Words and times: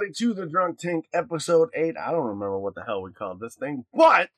everybody 0.00 0.14
to 0.14 0.32
the 0.32 0.46
Drunk 0.46 0.78
Tank 0.78 1.06
episode 1.12 1.68
8. 1.74 1.94
I 1.98 2.10
don't 2.10 2.28
remember 2.28 2.58
what 2.58 2.74
the 2.74 2.82
hell 2.82 3.02
we 3.02 3.12
called 3.12 3.38
this 3.38 3.54
thing, 3.54 3.84
but 3.92 4.30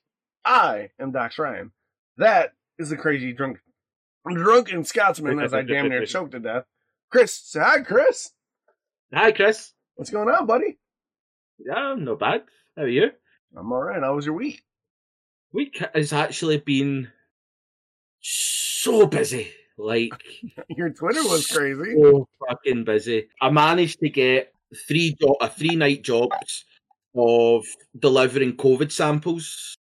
I 0.45 0.91
am 0.99 1.13
Dox 1.13 1.39
Ryan. 1.39 1.71
That 2.17 2.55
is 2.79 2.91
the 2.91 2.97
crazy 2.97 3.33
drunk 3.33 3.59
drunken 4.29 4.85
Scotsman 4.85 5.39
as 5.39 5.55
I 5.55 5.63
damn 5.63 5.89
near 5.89 6.05
choked 6.07 6.33
to 6.33 6.41
death. 6.41 6.65
Chris, 7.11 7.35
say 7.35 7.61
hi, 7.61 7.81
Chris. 7.81 8.31
Hi, 9.15 9.31
Chris. 9.31 9.73
What's 9.95 10.11
going 10.11 10.29
on, 10.29 10.47
buddy? 10.47 10.79
Yeah, 11.59 11.75
I'm 11.75 12.05
not 12.05 12.19
bad. 12.19 12.43
How 12.77 12.83
are 12.83 12.89
you? 12.89 13.11
I'm 13.57 13.71
all 13.71 13.83
right. 13.83 14.03
How 14.03 14.17
was 14.17 14.27
your 14.27 14.35
week? 14.35 14.63
Week 15.53 15.81
has 15.95 16.13
actually 16.13 16.59
been 16.59 17.09
so 18.21 19.07
busy. 19.07 19.53
Like 19.79 20.13
your 20.71 20.91
Twitter 20.91 21.23
was 21.23 21.47
crazy. 21.47 21.95
So 21.95 22.27
fucking 22.49 22.85
busy. 22.85 23.29
I 23.41 23.51
managed 23.51 24.01
to 24.01 24.09
get 24.09 24.52
three 24.89 25.17
jo- 25.21 25.37
a 25.41 25.49
three 25.49 25.77
night 25.77 26.03
jobs 26.03 26.65
of 27.15 27.65
delivering 27.99 28.57
COVID 28.57 28.91
samples. 28.91 29.75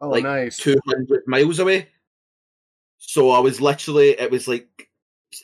Oh, 0.00 0.10
like 0.10 0.24
nice. 0.24 0.56
Two 0.56 0.78
hundred 0.86 1.26
miles 1.26 1.58
away. 1.58 1.88
So 2.98 3.30
I 3.30 3.38
was 3.38 3.60
literally 3.60 4.10
it 4.10 4.30
was 4.30 4.48
like 4.48 4.88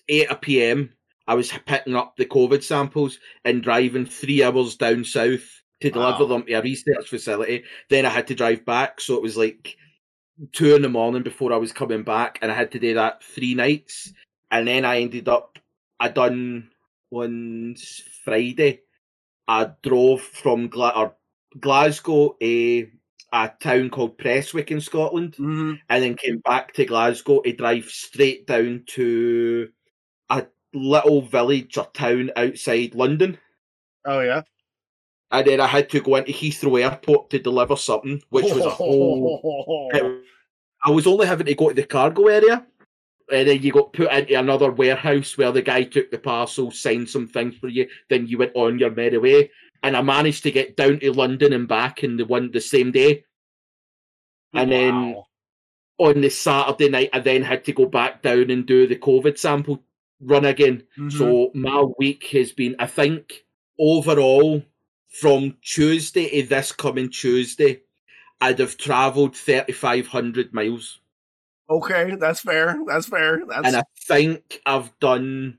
eight 0.09 0.28
p.m. 0.41 0.93
I 1.27 1.34
was 1.34 1.53
picking 1.67 1.97
up 1.97 2.17
the 2.17 2.27
COVID 2.27 2.62
samples 2.62 3.19
and 3.45 3.62
driving 3.62 4.06
three 4.06 4.43
hours 4.43 4.77
down 4.77 5.05
south 5.05 5.62
to 5.81 5.91
deliver 5.91 6.25
Wow. 6.25 6.27
them 6.27 6.43
to 6.47 6.53
a 6.55 6.62
research 6.62 7.09
facility. 7.09 7.65
Then 7.89 8.05
I 8.05 8.11
had 8.11 8.27
to 8.28 8.34
drive 8.34 8.65
back, 8.65 9.01
so 9.01 9.15
it 9.15 9.23
was 9.23 9.37
like 9.37 9.77
two 10.53 10.75
in 10.75 10.83
the 10.83 10.89
morning 10.89 11.23
before 11.23 11.53
I 11.53 11.56
was 11.56 11.73
coming 11.73 12.03
back, 12.03 12.39
and 12.43 12.51
I 12.51 12.55
had 12.55 12.73
to 12.73 12.78
do 12.78 12.95
that 12.95 13.23
three 13.23 13.55
nights. 13.55 14.12
And 14.51 14.67
then 14.67 14.84
I 14.84 15.01
ended 15.01 15.28
up, 15.28 15.59
I 16.01 16.09
done 16.09 16.71
on 17.12 17.77
Friday. 18.25 18.81
I 19.51 19.69
drove 19.83 20.23
from 20.23 20.69
Gla- 20.69 20.93
or 20.95 21.17
Glasgow 21.59 22.37
a 22.41 22.89
a 23.33 23.51
town 23.61 23.91
called 23.91 24.17
Prestwick 24.17 24.70
in 24.70 24.81
Scotland, 24.81 25.34
hmm 25.34 25.75
and 25.89 26.05
then 26.05 26.15
came 26.15 26.39
back 26.39 26.73
to 26.75 26.84
Glasgow 26.84 27.41
to 27.41 27.53
drive 27.53 27.87
straight 27.87 28.47
down 28.47 28.84
to 28.95 29.69
a 30.31 30.47
little 30.73 31.23
village 31.23 31.77
or 31.77 31.87
town 31.93 32.31
outside 32.37 32.95
London. 32.95 33.39
Oh 34.05 34.21
yeah. 34.21 34.43
And 35.33 35.47
then 35.47 35.61
I 35.61 35.67
had 35.67 35.91
to 35.91 36.01
go 36.01 36.15
into 36.15 36.33
Heathrow 36.33 36.83
Airport 36.83 37.31
to 37.31 37.41
deliver 37.41 37.75
something, 37.75 38.23
which 38.31 38.53
was 38.53 38.65
a 38.65 38.71
whole 38.71 39.93
I 40.84 40.91
was 40.91 41.09
only 41.09 41.27
having 41.27 41.47
to 41.47 41.55
go 41.55 41.69
to 41.69 41.75
the 41.75 41.84
cargo 41.84 42.28
area, 42.28 42.67
and 43.33 43.48
then 43.48 43.62
you 43.62 43.73
got 43.73 43.92
put 43.92 44.12
into 44.12 44.39
another 44.39 44.70
warehouse 44.70 45.36
where 45.39 45.53
the 45.53 45.62
guy 45.62 45.84
took 45.84 46.11
the 46.11 46.19
parcel, 46.19 46.70
signed 46.70 47.09
some 47.09 47.27
things 47.27 47.56
for 47.56 47.69
you, 47.69 47.89
then 48.09 48.27
you 48.27 48.39
went 48.39 48.53
on 48.55 48.78
your 48.78 48.91
merry 48.91 49.19
way. 49.19 49.50
And 49.83 49.97
I 49.97 50.03
managed 50.03 50.42
to 50.42 50.50
get 50.50 50.77
down 50.77 51.00
to 51.00 51.12
London 51.12 51.53
and 51.53 51.66
back 51.66 52.04
in 52.04 52.16
the 52.16 52.27
one 52.27 52.50
the 52.50 52.60
same 52.60 52.93
day. 52.93 53.25
And 54.53 54.71
then 54.71 55.16
on 55.99 56.21
the 56.21 56.31
Saturday 56.31 56.88
night, 56.88 57.10
I 57.12 57.21
then 57.21 57.43
had 57.43 57.65
to 57.65 57.72
go 57.72 57.87
back 57.87 58.22
down 58.22 58.50
and 58.50 58.66
do 58.66 58.87
the 58.87 58.97
COVID 58.97 59.38
sample 59.38 59.83
run 60.21 60.44
again. 60.44 60.83
Mhm. 60.99 61.12
So 61.12 61.50
my 61.54 61.83
week 61.99 62.25
has 62.33 62.53
been, 62.53 62.77
I 62.78 62.87
think, 62.87 63.44
overall 63.78 64.62
from 65.09 65.56
Tuesday 65.62 66.43
to 66.43 66.49
this 66.49 66.72
coming 66.72 67.10
Tuesday, 67.10 67.83
I'd 68.41 68.59
have 68.59 68.77
travelled 68.77 69.37
3,500 69.37 70.53
miles. 70.54 71.00
Okay, 71.70 72.16
that's 72.16 72.41
fair. 72.41 72.78
That's 72.86 73.06
fair. 73.06 73.42
That's 73.48 73.66
And 73.66 73.76
I 73.76 73.84
think 73.97 74.60
I've 74.66 74.91
done 74.98 75.58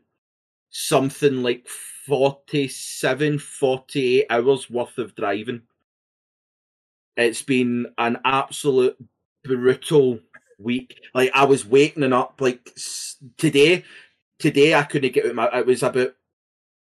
something 0.69 1.41
like 1.41 1.67
47, 1.67 3.39
48 3.39 4.25
hours 4.29 4.69
worth 4.69 4.97
of 4.97 5.15
driving. 5.15 5.61
It's 7.17 7.41
been 7.41 7.87
an 7.97 8.17
absolute 8.25 8.97
brutal 9.43 10.19
week. 10.59 10.99
Like 11.13 11.31
I 11.33 11.45
was 11.45 11.65
waking 11.65 12.13
up 12.13 12.39
like 12.39 12.75
today. 13.37 13.83
Today 14.39 14.73
I 14.75 14.83
couldn't 14.83 15.13
get 15.13 15.25
out 15.25 15.31
of 15.31 15.35
my. 15.35 15.59
It 15.59 15.65
was 15.65 15.83
about 15.83 16.15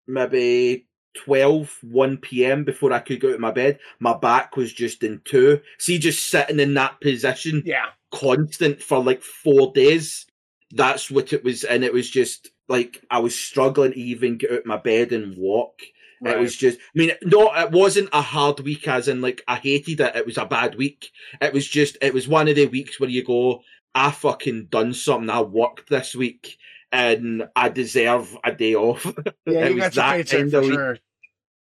maybe 0.07 0.87
12, 1.25 1.79
1 1.83 2.17
p.m. 2.19 2.65
before 2.65 2.93
I 2.93 2.99
could 2.99 3.21
go 3.21 3.29
out 3.29 3.35
of 3.35 3.41
my 3.41 3.51
bed. 3.51 3.79
My 4.01 4.17
back 4.17 4.57
was 4.57 4.73
just 4.73 5.03
in 5.03 5.21
two. 5.25 5.61
See, 5.79 5.99
just 5.99 6.29
sitting 6.29 6.61
in 6.61 6.75
that 6.75 7.01
position 7.01 7.63
yeah. 7.65 7.87
Constant 8.11 8.83
for 8.83 9.03
like 9.03 9.23
four 9.23 9.73
days. 9.73 10.27
That's 10.71 11.11
what 11.11 11.33
it 11.33 11.45
was, 11.45 11.65
and 11.65 11.85
it 11.85 11.93
was 11.93 12.11
just 12.11 12.51
like 12.69 13.03
I 13.11 13.19
was 13.21 13.39
struggling 13.39 13.93
to 13.93 13.99
even 13.99 14.37
get 14.37 14.53
out 14.53 14.59
of 14.61 14.67
my 14.67 14.77
bed 14.77 15.13
and 15.13 15.37
walk. 15.37 15.81
Right. 16.21 16.37
It 16.37 16.41
was 16.41 16.57
just, 16.57 16.79
I 16.79 16.99
mean, 16.99 17.13
no, 17.23 17.55
it 17.55 17.71
wasn't 17.71 18.09
a 18.13 18.21
hard 18.21 18.59
week, 18.61 18.89
as 18.89 19.07
in 19.07 19.21
like 19.21 19.43
I 19.47 19.55
hated 19.55 20.01
it. 20.01 20.17
It 20.17 20.27
was 20.27 20.37
a 20.37 20.45
bad 20.45 20.75
week. 20.75 21.11
It 21.41 21.53
was 21.53 21.67
just, 21.67 21.97
it 22.03 22.13
was 22.13 22.27
one 22.27 22.49
of 22.49 22.57
the 22.57 22.67
weeks 22.67 22.99
where 22.99 23.09
you 23.09 23.25
go, 23.25 23.63
I 23.95 24.11
fucking 24.11 24.67
done 24.67 24.95
something. 24.95 25.31
I 25.31 25.41
worked 25.43 25.89
this 25.89 26.15
week, 26.15 26.59
and 26.93 27.49
I 27.55 27.69
deserve 27.69 28.37
a 28.45 28.53
day 28.53 28.75
off. 28.75 29.05
yeah, 29.47 29.67
it 29.67 29.75
you 29.75 29.83
was 29.83 29.95
that 29.95 30.29
kind 30.29 30.55
of 30.55 30.65
sure. 30.65 30.99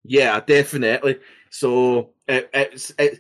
Yeah, 0.03 0.39
definitely. 0.39 1.17
So 1.49 2.11
it, 2.27 2.49
it's 2.53 2.91
it, 2.97 3.19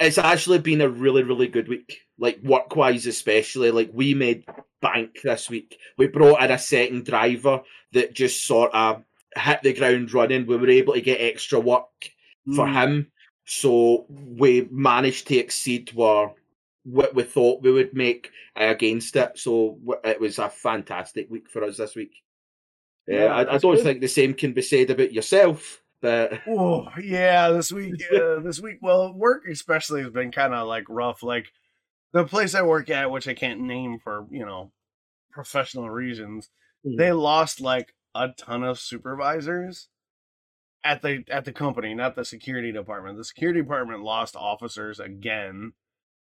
it's 0.00 0.18
actually 0.18 0.58
been 0.58 0.80
a 0.80 0.88
really 0.88 1.22
really 1.22 1.48
good 1.48 1.68
week. 1.68 2.00
Like 2.18 2.40
work 2.42 2.74
wise, 2.76 3.06
especially. 3.06 3.70
Like 3.70 3.90
we 3.92 4.14
made 4.14 4.44
bank 4.82 5.20
this 5.22 5.48
week. 5.50 5.78
We 5.96 6.06
brought 6.08 6.42
in 6.42 6.50
a 6.50 6.58
second 6.58 7.04
driver 7.06 7.62
that 7.92 8.14
just 8.14 8.44
sort 8.46 8.72
of 8.74 9.02
hit 9.36 9.62
the 9.62 9.72
ground 9.72 10.12
running. 10.12 10.46
We 10.46 10.56
were 10.56 10.68
able 10.70 10.94
to 10.94 11.00
get 11.00 11.20
extra 11.20 11.60
work 11.60 11.86
for 12.56 12.66
Mm. 12.66 12.72
him, 12.72 13.12
so 13.44 14.06
we 14.08 14.66
managed 14.70 15.28
to 15.28 15.36
exceed 15.36 15.92
where 15.92 16.32
what 16.84 17.14
we 17.14 17.22
thought 17.22 17.62
we 17.62 17.70
would 17.70 17.92
make 17.92 18.30
against 18.56 19.14
it. 19.16 19.38
So 19.38 19.78
it 20.02 20.18
was 20.18 20.38
a 20.38 20.48
fantastic 20.48 21.30
week 21.30 21.50
for 21.50 21.62
us 21.64 21.76
this 21.76 21.94
week. 21.94 22.14
Yeah, 23.06 23.26
I, 23.26 23.54
I 23.54 23.58
don't 23.58 23.74
good. 23.76 23.84
think 23.84 24.00
the 24.00 24.08
same 24.08 24.32
can 24.34 24.52
be 24.54 24.62
said 24.62 24.90
about 24.90 25.12
yourself, 25.12 25.82
but 26.00 26.40
Oh 26.48 26.88
yeah, 27.02 27.50
this 27.50 27.72
week, 27.72 28.02
uh, 28.12 28.40
this 28.40 28.60
week. 28.60 28.78
Well, 28.80 29.12
work 29.12 29.44
especially 29.50 30.02
has 30.02 30.10
been 30.10 30.30
kind 30.32 30.54
of 30.54 30.66
like 30.68 30.84
rough. 30.88 31.22
Like 31.22 31.46
the 32.12 32.24
place 32.24 32.54
I 32.54 32.62
work 32.62 32.90
at, 32.90 33.10
which 33.10 33.28
I 33.28 33.34
can't 33.34 33.60
name 33.60 33.98
for 34.02 34.26
you 34.30 34.44
know 34.46 34.72
professional 35.32 35.90
reasons, 35.90 36.48
Mhm. 36.86 36.96
they 36.96 37.12
lost 37.12 37.60
like 37.60 37.94
a 38.14 38.28
ton 38.36 38.62
of 38.64 38.78
supervisors 38.78 39.88
at 40.84 41.02
the 41.02 41.24
at 41.28 41.44
the 41.44 41.52
company, 41.52 41.94
not 41.94 42.14
the 42.16 42.24
security 42.24 42.72
department. 42.72 43.16
The 43.18 43.24
security 43.24 43.60
department 43.62 44.02
lost 44.02 44.36
officers 44.36 45.00
again. 45.00 45.72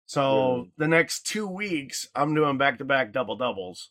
So 0.07 0.23
Mm. 0.67 0.71
the 0.77 0.89
next 0.89 1.23
two 1.27 1.47
weeks, 1.47 2.09
I'm 2.17 2.35
doing 2.35 2.59
back 2.59 2.79
to 2.79 2.85
back 2.85 3.13
double 3.13 3.37
doubles, 3.37 3.91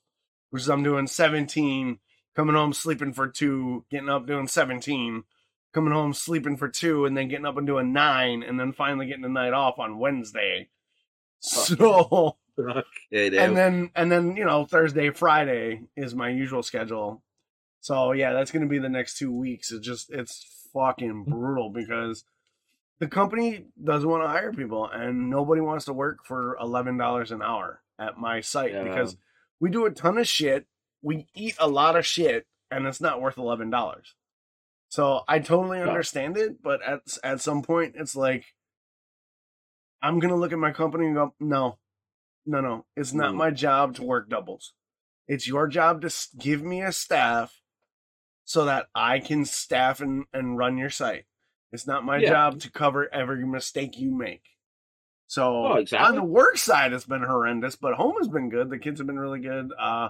which 0.49 0.63
is 0.63 0.69
I'm 0.69 0.83
doing 0.83 1.07
17, 1.07 1.99
coming 2.35 2.55
home 2.55 2.73
sleeping 2.73 3.13
for 3.13 3.27
two, 3.29 3.85
getting 3.89 4.09
up 4.09 4.25
doing 4.27 4.47
17, 4.47 5.23
coming 5.73 5.93
home 5.93 6.13
sleeping 6.13 6.57
for 6.57 6.67
two, 6.67 7.05
and 7.05 7.15
then 7.15 7.27
getting 7.27 7.45
up 7.45 7.57
and 7.57 7.67
doing 7.67 7.93
nine, 7.93 8.43
and 8.43 8.59
then 8.59 8.73
finally 8.73 9.05
getting 9.05 9.21
the 9.23 9.29
night 9.29 9.53
off 9.53 9.79
on 9.79 9.99
Wednesday. 9.99 10.69
Oh. 11.79 12.35
So 12.57 12.81
yeah, 13.11 13.43
and 13.43 13.55
then 13.55 13.91
and 13.95 14.11
then 14.11 14.35
you 14.35 14.45
know 14.45 14.65
Thursday, 14.65 15.09
Friday 15.11 15.81
is 15.95 16.13
my 16.15 16.29
usual 16.29 16.63
schedule. 16.63 17.23
So 17.81 18.11
yeah, 18.11 18.33
that's 18.33 18.51
gonna 18.51 18.65
be 18.67 18.79
the 18.79 18.89
next 18.89 19.17
two 19.17 19.31
weeks. 19.31 19.71
It's 19.71 19.85
just 19.85 20.11
it's 20.11 20.45
fucking 20.73 21.23
brutal 21.27 21.69
because 21.69 22.25
the 22.99 23.07
company 23.07 23.65
doesn't 23.81 24.09
want 24.09 24.23
to 24.23 24.27
hire 24.27 24.51
people 24.51 24.89
and 24.89 25.29
nobody 25.29 25.61
wants 25.61 25.85
to 25.85 25.93
work 25.93 26.25
for 26.25 26.57
eleven 26.59 26.97
dollars 26.97 27.31
an 27.31 27.41
hour 27.41 27.81
at 27.97 28.17
my 28.17 28.41
site 28.41 28.73
Yeah. 28.73 28.83
because 28.83 29.15
we 29.61 29.69
do 29.69 29.85
a 29.85 29.91
ton 29.91 30.17
of 30.17 30.27
shit. 30.27 30.65
We 31.01 31.27
eat 31.33 31.55
a 31.59 31.67
lot 31.69 31.95
of 31.95 32.05
shit 32.05 32.45
and 32.69 32.85
it's 32.85 32.99
not 32.99 33.21
worth 33.21 33.37
eleven 33.37 33.69
dollars. 33.69 34.15
So 34.89 35.21
I 35.27 35.39
totally 35.39 35.81
understand 35.81 36.35
it, 36.37 36.61
but 36.61 36.81
at 36.81 37.01
at 37.23 37.41
some 37.41 37.61
point 37.61 37.95
it's 37.97 38.15
like 38.15 38.45
I'm 40.01 40.19
gonna 40.19 40.35
look 40.35 40.51
at 40.53 40.59
my 40.59 40.71
company 40.71 41.05
and 41.05 41.15
go, 41.15 41.33
no, 41.39 41.77
no, 42.45 42.61
no, 42.61 42.85
it's 42.95 43.13
not 43.13 43.33
Mm. 43.33 43.37
my 43.37 43.51
job 43.51 43.95
to 43.95 44.03
work 44.03 44.29
doubles. 44.29 44.73
It's 45.27 45.47
your 45.47 45.67
job 45.67 46.01
to 46.01 46.09
give 46.39 46.63
me 46.63 46.81
a 46.81 46.91
staff 46.91 47.61
so 48.45 48.65
that 48.65 48.87
I 48.95 49.19
can 49.19 49.45
staff 49.45 50.01
and, 50.01 50.25
and 50.33 50.57
run 50.57 50.77
your 50.77 50.89
site. 50.89 51.25
It's 51.71 51.85
not 51.85 52.03
my 52.03 52.17
Yeah. 52.17 52.29
job 52.29 52.59
to 52.61 52.71
cover 52.71 53.13
every 53.13 53.45
mistake 53.45 53.99
you 53.99 54.09
make. 54.11 54.43
So 55.27 55.65
Oh, 55.67 55.73
exactly. 55.75 56.07
on 56.07 56.15
the 56.15 56.23
work 56.23 56.57
side, 56.57 56.93
it's 56.93 57.05
been 57.05 57.21
horrendous, 57.21 57.75
but 57.75 57.93
home 57.93 58.15
has 58.17 58.27
been 58.27 58.49
good. 58.49 58.71
The 58.71 58.79
kids 58.79 58.99
have 58.99 59.05
been 59.05 59.19
really 59.19 59.39
good. 59.41 59.71
Uh, 59.77 60.09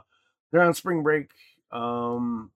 they're 0.52 0.62
on 0.62 0.74
spring 0.74 1.04
break. 1.04 1.32
Um, 1.72 2.52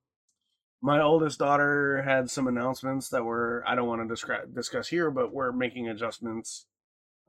my 0.84 1.02
oldest 1.02 1.40
daughter 1.40 2.04
had 2.04 2.30
some 2.30 2.46
announcements 2.46 3.08
that 3.10 3.24
were 3.24 3.64
I 3.66 3.74
don't 3.74 3.88
want 3.88 4.08
to 4.08 4.14
descri- 4.14 4.54
discuss 4.54 4.90
here, 4.90 5.10
but 5.10 5.34
we're 5.34 5.54
making 5.54 5.88
adjustments. 5.88 6.66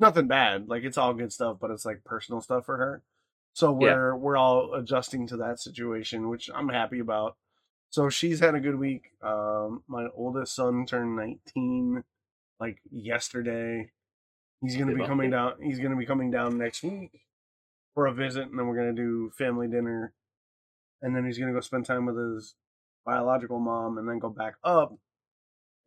Nothing 0.00 0.26
bad, 0.26 0.68
like 0.68 0.82
it's 0.82 0.98
all 0.98 1.14
good 1.14 1.32
stuff, 1.32 1.58
but 1.60 1.70
it's 1.70 1.84
like 1.84 2.02
personal 2.04 2.40
stuff 2.40 2.66
for 2.66 2.76
her. 2.76 3.02
So 3.52 3.70
we're 3.70 4.16
we're 4.16 4.36
all 4.36 4.74
adjusting 4.74 5.28
to 5.28 5.36
that 5.36 5.60
situation, 5.60 6.28
which 6.28 6.50
I'm 6.52 6.68
happy 6.68 6.98
about. 6.98 7.36
So 7.90 8.10
she's 8.10 8.40
had 8.40 8.56
a 8.56 8.60
good 8.60 8.76
week. 8.76 9.12
Um, 9.22 9.84
my 9.86 10.08
oldest 10.16 10.56
son 10.56 10.84
turned 10.84 11.14
19 11.14 12.02
like 12.58 12.78
yesterday. 12.90 13.92
He's 14.60 14.76
gonna 14.76 14.96
be 14.96 15.06
coming 15.06 15.30
down. 15.30 15.52
He's 15.62 15.78
gonna 15.78 15.94
be 15.96 16.06
coming 16.06 16.32
down 16.32 16.58
next 16.58 16.82
week 16.82 17.20
for 17.94 18.06
a 18.06 18.12
visit, 18.12 18.48
and 18.48 18.58
then 18.58 18.66
we're 18.66 18.76
gonna 18.76 18.92
do 18.92 19.30
family 19.38 19.68
dinner, 19.68 20.12
and 21.00 21.14
then 21.14 21.24
he's 21.24 21.38
gonna 21.38 21.52
go 21.52 21.60
spend 21.60 21.86
time 21.86 22.04
with 22.06 22.16
his 22.16 22.56
biological 23.04 23.58
mom, 23.58 23.98
and 23.98 24.08
then 24.08 24.18
go 24.18 24.30
back 24.30 24.54
up, 24.64 24.94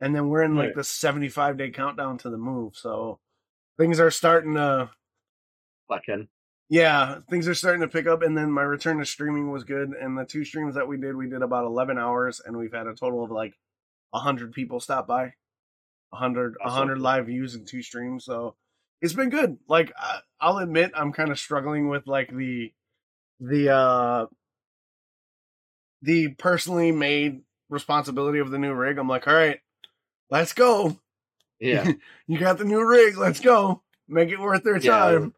and 0.01 0.15
then 0.15 0.29
we're 0.29 0.43
in 0.43 0.55
like 0.55 0.67
Right. 0.67 0.75
the 0.75 0.83
75 0.83 1.57
day 1.57 1.69
countdown 1.71 2.17
to 2.19 2.29
the 2.29 2.37
move. 2.37 2.75
So 2.75 3.19
things 3.77 3.99
are 3.99 4.11
starting 4.11 4.55
to 4.55 4.91
fucking 5.87 6.27
yeah, 6.69 7.19
things 7.29 7.47
are 7.47 7.55
starting 7.55 7.81
to 7.81 7.87
pick 7.87 8.07
up, 8.07 8.21
and 8.21 8.37
then 8.37 8.51
my 8.51 8.61
return 8.63 8.97
to 8.99 9.05
streaming 9.05 9.51
was 9.51 9.63
good. 9.63 9.91
And 9.91 10.17
the 10.17 10.25
two 10.25 10.43
streams 10.43 10.75
that 10.75 10.87
we 10.87 10.97
did, 10.97 11.15
we 11.15 11.29
did 11.29 11.41
about 11.41 11.65
eleven 11.65 11.97
hours, 11.97 12.41
and 12.45 12.57
we've 12.57 12.73
had 12.73 12.87
a 12.87 12.93
total 12.93 13.23
of 13.23 13.31
like 13.31 13.53
hundred 14.13 14.51
people 14.51 14.79
stop 14.79 15.07
by, 15.07 15.33
hundred, 16.13 16.55
a 16.55 16.65
That's 16.65 16.75
hundred 16.75 16.99
live 16.99 17.27
views 17.27 17.55
in 17.55 17.65
two 17.65 17.81
streams. 17.81 18.25
So 18.25 18.55
it's 19.01 19.13
been 19.13 19.29
good. 19.29 19.57
Like 19.69 19.93
I, 19.97 20.19
I'll 20.41 20.57
admit, 20.57 20.91
I'm 20.95 21.13
kind 21.13 21.31
of 21.31 21.39
struggling 21.39 21.87
with 21.87 22.05
like 22.05 22.35
the 22.35 22.73
the 23.39 23.69
uh 23.73 24.25
the 26.01 26.29
personally 26.35 26.91
made 26.91 27.41
responsibility 27.69 28.39
of 28.39 28.51
the 28.51 28.59
new 28.59 28.73
rig. 28.73 28.97
I'm 28.97 29.07
like, 29.09 29.27
all 29.27 29.33
right, 29.33 29.59
let's 30.29 30.53
go. 30.53 30.97
Yeah. 31.59 31.91
you 32.27 32.37
got 32.37 32.57
the 32.57 32.65
new 32.65 32.85
rig. 32.87 33.17
Let's 33.17 33.39
go. 33.39 33.81
Make 34.07 34.29
it 34.29 34.39
worth 34.39 34.63
their 34.63 34.79
Yeah. 34.79 34.91
time. 34.91 35.33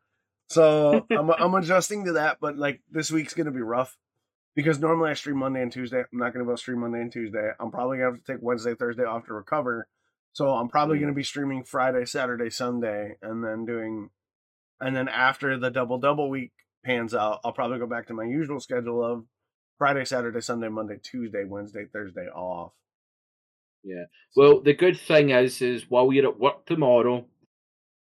So 0.50 1.06
I'm 1.12 1.30
I'm 1.30 1.54
adjusting 1.56 2.06
to 2.06 2.14
that, 2.14 2.38
but 2.42 2.58
like 2.58 2.82
this 2.92 3.12
week's 3.12 3.34
gonna 3.34 3.52
be 3.52 3.62
rough 3.62 3.98
because 4.56 4.80
normally 4.80 5.12
I 5.12 5.14
stream 5.14 5.38
Monday 5.38 5.62
and 5.62 5.72
Tuesday. 5.72 6.00
I'm 6.00 6.20
not 6.20 6.34
gonna 6.34 6.44
be 6.46 6.50
able 6.50 6.58
to 6.58 6.62
stream 6.62 6.80
Monday 6.80 7.02
and 7.02 7.12
Tuesday. 7.12 7.52
I'm 7.60 7.72
probably 7.72 7.98
gonna 8.00 8.12
have 8.12 8.24
to 8.24 8.34
take 8.34 8.42
Wednesday, 8.42 8.76
Thursday 8.76 9.04
off 9.04 9.26
to 9.28 9.34
recover. 9.34 9.88
So 10.34 10.50
I'm 10.50 10.68
probably 10.70 10.98
Mm. 10.98 11.02
gonna 11.02 11.14
be 11.14 11.24
streaming 11.24 11.64
Friday, 11.64 12.06
Saturday, 12.06 12.50
Sunday, 12.50 13.16
and 13.22 13.44
then 13.44 13.66
doing, 13.66 14.10
and 14.80 14.96
then 14.96 15.08
after 15.08 15.58
the 15.58 15.72
double 15.72 15.98
double 16.00 16.30
week 16.30 16.52
pans 16.84 17.14
out, 17.16 17.40
I'll 17.44 17.54
probably 17.54 17.80
go 17.80 17.88
back 17.88 18.08
to 18.08 18.14
my 18.14 18.26
usual 18.26 18.60
schedule 18.60 19.04
of 19.04 19.26
Friday, 19.80 20.06
Saturday, 20.06 20.42
Sunday, 20.42 20.68
Monday, 20.70 21.00
Tuesday, 21.02 21.46
Wednesday, 21.46 21.86
Thursday 21.92 22.28
off. 22.28 22.74
Yeah. 23.84 24.04
Well, 24.36 24.60
the 24.60 24.74
good 24.74 25.00
thing 25.00 25.32
is, 25.32 25.62
is 25.62 25.90
while 25.90 26.14
you're 26.14 26.28
at 26.28 26.40
work 26.40 26.66
tomorrow, 26.66 27.26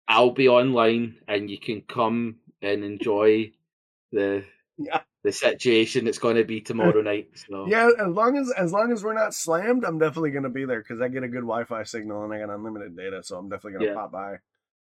I'll 0.06 0.30
be 0.30 0.48
online 0.48 1.16
and 1.26 1.50
you 1.50 1.58
can 1.58 1.80
come 1.80 2.36
and 2.60 2.84
enjoy 2.84 3.52
the 4.12 4.44
Yeah. 4.78 5.00
the 5.24 5.32
situation 5.32 6.04
that's 6.04 6.18
going 6.18 6.36
to 6.36 6.44
be 6.44 6.60
tomorrow 6.60 7.00
night. 7.10 7.30
So 7.48 7.66
Yeah, 7.68 7.88
as 7.98 8.08
long 8.08 8.36
as 8.36 8.50
as 8.52 8.72
long 8.72 8.92
as 8.92 9.02
we're 9.02 9.14
not 9.14 9.34
slammed, 9.34 9.84
I'm 9.84 9.98
definitely 9.98 10.32
gonna 10.32 10.50
be 10.50 10.66
there 10.66 10.80
because 10.80 11.00
I 11.00 11.08
get 11.08 11.22
a 11.22 11.28
good 11.28 11.42
Wi-Fi 11.42 11.84
signal 11.84 12.24
and 12.24 12.34
I 12.34 12.38
got 12.40 12.50
unlimited 12.54 12.96
data, 12.96 13.22
so 13.22 13.38
I'm 13.38 13.48
definitely 13.48 13.78
gonna 13.78 13.84
Yeah. 13.86 13.94
pop 13.94 14.12
by. 14.12 14.36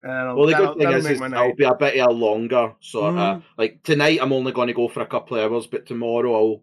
And 0.03 0.37
Well, 0.37 0.47
the 0.47 0.55
good 0.55 0.79
thing 0.79 0.91
is, 0.93 1.07
is 1.07 1.21
I'll 1.23 1.55
be 1.55 1.65
a 1.65 1.75
bit 1.75 1.99
of 1.99 2.11
a 2.11 2.13
longer 2.13 2.75
sort 2.81 3.15
Mhm. 3.15 3.37
of 3.37 3.45
like 3.59 3.83
tonight. 3.83 4.19
I'm 4.23 4.33
only 4.33 4.53
going 4.53 4.69
to 4.69 4.75
go 4.75 4.89
for 4.89 5.01
a 5.01 5.07
couple 5.07 5.37
of 5.37 5.51
hours, 5.51 5.67
but 5.67 5.87
tomorrow 5.87 6.35
I'll 6.35 6.63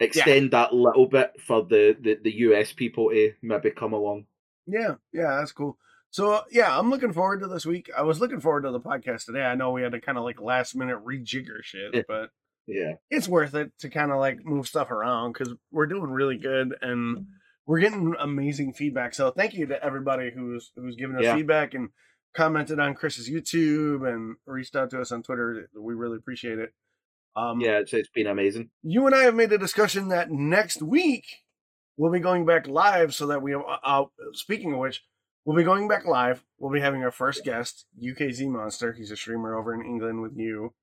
extend 0.00 0.52
that 0.52 0.72
little 0.72 1.06
bit 1.06 1.32
for 1.40 1.62
the, 1.64 1.96
the 2.00 2.14
the 2.22 2.32
US 2.38 2.72
people 2.72 3.10
to 3.10 3.32
maybe 3.42 3.70
come 3.70 3.92
along. 3.92 4.26
Yeah, 4.66 4.94
yeah, 5.12 5.38
that's 5.38 5.52
cool. 5.52 5.76
So 6.10 6.32
uh, 6.32 6.42
yeah, 6.50 6.78
I'm 6.78 6.88
looking 6.90 7.12
forward 7.12 7.40
to 7.40 7.48
this 7.48 7.66
week. 7.66 7.90
I 7.96 8.02
was 8.02 8.20
looking 8.20 8.40
forward 8.40 8.62
to 8.62 8.70
the 8.70 8.80
podcast 8.80 9.26
today. 9.26 9.42
I 9.42 9.54
know 9.56 9.72
we 9.72 9.82
had 9.82 9.92
to 9.92 10.00
kind 10.00 10.16
of 10.16 10.24
like 10.24 10.40
last 10.40 10.74
minute 10.76 11.04
rejigger 11.04 11.62
shit, 11.62 11.94
Yeah. 11.94 12.02
but 12.08 12.30
Yeah, 12.66 12.94
it's 13.10 13.28
worth 13.28 13.54
it 13.54 13.72
to 13.80 13.90
kind 13.90 14.12
of 14.12 14.18
like 14.18 14.44
move 14.44 14.68
stuff 14.68 14.90
around 14.90 15.32
because 15.32 15.52
we're 15.72 15.86
doing 15.86 16.10
really 16.10 16.38
good 16.38 16.74
and 16.80 17.26
we're 17.68 17.78
getting 17.80 18.14
amazing 18.18 18.72
feedback. 18.72 19.14
So 19.14 19.30
thank 19.30 19.52
you 19.54 19.66
to 19.66 19.84
everybody 19.84 20.30
who's 20.34 20.72
who's 20.74 20.96
given 20.96 21.16
us 21.16 21.22
Yeah. 21.22 21.36
feedback 21.36 21.74
and 21.74 21.90
commented 22.34 22.80
on 22.80 22.94
Chris's 22.94 23.30
YouTube 23.30 24.08
and 24.12 24.36
reached 24.46 24.74
out 24.74 24.90
to 24.90 25.00
us 25.00 25.12
on 25.12 25.22
Twitter. 25.22 25.68
We 25.78 25.94
really 25.94 26.16
appreciate 26.16 26.58
it. 26.58 26.70
Um, 27.36 27.60
yeah, 27.60 27.78
it's, 27.78 27.92
it's 27.92 28.08
been 28.08 28.26
amazing. 28.26 28.70
you 28.82 29.06
and 29.06 29.14
I 29.14 29.22
have 29.24 29.34
made 29.34 29.52
a 29.52 29.58
discussion 29.58 30.08
that 30.08 30.30
next 30.30 30.82
week 30.82 31.24
we'll 31.96 32.10
be 32.10 32.20
going 32.20 32.46
back 32.46 32.66
live 32.66 33.14
so 33.14 33.26
that 33.28 33.42
we 33.42 33.54
uh, 33.54 33.60
uh, 33.60 34.04
speaking 34.32 34.72
of 34.72 34.78
which 34.80 35.04
we'll 35.44 35.56
be 35.56 35.62
going 35.62 35.86
back 35.88 36.04
live 36.06 36.42
we'll 36.58 36.72
be 36.72 36.80
having 36.80 37.02
our 37.04 37.10
first 37.12 37.44
guest 37.44 37.86
UKZ 38.02 38.48
Monster 38.48 38.92
he's 38.92 39.10
a 39.12 39.16
streamer 39.16 39.54
over 39.56 39.72
in 39.74 39.84
England 39.84 40.20
with 40.22 40.32
you 40.36 40.74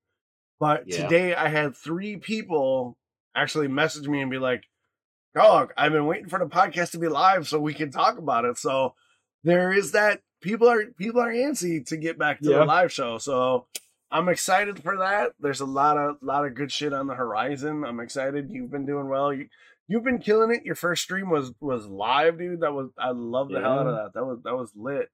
but 0.59 0.83
Yeah. 0.87 1.03
today 1.03 1.35
I 1.35 1.49
had 1.49 1.75
three 1.75 2.17
people 2.17 2.97
actually 3.35 3.67
message 3.67 4.07
me 4.07 4.21
and 4.21 4.31
be 4.31 4.37
like 4.37 4.63
dog 5.35 5.73
I've 5.77 5.91
been 5.91 6.05
waiting 6.05 6.29
for 6.29 6.39
the 6.39 6.45
podcast 6.45 6.91
to 6.91 6.97
be 6.99 7.07
live 7.07 7.47
so 7.47 7.59
we 7.59 7.73
can 7.73 7.91
talk 7.91 8.17
about 8.17 8.45
it 8.45 8.57
so 8.57 8.93
there 9.43 9.71
is 9.73 9.91
that 9.91 10.21
people 10.41 10.67
are 10.69 10.85
people 10.97 11.21
are 11.21 11.31
antsy 11.31 11.85
to 11.87 11.97
get 11.97 12.17
back 12.17 12.39
to 12.41 12.49
Yeah. 12.49 12.59
the 12.59 12.65
live 12.65 12.91
show 12.91 13.17
so 13.17 13.67
I'm 14.11 14.29
excited 14.29 14.81
for 14.81 14.97
that. 14.97 15.31
There's 15.39 15.59
a 15.61 15.65
lot 15.65 15.97
of 15.97 16.17
lot 16.21 16.45
of 16.45 16.53
good 16.53 16.71
shit 16.71 16.93
on 16.93 17.07
the 17.07 17.15
horizon. 17.15 17.83
I'm 17.83 17.99
excited. 17.99 18.47
You've 18.51 18.71
been 18.71 18.85
doing 18.85 19.09
well. 19.09 19.33
You 19.33 19.47
you've 19.87 20.03
been 20.05 20.19
killing 20.19 20.53
it. 20.55 20.63
Your 20.63 20.75
first 20.75 21.01
stream 21.03 21.29
was 21.29 21.51
was 21.59 21.87
live, 21.87 22.37
dude. 22.37 22.61
That 22.61 22.71
was 22.71 22.91
I 22.97 23.09
love 23.11 23.49
the 23.49 23.59
hell 23.59 23.79
out 23.79 23.87
of 23.87 23.95
that. 23.95 24.13
That 24.13 24.23
was 24.23 24.39
that 24.43 24.55
was 24.55 24.71
lit. 24.75 25.09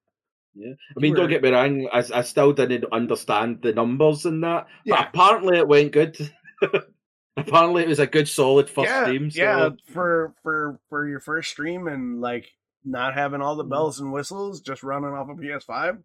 Yeah, 0.54 0.74
I 0.96 1.00
mean, 1.00 1.14
don't 1.14 1.30
get 1.30 1.42
me 1.42 1.50
wrong. 1.50 1.88
I, 1.92 2.04
I 2.14 2.22
still 2.22 2.52
didn't 2.52 2.84
understand 2.92 3.60
the 3.62 3.72
numbers 3.72 4.26
and 4.26 4.44
that. 4.44 4.66
Yeah. 4.84 4.96
But 4.96 5.08
apparently, 5.08 5.58
it 5.58 5.66
went 5.66 5.92
good. 5.92 6.16
apparently, 7.36 7.82
it 7.82 7.88
was 7.88 7.98
a 7.98 8.06
good, 8.06 8.28
solid 8.28 8.68
first 8.68 8.88
yeah, 8.90 9.04
stream. 9.04 9.30
So. 9.30 9.40
yeah. 9.42 9.70
For 9.92 10.34
for 10.42 10.80
for 10.88 11.08
your 11.08 11.20
first 11.20 11.50
stream 11.50 11.88
and 11.88 12.20
like 12.20 12.50
not 12.84 13.14
having 13.14 13.40
all 13.40 13.54
the 13.56 13.64
Mhm. 13.64 13.70
bells 13.70 14.00
and 14.00 14.12
whistles, 14.12 14.60
just 14.60 14.82
running 14.82 15.10
off 15.10 15.28
a 15.28 15.34
PS5. 15.34 15.98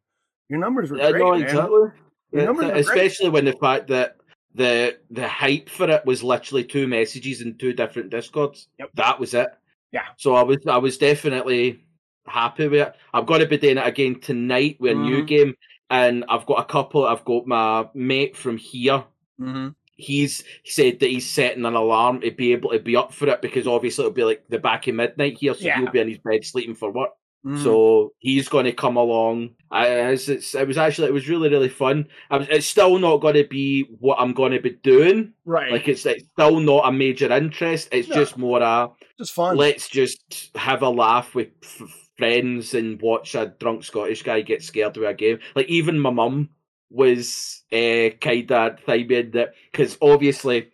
Your 0.50 0.60
numbers 0.60 0.92
were 0.92 0.98
Yeah, 0.98 1.12
great, 1.12 1.20
no, 1.24 1.32
man. 1.34 1.42
exactly. 1.42 1.90
Your 2.32 2.46
numbers 2.46 2.66
were 2.66 2.72
great. 2.72 2.80
especially 2.82 3.30
when 3.30 3.46
the 3.46 3.54
fact 3.54 3.88
that 3.88 4.18
the 4.54 5.00
the 5.12 5.28
hype 5.28 5.70
for 5.70 5.90
it 5.90 6.06
was 6.06 6.24
literally 6.24 6.64
two 6.64 6.88
messages 6.88 7.42
in 7.42 7.58
two 7.58 7.74
different 7.74 8.10
discords. 8.10 8.70
Yep. 8.80 8.90
That 8.96 9.20
was 9.20 9.34
it. 9.34 9.50
Yeah. 9.92 10.06
So 10.18 10.36
I 10.36 10.44
was 10.44 10.58
I 10.68 10.78
was 10.78 10.98
definitely 10.98 11.84
happy 12.28 12.68
with 12.68 12.88
it. 12.88 12.94
I've 13.14 13.26
got 13.26 13.38
to 13.40 13.46
be 13.48 13.58
doing 13.58 13.78
it 13.78 13.88
again 13.88 14.20
tonight 14.20 14.78
with 14.80 14.92
a 14.92 14.96
new 14.96 15.24
Mhm. 15.24 15.28
game, 15.28 15.56
and 15.90 16.26
I've 16.30 16.46
got 16.46 16.60
a 16.60 16.66
couple. 16.66 17.06
I've 17.06 17.24
got 17.26 17.48
my 17.48 17.88
mate 17.94 18.36
from 18.36 18.58
here. 18.58 19.04
Mm-hmm. 19.40 19.70
He's 19.98 20.44
said 20.64 21.00
that 21.00 21.10
he's 21.10 21.30
setting 21.30 21.66
an 21.66 21.74
alarm 21.76 22.22
to 22.22 22.32
be 22.32 22.54
able 22.54 22.70
to 22.72 22.80
be 22.80 22.96
up 22.96 23.12
for 23.14 23.28
it 23.30 23.42
because 23.42 23.66
obviously 23.68 24.06
it'll 24.06 24.14
be 24.14 24.24
like 24.24 24.44
the 24.48 24.60
back 24.60 24.88
of 24.88 24.96
midnight 24.96 25.38
here, 25.40 25.54
so 25.56 25.66
Yeah. 25.66 25.80
he'll 25.80 25.92
be 25.92 26.00
in 26.00 26.10
his 26.10 26.20
bed 26.20 26.46
sleeping 26.46 26.76
for 26.76 26.92
work. 26.92 27.10
Mm-hmm. 27.46 27.64
So 27.64 28.14
he's 28.20 28.48
going 28.50 28.66
to 28.66 28.72
come 28.74 28.98
along. 28.98 29.52
I, 29.72 29.88
it's, 30.12 30.28
it's, 30.28 30.54
it 30.56 30.68
was 30.68 30.78
actually 30.78 31.08
it 31.08 31.14
was 31.14 31.30
really 31.30 31.50
really 31.50 31.70
fun. 31.70 32.08
Was, 32.30 32.48
it's 32.50 32.68
still 32.68 32.98
not 33.00 33.18
going 33.22 33.36
to 33.36 33.48
be 33.48 33.84
what 34.00 34.18
I'm 34.20 34.34
going 34.34 34.52
to 34.54 34.60
be 34.60 34.72
doing. 34.72 35.34
right, 35.46 35.72
Like 35.72 35.88
it's, 35.88 36.06
it's 36.06 36.26
still 36.34 36.60
not 36.60 36.88
a 36.88 36.92
major 36.92 37.32
interest. 37.32 37.90
It's 37.92 38.08
No. 38.10 38.16
just 38.16 38.38
more 38.38 38.62
a 38.62 38.90
just 39.18 39.34
fun. 39.34 39.56
let's 39.58 39.88
just 39.88 40.52
have 40.56 40.82
a 40.84 40.90
laugh 40.90 41.34
with 41.36 41.50
f- 41.64 42.10
friends 42.18 42.74
and 42.74 43.02
watch 43.02 43.34
a 43.36 43.54
drunk 43.60 43.84
Scottish 43.84 44.24
guy 44.24 44.42
get 44.42 44.62
scared 44.64 44.98
with 44.98 45.08
a 45.10 45.14
game. 45.14 45.40
Like 45.56 45.68
even 45.70 46.00
my 46.00 46.10
mum 46.10 46.50
was 46.90 47.64
uh, 47.72 48.10
kind 48.22 48.52
of 48.52 48.80
thinking 48.82 49.32
that 49.32 49.54
because 49.72 49.98
obviously. 50.02 50.72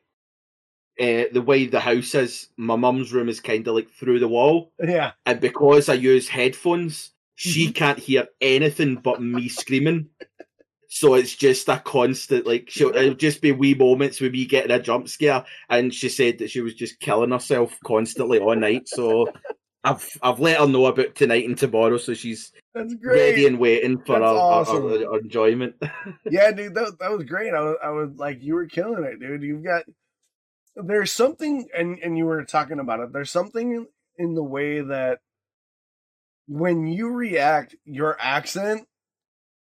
Uh, 0.99 1.25
the 1.33 1.41
way 1.41 1.65
the 1.65 1.79
house 1.79 2.13
is, 2.13 2.49
my 2.55 2.75
mum's 2.75 3.11
room 3.11 3.27
is 3.27 3.39
kind 3.39 3.67
of 3.67 3.73
like 3.73 3.89
through 3.89 4.19
the 4.19 4.27
wall, 4.27 4.71
yeah, 4.79 5.13
and 5.25 5.39
because 5.41 5.89
I 5.89 5.95
use 5.95 6.27
headphones, 6.29 7.11
she 7.35 7.65
Mm-hmm. 7.65 7.71
can't 7.71 7.97
hear 7.99 8.27
anything 8.39 8.97
but 8.97 9.19
me 9.19 9.49
screaming. 9.49 10.09
So 10.87 11.15
it's 11.15 11.35
just 11.35 11.67
a 11.69 11.79
constant 11.79 12.45
like 12.45 12.69
she'll 12.69 12.95
it'll 12.95 13.15
just 13.15 13.41
be 13.41 13.51
wee 13.51 13.73
moments 13.73 14.21
with 14.21 14.33
me 14.33 14.45
getting 14.45 14.69
a 14.71 14.79
jump 14.79 15.09
scare, 15.09 15.43
and 15.69 15.91
she 15.93 16.09
said 16.09 16.37
that 16.37 16.51
she 16.51 16.61
was 16.61 16.75
just 16.75 16.99
killing 16.99 17.31
herself 17.31 17.79
constantly 17.83 18.37
all 18.39 18.55
night. 18.55 18.87
So 18.87 19.33
I've 19.83 20.07
I've 20.21 20.39
let 20.39 20.59
her 20.59 20.67
know 20.67 20.85
about 20.85 21.15
tonight 21.15 21.45
and 21.47 21.57
tomorrow, 21.57 21.97
so 21.97 22.13
she's 22.13 22.51
that's 22.73 22.93
great. 22.95 23.19
ready 23.19 23.47
and 23.47 23.59
waiting 23.59 24.01
for 24.05 24.15
our, 24.15 24.35
awesome. 24.35 24.85
our, 24.85 25.13
our- 25.13 25.19
enjoyment. 25.19 25.75
yeah, 26.29 26.51
dude, 26.51 26.75
that 26.75 26.97
that 26.99 27.11
was 27.11 27.23
great. 27.25 27.53
I 27.53 27.61
was 27.61 27.75
I 27.83 27.89
was 27.89 28.09
like, 28.15 28.41
you 28.41 28.55
were 28.55 28.65
killing 28.67 29.03
it, 29.03 29.19
dude. 29.19 29.43
You've 29.43 29.63
got 29.63 29.83
there's 30.75 31.11
something, 31.11 31.67
and 31.77 31.99
and 31.99 32.17
you 32.17 32.25
were 32.25 32.43
talking 32.45 32.79
about 32.79 32.99
it. 32.99 33.13
There's 33.13 33.31
something 33.31 33.71
in, 33.71 33.87
in 34.17 34.33
the 34.35 34.43
way 34.43 34.81
that 34.81 35.19
when 36.47 36.87
you 36.87 37.09
react, 37.11 37.75
your 37.85 38.17
accent 38.19 38.87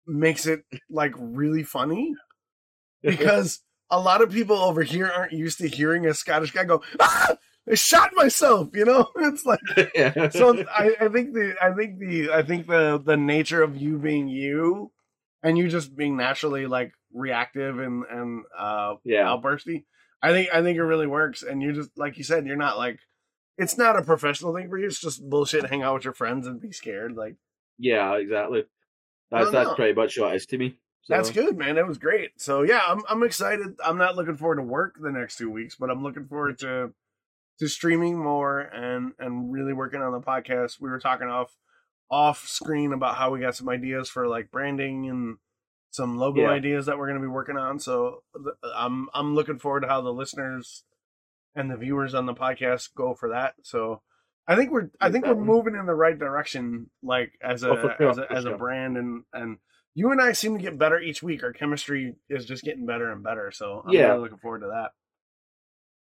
makes 0.07 0.47
it 0.47 0.65
like 0.91 1.13
really 1.17 1.63
funny 1.63 2.15
because 3.03 3.61
a 3.91 4.01
lot 4.01 4.23
of 4.23 4.33
people 4.33 4.57
over 4.57 4.83
here 4.83 5.07
aren't 5.15 5.33
used 5.33 5.59
to 5.59 5.69
hearing 5.69 6.07
a 6.07 6.15
Scottish 6.15 6.51
guy 6.51 6.65
go, 6.65 6.83
"Ah, 6.99 7.37
I 7.71 7.75
shot 7.75 8.11
myself," 8.15 8.71
you 8.75 8.85
know. 8.85 9.09
It's 9.17 9.47
like 9.47 9.61
yeah. 9.95 10.29
so 10.31 10.65
I, 10.69 10.97
I 11.01 11.09
think 11.09 11.33
the 11.33 11.55
I 11.61 11.73
think 11.73 11.99
the 11.99 12.31
I 12.33 12.43
think 12.43 12.67
the 12.67 13.01
the 13.05 13.17
nature 13.17 13.63
of 13.63 13.77
you 13.77 13.99
being 13.99 14.29
you 14.29 14.91
and 15.43 15.57
you 15.57 15.69
just 15.69 15.97
being 15.97 16.17
naturally 16.17 16.67
like 16.67 16.93
reactive 17.13 17.79
and 17.79 18.05
and 18.11 18.45
uh 18.57 18.95
yeah. 19.05 19.29
outbursty. 19.29 19.87
I 20.23 20.33
think 20.33 20.49
I 20.53 20.63
think 20.63 20.77
it 20.77 20.85
really 20.85 21.07
works 21.07 21.43
and 21.43 21.63
you're 21.63 21.73
just 21.73 21.91
like 21.97 22.19
you 22.19 22.25
said 22.25 22.47
you're 22.47 22.57
not 22.57 22.79
like 22.79 22.99
it's 23.59 23.79
not 23.79 23.97
a 23.97 24.03
professional 24.03 24.55
thing 24.55 24.69
for 24.69 24.79
you. 24.79 24.87
It's 24.87 25.01
just 25.01 25.29
bullshit. 25.29 25.69
Hang 25.69 25.83
out 25.83 25.95
with 25.95 26.05
your 26.05 26.15
friends 26.15 26.47
and 26.47 26.61
be 26.61 26.73
scared. 26.73 27.15
Like 27.15 27.37
Yeah, 27.79 28.15
exactly. 28.17 28.65
That's 29.31 29.51
that's 29.51 29.71
no. 29.71 29.75
pretty 29.75 29.95
much 29.95 30.19
what 30.19 30.33
it 30.33 30.37
is 30.37 30.47
to 30.47 30.59
me. 30.59 30.77
that's 31.09 31.31
good, 31.31 31.57
man. 31.57 31.77
That 31.77 31.87
was 31.87 31.99
great. 31.99 32.33
So 32.41 32.63
yeah, 32.63 32.81
I'm 32.87 33.03
I'm 33.09 33.23
excited. 33.23 33.77
I'm 33.85 33.99
not 33.99 34.17
looking 34.17 34.37
forward 34.37 34.57
to 34.57 34.63
work 34.63 34.97
the 35.01 35.11
next 35.11 35.37
two 35.37 35.51
weeks, 35.51 35.77
but 35.79 35.91
I'm 35.91 36.03
looking 36.03 36.27
forward 36.27 36.59
to 36.61 36.93
to 37.59 37.69
streaming 37.69 38.19
more 38.19 38.61
and 38.61 39.13
and 39.19 39.53
really 39.53 39.73
working 39.73 40.03
on 40.03 40.13
the 40.13 40.21
podcast. 40.21 40.81
We 40.81 40.91
were 40.91 40.99
talking 40.99 41.29
off 41.29 41.57
off 42.11 42.47
screen 42.47 42.93
about 42.93 43.17
how 43.17 43.31
we 43.31 43.41
got 43.41 43.57
some 43.57 43.69
ideas 43.69 44.09
for 44.09 44.27
like 44.29 44.51
branding 44.51 45.09
and 45.09 45.37
some 45.91 46.17
logo 46.19 46.43
Yeah. 46.43 46.51
ideas 46.51 46.87
that 46.87 46.99
we're 46.99 47.07
going 47.09 47.21
to 47.21 47.27
be 47.27 47.31
working 47.33 47.57
on. 47.57 47.79
So 47.79 48.23
I'm 48.75 49.09
I'm 49.15 49.35
looking 49.35 49.59
forward 49.59 49.81
to 49.81 49.89
how 49.89 50.01
the 50.01 50.13
listeners 50.13 50.85
and 51.55 51.71
the 51.71 51.77
viewers 51.77 52.15
on 52.15 52.27
the 52.27 52.35
podcast 52.35 52.95
go 52.95 53.15
for 53.15 53.31
that. 53.31 53.55
So 53.63 54.03
I 54.49 54.57
think 54.57 54.71
we're 54.71 54.91
I 55.01 55.11
think 55.11 55.27
we're 55.27 55.35
moving 55.37 55.75
in 55.77 55.87
the 55.87 55.95
right 55.95 56.19
direction, 56.19 56.91
like 57.03 57.33
as 57.43 57.63
a 57.63 57.71
Oh, 57.71 57.77
sure, 57.99 58.09
as 58.11 58.19
a, 58.19 58.33
as 58.33 58.45
a 58.45 58.49
sure. 58.49 58.59
brand, 58.59 58.97
and 58.97 59.25
and 59.33 59.59
you 59.95 60.11
and 60.11 60.21
I 60.21 60.33
seem 60.33 60.57
to 60.57 60.63
get 60.63 60.79
better 60.79 60.99
each 60.99 61.23
week. 61.23 61.43
Our 61.45 61.53
chemistry 61.53 62.17
is 62.29 62.45
just 62.47 62.65
getting 62.65 62.87
better 62.87 63.13
and 63.13 63.23
better. 63.23 63.51
So 63.53 63.85
I'm 63.87 63.93
Yeah. 63.93 64.09
really 64.09 64.21
looking 64.23 64.39
forward 64.39 64.61
to 64.61 64.69
that. 64.69 64.93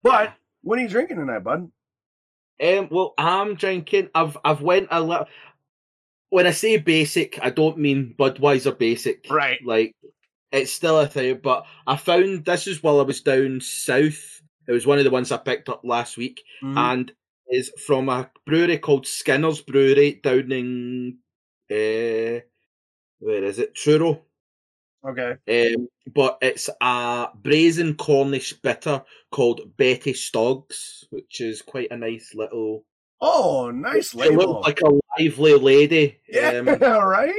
But 0.02 0.32
what 0.62 0.78
are 0.78 0.82
you 0.82 0.88
drinking 0.88 1.16
tonight, 1.18 1.40
bud? 1.44 1.70
Um, 2.62 2.88
well, 2.90 3.14
I'm 3.18 3.54
drinking. 3.54 4.10
I've 4.14 4.36
I've 4.44 4.60
went 4.62 4.88
a 4.90 5.00
little. 5.00 5.26
When 6.28 6.46
I 6.46 6.50
say 6.52 6.76
basic, 6.76 7.38
I 7.42 7.50
don't 7.50 7.78
mean 7.78 8.14
Budweiser 8.18 8.78
basic. 8.78 9.26
Right. 9.30 9.58
Like 9.64 9.94
it's 10.52 10.72
still 10.72 10.98
a 11.00 11.06
thing, 11.06 11.40
but 11.42 11.64
I 11.86 11.96
found 11.96 12.44
this 12.44 12.66
is 12.66 12.82
while 12.82 13.00
I 13.00 13.04
was 13.04 13.20
down 13.20 13.60
south. 13.60 14.42
It 14.68 14.72
was 14.72 14.86
one 14.86 14.98
of 14.98 15.04
the 15.04 15.10
ones 15.10 15.32
I 15.32 15.38
picked 15.38 15.68
up 15.68 15.80
last 15.84 16.16
week, 16.16 16.42
Mhm. 16.62 16.76
and 16.76 17.12
is 17.48 17.72
from 17.84 18.08
a 18.08 18.30
brewery 18.46 18.78
called 18.78 19.06
Skinner's 19.08 19.60
Brewery 19.60 20.20
down 20.22 20.52
in 20.52 21.18
uh, 21.70 22.40
where 23.18 23.44
is 23.44 23.58
it? 23.58 23.74
Truro. 23.74 24.22
Okay. 25.06 25.74
Um, 25.74 25.88
but 26.14 26.38
it's 26.42 26.68
a 26.80 27.28
brazen 27.34 27.94
Cornish 27.94 28.52
bitter 28.54 29.02
called 29.30 29.76
Betty 29.76 30.12
Stogs, 30.12 31.06
which 31.10 31.40
is 31.40 31.62
quite 31.62 31.88
a 31.90 31.96
nice 31.96 32.32
little. 32.34 32.84
Oh, 33.20 33.70
nice 33.70 34.12
It 34.14 34.18
label. 34.18 34.36
looks 34.54 34.66
like 34.66 34.80
a 34.82 34.98
lively 35.18 35.54
lady. 35.54 36.18
yeah, 36.28 36.50
Um, 36.50 36.66
right. 36.80 37.34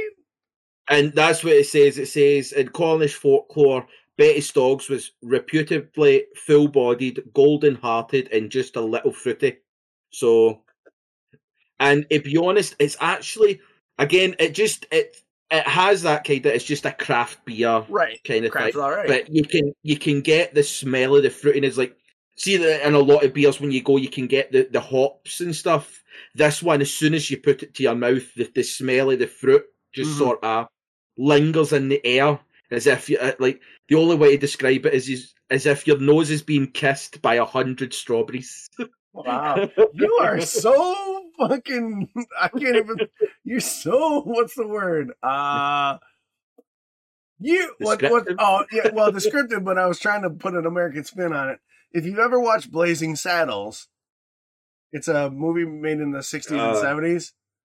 and 0.88 1.12
that's 1.12 1.42
what 1.44 1.54
it 1.54 1.66
says. 1.66 1.98
It 1.98 2.06
says 2.06 2.52
in 2.52 2.68
Cornish 2.68 3.14
folklore, 3.14 3.86
Betty 4.18 4.40
Stogs 4.40 4.88
was 4.88 5.12
reputedly 5.22 6.26
full 6.46 6.68
bodied, 6.68 7.22
golden 7.32 7.76
hearted, 7.76 8.28
and 8.32 8.50
just 8.50 8.76
a 8.76 8.80
little 8.80 9.12
fruity. 9.12 9.58
So, 10.10 10.62
and 11.80 12.06
to 12.10 12.20
be 12.20 12.36
honest, 12.36 12.76
it's 12.78 12.96
actually, 13.00 13.60
again, 13.98 14.34
it 14.38 14.54
just, 14.54 14.86
it 14.92 15.16
it 15.52 15.66
has 15.66 16.02
that 16.02 16.24
kind 16.24 16.44
of, 16.46 16.52
it's 16.54 16.64
just 16.64 16.86
a 16.86 16.92
craft 16.92 17.44
beer 17.44 17.84
Right. 17.88 18.18
kind 18.24 18.44
of 18.44 18.52
thing. 18.52 18.62
Craft's 18.62 18.76
all 18.76 18.90
right. 18.90 19.06
But 19.06 19.28
you 19.30 19.44
can 19.44 19.72
you 19.82 19.96
can 19.98 20.20
get 20.22 20.54
the 20.54 20.62
smell 20.62 21.16
of 21.16 21.22
the 21.22 21.30
fruit 21.30 21.56
and 21.56 21.64
it's 21.64 21.76
Like 21.78 21.96
see 22.36 22.56
that 22.56 22.86
in 22.86 22.94
a 22.94 22.98
lot 22.98 23.22
of 23.24 23.34
beers 23.34 23.60
when 23.60 23.70
you 23.70 23.82
go, 23.82 23.98
you 23.98 24.08
can 24.08 24.26
get 24.26 24.50
the, 24.50 24.66
the 24.70 24.80
hops 24.80 25.40
and 25.40 25.54
stuff. 25.54 26.02
This 26.34 26.62
one, 26.62 26.80
as 26.80 26.92
soon 26.92 27.14
as 27.14 27.30
you 27.30 27.36
put 27.36 27.62
it 27.62 27.74
to 27.74 27.82
your 27.82 27.94
mouth, 27.94 28.34
the, 28.34 28.50
the 28.54 28.62
smell 28.62 29.10
of 29.10 29.18
the 29.18 29.26
fruit 29.26 29.64
just 29.94 30.12
Mhm. 30.12 30.18
sort 30.18 30.42
of 30.42 30.66
lingers 31.18 31.72
in 31.74 31.88
the 31.90 32.04
air, 32.06 32.38
as 32.70 32.86
if 32.86 33.10
you 33.10 33.18
like. 33.38 33.60
The 33.88 33.96
only 33.96 34.16
way 34.16 34.30
to 34.32 34.38
describe 34.38 34.86
it 34.86 34.94
is, 34.94 35.08
is 35.10 35.34
as 35.50 35.66
if 35.66 35.86
your 35.86 35.98
nose 35.98 36.30
is 36.30 36.42
being 36.42 36.68
kissed 36.72 37.20
by 37.20 37.34
a 37.34 37.44
hundred 37.44 37.92
strawberries. 37.92 38.70
wow. 39.12 39.68
You 39.92 40.14
are 40.22 40.40
so 40.40 41.21
fucking. 41.38 42.08
I 42.40 42.48
can't 42.48 42.76
even. 42.76 42.96
You're 43.44 43.60
so. 43.60 44.22
What's 44.22 44.54
the 44.54 44.66
word? 44.66 45.12
Uh 45.22 45.98
you 47.42 47.74
what? 47.78 48.00
What? 48.02 48.28
Oh 48.38 48.64
yeah. 48.72 48.90
Well, 48.92 49.10
descriptive, 49.10 49.64
but 49.64 49.78
I 49.78 49.86
was 49.86 49.98
trying 49.98 50.22
to 50.22 50.30
put 50.30 50.54
an 50.54 50.64
American 50.64 51.04
spin 51.04 51.32
on 51.32 51.48
it. 51.50 51.58
If 51.92 52.06
you've 52.06 52.18
ever 52.18 52.38
watched 52.38 52.70
Blazing 52.70 53.16
Saddles, 53.16 53.88
it's 54.92 55.08
a 55.08 55.28
movie 55.28 55.64
made 55.64 55.98
in 55.98 56.12
the 56.12 56.20
'60s 56.20 56.50
and 56.52 56.60
Uh, 56.60 56.82
'70s 56.82 57.32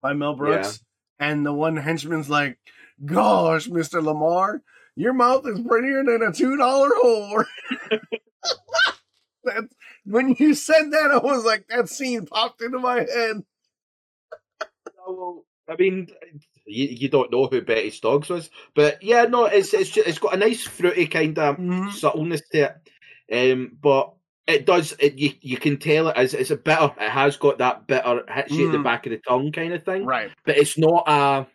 by 0.02 0.14
Mel 0.14 0.34
Brooks, 0.34 0.82
and 1.18 1.46
the 1.46 1.52
one 1.52 1.76
henchman's 1.76 2.28
like, 2.28 2.58
"Gosh, 3.04 3.68
Mister 3.68 4.00
Lamarr, 4.00 4.60
your 4.96 5.12
mouth 5.12 5.46
is 5.46 5.60
prettier 5.60 6.02
than 6.04 6.22
a 6.22 6.32
two 6.32 6.56
dollar 6.56 6.90
whore." 6.90 7.44
that 9.44 9.68
when 10.04 10.34
you 10.38 10.54
said 10.54 10.90
that, 10.90 11.10
I 11.12 11.18
was 11.18 11.44
like, 11.44 11.66
that 11.68 11.88
scene 11.88 12.26
popped 12.26 12.62
into 12.62 12.78
my 12.78 13.00
head. 13.00 13.42
I 15.68 15.76
mean, 15.78 16.08
you, 16.66 16.86
you 16.86 17.08
don't 17.08 17.30
know 17.32 17.46
who 17.46 17.60
Betty 17.62 17.90
Stogs 17.90 18.28
was, 18.28 18.50
but 18.74 19.02
yeah, 19.02 19.24
no, 19.24 19.46
it's 19.46 19.72
it's 19.74 19.90
just, 19.90 20.06
it's 20.08 20.18
got 20.18 20.34
a 20.34 20.36
nice 20.36 20.62
fruity 20.66 21.06
kind 21.06 21.38
of 21.38 21.56
Mhm. 21.56 21.92
subtleness 21.92 22.42
to 22.52 22.70
it. 23.30 23.52
Um, 23.52 23.76
but 23.80 24.12
it 24.46 24.66
does 24.66 24.92
it 24.98 25.14
you, 25.14 25.32
you 25.40 25.56
can 25.56 25.76
tell 25.78 26.08
it 26.08 26.16
as 26.16 26.34
it's 26.34 26.50
a 26.50 26.56
bitter. 26.56 26.92
It 27.00 27.10
has 27.10 27.36
got 27.36 27.58
that 27.58 27.86
bitter 27.86 28.24
hits 28.28 28.52
you 28.52 28.66
at 28.66 28.72
the 28.72 28.78
Mm. 28.78 28.84
back 28.84 29.06
of 29.06 29.10
the 29.12 29.18
tongue 29.26 29.52
kind 29.52 29.72
of 29.72 29.84
thing. 29.84 30.04
Right, 30.04 30.30
But 30.44 30.58
it's 30.58 30.76
not 30.76 31.04
a. 31.06 31.46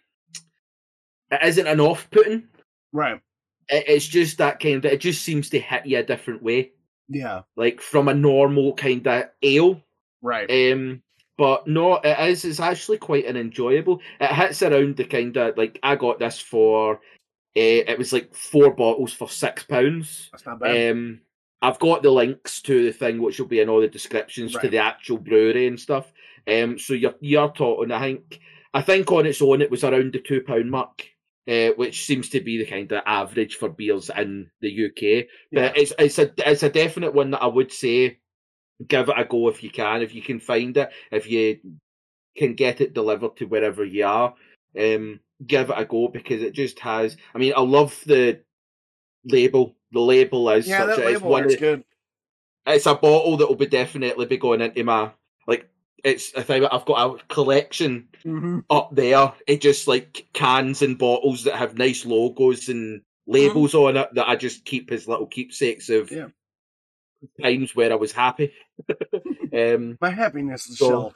It 1.29 1.39
isn't 1.43 1.67
an 1.67 1.81
off-putting. 1.81 2.47
right, 2.93 3.19
It, 3.69 3.83
it's 3.87 4.07
just 4.07 4.37
that 4.37 4.59
kind 4.61 4.83
of. 4.83 4.85
It 4.85 5.01
just 5.01 5.23
seems 5.23 5.49
to 5.49 5.59
hit 5.59 5.85
you 5.85 5.99
a 5.99 6.03
different 6.03 6.41
way, 6.41 6.71
yeah, 7.09 7.41
like 7.55 7.81
from 7.81 8.07
a 8.07 8.13
normal 8.13 8.73
kind 8.73 9.05
of 9.07 9.25
ale. 9.41 9.81
right, 10.21 10.49
Um, 10.49 11.01
but 11.37 11.67
no, 11.67 11.95
it 12.03 12.17
is. 12.29 12.45
It's 12.45 12.59
actually 12.59 12.97
quite 12.97 13.25
an 13.25 13.37
enjoyable. 13.37 14.01
It 14.19 14.31
hits 14.33 14.63
around 14.63 14.97
the 14.97 15.05
kind 15.05 15.35
of 15.37 15.57
like 15.57 15.79
I 15.83 15.95
got 15.95 16.19
this 16.19 16.39
for. 16.39 16.95
Uh, 17.55 17.81
it 17.87 17.97
was 17.97 18.13
like 18.13 18.33
four 18.35 18.71
bottles 18.71 19.13
for 19.13 19.29
six 19.29 19.63
pounds. 19.63 20.29
that's 20.31 20.45
not 20.45 20.59
bad. 20.59 20.91
Um, 20.91 21.21
I've 21.61 21.79
got 21.79 22.03
the 22.03 22.11
links 22.11 22.61
to 22.63 22.85
the 22.85 22.91
thing, 22.91 23.19
which 23.19 23.39
will 23.39 23.47
be 23.47 23.61
in 23.61 23.69
all 23.69 23.81
the 23.81 23.87
descriptions 23.87 24.53
to 24.53 24.69
the 24.69 24.77
actual 24.77 25.17
brewery 25.17 25.65
and 25.67 25.79
stuff. 25.79 26.11
Um, 26.47 26.77
so 26.77 26.93
you're 26.93 27.15
you're 27.19 27.49
talking. 27.51 27.91
I 27.91 27.99
think 27.99 28.39
I 28.73 28.81
think 28.81 29.11
on 29.11 29.25
its 29.25 29.41
own 29.41 29.61
it 29.61 29.71
was 29.71 29.83
around 29.83 30.13
the 30.13 30.19
two 30.19 30.41
pound 30.41 30.69
mark, 30.69 31.07
uh, 31.47 31.69
which 31.75 32.05
seems 32.05 32.29
to 32.29 32.41
be 32.41 32.57
the 32.57 32.65
kind 32.65 32.91
of 32.91 33.03
average 33.05 33.55
for 33.55 33.69
beers 33.69 34.09
in 34.15 34.49
the 34.61 34.85
UK. 34.85 35.27
yeah, 35.51 35.69
But 35.69 35.77
it's 35.77 35.93
it's 35.97 36.19
a 36.19 36.31
it's 36.49 36.63
a 36.63 36.69
definite 36.69 37.13
one 37.13 37.31
that 37.31 37.41
I 37.41 37.47
would 37.47 37.71
say 37.71 38.19
give 38.85 39.09
it 39.09 39.17
a 39.17 39.25
go 39.25 39.47
if 39.47 39.63
you 39.63 39.69
can, 39.69 40.01
if 40.01 40.13
you 40.13 40.21
can 40.21 40.39
find 40.39 40.75
it, 40.77 40.89
if 41.11 41.29
you 41.29 41.59
can 42.37 42.53
get 42.53 42.81
it 42.81 42.93
delivered 42.93 43.37
to 43.37 43.45
wherever 43.45 43.83
you 43.83 44.05
are. 44.05 44.33
Um, 44.77 45.19
give 45.45 45.69
it 45.69 45.79
a 45.79 45.85
go 45.85 46.07
because 46.07 46.41
it 46.41 46.53
just 46.53 46.79
has. 46.79 47.17
I 47.33 47.37
mean, 47.37 47.53
I 47.55 47.61
love 47.61 47.99
the 48.05 48.41
label. 49.25 49.75
The 49.91 49.99
label 49.99 50.49
is 50.51 50.67
yeah, 50.67 50.79
such 50.79 50.97
that 50.97 51.05
label 51.05 51.29
one 51.29 51.43
works 51.43 51.53
of, 51.55 51.59
good. 51.59 51.83
it's 52.65 52.85
a 52.85 52.95
bottle 52.95 53.37
that 53.37 53.47
will 53.47 53.55
be 53.55 53.67
definitely 53.67 54.25
be 54.25 54.37
going 54.37 54.61
into 54.61 54.83
my. 54.83 55.11
It's 56.03 56.33
a 56.35 56.43
thing. 56.43 56.65
I've 56.65 56.85
got 56.85 57.19
a 57.21 57.23
collection 57.25 58.07
hmm 58.23 58.59
up 58.69 58.93
there. 58.95 59.33
It 59.47 59.61
just 59.61 59.87
like 59.87 60.27
cans 60.33 60.81
and 60.81 60.97
bottles 60.97 61.43
that 61.45 61.55
have 61.55 61.77
nice 61.77 62.05
logos 62.05 62.69
and 62.69 63.01
labels 63.25 63.73
on 63.75 63.97
it 63.97 64.13
that 64.13 64.29
I 64.29 64.35
just 64.35 64.63
keep 64.65 64.91
as 64.91 65.07
little 65.07 65.25
keepsakes 65.27 65.89
of 65.89 66.11
Yeah. 66.11 66.27
times 67.41 67.75
where 67.75 67.91
I 67.91 67.95
was 67.95 68.11
happy. 68.11 68.53
um, 69.53 69.97
My 69.99 70.09
happiness 70.11 70.67
is 70.67 70.77
So- 70.77 70.89
shelf. 70.89 71.13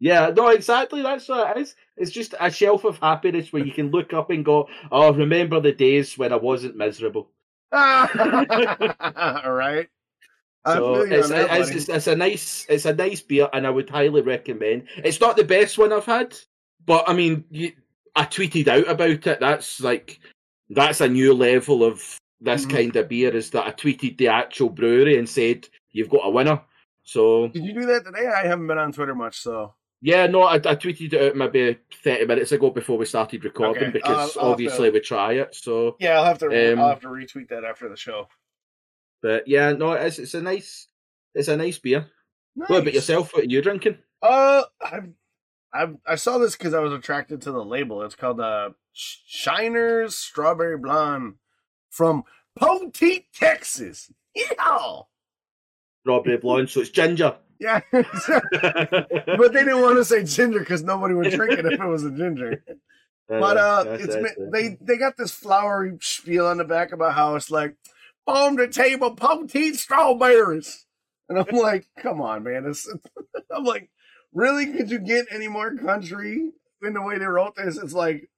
yeah, 0.00 0.32
no, 0.34 0.48
exactly. 0.48 1.02
That's 1.02 1.28
what 1.28 1.56
it 1.56 1.60
is. 1.60 1.76
It's 1.96 2.10
just 2.10 2.34
a 2.40 2.50
shelf 2.50 2.84
of 2.84 2.98
happiness 2.98 3.52
where 3.52 3.64
you 3.64 3.72
can 3.72 3.90
look 3.90 4.12
up 4.14 4.30
and 4.30 4.44
go, 4.44 4.68
"Oh, 4.90 5.12
remember 5.12 5.60
the 5.60 5.72
days 5.72 6.16
when 6.18 6.32
I 6.32 6.36
wasn't 6.36 6.76
miserable." 6.76 7.30
All 7.72 9.52
right. 9.52 9.88
So 10.66 10.94
it's, 11.02 11.30
on 11.30 11.38
it's, 11.60 11.70
it's, 11.70 11.88
it's 11.88 12.06
a 12.06 12.14
nice, 12.16 12.66
it's 12.68 12.84
a 12.84 12.94
nice 12.94 13.20
beer, 13.20 13.48
and 13.52 13.66
I 13.66 13.70
would 13.70 13.90
highly 13.90 14.22
recommend. 14.22 14.84
It's 14.98 15.20
not 15.20 15.36
the 15.36 15.44
best 15.44 15.76
one 15.78 15.92
I've 15.92 16.04
had, 16.04 16.36
but 16.86 17.08
I 17.08 17.14
mean, 17.14 17.44
you, 17.50 17.72
I 18.14 18.24
tweeted 18.24 18.68
out 18.68 18.88
about 18.88 19.26
it. 19.26 19.40
That's 19.40 19.80
like, 19.80 20.20
that's 20.70 21.00
a 21.00 21.08
new 21.08 21.34
level 21.34 21.82
of 21.82 22.00
this 22.40 22.64
Mhm. 22.66 22.70
kind 22.70 22.96
of 22.96 23.08
beer. 23.08 23.34
Is 23.34 23.50
that 23.50 23.66
I 23.66 23.72
tweeted 23.72 24.18
the 24.18 24.28
actual 24.28 24.68
brewery 24.68 25.18
and 25.18 25.28
said 25.28 25.68
you've 25.90 26.10
got 26.10 26.26
a 26.26 26.30
winner. 26.30 26.60
So 27.02 27.48
Did 27.48 27.64
you 27.64 27.72
do 27.74 27.86
that 27.86 28.04
today? 28.04 28.28
I 28.28 28.46
haven't 28.46 28.68
been 28.68 28.78
on 28.78 28.92
Twitter 28.92 29.14
much, 29.16 29.40
so 29.40 29.74
yeah, 30.00 30.26
no, 30.28 30.42
I, 30.42 30.54
I 30.56 30.76
tweeted 30.76 31.12
it 31.12 31.22
out 31.30 31.36
maybe 31.36 31.78
thirty 32.04 32.24
minutes 32.24 32.52
ago 32.52 32.70
before 32.70 32.98
we 32.98 33.06
started 33.06 33.44
recording 33.44 33.82
Okay, 33.84 33.92
because 33.92 34.10
I'll- 34.10 34.16
I'll 34.16 34.24
have 34.26 34.32
to- 34.34 34.40
obviously 34.40 34.90
we 34.90 35.00
try 35.00 35.32
it. 35.34 35.54
So, 35.56 35.96
yeah, 35.98 36.18
I'll 36.18 36.24
have 36.24 36.38
to. 36.38 36.72
Um, 36.72 36.78
I'll 36.78 36.88
have 36.90 37.00
to 37.00 37.08
retweet 37.08 37.48
that 37.48 37.64
after 37.64 37.88
the 37.88 37.96
show. 37.96 38.28
But 39.22 39.46
yeah, 39.46 39.72
no, 39.72 39.92
it's 39.92 40.18
it's 40.18 40.34
a 40.34 40.42
nice, 40.42 40.88
it's 41.34 41.48
a 41.48 41.56
nice 41.56 41.78
beer. 41.78 42.06
Nice. 42.56 42.68
What 42.68 42.82
about 42.82 42.94
yourself? 42.94 43.32
What 43.32 43.44
are 43.44 43.46
you 43.46 43.62
drinking? 43.62 43.98
Uh, 44.20 44.62
I, 44.80 45.00
I, 45.72 45.86
I 46.06 46.14
saw 46.16 46.38
this 46.38 46.56
because 46.56 46.74
I 46.74 46.80
was 46.80 46.92
attracted 46.92 47.42
to 47.42 47.52
the 47.52 47.64
label. 47.64 48.02
It's 48.02 48.14
called 48.14 48.40
uh, 48.40 48.70
Shiner's 48.94 50.16
Strawberry 50.16 50.76
Blonde 50.76 51.34
from 51.90 52.24
Poteet, 52.58 53.26
Texas. 53.34 54.12
Yeah, 54.34 55.02
Strawberry 56.02 56.38
blonde, 56.38 56.70
so 56.70 56.80
it's 56.80 56.90
ginger. 56.90 57.36
Yeah, 57.62 57.80
but 57.92 59.52
they 59.52 59.60
didn't 59.62 59.82
want 59.82 59.96
to 59.96 60.04
say 60.04 60.24
ginger 60.24 60.58
because 60.58 60.82
nobody 60.82 61.14
would 61.14 61.30
drink 61.30 61.60
it 61.60 61.64
if 61.64 61.80
it 61.80 61.86
was 61.86 62.02
a 62.02 62.10
ginger. 62.10 62.64
But 63.28 63.56
uh, 63.56 63.84
it's 64.00 64.16
they 64.52 64.76
they 64.80 64.98
got 64.98 65.16
this 65.16 65.30
flowery 65.30 65.96
spiel 66.00 66.48
on 66.48 66.58
the 66.58 66.64
back 66.64 66.90
about 66.90 67.14
how 67.14 67.36
it's 67.36 67.52
like 67.52 67.76
farm 68.26 68.56
to 68.56 68.68
table 68.68 69.14
Poteet 69.14 69.76
strawberries, 69.76 70.86
and 71.28 71.38
I'm 71.38 71.56
like, 71.56 71.86
come 71.98 72.20
on, 72.20 72.44
man. 72.44 72.66
It's, 72.66 72.92
I'm 73.50 73.64
like, 73.64 73.90
really? 74.32 74.66
Could 74.66 74.90
you 74.90 74.98
get 74.98 75.26
any 75.30 75.48
more 75.48 75.74
country 75.76 76.50
in 76.82 76.94
the 76.94 77.02
way 77.02 77.18
they 77.18 77.24
wrote 77.24 77.56
this? 77.56 77.78
It's 77.78 77.94
like 77.94 78.28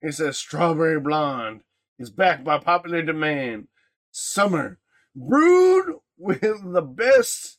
it 0.00 0.12
says 0.12 0.38
strawberry 0.38 1.00
blonde 1.00 1.62
is 1.98 2.10
backed 2.10 2.44
by 2.44 2.58
popular 2.58 3.02
demand. 3.02 3.68
Summer 4.10 4.78
brewed 5.16 5.96
with 6.18 6.40
the 6.40 6.82
best, 6.82 7.58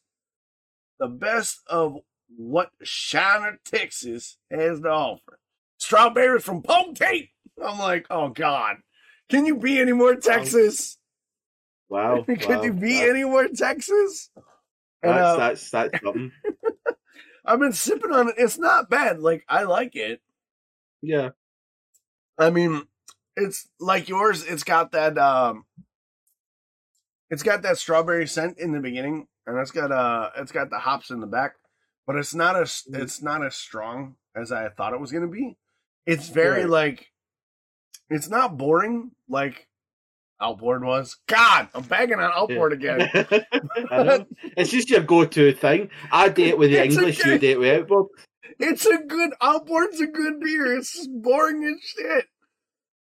the 0.99 1.07
best 1.07 1.61
of 1.67 1.97
what 2.35 2.71
Shiner, 2.83 3.59
Texas 3.65 4.37
has 4.51 4.81
to 4.81 4.89
offer 4.89 5.39
strawberries 5.77 6.43
from 6.43 6.61
Poteet. 6.61 7.29
I'm 7.63 7.77
like, 7.77 8.07
oh 8.09 8.29
God. 8.29 8.77
Can 9.29 9.45
you 9.45 9.57
be 9.57 9.79
any 9.79 9.93
more 9.93 10.15
Texas? 10.15 10.97
Wow. 11.89 12.23
Could 12.27 12.45
wow, 12.47 12.63
you 12.63 12.73
be 12.73 12.99
wow. 12.99 13.09
any 13.09 13.23
more 13.23 13.47
Texas? 13.47 14.29
And 15.01 15.11
That's, 15.11 15.21
uh, 15.21 15.37
that's 15.37 15.69
that's 15.71 16.03
something. 16.03 16.31
I've 17.45 17.59
been 17.59 17.73
sipping 17.73 18.11
on 18.13 18.29
it. 18.29 18.35
It's 18.37 18.57
not 18.57 18.89
bad. 18.89 19.19
Like 19.19 19.43
I 19.49 19.63
like 19.63 19.95
it. 19.95 20.21
Yeah. 21.01 21.29
I 22.37 22.49
mean, 22.49 22.83
it's 23.35 23.67
like 23.79 24.07
yours. 24.09 24.43
It's 24.45 24.63
got 24.63 24.91
that. 24.93 25.17
um 25.17 25.65
It's 27.29 27.43
got 27.43 27.61
that 27.63 27.77
strawberry 27.77 28.27
scent 28.27 28.59
in 28.59 28.71
the 28.71 28.79
beginning, 28.79 29.27
and 29.45 29.57
it's 29.57 29.71
got 29.71 29.91
uh, 29.91 30.29
it's 30.37 30.51
got 30.51 30.69
the 30.69 30.79
hops 30.79 31.09
in 31.09 31.19
the 31.19 31.27
back, 31.27 31.55
but 32.07 32.15
it's 32.15 32.33
not 32.33 32.55
as 32.55 32.83
Mhm. 32.89 33.01
it's 33.01 33.21
not 33.21 33.43
as 33.45 33.55
strong 33.55 34.15
as 34.35 34.51
I 34.51 34.69
thought 34.69 34.93
it 34.93 34.99
was 35.01 35.11
gonna 35.11 35.27
be. 35.27 35.57
It's 36.05 36.29
very 36.29 36.61
Right. 36.61 36.69
like, 36.69 37.11
it's 38.09 38.29
not 38.29 38.57
boring 38.57 39.11
like 39.27 39.67
Outboard 40.43 40.83
was. 40.83 41.17
God, 41.27 41.69
I'm 41.73 41.83
bagging 41.83 42.19
on 42.19 42.31
Outboard 42.35 42.73
again. 42.73 43.09
It's 44.55 44.69
just 44.71 44.89
your 44.89 45.01
go-to 45.01 45.53
thing. 45.53 45.89
I 46.11 46.29
date 46.29 46.57
with 46.57 46.71
the 46.71 46.77
It's 46.77 46.95
English, 46.95 47.19
okay. 47.21 47.33
you 47.33 47.39
date 47.39 47.59
with 47.59 47.81
Outboard. 47.81 48.07
It's 48.59 48.85
a 48.85 48.97
good 48.97 49.31
Outboard's 49.41 49.99
a 50.01 50.07
good 50.07 50.39
beer. 50.39 50.75
It's 50.77 51.07
boring 51.07 51.63
as 51.63 51.81
shit. 51.83 52.25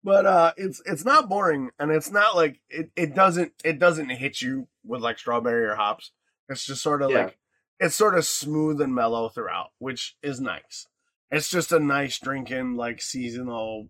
But 0.05 0.25
uh 0.27 0.53
it's 0.57 0.81
it's 0.87 1.05
not 1.05 1.29
boring 1.29 1.71
and 1.79 1.91
it's 1.91 2.11
not 2.11 2.35
like 2.37 2.61
it, 2.71 2.91
it 2.97 3.15
doesn't 3.15 3.53
it 3.65 3.79
doesn't 3.79 4.09
hit 4.11 4.41
you 4.41 4.69
with 4.85 5.03
like 5.03 5.19
strawberry 5.19 5.67
or 5.67 5.75
hops. 5.75 6.13
It's 6.49 6.65
just 6.65 6.83
sort 6.83 7.03
of 7.03 7.11
Yeah. 7.11 7.25
like 7.25 7.39
it's 7.81 7.95
sort 7.97 8.17
of 8.17 8.25
smooth 8.25 8.81
and 8.81 8.95
mellow 8.95 9.29
throughout, 9.29 9.71
which 9.79 10.17
is 10.23 10.41
nice. 10.41 10.87
It's 11.31 11.51
just 11.51 11.73
a 11.73 11.79
nice 11.81 12.19
drinking 12.19 12.77
like 12.77 13.03
seasonal 13.03 13.89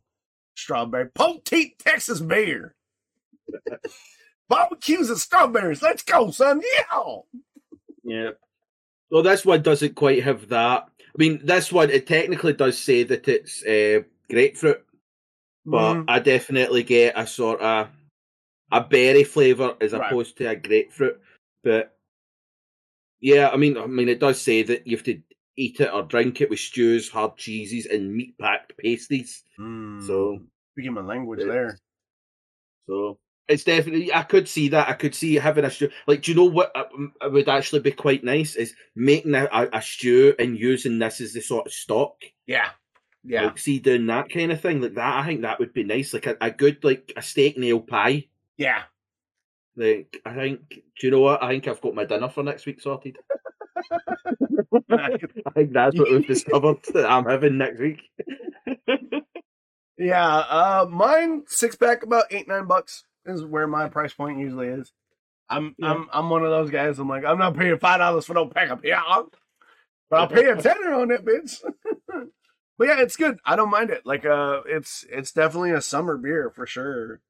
strawberry 0.56 1.10
poteet 1.10 1.78
Texas 1.78 2.20
beer. 2.20 2.74
Barbecues 4.48 5.10
and 5.10 5.18
strawberries. 5.18 5.82
Let's 5.82 6.02
go, 6.02 6.30
son. 6.30 6.60
Yeah. 6.62 7.16
Yeah. 8.02 8.30
Well, 9.10 9.22
this 9.22 9.44
one 9.44 9.62
doesn't 9.62 9.94
quite 9.94 10.22
have 10.22 10.48
that. 10.48 10.88
I 11.00 11.16
mean, 11.18 11.40
this 11.44 11.72
one 11.72 11.90
it 11.90 12.06
technically 12.06 12.52
does 12.52 12.78
say 12.78 13.02
that 13.04 13.26
it's 13.28 13.64
uh, 13.64 14.02
grapefruit, 14.28 14.84
but 15.64 15.94
Mhm. 15.94 16.04
I 16.08 16.18
definitely 16.20 16.82
get 16.84 17.18
a 17.18 17.26
sort 17.26 17.60
of 17.60 17.88
a 18.72 18.80
berry 18.80 19.24
flavor 19.24 19.76
as 19.80 19.92
Right. 19.92 20.06
opposed 20.06 20.36
to 20.38 20.46
a 20.50 20.56
grapefruit. 20.56 21.20
But 21.64 21.96
yeah, 23.20 23.50
I 23.50 23.56
mean, 23.56 23.76
I 23.76 23.86
mean, 23.86 24.08
it 24.08 24.20
does 24.20 24.40
say 24.40 24.62
that 24.62 24.86
you 24.86 24.96
have 24.96 25.04
to 25.06 25.20
eat 25.56 25.80
it 25.80 25.92
or 25.92 26.02
drink 26.02 26.40
it 26.40 26.48
with 26.48 26.60
stews, 26.60 27.10
hard 27.10 27.36
cheeses, 27.36 27.86
and 27.86 28.14
meat 28.14 28.38
packed 28.38 28.76
pasties. 28.78 29.44
Mm. 29.58 30.06
So, 30.06 30.40
speaking 30.72 30.94
my 30.94 31.02
language 31.02 31.40
there. 31.40 31.78
so 32.88 33.18
it's 33.50 33.64
definitely. 33.64 34.14
I 34.14 34.22
could 34.22 34.48
see 34.48 34.68
that. 34.68 34.88
I 34.88 34.92
could 34.92 35.14
see 35.14 35.34
having 35.34 35.64
a 35.64 35.70
stew. 35.70 35.90
Like, 36.06 36.22
do 36.22 36.30
you 36.30 36.36
know 36.36 36.44
what 36.44 36.70
uh, 36.76 36.84
uh, 37.20 37.30
would 37.30 37.48
actually 37.48 37.80
be 37.80 37.90
quite 37.90 38.22
nice 38.22 38.54
is 38.54 38.74
making 38.94 39.34
a, 39.34 39.48
a, 39.52 39.68
a 39.72 39.82
stew 39.82 40.34
and 40.38 40.56
using 40.56 41.00
this 41.00 41.20
as 41.20 41.32
the 41.32 41.40
sort 41.40 41.66
of 41.66 41.72
stock. 41.72 42.14
Yeah. 42.46 42.68
Yeah. 43.24 43.46
Like, 43.46 43.58
see, 43.58 43.80
doing 43.80 44.06
that 44.06 44.30
kind 44.30 44.52
of 44.52 44.60
thing 44.60 44.80
like 44.80 44.94
that. 44.94 45.18
I 45.18 45.26
think 45.26 45.42
that 45.42 45.58
would 45.58 45.72
be 45.72 45.82
nice. 45.82 46.14
Like 46.14 46.26
a, 46.26 46.36
a 46.40 46.52
good 46.52 46.82
like 46.84 47.12
a 47.16 47.22
steak 47.22 47.58
nail 47.58 47.80
pie. 47.80 48.28
Yeah. 48.56 48.82
Like, 49.76 50.20
I 50.24 50.32
think. 50.34 50.68
Do 50.68 51.06
you 51.06 51.10
know 51.10 51.20
what? 51.20 51.42
I 51.42 51.50
think 51.50 51.66
I've 51.66 51.80
got 51.80 51.96
my 51.96 52.04
dinner 52.04 52.28
for 52.28 52.44
next 52.44 52.66
week 52.66 52.80
sorted. 52.80 53.18
I 54.92 55.18
think 55.54 55.72
that's 55.72 55.98
what 55.98 56.10
we've 56.10 56.26
discovered 56.26 56.78
that 56.94 57.10
I'm 57.10 57.24
having 57.24 57.58
next 57.58 57.80
week. 57.80 58.02
yeah. 59.98 60.24
Uh 60.24 60.86
mine 60.88 61.42
six 61.48 61.74
pack 61.74 62.04
about 62.04 62.26
eight, 62.30 62.46
nine 62.46 62.66
bucks 62.66 63.04
is 63.26 63.44
where 63.44 63.66
my 63.66 63.88
price 63.88 64.12
point 64.12 64.38
usually 64.38 64.68
is. 64.68 64.92
I'm 65.48 65.74
Yeah. 65.78 65.92
I'm 65.92 66.08
I'm 66.12 66.30
one 66.30 66.44
of 66.44 66.50
those 66.50 66.70
guys. 66.70 66.98
I'm 66.98 67.08
like, 67.08 67.24
I'm 67.24 67.38
not 67.38 67.56
paying 67.56 67.78
five 67.78 67.98
dollars 67.98 68.26
for 68.26 68.34
no 68.34 68.46
pack 68.46 68.70
of 68.70 68.82
beer. 68.82 69.00
But 70.08 70.20
I'll 70.20 70.26
pay 70.28 70.46
a 70.46 70.56
tenner 70.62 70.92
on 70.94 71.08
that 71.08 71.24
bitch. 71.24 71.56
but 72.78 72.88
yeah, 72.88 73.00
it's 73.00 73.16
good. 73.16 73.38
I 73.44 73.56
don't 73.56 73.70
mind 73.70 73.90
it. 73.90 74.02
Like 74.04 74.24
uh 74.24 74.62
it's 74.66 75.04
it's 75.10 75.32
definitely 75.32 75.72
a 75.72 75.80
summer 75.80 76.16
beer 76.16 76.50
for 76.54 76.66
sure. 76.66 77.20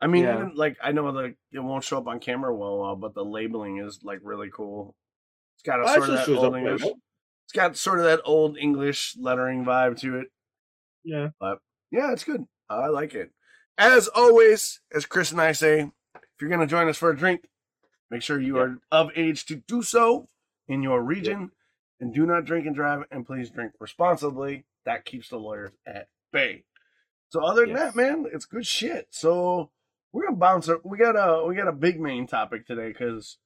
I 0.00 0.08
mean, 0.08 0.24
Yeah. 0.24 0.36
even 0.38 0.52
like 0.54 0.76
I 0.82 0.92
know 0.92 1.04
like 1.10 1.36
it 1.52 1.60
won't 1.60 1.84
show 1.84 1.98
up 1.98 2.08
on 2.08 2.18
camera 2.20 2.54
well, 2.54 2.82
uh, 2.84 2.94
but 2.96 3.14
the 3.14 3.24
labeling 3.24 3.78
is 3.78 4.00
like 4.02 4.20
really 4.22 4.50
cool. 4.52 4.94
It's 5.56 5.62
got 5.62 5.80
a 5.84 5.88
sort 5.88 6.08
of 6.10 6.26
that 6.26 6.28
old 6.28 6.56
English. 6.56 6.82
well. 6.82 6.94
It's 7.46 7.52
got 7.52 7.76
sort 7.76 7.98
of 7.98 8.04
that 8.06 8.20
old 8.24 8.56
English 8.58 9.16
lettering 9.20 9.64
vibe 9.64 9.98
to 10.00 10.18
it. 10.18 10.26
Yeah. 11.04 11.28
but 11.38 11.58
Yeah, 11.90 12.12
it's 12.12 12.24
good. 12.24 12.44
I 12.68 12.86
like 12.88 13.14
it. 13.14 13.30
As 13.78 14.08
always, 14.08 14.80
as 14.94 15.06
Chris 15.06 15.32
and 15.32 15.40
I 15.40 15.52
say, 15.52 15.80
if 16.14 16.40
you're 16.40 16.50
going 16.50 16.60
to 16.60 16.66
join 16.66 16.88
us 16.88 16.98
for 16.98 17.10
a 17.10 17.16
drink, 17.16 17.48
make 18.10 18.22
sure 18.22 18.38
you 18.40 18.58
are 18.58 18.78
of 18.90 19.10
age 19.16 19.46
to 19.46 19.56
do 19.56 19.82
so 19.82 20.28
in 20.68 20.82
your 20.82 21.02
region 21.02 21.50
and 22.00 22.14
do 22.14 22.26
not 22.26 22.44
drink 22.44 22.66
and 22.66 22.74
drive 22.74 23.04
and 23.10 23.26
please 23.26 23.50
drink 23.50 23.72
responsibly. 23.80 24.64
That 24.84 25.04
keeps 25.04 25.28
the 25.28 25.38
lawyers 25.38 25.70
at 25.86 26.08
bay. 26.32 26.64
So 27.30 27.42
other 27.42 27.62
than 27.62 27.70
Yes. 27.70 27.94
that, 27.94 27.96
man, 27.96 28.26
it's 28.32 28.44
good 28.44 28.66
shit. 28.66 29.06
So 29.10 29.70
we're 30.12 30.24
gonna 30.24 30.36
bounce. 30.36 30.68
a- 30.68 30.80
We 30.84 30.98
got 30.98 31.16
a 31.16 31.46
we 31.46 31.54
got 31.54 31.68
a 31.68 31.72
big 31.72 31.98
main 32.00 32.26
topic 32.26 32.66
today 32.66 32.88
because, 32.88 33.38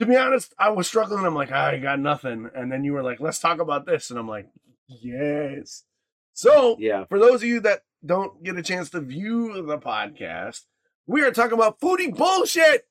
to 0.00 0.06
be 0.06 0.16
honest, 0.16 0.54
I 0.58 0.70
was 0.70 0.86
struggling. 0.86 1.26
I'm 1.26 1.34
like, 1.34 1.52
I 1.52 1.78
got 1.78 1.98
nothing, 2.00 2.48
and 2.54 2.72
then 2.72 2.84
you 2.84 2.92
were 2.94 3.02
like, 3.02 3.20
let's 3.20 3.38
talk 3.40 3.58
about 3.60 3.84
this, 3.84 4.08
and 4.10 4.18
I'm 4.18 4.28
like, 4.28 4.48
yes. 4.88 5.84
So 6.32 6.76
Yeah. 6.78 7.04
for 7.04 7.18
those 7.18 7.42
of 7.42 7.48
you 7.48 7.60
that 7.60 7.82
don't 8.04 8.42
get 8.42 8.56
a 8.56 8.62
chance 8.62 8.90
to 8.90 9.00
view 9.00 9.62
the 9.62 9.78
podcast, 9.78 10.62
we 11.06 11.22
are 11.22 11.30
talking 11.30 11.54
about 11.54 11.80
foodie 11.80 12.14
bullshit. 12.14 12.86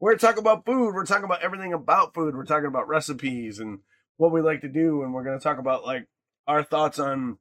We're 0.00 0.16
talking 0.16 0.40
about 0.40 0.64
food. 0.66 0.94
We're 0.94 1.06
talking 1.06 1.24
about 1.24 1.42
everything 1.42 1.72
about 1.72 2.14
food. 2.14 2.34
We're 2.34 2.44
talking 2.44 2.66
about 2.66 2.88
recipes 2.88 3.60
and 3.60 3.80
what 4.16 4.32
we 4.32 4.40
like 4.40 4.62
to 4.62 4.68
do, 4.68 5.02
and 5.02 5.14
we're 5.14 5.24
going 5.24 5.38
to 5.38 5.42
talk 5.42 5.58
about 5.58 5.84
like 5.84 6.08
our 6.46 6.62
thoughts 6.62 6.98
on 6.98 7.38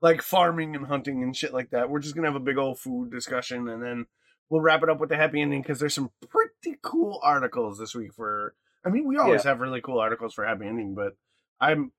like 0.00 0.22
farming 0.22 0.74
and 0.74 0.86
hunting 0.86 1.22
and 1.22 1.36
shit 1.36 1.52
like 1.52 1.70
that. 1.70 1.90
We're 1.90 2.00
just 2.00 2.14
going 2.14 2.24
to 2.24 2.32
have 2.32 2.40
a 2.40 2.44
big 2.44 2.58
old 2.58 2.80
food 2.80 3.10
discussion, 3.10 3.68
and 3.68 3.82
then 3.82 4.06
we'll 4.48 4.60
wrap 4.60 4.82
it 4.82 4.88
up 4.88 4.98
with 4.98 5.10
the 5.10 5.16
happy 5.16 5.40
ending 5.40 5.62
because 5.62 5.78
there's 5.78 5.94
some 5.94 6.10
pretty 6.28 6.78
cool 6.82 7.20
articles 7.22 7.78
this 7.78 7.94
week 7.94 8.14
for. 8.14 8.54
I 8.84 8.88
mean, 8.88 9.06
we 9.06 9.18
always 9.18 9.44
have 9.44 9.60
really 9.60 9.80
cool 9.80 10.00
articles 10.00 10.34
for 10.34 10.44
happy 10.44 10.66
ending, 10.66 10.94
but 10.94 11.16
I'm. 11.60 11.92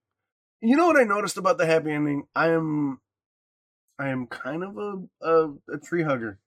You 0.64 0.78
know 0.78 0.88
what 0.88 1.00
I 1.00 1.04
noticed 1.04 1.38
about 1.38 1.58
the 1.58 1.66
happy 1.66 1.92
ending? 1.92 2.28
I 2.36 2.50
am, 2.50 3.00
I 4.02 4.10
am 4.10 4.28
kind 4.28 4.64
of 4.64 4.78
a 4.78 5.26
a, 5.26 5.54
a 5.74 5.78
tree 5.78 6.04
hugger. 6.04 6.40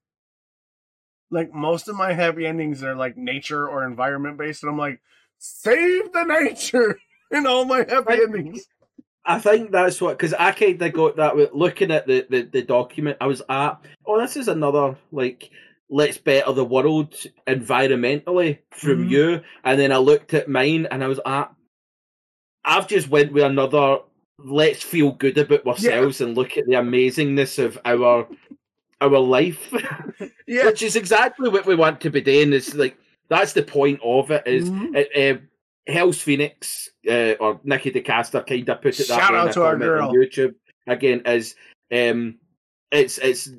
Like 1.31 1.53
most 1.53 1.87
of 1.87 1.95
my 1.95 2.13
happy 2.13 2.45
endings 2.45 2.83
are 2.83 2.95
like 2.95 3.17
nature 3.17 3.67
or 3.67 3.85
environment 3.85 4.37
based, 4.37 4.63
and 4.63 4.71
I'm 4.71 4.77
like, 4.77 5.01
save 5.39 6.11
the 6.13 6.23
nature 6.23 6.99
in 7.31 7.47
all 7.47 7.65
my 7.65 7.79
happy 7.79 7.93
Right. 8.05 8.21
endings. 8.21 8.67
I 9.25 9.39
think 9.39 9.71
that's 9.71 9.99
what 9.99 10.17
because 10.17 10.33
I 10.35 10.51
kind 10.51 10.79
of 10.81 10.93
got 10.93 11.15
that 11.17 11.35
with 11.35 11.51
looking 11.53 11.91
at 11.91 12.05
the, 12.07 12.27
the 12.29 12.43
the 12.43 12.61
document. 12.61 13.17
I 13.19 13.25
was 13.27 13.41
at 13.49 13.79
oh, 14.05 14.19
this 14.19 14.37
is 14.37 14.47
another 14.47 14.97
like 15.11 15.49
let's 15.89 16.17
better 16.17 16.51
the 16.53 16.65
world 16.65 17.15
environmentally 17.47 18.59
from 18.71 19.07
Mhm. 19.07 19.09
you, 19.09 19.41
and 19.63 19.79
then 19.79 19.91
I 19.91 19.97
looked 19.97 20.33
at 20.35 20.47
mine 20.47 20.87
and 20.91 21.03
I 21.03 21.07
was 21.07 21.19
at 21.25 21.51
I've 22.63 22.87
just 22.87 23.09
went 23.09 23.31
with 23.31 23.43
another 23.43 23.99
let's 24.39 24.83
feel 24.83 25.11
good 25.11 25.37
about 25.37 25.65
ourselves 25.65 26.21
and 26.21 26.35
look 26.35 26.57
at 26.57 26.65
the 26.65 26.73
amazingness 26.73 27.63
of 27.63 27.77
our 27.85 28.27
our 29.01 29.19
life, 29.19 29.71
Yeah, 30.47 30.65
which 30.65 30.81
is 30.81 30.95
exactly 30.95 31.49
what 31.49 31.65
we 31.65 31.75
want 31.75 31.99
to 32.01 32.09
be 32.09 32.21
doing. 32.21 32.53
Is 32.53 32.73
like 32.75 32.97
that's 33.29 33.53
the 33.53 33.63
point 33.63 33.99
of 34.03 34.31
it. 34.31 34.43
Is 34.45 34.69
Mhm. 34.69 35.37
uh, 35.37 35.39
Hell's 35.87 36.21
Phoenix 36.21 36.89
uh, 37.07 37.33
or 37.39 37.59
Nikki 37.63 37.91
DeCaster 37.91 38.45
kind 38.47 38.67
of 38.69 38.81
put 38.81 38.99
it 38.99 39.07
that 39.07 39.19
Shout 39.19 39.33
way 39.33 39.39
out 39.39 39.53
to 39.53 39.63
our 39.63 39.73
comment 39.73 39.91
on 39.91 39.97
girl. 39.97 40.13
YouTube 40.13 40.55
again 40.87 41.21
is 41.25 41.55
um 41.91 42.35
it's 42.91 43.17
it's 43.19 43.49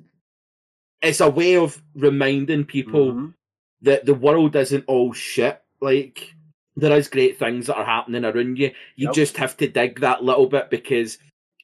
it's 1.02 1.20
a 1.20 1.28
way 1.30 1.56
of 1.56 1.80
reminding 1.94 2.64
people 2.64 3.12
Mhm. 3.12 3.34
that 3.82 4.06
the 4.06 4.14
world 4.14 4.56
isn't 4.56 4.84
all 4.86 5.12
shit 5.12 5.60
like 5.80 6.34
there 6.76 6.96
is 6.96 7.08
great 7.08 7.38
things 7.38 7.66
that 7.66 7.76
are 7.76 7.84
happening 7.84 8.24
around 8.24 8.58
you. 8.58 8.70
You 8.96 9.06
Yep. 9.08 9.14
just 9.14 9.36
have 9.38 9.56
to 9.58 9.68
dig 9.68 10.00
that 10.00 10.22
little 10.22 10.46
bit 10.46 10.70
because 10.70 11.18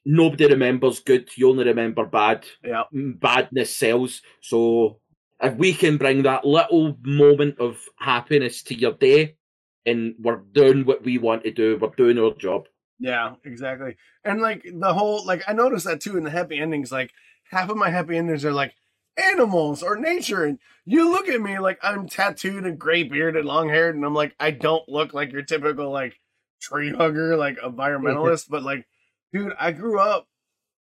nobody 0.04 0.46
remembers 0.46 1.00
good. 1.00 1.28
You 1.36 1.50
only 1.50 1.64
remember 1.64 2.06
bad. 2.06 2.46
Yeah. 2.64 2.84
Badness 2.92 3.76
sells. 3.76 4.22
So 4.40 5.00
if 5.42 5.54
we 5.54 5.74
can 5.74 5.96
bring 5.98 6.22
that 6.22 6.44
little 6.46 6.96
moment 7.02 7.58
of 7.58 7.78
happiness 7.98 8.62
to 8.64 8.74
your 8.74 8.92
day, 8.92 9.36
and 9.84 10.14
we're 10.20 10.36
doing 10.52 10.84
what 10.84 11.02
we 11.02 11.18
want 11.18 11.42
to 11.42 11.50
do, 11.50 11.76
we're 11.76 11.88
doing 11.96 12.18
our 12.18 12.32
job. 12.34 12.68
Yeah, 13.00 13.34
exactly. 13.44 13.96
And 14.24 14.40
like 14.40 14.64
the 14.72 14.94
whole 14.94 15.26
like 15.26 15.42
I 15.48 15.52
noticed 15.52 15.86
that 15.86 16.00
too 16.00 16.16
in 16.16 16.22
the 16.24 16.30
happy 16.30 16.58
endings. 16.58 16.92
Like 16.92 17.10
half 17.50 17.68
of 17.68 17.76
my 17.76 17.90
happy 17.90 18.16
endings 18.16 18.44
are 18.44 18.52
like 18.52 18.74
animals 19.16 19.82
or 19.82 19.96
nature, 19.96 20.44
and 20.44 20.58
you 20.84 21.10
look 21.10 21.28
at 21.28 21.40
me 21.40 21.58
like 21.58 21.78
I'm 21.82 22.08
tattooed 22.08 22.64
and 22.64 22.78
gray 22.78 23.02
bearded, 23.02 23.44
long 23.44 23.68
haired, 23.68 23.94
and 23.94 24.04
I'm 24.04 24.14
like 24.14 24.34
I 24.40 24.50
don't 24.50 24.88
look 24.88 25.14
like 25.14 25.32
your 25.32 25.42
typical 25.42 25.90
like 25.90 26.18
tree 26.60 26.92
hugger, 26.92 27.36
like 27.36 27.58
environmentalist. 27.64 28.48
but 28.48 28.62
like, 28.62 28.86
dude, 29.32 29.52
I 29.58 29.72
grew 29.72 29.98
up 29.98 30.28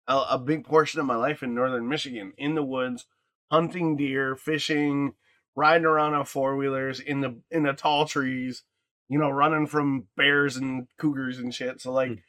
a, 0.07 0.17
a 0.31 0.39
big 0.39 0.65
portion 0.65 0.99
of 0.99 1.05
my 1.05 1.15
life 1.15 1.43
in 1.43 1.55
northern 1.55 1.88
Michigan 1.88 2.33
in 2.38 2.55
the 2.55 2.63
woods, 2.63 3.05
hunting 3.51 3.95
deer, 3.95 4.35
fishing, 4.35 5.13
riding 5.55 5.85
around 5.85 6.13
on 6.13 6.25
four 6.25 6.55
wheelers 6.55 6.99
in 6.99 7.21
the 7.21 7.39
in 7.51 7.63
the 7.63 7.73
tall 7.73 8.05
trees 8.05 8.63
you 9.07 9.19
know, 9.19 9.29
running 9.29 9.67
from 9.67 10.07
bears 10.17 10.57
and 10.57 10.88
cougars 10.97 11.38
and 11.38 11.53
shit. 11.53 11.81
So 11.81 11.91
like 11.91 12.09
Mm. 12.09 12.21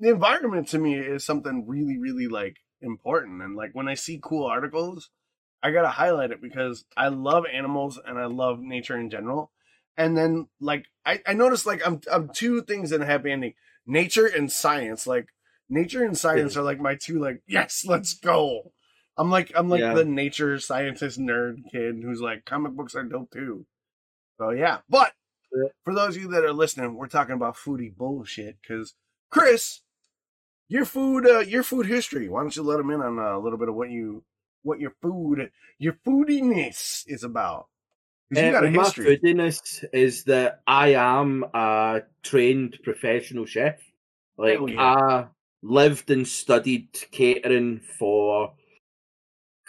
the 0.00 0.08
environment 0.10 0.68
to 0.68 0.78
me 0.78 0.94
is 0.96 1.24
something 1.24 1.66
really, 1.66 1.98
really 1.98 2.26
like 2.26 2.56
important. 2.80 3.42
And 3.42 3.54
like 3.54 3.70
when 3.74 3.88
I 3.88 3.94
see 3.94 4.18
cool 4.22 4.46
articles, 4.46 5.10
I 5.62 5.70
gotta 5.70 5.88
highlight 5.88 6.30
it 6.30 6.40
because 6.40 6.84
I 6.96 7.08
love 7.08 7.44
animals 7.52 7.98
and 8.04 8.18
I 8.18 8.26
love 8.26 8.60
nature 8.60 8.98
in 8.98 9.10
general. 9.10 9.50
And 9.96 10.16
then 10.16 10.48
like 10.60 10.86
I, 11.04 11.20
I 11.26 11.32
noticed 11.34 11.66
like 11.66 11.86
I'm 11.86 12.00
I'm 12.10 12.30
two 12.30 12.62
things 12.62 12.92
in 12.92 13.02
a 13.02 13.06
happy 13.06 13.30
ending. 13.30 13.54
Nature 13.86 14.26
and 14.26 14.50
science. 14.50 15.06
Like 15.06 15.28
nature 15.68 16.04
and 16.04 16.16
science 16.16 16.56
are 16.56 16.62
like 16.62 16.80
my 16.80 16.94
two 16.94 17.18
like, 17.18 17.42
yes, 17.46 17.84
let's 17.86 18.14
go. 18.14 18.72
I'm 19.18 19.30
like 19.30 19.52
I'm 19.54 19.68
like 19.68 19.80
Yeah. 19.82 19.94
the 19.94 20.04
nature 20.04 20.58
scientist 20.58 21.18
nerd 21.18 21.70
kid 21.70 22.00
who's 22.02 22.20
like 22.20 22.44
comic 22.44 22.72
books 22.72 22.94
are 22.94 23.02
dope 23.04 23.30
too. 23.30 23.66
So 24.38 24.50
yeah. 24.50 24.78
But 24.88 25.12
Yeah. 25.54 25.68
for 25.84 25.92
those 25.94 26.16
of 26.16 26.22
you 26.22 26.28
that 26.28 26.44
are 26.44 26.52
listening, 26.54 26.94
we're 26.94 27.08
talking 27.08 27.34
about 27.34 27.56
foodie 27.56 27.94
bullshit 27.94 28.56
because 28.62 28.94
Chris, 29.30 29.80
your 30.68 30.84
food, 30.86 31.26
uh, 31.26 31.40
your 31.40 31.62
food 31.62 31.86
history. 31.86 32.28
Why 32.28 32.40
don't 32.40 32.54
you 32.56 32.62
let 32.62 32.78
them 32.78 32.90
in 32.90 33.02
on 33.02 33.18
uh, 33.18 33.36
a 33.36 33.40
little 33.40 33.58
bit 33.58 33.68
of 33.68 33.74
what 33.74 33.90
you, 33.90 34.24
what 34.62 34.80
your 34.80 34.94
food, 35.02 35.50
your 35.78 35.94
foodiness 36.06 37.04
is 37.06 37.24
about? 37.24 37.68
'Cause 38.30 38.40
you 38.42 38.48
Uh, 38.48 38.52
got 38.52 38.64
a 38.64 38.70
my 38.70 38.82
history. 38.84 39.18
foodiness 39.18 39.84
is 39.92 40.24
that 40.24 40.62
I 40.66 40.94
am 40.94 41.44
a 41.54 42.02
trained 42.22 42.78
professional 42.84 43.46
chef. 43.46 43.80
Like 44.36 44.60
yeah. 44.68 44.94
I 44.94 45.26
lived 45.62 46.10
and 46.10 46.26
studied 46.26 46.92
catering 47.10 47.80
for 47.80 48.54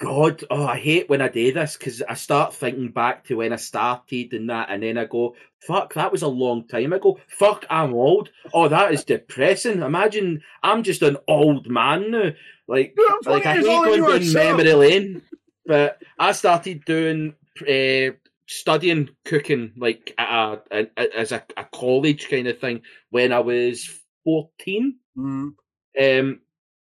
God. 0.02 0.44
Oh, 0.50 0.66
I 0.66 0.78
hate 0.78 1.10
when 1.10 1.22
I 1.22 1.28
do 1.28 1.54
this 1.54 1.78
because 1.78 2.02
I 2.02 2.16
start 2.16 2.56
thinking 2.56 2.90
back 2.90 3.26
to 3.26 3.38
when 3.38 3.54
I 3.54 3.58
started 3.58 4.34
and 4.34 4.50
that, 4.50 4.70
and 4.70 4.82
then 4.82 4.98
I 4.98 5.06
go, 5.06 5.36
"Fuck, 5.60 5.94
that 5.94 6.12
was 6.12 6.24
a 6.24 6.28
long 6.28 6.68
time 6.68 6.92
ago." 6.92 7.20
Fuck, 7.28 7.66
I'm 7.70 7.94
old. 7.94 8.30
Oh, 8.54 8.68
that 8.68 8.94
is 8.94 9.04
depressing. 9.04 9.82
Imagine 9.82 10.42
I'm 10.64 10.82
just 10.84 11.04
an 11.04 11.18
old 11.28 11.70
man 11.70 12.12
now. 12.12 12.32
Like 12.68 12.96
Dude, 12.96 13.12
I'm 13.12 13.22
20 13.22 13.38
like 13.38 13.46
I 13.46 13.54
hate 13.54 13.64
years 13.64 13.68
older 13.68 13.92
than 13.92 14.02
going 14.02 14.34
down 14.34 14.58
memory 14.58 14.74
lane, 14.74 15.22
but 15.66 16.02
I 16.18 16.32
started 16.32 16.84
doing 16.86 17.36
uh, 17.62 18.16
studying 18.48 19.10
cooking 19.26 19.74
like 19.78 20.14
at 20.18 20.64
a, 20.72 20.88
a, 20.98 21.18
as 21.18 21.32
a, 21.32 21.44
a 21.58 21.66
college 21.66 22.28
kind 22.30 22.48
of 22.48 22.60
thing 22.60 22.82
when 23.12 23.32
I 23.32 23.40
was 23.40 23.88
fourteen. 24.24 24.98
Mhm. 25.18 25.54
Um, 26.00 26.40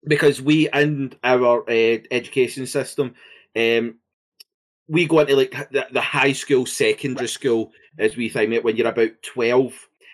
because 0.08 0.42
we 0.42 0.70
in 0.72 1.14
our 1.24 1.62
uh, 1.70 1.98
education 2.12 2.68
system, 2.68 3.16
um, 3.56 3.96
we 4.88 5.06
go 5.06 5.20
into 5.20 5.36
like 5.36 5.52
the, 5.72 5.88
the 5.92 6.02
high 6.02 6.34
school, 6.34 6.66
secondary 6.66 7.28
school, 7.28 7.72
as 7.98 8.16
we 8.16 8.30
think 8.30 8.54
it 8.54 8.64
when 8.64 8.76
you're 8.76 8.88
about 8.88 9.12
twelve. 9.22 9.74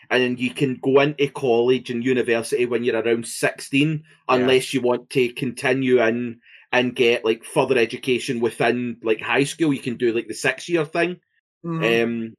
And 0.10 0.22
then 0.22 0.38
you 0.38 0.50
can 0.54 0.78
go 0.82 1.00
into 1.00 1.30
college 1.30 1.90
and 1.90 2.04
university 2.04 2.66
when 2.66 2.84
you're 2.84 3.02
around 3.02 3.26
16, 3.26 4.04
Yeah. 4.28 4.36
unless 4.36 4.74
you 4.74 4.82
want 4.82 5.10
to 5.12 5.30
continue 5.32 6.02
in 6.04 6.42
and 6.74 6.94
get 6.94 7.24
like 7.24 7.46
further 7.46 7.78
education 7.78 8.42
within 8.42 8.98
like 9.04 9.22
high 9.22 9.46
school. 9.46 9.74
You 9.74 9.80
can 9.80 9.96
do 9.96 10.12
like 10.12 10.28
the 10.28 10.34
six 10.34 10.68
year 10.68 10.84
thing. 10.84 11.22
Mhm. 11.66 12.04
Um, 12.04 12.34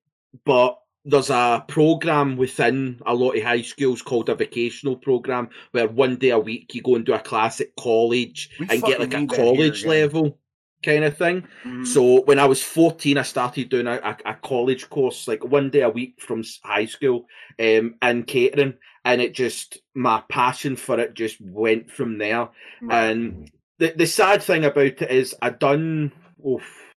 but 0.45 0.82
there's 1.05 1.31
a 1.31 1.65
program 1.67 2.37
within 2.37 3.01
a 3.07 3.15
lot 3.15 3.37
of 3.37 3.43
high 3.43 3.63
schools 3.63 4.03
called 4.03 4.29
a 4.29 4.35
vocational 4.35 4.97
program 4.97 5.49
where 5.73 5.89
one 5.89 6.17
day 6.17 6.31
a 6.31 6.39
week 6.39 6.75
you 6.75 6.83
go 6.83 6.95
and 6.95 7.05
do 7.05 7.13
a 7.13 7.19
class 7.19 7.61
at 7.61 7.75
college 7.77 8.51
We 8.61 8.69
and 8.69 8.83
get 8.83 9.01
like 9.01 9.15
a 9.15 9.19
here 9.19 9.27
college 9.27 9.81
again. 9.81 9.91
level 9.91 10.39
kind 10.85 11.05
of 11.05 11.17
thing. 11.17 11.47
Mhm. 11.65 11.87
So 11.87 12.23
when 12.23 12.39
I 12.39 12.45
was 12.45 12.63
14, 12.63 13.19
I 13.19 13.23
started 13.23 13.69
doing 13.69 13.87
a, 13.87 13.95
a, 13.95 14.17
a 14.31 14.35
college 14.35 14.89
course, 14.91 15.27
like 15.27 15.45
one 15.45 15.71
day 15.71 15.81
a 15.81 15.91
week 15.91 16.21
from 16.21 16.45
high 16.65 16.87
school, 16.87 17.27
um, 17.59 17.97
in 18.03 18.23
catering, 18.25 18.75
and 19.05 19.21
it 19.21 19.35
just 19.35 19.79
my 19.95 20.23
passion 20.29 20.77
for 20.77 20.99
it 21.01 21.15
just 21.15 21.41
went 21.41 21.91
from 21.91 22.19
there. 22.19 22.49
Right. 22.81 23.11
And 23.11 23.51
the 23.79 23.93
the 23.97 24.07
sad 24.07 24.43
thing 24.43 24.65
about 24.65 24.85
it 24.85 25.03
is 25.03 25.35
I 25.43 25.51
done 25.51 26.13
oof, 26.47 26.93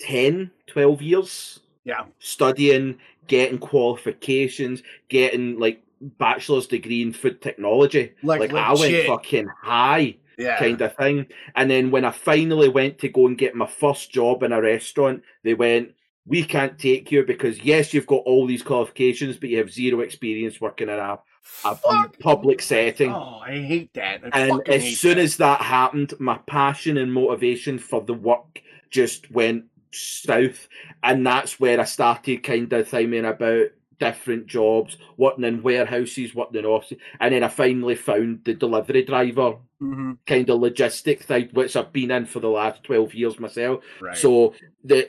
10, 0.00 0.50
12 0.66 1.02
years 1.02 1.60
yeah. 1.84 2.04
studying, 2.18 2.98
getting 3.26 3.58
qualifications, 3.58 4.82
getting 5.08 5.58
like 5.58 5.82
bachelor's 6.18 6.66
degree 6.66 7.02
in 7.02 7.12
food 7.12 7.40
technology. 7.40 8.12
Like, 8.22 8.40
Like, 8.40 8.54
I 8.54 8.72
went 8.74 9.06
fucking 9.06 9.46
high 9.62 10.16
Yeah. 10.38 10.58
kind 10.58 10.80
of 10.80 10.96
thing. 10.96 11.26
And 11.54 11.70
then 11.70 11.90
when 11.90 12.04
I 12.04 12.10
finally 12.10 12.68
went 12.68 12.98
to 13.00 13.08
go 13.08 13.26
and 13.26 13.38
get 13.38 13.54
my 13.54 13.66
first 13.66 14.10
job 14.10 14.42
in 14.42 14.52
a 14.52 14.60
restaurant, 14.60 15.22
they 15.44 15.54
went, 15.54 15.92
We 16.26 16.44
can't 16.44 16.78
take 16.78 17.10
you 17.10 17.24
because 17.24 17.62
yes, 17.64 17.92
you've 17.92 18.06
got 18.06 18.22
all 18.26 18.46
these 18.46 18.62
qualifications, 18.62 19.36
but 19.36 19.48
you 19.50 19.58
have 19.58 19.72
zero 19.72 20.00
experience 20.00 20.60
working 20.60 20.88
in 20.88 20.98
a, 20.98 21.18
a 21.64 21.78
public 22.20 22.62
setting. 22.62 23.12
Oh, 23.12 23.40
I 23.44 23.58
hate 23.58 23.92
that. 23.94 24.20
I 24.32 24.40
And 24.40 24.68
as 24.68 24.98
soon 24.98 25.16
that. 25.16 25.24
as 25.24 25.36
that 25.38 25.60
happened, 25.60 26.14
my 26.20 26.38
passion 26.46 26.96
and 26.98 27.12
motivation 27.12 27.76
for 27.78 28.00
the 28.02 28.14
work 28.14 28.62
just 28.90 29.30
went 29.32 29.64
south. 29.92 30.68
And 31.02 31.26
that's 31.26 31.60
where 31.60 31.80
I 31.80 31.84
started 31.84 32.42
kind 32.42 32.72
of 32.72 32.88
thinking 32.88 33.24
about 33.24 33.66
different 34.00 34.46
jobs, 34.46 34.96
working 35.16 35.44
in 35.44 35.62
warehouses, 35.62 36.34
working 36.34 36.60
in 36.60 36.66
offices. 36.66 36.98
And 37.20 37.32
then 37.34 37.44
I 37.44 37.48
finally 37.48 37.94
found 37.94 38.44
the 38.44 38.54
delivery 38.54 39.04
driver 39.04 39.56
Mhm. 39.80 40.18
kind 40.26 40.48
of 40.50 40.60
logistic 40.60 41.20
thing, 41.20 41.48
which 41.52 41.76
I've 41.76 41.92
been 41.92 42.10
in 42.10 42.26
for 42.26 42.40
the 42.40 42.48
last 42.48 42.82
12 42.84 43.14
years 43.14 43.38
myself. 43.38 43.84
Right. 44.00 44.16
So 44.16 44.54
the 44.84 45.08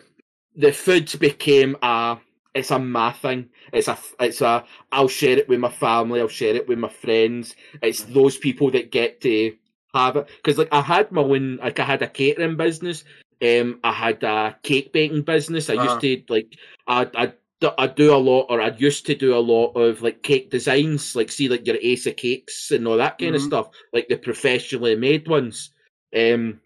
the 0.56 0.72
food 0.72 1.12
became 1.19 1.76
a 1.82 2.17
it's 2.54 2.69
a 2.69 2.78
my 2.78 3.12
thing. 3.13 3.50
It's 3.72 3.88
a 3.88 3.98
it's 4.19 4.41
a 4.41 4.63
I'll 4.91 5.08
share 5.08 5.39
it 5.39 5.50
with 5.50 5.60
my 5.60 5.72
family. 5.72 6.19
I'll 6.19 6.28
share 6.28 6.56
it 6.56 6.67
with 6.67 6.78
my 6.78 6.89
friends. 6.89 7.56
It's 7.82 8.04
those 8.04 8.38
people 8.38 8.69
that 8.72 8.91
get 8.91 9.22
to 9.22 9.56
have 9.96 10.17
it 10.17 10.28
because 10.38 10.58
like 10.60 10.72
I 10.72 10.82
had 10.82 11.12
my 11.12 11.22
own 11.22 11.58
like 11.58 11.80
I 11.80 11.84
had 11.84 12.02
a 12.04 12.08
catering 12.08 12.58
business. 12.58 13.04
Um, 13.43 13.79
I 13.84 13.91
had 13.91 14.23
a 14.23 14.58
cake 14.63 14.93
baking 14.93 15.23
business. 15.23 15.69
I 15.69 15.73
Uh-huh. 15.73 15.84
used 15.84 16.01
to 16.01 16.23
like 16.34 16.56
I 16.88 17.10
I. 17.15 17.34
I 17.77 17.88
do 17.88 18.13
a 18.13 18.17
lot, 18.17 18.47
or 18.49 18.60
I 18.60 18.71
used 18.75 19.06
to 19.06 19.15
do 19.15 19.38
a 19.38 19.39
lot 19.39 19.71
of 19.77 20.01
like 20.01 20.21
cake 20.21 20.49
designs, 20.51 21.15
like 21.15 21.32
see 21.32 21.47
like 21.47 21.65
your 21.65 21.77
Ace 21.82 22.06
of 22.06 22.17
Cakes 22.17 22.71
and 22.71 22.86
all 22.86 22.97
that 22.97 23.17
kind 23.17 23.36
of 23.36 23.41
Mhm. 23.41 23.45
stuff, 23.45 23.69
like 23.93 24.10
the 24.10 24.17
professionally 24.17 24.97
made 24.97 25.29
ones. 25.29 25.71
Um, 26.13 26.60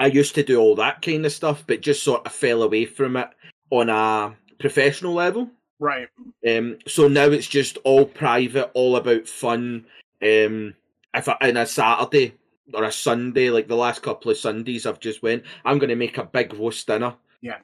I 0.00 0.06
used 0.06 0.34
to 0.34 0.42
do 0.42 0.58
all 0.58 0.74
that 0.76 1.00
kind 1.00 1.24
of 1.24 1.30
stuff, 1.32 1.62
but 1.64 1.80
just 1.80 2.02
sort 2.02 2.26
of 2.26 2.32
fell 2.32 2.64
away 2.64 2.86
from 2.86 3.16
it 3.16 3.28
on 3.70 3.88
a 3.88 4.34
professional 4.58 5.14
level. 5.14 5.48
right. 5.78 6.08
Um, 6.44 6.78
so 6.88 7.06
now 7.06 7.26
it's 7.26 7.46
just 7.46 7.78
all 7.84 8.04
private, 8.04 8.70
all 8.74 8.96
about 8.96 9.28
fun. 9.28 9.86
Um, 10.20 10.74
if 11.14 11.28
I, 11.28 11.36
on 11.40 11.56
a 11.56 11.66
Saturday 11.66 12.34
or 12.74 12.84
a 12.84 12.92
Sunday, 12.92 13.50
like 13.50 13.68
the 13.68 13.76
last 13.76 14.02
couple 14.02 14.30
of 14.30 14.36
Sundays, 14.36 14.86
I've 14.86 15.00
just 15.00 15.22
went. 15.22 15.44
I'm 15.64 15.78
going 15.78 15.90
to 15.90 15.96
make 15.96 16.18
a 16.18 16.24
big 16.24 16.54
roast 16.54 16.86
dinner. 16.86 17.14
Yeah. 17.40 17.58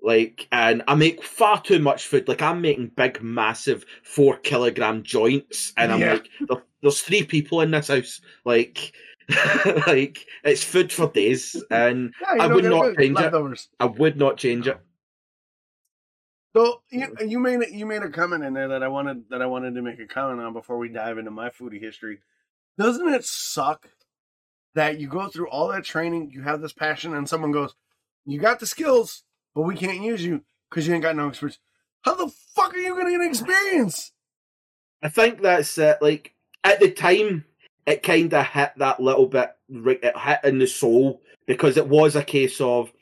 Like, 0.00 0.48
and 0.50 0.82
I 0.88 0.94
make 0.94 1.22
far 1.22 1.60
too 1.62 1.78
much 1.78 2.06
food. 2.06 2.26
Like, 2.28 2.42
I'm 2.42 2.60
making 2.60 2.88
big, 2.96 3.22
massive 3.22 3.84
four 4.02 4.36
kilogram 4.36 5.02
joints, 5.04 5.72
and 5.76 5.92
I'm 5.92 6.00
Yeah. 6.00 6.12
like, 6.14 6.28
there, 6.48 6.62
there's 6.82 7.00
three 7.00 7.22
people 7.24 7.60
in 7.60 7.70
this 7.70 7.88
house. 7.88 8.20
Like, 8.44 8.92
like 9.86 10.26
it's 10.42 10.64
food 10.64 10.92
for 10.92 11.08
days, 11.10 11.62
and 11.70 12.12
Yeah, 12.20 12.42
I 12.44 12.46
would 12.48 12.64
not 12.64 12.96
change 12.96 13.18
it. 13.20 13.68
I 13.78 13.84
would 13.84 14.16
not 14.16 14.36
change 14.36 14.66
it. 14.66 14.78
So 16.54 16.82
you, 16.90 17.16
you 17.26 17.38
made 17.38 17.60
you 17.70 17.86
made 17.86 18.02
a 18.02 18.10
comment 18.10 18.44
in 18.44 18.52
there 18.52 18.68
that 18.68 18.82
I 18.82 18.88
wanted 18.88 19.24
that 19.30 19.40
I 19.40 19.46
wanted 19.46 19.74
to 19.74 19.82
make 19.82 20.00
a 20.00 20.06
comment 20.06 20.40
on 20.40 20.52
before 20.52 20.76
we 20.76 20.88
dive 20.88 21.16
into 21.16 21.30
my 21.30 21.48
foodie 21.48 21.80
history. 21.80 22.20
Doesn't 22.76 23.08
it 23.08 23.24
suck 23.24 23.88
that 24.74 24.98
you 24.98 25.08
go 25.08 25.28
through 25.28 25.48
all 25.48 25.68
that 25.68 25.84
training, 25.84 26.30
you 26.32 26.42
have 26.42 26.60
this 26.60 26.72
passion, 26.72 27.14
and 27.14 27.28
someone 27.28 27.52
goes, 27.52 27.74
"You 28.24 28.38
got 28.38 28.60
the 28.60 28.66
skills, 28.66 29.24
but 29.54 29.62
we 29.62 29.76
can't 29.76 30.02
use 30.02 30.24
you 30.24 30.42
because 30.68 30.86
you 30.86 30.94
ain't 30.94 31.02
got 31.02 31.16
no 31.16 31.28
experience." 31.28 31.58
How 32.02 32.14
the 32.14 32.32
fuck 32.54 32.74
are 32.74 32.78
you 32.78 32.94
going 32.94 33.06
to 33.06 33.18
get 33.18 33.26
experience? 33.26 34.12
I 35.02 35.08
think 35.08 35.40
that's 35.40 35.76
it. 35.78 35.98
Like 36.00 36.34
at 36.64 36.80
the 36.80 36.90
time, 36.90 37.44
it 37.86 38.02
kind 38.02 38.32
of 38.32 38.46
hit 38.46 38.72
that 38.76 39.00
little 39.00 39.26
bit. 39.26 39.50
It 39.68 40.16
hit 40.16 40.40
in 40.44 40.58
the 40.58 40.66
soul 40.66 41.22
because 41.46 41.76
it 41.76 41.88
was 41.88 42.16
a 42.16 42.24
case 42.24 42.60
of 42.60 42.92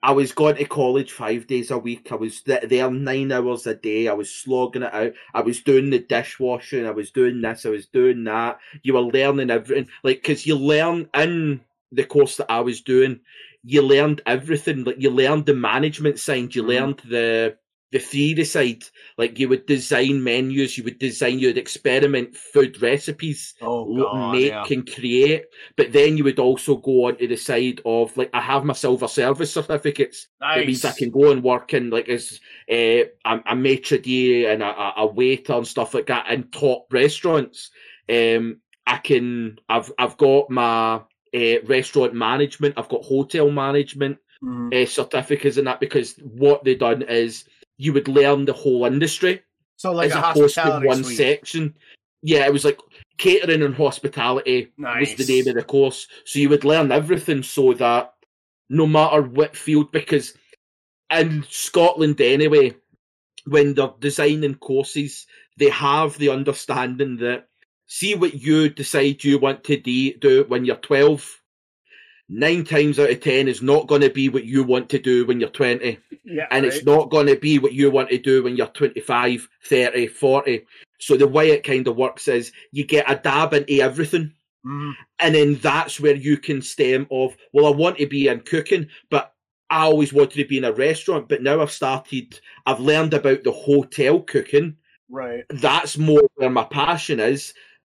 I 0.00 0.12
was 0.12 0.30
going 0.30 0.56
to 0.56 0.64
college 0.64 1.10
five 1.10 1.48
days 1.48 1.72
a 1.72 1.78
week. 1.78 2.12
I 2.12 2.14
was 2.14 2.42
there 2.42 2.90
nine 2.90 3.32
hours 3.32 3.66
a 3.66 3.74
day. 3.74 4.06
I 4.06 4.12
was 4.12 4.32
slogging 4.32 4.82
it 4.82 4.94
out. 4.94 5.12
I 5.34 5.40
was 5.40 5.60
doing 5.62 5.90
the 5.90 5.98
dishwashing. 5.98 6.86
I 6.86 6.92
was 6.92 7.10
doing 7.10 7.40
this. 7.40 7.66
I 7.66 7.70
was 7.70 7.86
doing 7.86 8.22
that. 8.24 8.58
You 8.82 8.94
were 8.94 9.00
learning 9.00 9.50
everything, 9.50 9.88
like 10.04 10.22
because 10.22 10.46
you 10.46 10.56
learn 10.56 11.08
in 11.14 11.62
the 11.90 12.04
course 12.04 12.36
that 12.36 12.50
I 12.50 12.60
was 12.60 12.82
doing. 12.82 13.20
You 13.64 13.82
learned 13.82 14.22
everything. 14.24 14.84
Like 14.84 15.00
you 15.00 15.10
learned 15.10 15.46
the 15.46 15.54
management 15.54 16.20
side. 16.20 16.54
You 16.54 16.62
mm-hmm. 16.62 16.70
learned 16.70 17.02
the 17.04 17.56
the 17.90 17.98
theory 17.98 18.44
side, 18.44 18.84
like 19.16 19.38
you 19.38 19.48
would 19.48 19.64
design 19.64 20.22
menus, 20.22 20.76
you 20.76 20.84
would 20.84 20.98
design, 20.98 21.38
you 21.38 21.48
would 21.48 21.58
experiment 21.58 22.36
food 22.36 22.80
recipes, 22.82 23.54
oh, 23.62 23.96
God, 23.96 24.32
make 24.32 24.50
yeah. 24.50 24.64
and 24.70 24.94
create. 24.94 25.46
But 25.76 25.92
then 25.92 26.16
you 26.16 26.24
would 26.24 26.38
also 26.38 26.76
go 26.76 27.06
on 27.06 27.16
to 27.16 27.26
the 27.26 27.36
side 27.36 27.80
of 27.86 28.14
like 28.16 28.30
I 28.34 28.40
have 28.40 28.64
my 28.64 28.74
silver 28.74 29.08
service 29.08 29.52
certificates. 29.52 30.28
Nice. 30.40 30.58
That 30.58 30.66
means 30.66 30.84
I 30.84 30.92
can 30.92 31.10
go 31.10 31.30
and 31.30 31.42
work 31.42 31.72
in 31.72 31.88
like 31.88 32.08
as 32.08 32.40
uh, 32.70 33.08
a, 33.24 33.40
a 33.46 33.56
maitre 33.56 33.98
d' 33.98 34.44
and 34.46 34.62
a, 34.62 34.92
a, 34.98 35.06
waiter 35.06 35.54
and 35.54 35.66
stuff 35.66 35.94
like 35.94 36.06
that 36.06 36.28
in 36.28 36.44
top 36.44 36.92
restaurants. 36.92 37.70
Um, 38.10 38.60
I 38.86 38.98
can. 38.98 39.58
I've 39.68 39.90
I've 39.98 40.18
got 40.18 40.50
my 40.50 41.00
uh, 41.34 41.62
restaurant 41.64 42.12
management. 42.12 42.74
I've 42.76 42.88
got 42.88 43.04
hotel 43.04 43.50
management. 43.50 44.18
Mm-hmm. 44.40 44.68
Uh, 44.72 44.86
certificates 44.86 45.56
and 45.56 45.66
that 45.66 45.80
because 45.80 46.14
what 46.18 46.62
they've 46.62 46.78
done 46.78 47.02
is 47.02 47.48
you 47.78 47.92
would 47.92 48.08
learn 48.08 48.44
the 48.44 48.52
whole 48.52 48.84
industry. 48.84 49.42
So 49.76 49.92
like 49.92 50.10
as 50.10 50.16
a 50.16 50.30
opposed 50.30 50.54
to 50.56 50.80
one 50.84 51.04
suite. 51.04 51.16
section. 51.16 51.74
Yeah, 52.20 52.44
it 52.46 52.52
was 52.52 52.64
like 52.64 52.80
catering 53.16 53.62
and 53.62 53.74
hospitality 53.74 54.72
nice. 54.76 55.16
was 55.16 55.26
the 55.26 55.32
name 55.32 55.48
of 55.48 55.54
the 55.54 55.62
course. 55.62 56.08
So 56.24 56.40
you 56.40 56.48
would 56.48 56.64
learn 56.64 56.90
everything 56.90 57.44
so 57.44 57.72
that 57.74 58.14
no 58.68 58.86
matter 58.86 59.22
what 59.22 59.56
field, 59.56 59.92
because 59.92 60.34
in 61.10 61.44
Scotland 61.48 62.20
anyway, 62.20 62.74
when 63.46 63.74
they're 63.74 63.94
designing 64.00 64.56
courses, 64.56 65.26
they 65.56 65.70
have 65.70 66.18
the 66.18 66.28
understanding 66.28 67.16
that 67.18 67.48
see 67.86 68.14
what 68.14 68.34
you 68.34 68.68
decide 68.68 69.24
you 69.24 69.38
want 69.38 69.64
to 69.64 69.76
do 69.76 70.44
when 70.48 70.64
you're 70.64 70.76
12 70.76 71.40
nine 72.28 72.64
times 72.64 72.98
out 72.98 73.10
of 73.10 73.20
ten 73.20 73.48
is 73.48 73.62
not 73.62 73.86
going 73.86 74.00
to 74.02 74.10
be 74.10 74.28
what 74.28 74.44
you 74.44 74.62
want 74.62 74.88
to 74.88 74.98
do 74.98 75.24
when 75.26 75.40
you're 75.40 75.48
20 75.48 75.98
yeah, 76.24 76.46
and 76.50 76.64
right. 76.64 76.72
it's 76.72 76.84
not 76.84 77.10
going 77.10 77.26
to 77.26 77.36
be 77.36 77.58
what 77.58 77.72
you 77.72 77.90
want 77.90 78.10
to 78.10 78.18
do 78.18 78.42
when 78.42 78.56
you're 78.56 78.66
25 78.68 79.48
30 79.64 80.06
40 80.08 80.66
so 80.98 81.16
the 81.16 81.26
way 81.26 81.50
it 81.50 81.64
kind 81.64 81.86
of 81.88 81.96
works 81.96 82.28
is 82.28 82.52
you 82.72 82.84
get 82.84 83.10
a 83.10 83.16
dab 83.16 83.54
into 83.54 83.80
everything. 83.80 84.32
Mm. 84.66 84.92
and 85.20 85.34
then 85.34 85.54
that's 85.56 86.00
where 86.00 86.16
you 86.16 86.36
can 86.36 86.60
stem 86.60 87.06
of 87.12 87.36
well 87.52 87.66
i 87.66 87.70
want 87.70 87.96
to 87.98 88.06
be 88.06 88.26
in 88.26 88.40
cooking 88.40 88.88
but 89.08 89.32
i 89.70 89.84
always 89.84 90.12
wanted 90.12 90.34
to 90.34 90.44
be 90.44 90.58
in 90.58 90.64
a 90.64 90.72
restaurant 90.72 91.28
but 91.28 91.42
now 91.42 91.62
i've 91.62 91.70
started 91.70 92.40
i've 92.66 92.80
learned 92.80 93.14
about 93.14 93.44
the 93.44 93.52
hotel 93.52 94.20
cooking. 94.20 94.76
Right. 95.08 95.44
That's 95.48 95.96
more 95.96 96.28
where 96.34 96.50
my 96.50 96.64
passion 96.64 97.20
is. 97.20 97.54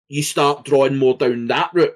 You 0.09 0.23
start 0.23 0.65
drawing 0.65 0.97
more 0.97 1.15
down 1.15 1.47
that 1.47 1.71
route 1.73 1.95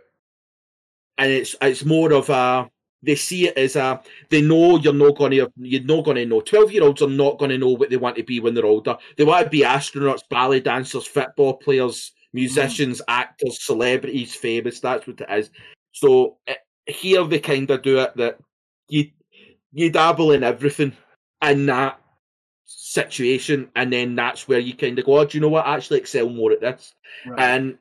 and 1.18 1.32
it's 1.32 1.56
it's 1.62 1.86
more 1.86 2.14
of 2.14 2.30
a 2.30 2.70
they 3.04 3.16
see 3.16 3.48
it 3.48 3.58
as 3.58 3.76
a 3.76 4.02
they 4.30 4.42
know 4.42 4.78
you're 4.78 4.94
not 4.94 5.18
going 5.18 5.32
to 5.32 5.52
you're 5.58 5.84
not 5.84 6.04
going 6.04 6.18
to 6.18 6.26
know. 6.26 6.42
12 6.42 6.72
year 6.72 6.84
olds 6.84 7.02
are 7.02 7.10
not 7.10 7.38
going 7.38 7.52
to 7.52 7.58
know 7.58 7.70
what 7.70 7.90
they 7.90 7.98
want 7.98 8.16
to 8.16 8.24
be 8.24 8.40
when 8.40 8.54
they're 8.54 8.66
older. 8.66 8.98
They 9.16 9.24
want 9.24 9.46
to 9.46 9.50
be 9.50 9.62
astronauts 9.62 10.28
ballet 10.30 10.60
dancers 10.60 11.06
football 11.06 11.56
players 11.56 12.12
musicians 12.34 13.00
mm. 13.00 13.06
actors 13.08 13.64
celebrities 13.64 14.36
famous. 14.36 14.80
That's 14.80 15.08
what 15.08 15.22
it 15.22 15.30
is. 15.30 15.50
So 15.92 16.38
it, 16.48 16.58
eh, 16.88 16.92
here 16.92 17.24
they 17.26 17.40
kind 17.40 17.70
of 17.70 17.82
do 17.82 18.00
it 18.00 18.16
that 18.18 18.40
you 18.90 19.12
you 19.72 19.92
dabble 19.92 20.32
in 20.32 20.44
everything 20.44 20.94
in 21.42 21.66
that 21.68 22.00
situation 22.66 23.70
and 23.76 23.94
then 23.94 24.16
that's 24.16 24.48
where 24.48 24.60
you 24.60 24.74
kind 24.74 24.98
of 24.98 25.06
go 25.06 25.20
oh, 25.20 25.26
do 25.26 25.38
you 25.38 25.42
know 25.42 25.50
what? 25.50 25.66
I 25.66 25.76
actually 25.76 26.00
excel 26.00 26.30
more 26.30 26.52
at 26.52 26.62
this. 26.62 26.94
Right. 27.26 27.40
and 27.40 27.78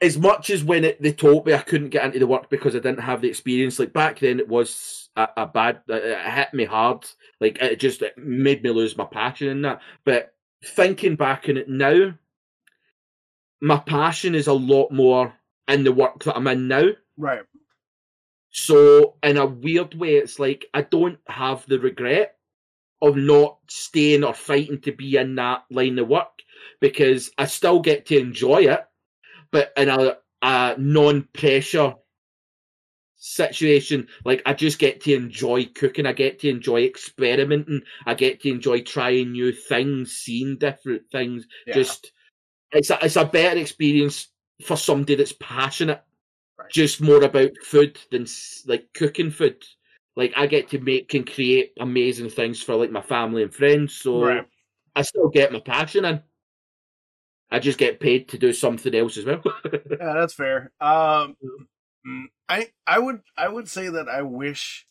as 0.00 0.16
much 0.16 0.50
as 0.50 0.62
when 0.62 0.84
it, 0.84 1.02
they 1.02 1.12
told 1.12 1.46
me 1.46 1.54
I 1.54 1.58
couldn't 1.58 1.90
get 1.90 2.04
into 2.04 2.18
the 2.18 2.26
work 2.26 2.50
because 2.50 2.74
I 2.74 2.78
didn't 2.78 3.00
have 3.00 3.20
the 3.20 3.28
experience, 3.28 3.78
like 3.78 3.92
back 3.92 4.20
then 4.20 4.38
it 4.38 4.48
was 4.48 5.08
a, 5.16 5.28
a 5.38 5.46
bad, 5.46 5.80
it 5.88 6.30
hit 6.30 6.54
me 6.54 6.64
hard. 6.64 7.04
Like 7.40 7.58
it 7.60 7.80
just 7.80 8.02
it 8.02 8.16
made 8.16 8.62
me 8.62 8.70
lose 8.70 8.96
my 8.96 9.04
passion 9.04 9.48
in 9.48 9.62
that. 9.62 9.80
But 10.04 10.34
thinking 10.64 11.16
back 11.16 11.46
on 11.48 11.56
it 11.56 11.68
now, 11.68 12.14
my 13.60 13.78
passion 13.78 14.34
is 14.34 14.46
a 14.46 14.52
lot 14.52 14.92
more 14.92 15.34
in 15.66 15.84
the 15.84 15.92
work 15.92 16.22
that 16.24 16.36
I'm 16.36 16.46
in 16.46 16.68
now. 16.68 16.90
Right. 17.16 17.42
So 18.50 19.16
in 19.22 19.36
a 19.36 19.46
weird 19.46 19.94
way, 19.94 20.14
it's 20.14 20.38
like 20.38 20.66
I 20.72 20.82
don't 20.82 21.18
have 21.26 21.66
the 21.66 21.80
regret 21.80 22.36
of 23.02 23.16
not 23.16 23.58
staying 23.68 24.24
or 24.24 24.34
fighting 24.34 24.80
to 24.82 24.92
be 24.92 25.16
in 25.16 25.34
that 25.36 25.64
line 25.70 25.98
of 25.98 26.08
work 26.08 26.42
because 26.80 27.30
I 27.36 27.46
still 27.46 27.80
get 27.80 28.06
to 28.06 28.18
enjoy 28.18 28.62
it 28.62 28.87
but 29.50 29.72
in 29.76 29.88
a, 29.88 30.16
a 30.42 30.74
non-pressure 30.78 31.94
situation. 33.18 34.08
Like 34.24 34.42
I 34.46 34.54
just 34.54 34.78
get 34.78 35.02
to 35.02 35.14
enjoy 35.14 35.66
cooking. 35.66 36.06
I 36.06 36.12
get 36.12 36.38
to 36.40 36.48
enjoy 36.48 36.84
experimenting. 36.84 37.82
I 38.06 38.14
get 38.14 38.40
to 38.42 38.50
enjoy 38.50 38.82
trying 38.82 39.32
new 39.32 39.52
things, 39.52 40.12
seeing 40.12 40.56
different 40.56 41.02
things. 41.10 41.46
Yeah. 41.66 41.74
Just 41.74 42.12
it's 42.72 42.90
a 42.90 42.98
it's 43.02 43.16
a 43.16 43.24
better 43.24 43.60
experience 43.60 44.28
for 44.64 44.76
somebody 44.76 45.16
that's 45.16 45.34
passionate. 45.40 46.02
Right. 46.58 46.70
Just 46.70 47.00
more 47.00 47.22
about 47.22 47.50
food 47.62 47.98
than 48.10 48.26
like 48.66 48.88
cooking 48.94 49.30
food. 49.30 49.62
Like 50.16 50.32
I 50.36 50.46
get 50.46 50.70
to 50.70 50.80
make 50.80 51.14
and 51.14 51.30
create 51.30 51.72
amazing 51.78 52.30
things 52.30 52.62
for 52.62 52.74
like 52.74 52.90
my 52.90 53.02
family 53.02 53.42
and 53.42 53.54
friends. 53.54 53.94
So 53.94 54.24
right. 54.24 54.46
I 54.96 55.02
still 55.02 55.28
get 55.28 55.52
my 55.52 55.60
passion 55.60 56.04
in. 56.04 56.22
I 57.50 57.58
just 57.58 57.78
get 57.78 58.00
paid 58.00 58.28
to 58.28 58.38
do 58.38 58.52
something 58.52 58.94
else 58.94 59.16
as 59.16 59.24
well. 59.24 59.42
yeah, 59.64 60.12
that's 60.14 60.34
fair. 60.34 60.72
Um, 60.80 61.36
mm, 62.06 62.24
I 62.48 62.68
I 62.86 62.98
would 62.98 63.20
I 63.36 63.48
would 63.48 63.68
say 63.68 63.88
that 63.88 64.08
I 64.08 64.22
wish 64.22 64.86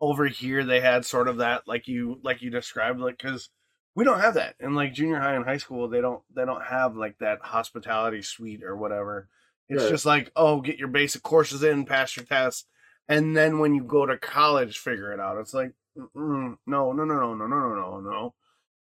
over 0.00 0.26
here 0.26 0.64
they 0.64 0.80
had 0.80 1.04
sort 1.04 1.28
of 1.28 1.38
that 1.38 1.62
like 1.66 1.88
you 1.88 2.20
like 2.22 2.42
you 2.42 2.50
described 2.50 3.00
like 3.00 3.16
because 3.16 3.48
we 3.94 4.04
don't 4.04 4.20
have 4.20 4.34
that 4.34 4.54
in 4.60 4.74
like 4.74 4.92
junior 4.92 5.18
high 5.18 5.34
and 5.34 5.44
high 5.44 5.56
school 5.56 5.88
they 5.88 6.00
don't 6.00 6.22
they 6.34 6.44
don't 6.44 6.64
have 6.64 6.96
like 6.96 7.16
that 7.18 7.38
hospitality 7.42 8.22
suite 8.22 8.62
or 8.62 8.76
whatever. 8.76 9.28
It's 9.68 9.88
just 9.88 10.04
like 10.04 10.30
oh 10.36 10.60
get 10.60 10.78
your 10.78 10.88
basic 10.88 11.22
courses 11.22 11.62
in, 11.62 11.86
pass 11.86 12.16
your 12.16 12.26
tests, 12.26 12.66
and 13.08 13.34
then 13.34 13.60
when 13.60 13.74
you 13.74 13.82
go 13.82 14.04
to 14.04 14.18
college, 14.18 14.78
figure 14.78 15.10
it 15.12 15.20
out. 15.20 15.38
It's 15.38 15.54
like 15.54 15.72
no 15.96 16.56
no 16.66 16.92
no 16.92 17.04
no 17.04 17.04
no 17.04 17.34
no 17.34 17.46
no 17.46 17.74
no 17.74 18.00
no 18.00 18.34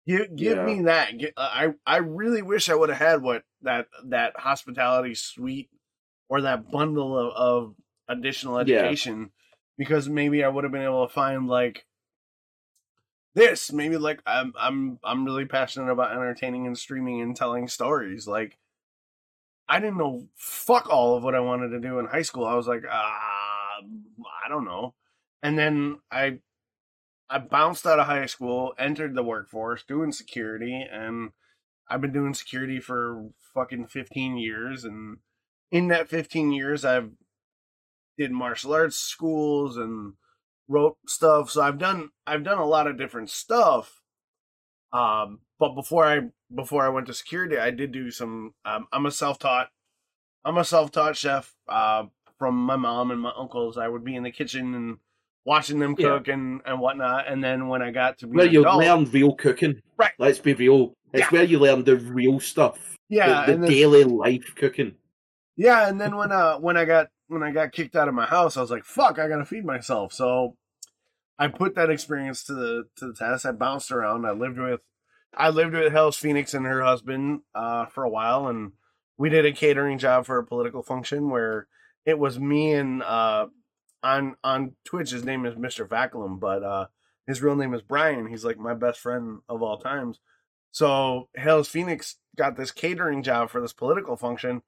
Give, 0.06 0.36
give 0.36 0.56
yeah. 0.58 0.64
me 0.64 0.82
that. 0.82 1.12
Uh, 1.36 1.48
I 1.52 1.74
I 1.84 1.96
really 1.98 2.42
wish 2.42 2.68
I 2.68 2.74
would 2.74 2.90
have 2.90 2.98
had 2.98 3.22
what 3.22 3.42
that 3.62 3.88
that 4.04 4.38
hospitality 4.38 5.14
suite 5.14 5.68
or 6.28 6.42
that 6.42 6.70
bundle 6.70 7.18
of, 7.18 7.32
of 7.34 7.74
additional 8.08 8.58
education 8.58 9.20
yeah. 9.20 9.26
because 9.76 10.08
maybe 10.08 10.44
I 10.44 10.48
would 10.48 10.64
have 10.64 10.72
been 10.72 10.82
able 10.82 11.06
to 11.06 11.12
find 11.12 11.48
like 11.48 11.86
this. 13.34 13.72
Maybe 13.72 13.96
like 13.96 14.22
I'm 14.24 14.52
I'm 14.58 15.00
I'm 15.02 15.24
really 15.24 15.44
passionate 15.44 15.90
about 15.90 16.12
entertaining 16.12 16.66
and 16.66 16.78
streaming 16.78 17.20
and 17.20 17.34
telling 17.34 17.66
stories. 17.66 18.28
Like 18.28 18.58
I 19.68 19.80
didn't 19.80 19.98
know 19.98 20.28
fuck 20.36 20.88
all 20.88 21.16
of 21.16 21.24
what 21.24 21.34
I 21.34 21.40
wanted 21.40 21.70
to 21.70 21.80
do 21.80 21.98
in 21.98 22.06
high 22.06 22.22
school. 22.22 22.44
I 22.44 22.54
was 22.54 22.68
like, 22.68 22.84
ah, 22.88 23.80
I 24.44 24.48
don't 24.48 24.64
know. 24.64 24.94
And 25.42 25.58
then 25.58 25.98
I 26.12 26.38
I 27.28 27.38
bounced 27.38 27.86
out 27.86 27.98
of 27.98 28.06
high 28.06 28.26
school, 28.26 28.74
entered 28.78 29.14
the 29.14 29.22
workforce, 29.22 29.82
doing 29.82 30.12
security, 30.12 30.86
and 30.90 31.30
I've 31.88 32.00
been 32.00 32.12
doing 32.12 32.34
security 32.34 32.80
for 32.80 33.30
fucking 33.54 33.86
15 33.86 34.36
years. 34.36 34.84
And 34.84 35.18
in 35.70 35.88
that 35.88 36.08
15 36.08 36.52
years, 36.52 36.84
I've 36.84 37.10
did 38.18 38.32
martial 38.32 38.72
arts 38.72 38.96
schools 38.96 39.76
and 39.76 40.14
wrote 40.68 40.96
stuff. 41.06 41.50
So 41.50 41.62
I've 41.62 41.78
done 41.78 42.10
I've 42.26 42.44
done 42.44 42.58
a 42.58 42.66
lot 42.66 42.86
of 42.86 42.98
different 42.98 43.30
stuff. 43.30 44.00
Um, 44.92 45.40
but 45.58 45.74
before 45.74 46.04
I 46.06 46.20
before 46.54 46.84
I 46.84 46.88
went 46.88 47.06
to 47.08 47.14
security, 47.14 47.58
I 47.58 47.70
did 47.70 47.92
do 47.92 48.10
some. 48.10 48.54
Um, 48.64 48.86
I'm 48.92 49.06
a 49.06 49.10
self 49.10 49.38
taught. 49.38 49.68
I'm 50.44 50.58
a 50.58 50.64
self 50.64 50.92
taught 50.92 51.16
chef. 51.16 51.54
Uh, 51.68 52.04
from 52.38 52.54
my 52.54 52.76
mom 52.76 53.10
and 53.10 53.20
my 53.20 53.32
uncles, 53.36 53.78
I 53.78 53.88
would 53.88 54.04
be 54.04 54.14
in 54.14 54.22
the 54.22 54.30
kitchen 54.30 54.74
and 54.74 54.98
watching 55.46 55.78
them 55.78 55.96
cook 55.96 56.26
yeah. 56.26 56.34
and, 56.34 56.60
and 56.66 56.80
whatnot. 56.80 57.28
And 57.28 57.42
then 57.42 57.68
when 57.68 57.80
I 57.80 57.92
got 57.92 58.18
to 58.18 58.26
be 58.26 58.36
where 58.36 58.46
you 58.46 58.60
adult, 58.60 58.82
learn 58.82 59.04
real 59.10 59.34
cooking, 59.34 59.80
right? 59.96 60.12
Let's 60.18 60.40
be 60.40 60.52
real. 60.52 60.92
It's 61.12 61.22
yeah. 61.22 61.28
where 61.30 61.44
you 61.44 61.58
learn 61.58 61.84
the 61.84 61.96
real 61.96 62.40
stuff. 62.40 62.96
Yeah, 63.08 63.46
the, 63.46 63.56
the 63.56 63.68
daily 63.68 64.04
life 64.04 64.54
cooking. 64.56 64.96
Yeah, 65.56 65.88
and 65.88 65.98
then 65.98 66.16
when 66.16 66.32
uh 66.32 66.58
when 66.58 66.76
I 66.76 66.84
got 66.84 67.06
when 67.28 67.42
I 67.42 67.52
got 67.52 67.72
kicked 67.72 67.96
out 67.96 68.08
of 68.08 68.14
my 68.14 68.26
house, 68.26 68.56
I 68.56 68.60
was 68.60 68.70
like, 68.70 68.84
"Fuck, 68.84 69.18
I 69.18 69.28
gotta 69.28 69.46
feed 69.46 69.64
myself." 69.64 70.12
So 70.12 70.56
I 71.38 71.48
put 71.48 71.76
that 71.76 71.90
experience 71.90 72.42
to 72.44 72.54
the 72.54 72.84
to 72.96 73.06
the 73.06 73.14
test. 73.14 73.46
I 73.46 73.52
bounced 73.52 73.92
around. 73.92 74.26
I 74.26 74.32
lived 74.32 74.58
with 74.58 74.80
I 75.34 75.50
lived 75.50 75.74
with 75.74 75.92
Hell's 75.92 76.16
Phoenix 76.16 76.52
and 76.54 76.66
her 76.66 76.82
husband 76.82 77.40
uh, 77.54 77.86
for 77.86 78.04
a 78.04 78.10
while, 78.10 78.48
and 78.48 78.72
we 79.16 79.28
did 79.28 79.46
a 79.46 79.52
catering 79.52 79.98
job 79.98 80.26
for 80.26 80.38
a 80.38 80.46
political 80.46 80.82
function 80.82 81.30
where 81.30 81.68
it 82.04 82.18
was 82.18 82.38
me 82.38 82.72
and 82.72 83.02
uh, 83.02 83.46
on 84.06 84.36
on 84.44 84.72
Twitch. 84.84 85.10
His 85.10 85.24
name 85.24 85.44
is 85.46 85.54
Mr. 85.54 85.86
Vaclum, 85.86 86.38
but 86.38 86.62
uh, 86.62 86.86
his 87.26 87.42
real 87.42 87.56
name 87.56 87.74
is 87.74 87.82
Brian. 87.82 88.26
He's 88.26 88.44
like 88.44 88.58
my 88.58 88.74
best 88.74 89.00
friend 89.00 89.40
of 89.48 89.62
all 89.62 89.78
times. 89.78 90.20
So 90.72 91.28
Hell's 91.34 91.68
Phoenix 91.68 92.16
got 92.36 92.56
this 92.56 92.70
catering 92.70 93.22
job 93.22 93.50
for 93.50 93.60
this 93.60 93.72
political 93.72 94.16
function, 94.16 94.62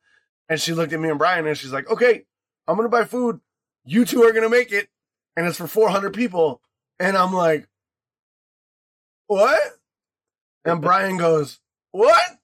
and 0.48 0.60
she 0.60 0.72
looked 0.72 0.92
at 0.92 1.00
me 1.00 1.10
and 1.10 1.18
Brian 1.18 1.46
and 1.46 1.56
she's 1.56 1.72
like, 1.72 1.88
"Okay, 1.90 2.24
I'm 2.66 2.76
gonna 2.76 2.88
buy 2.88 3.04
food. 3.04 3.40
You 3.84 4.04
two 4.04 4.22
are 4.22 4.32
gonna 4.32 4.48
make 4.48 4.72
it, 4.72 4.88
and 5.36 5.46
it's 5.46 5.58
for 5.58 5.66
400 5.66 6.12
people." 6.12 6.60
And 6.98 7.16
I'm 7.16 7.32
like, 7.32 7.68
"What?" 9.26 9.78
And 10.64 10.82
Brian 10.82 11.16
goes, 11.18 11.60
What? 11.90 12.38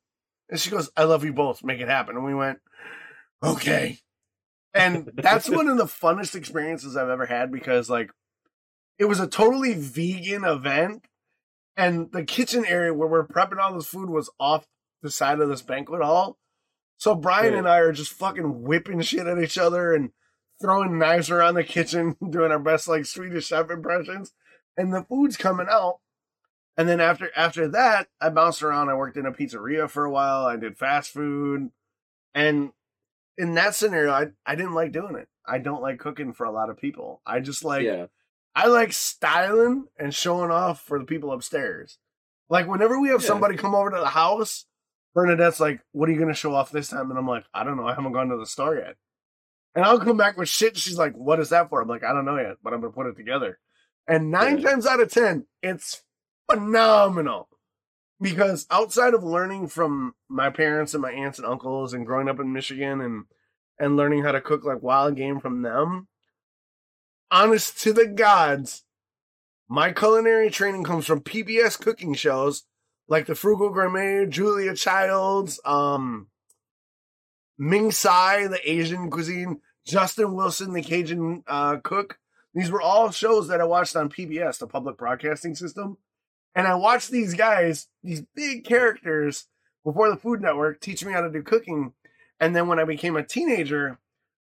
And 0.49 0.61
she 0.61 0.71
goes, 0.71 0.91
I 0.97 1.05
love 1.05 1.25
you 1.25 1.33
both. 1.33 1.65
Make 1.65 1.81
it 1.81 1.89
happen. 1.89 2.17
And 2.17 2.25
we 2.25 2.35
went, 2.35 2.59
Okay. 3.43 3.99
And 4.75 5.11
that's 5.15 5.49
one 5.49 5.69
of 5.69 5.79
the 5.79 5.85
funnest 5.85 6.35
experiences 6.35 6.97
I've 6.97 7.09
ever 7.09 7.27
had 7.27 7.53
because, 7.53 7.89
like, 7.89 8.11
it 8.99 9.07
was 9.07 9.21
a 9.21 9.27
totally 9.27 9.75
vegan 9.75 10.45
event. 10.45 11.07
And 11.77 12.13
the 12.13 12.25
kitchen 12.25 12.65
area 12.65 12.95
where 12.95 13.09
we're 13.09 13.27
prepping 13.27 13.59
all 13.59 13.75
this 13.75 13.87
food 13.87 14.09
was 14.09 14.31
off 14.39 14.67
the 15.03 15.11
side 15.11 15.41
of 15.41 15.49
this 15.49 15.63
banquet 15.63 16.03
hall. 16.03 16.39
So 16.97 17.15
Brian 17.15 17.55
and 17.55 17.69
I 17.69 17.79
are 17.79 17.93
just 17.93 18.13
fucking 18.13 18.63
whipping 18.63 19.01
shit 19.01 19.27
at 19.27 19.39
each 19.39 19.59
other 19.59 19.93
and 19.93 20.11
throwing 20.63 20.99
knives 20.99 21.31
around 21.31 21.55
the 21.55 21.65
kitchen, 21.65 22.17
doing 22.31 22.53
our 22.53 22.59
best 22.59 22.89
like 22.89 23.07
Swedish 23.07 23.47
chef 23.47 23.71
impressions. 23.71 24.33
And 24.77 24.93
the 24.93 25.03
food's 25.03 25.37
coming 25.37 25.67
out. 25.69 25.99
And 26.77 26.89
then 26.89 27.01
after 27.01 27.31
after 27.37 27.69
that, 27.69 28.09
I 28.21 28.31
bounced 28.31 28.63
around. 28.63 28.89
I 28.89 28.95
worked 28.95 29.17
in 29.17 29.27
a 29.27 29.33
pizzeria 29.33 29.89
for 29.89 30.05
a 30.05 30.11
while. 30.11 30.47
I 30.47 30.57
did 30.57 30.77
fast 30.77 31.11
food. 31.11 31.71
And 32.35 32.73
in 33.39 33.55
that 33.55 33.75
scenario, 33.75 34.13
I, 34.13 34.27
I 34.47 34.55
didn't 34.55 34.75
like 34.75 34.93
doing 34.93 35.17
it. 35.17 35.29
I 35.47 35.59
don't 35.59 35.83
like 35.83 35.99
cooking 35.99 36.33
for 36.33 36.45
a 36.45 36.51
lot 36.53 36.71
of 36.71 36.79
people. 36.79 37.21
I 37.27 37.41
just 37.41 37.65
like 37.65 37.83
yeah. 37.85 38.07
I 38.55 38.69
like 38.69 38.93
styling 38.93 39.87
and 39.99 40.15
showing 40.15 40.51
off 40.51 40.81
for 40.83 40.99
the 40.99 41.05
people 41.05 41.33
upstairs. 41.33 41.99
Like 42.49 42.69
whenever 42.69 42.99
we 43.01 43.09
have 43.09 43.21
Yeah. 43.23 43.29
somebody 43.29 43.57
come 43.57 43.75
over 43.75 43.91
to 43.91 43.99
the 43.99 44.07
house, 44.09 44.67
Bernadette's 45.15 45.61
like, 45.61 45.81
"What 45.93 46.09
are 46.09 46.13
you 46.13 46.19
gonna 46.21 46.35
show 46.35 46.55
off 46.55 46.71
this 46.71 46.89
time?" 46.89 47.11
And 47.11 47.19
I'm 47.19 47.27
like, 47.29 47.45
"I 47.53 47.65
don't 47.65 47.77
know. 47.77 47.87
I 47.87 47.95
haven't 47.95 48.13
gone 48.13 48.29
to 48.29 48.37
the 48.37 48.47
store 48.47 48.77
yet." 48.77 48.97
And 49.75 49.85
I'll 49.85 49.99
come 49.99 50.17
back 50.17 50.37
with 50.37 50.49
shit. 50.49 50.77
She's 50.77 50.99
like, 50.99 51.15
"What 51.15 51.41
is 51.41 51.49
that 51.51 51.69
for?" 51.69 51.81
I'm 51.83 51.89
like, 51.89 52.05
"I 52.05 52.13
don't 52.13 52.25
know 52.25 52.39
yet, 52.39 52.57
but 52.63 52.73
I'm 52.73 52.81
gonna 52.81 52.93
put 52.93 53.07
it 53.07 53.17
together." 53.17 53.59
And 54.07 54.31
nine 54.31 54.59
Yeah. 54.59 54.71
times 54.71 54.87
out 54.87 55.01
of 55.01 55.11
ten, 55.11 55.47
it's 55.63 56.03
phenomenal. 56.51 57.49
Because 58.21 58.67
outside 58.71 59.13
of 59.13 59.25
learning 59.25 59.69
from 59.69 60.15
my 60.29 60.49
parents 60.49 60.95
and 60.95 61.03
my 61.03 61.13
aunts 61.13 61.39
and 61.39 61.47
uncles 61.47 61.93
and 61.93 62.07
growing 62.07 62.29
up 62.29 62.41
in 62.41 62.53
Michigan 62.53 63.01
and 63.01 63.25
and 63.79 63.97
learning 63.97 64.23
how 64.23 64.31
to 64.31 64.41
cook 64.41 64.65
like 64.65 64.83
wild 64.83 65.17
game 65.17 65.41
from 65.41 65.63
them, 65.63 66.07
honest 67.31 67.81
to 67.83 67.93
the 67.93 68.07
gods, 68.07 68.85
my 69.69 69.93
culinary 69.93 70.49
training 70.49 70.85
comes 70.85 71.07
from 71.07 71.21
PBS 71.21 71.81
cooking 71.81 72.15
shows 72.15 72.65
like 73.09 73.27
the 73.27 73.35
Frugal 73.35 73.71
Gourmet, 73.71 74.27
Julia 74.27 74.75
Childs, 74.75 75.61
um, 75.65 76.29
Ming 77.59 77.91
Tsai, 77.91 78.47
the 78.47 78.61
Asian 78.71 79.11
cuisine, 79.11 79.61
Justin 79.87 80.35
Wilson, 80.35 80.73
the 80.73 80.83
Cajun 80.83 81.43
uh, 81.47 81.77
cook. 81.83 82.19
These 82.55 82.71
were 82.71 82.81
all 82.81 83.11
shows 83.11 83.49
that 83.49 83.61
I 83.61 83.65
watched 83.65 83.97
on 83.97 84.09
PBS, 84.09 84.59
the 84.59 84.67
public 84.67 84.97
broadcasting 84.97 85.55
system. 85.55 85.99
And 86.55 86.67
I 86.69 86.75
watched 86.77 87.11
these 87.11 87.35
guys, 87.35 87.89
these 88.03 88.23
big 88.35 88.65
characters, 88.65 89.47
before 89.85 90.09
the 90.11 90.17
Food 90.17 90.41
Network, 90.41 90.81
teach 90.81 91.05
me 91.05 91.13
how 91.13 91.21
to 91.21 91.31
do 91.31 91.43
cooking. 91.43 91.93
And 92.41 92.55
then 92.55 92.69
when 92.69 92.79
I 92.79 92.85
became 92.85 93.17
a 93.17 93.25
teenager, 93.25 93.99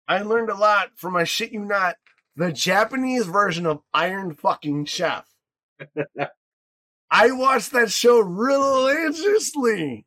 I 0.07 0.21
learned 0.21 0.49
a 0.49 0.55
lot 0.55 0.91
from 0.95 1.15
I 1.15 1.23
shit 1.25 1.51
you 1.51 1.65
not, 1.65 1.97
the 2.35 2.51
Japanese 2.51 3.25
version 3.25 3.65
of 3.65 3.81
Iron 3.93 4.33
fucking 4.33 4.85
Chef. 4.85 5.25
I 7.11 7.31
watched 7.31 7.71
that 7.73 7.91
show 7.91 8.19
religiously. 8.19 10.05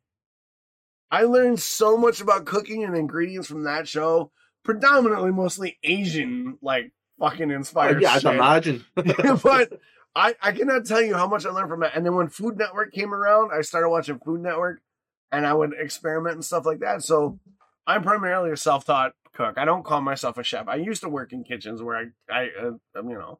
I 1.11 1.23
learned 1.23 1.59
so 1.59 1.97
much 1.97 2.21
about 2.21 2.45
cooking 2.45 2.83
and 2.83 2.97
ingredients 2.97 3.47
from 3.47 3.63
that 3.63 3.87
show, 3.87 4.31
predominantly 4.63 5.31
mostly 5.31 5.77
Asian, 5.83 6.57
like 6.61 6.91
fucking 7.19 7.51
Oh, 7.51 7.55
inspired. 7.55 8.01
yeah, 8.01 8.13
I'd 8.13 8.23
imagine. 8.23 8.83
but 8.95 9.79
I, 10.15 10.35
I 10.41 10.51
cannot 10.51 10.85
tell 10.85 11.01
you 11.01 11.15
how 11.15 11.27
much 11.27 11.45
I 11.45 11.49
learned 11.49 11.69
from 11.69 11.79
that. 11.81 11.95
And 11.95 12.05
then 12.05 12.15
when 12.15 12.27
Food 12.29 12.57
Network 12.57 12.93
came 12.93 13.13
around, 13.13 13.51
I 13.53 13.61
started 13.61 13.89
watching 13.89 14.19
Food 14.19 14.41
Network 14.41 14.81
and 15.31 15.45
I 15.45 15.53
would 15.53 15.73
experiment 15.77 16.35
and 16.35 16.45
stuff 16.45 16.65
like 16.65 16.79
that. 16.79 17.03
So 17.03 17.39
I'm 17.87 18.03
primarily 18.03 18.51
a 18.51 18.57
self 18.57 18.85
taught 18.85 19.13
cook. 19.33 19.57
I 19.57 19.65
don't 19.65 19.83
call 19.83 20.01
myself 20.01 20.37
a 20.37 20.43
chef. 20.43 20.67
I 20.67 20.75
used 20.75 21.01
to 21.01 21.09
work 21.09 21.33
in 21.33 21.43
kitchens 21.43 21.81
where 21.81 21.97
I, 21.97 22.33
I 22.33 22.49
uh, 22.61 22.99
um, 22.99 23.09
you 23.09 23.15
know, 23.15 23.39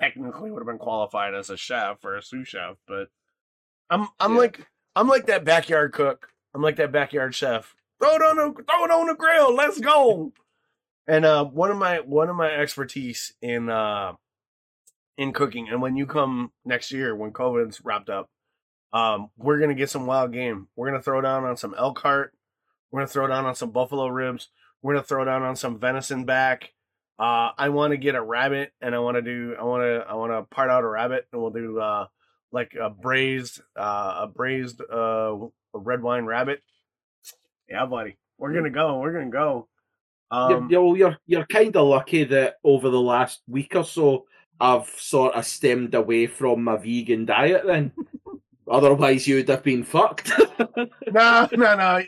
technically 0.00 0.50
would 0.50 0.60
have 0.60 0.66
been 0.66 0.78
qualified 0.78 1.34
as 1.34 1.50
a 1.50 1.56
chef 1.56 2.04
or 2.04 2.16
a 2.16 2.22
sous 2.22 2.46
chef, 2.46 2.76
but 2.86 3.08
I'm, 3.90 4.08
I'm 4.20 4.32
Yeah. 4.32 4.38
like, 4.38 4.66
I'm 4.94 5.08
like 5.08 5.26
that 5.26 5.44
backyard 5.44 5.92
cook. 5.92 6.28
I'm 6.54 6.62
like 6.62 6.76
that 6.76 6.92
backyard 6.92 7.34
chef. 7.34 7.74
Throw 8.00 8.14
it 8.14 8.22
on 8.22 8.36
the, 8.36 8.62
throw 8.62 8.84
it 8.84 8.90
on 8.92 9.06
the 9.08 9.14
grill. 9.14 9.52
Let's 9.54 9.80
go. 9.80 10.32
And 11.06 11.24
uh, 11.24 11.44
one 11.44 11.70
of 11.70 11.76
my 11.76 12.00
one 12.00 12.30
of 12.30 12.36
my 12.36 12.50
expertise 12.50 13.34
in 13.42 13.68
uh, 13.68 14.12
in 15.16 15.32
cooking. 15.32 15.68
And 15.68 15.80
when 15.80 15.96
you 15.96 16.06
come 16.06 16.52
next 16.64 16.90
year, 16.90 17.14
when 17.14 17.32
COVID's 17.32 17.80
wrapped 17.84 18.10
up, 18.10 18.30
um, 18.92 19.30
we're 19.36 19.58
gonna 19.58 19.74
get 19.74 19.90
some 19.90 20.06
wild 20.06 20.32
game. 20.32 20.68
We're 20.76 20.88
gonna 20.88 21.02
throw 21.02 21.20
down 21.20 21.44
on 21.44 21.56
some 21.56 21.74
elk 21.76 21.98
heart. 21.98 22.32
We're 22.90 23.00
gonna 23.00 23.08
throw 23.08 23.26
down 23.26 23.44
on 23.44 23.54
some 23.54 23.70
buffalo 23.70 24.06
ribs. 24.06 24.48
We're 24.82 24.94
gonna 24.94 25.04
throw 25.04 25.24
down 25.24 25.42
on 25.42 25.56
some 25.56 25.80
venison 25.80 26.24
back. 26.24 26.72
Uh, 27.18 27.50
I 27.56 27.68
want 27.68 27.92
to 27.92 27.96
get 27.96 28.16
a 28.16 28.22
rabbit, 28.22 28.72
and 28.80 28.94
I 28.94 28.98
want 28.98 29.16
to 29.16 29.22
do. 29.22 29.54
I 29.58 29.64
want 29.64 29.82
to. 29.82 30.04
I 30.08 30.14
want 30.14 30.32
to 30.32 30.42
part 30.54 30.70
out 30.70 30.84
a 30.84 30.88
rabbit, 30.88 31.26
and 31.32 31.40
we'll 31.40 31.50
do 31.50 31.78
uh, 31.78 32.06
like 32.50 32.74
a 32.80 32.90
braised, 32.90 33.60
uh, 33.76 34.22
a 34.22 34.26
braised 34.26 34.80
uh, 34.80 35.36
red 35.72 36.02
wine 36.02 36.24
rabbit. 36.24 36.62
Yeah, 37.68 37.86
buddy, 37.86 38.16
we're 38.38 38.52
gonna 38.52 38.70
go. 38.70 38.98
We're 38.98 39.12
gonna 39.12 39.30
go. 39.30 39.68
Um, 40.30 40.68
you're, 40.68 40.70
you're, 40.70 40.96
you're, 40.96 41.18
you're 41.26 41.46
kind 41.46 41.76
of 41.76 41.86
lucky 41.86 42.24
that 42.24 42.56
over 42.64 42.90
the 42.90 43.00
last 43.00 43.42
week 43.46 43.76
or 43.76 43.84
so, 43.84 44.26
I've 44.60 44.88
sort 44.88 45.34
of 45.34 45.44
stemmed 45.44 45.94
away 45.94 46.26
from 46.26 46.64
my 46.64 46.76
vegan 46.76 47.26
diet 47.26 47.66
then. 47.66 47.92
Otherwise, 48.70 49.26
you 49.26 49.36
would 49.36 49.48
have 49.48 49.62
been 49.62 49.84
fucked. 49.84 50.32
no, 51.12 51.48
no, 51.52 51.76
no. 51.76 52.02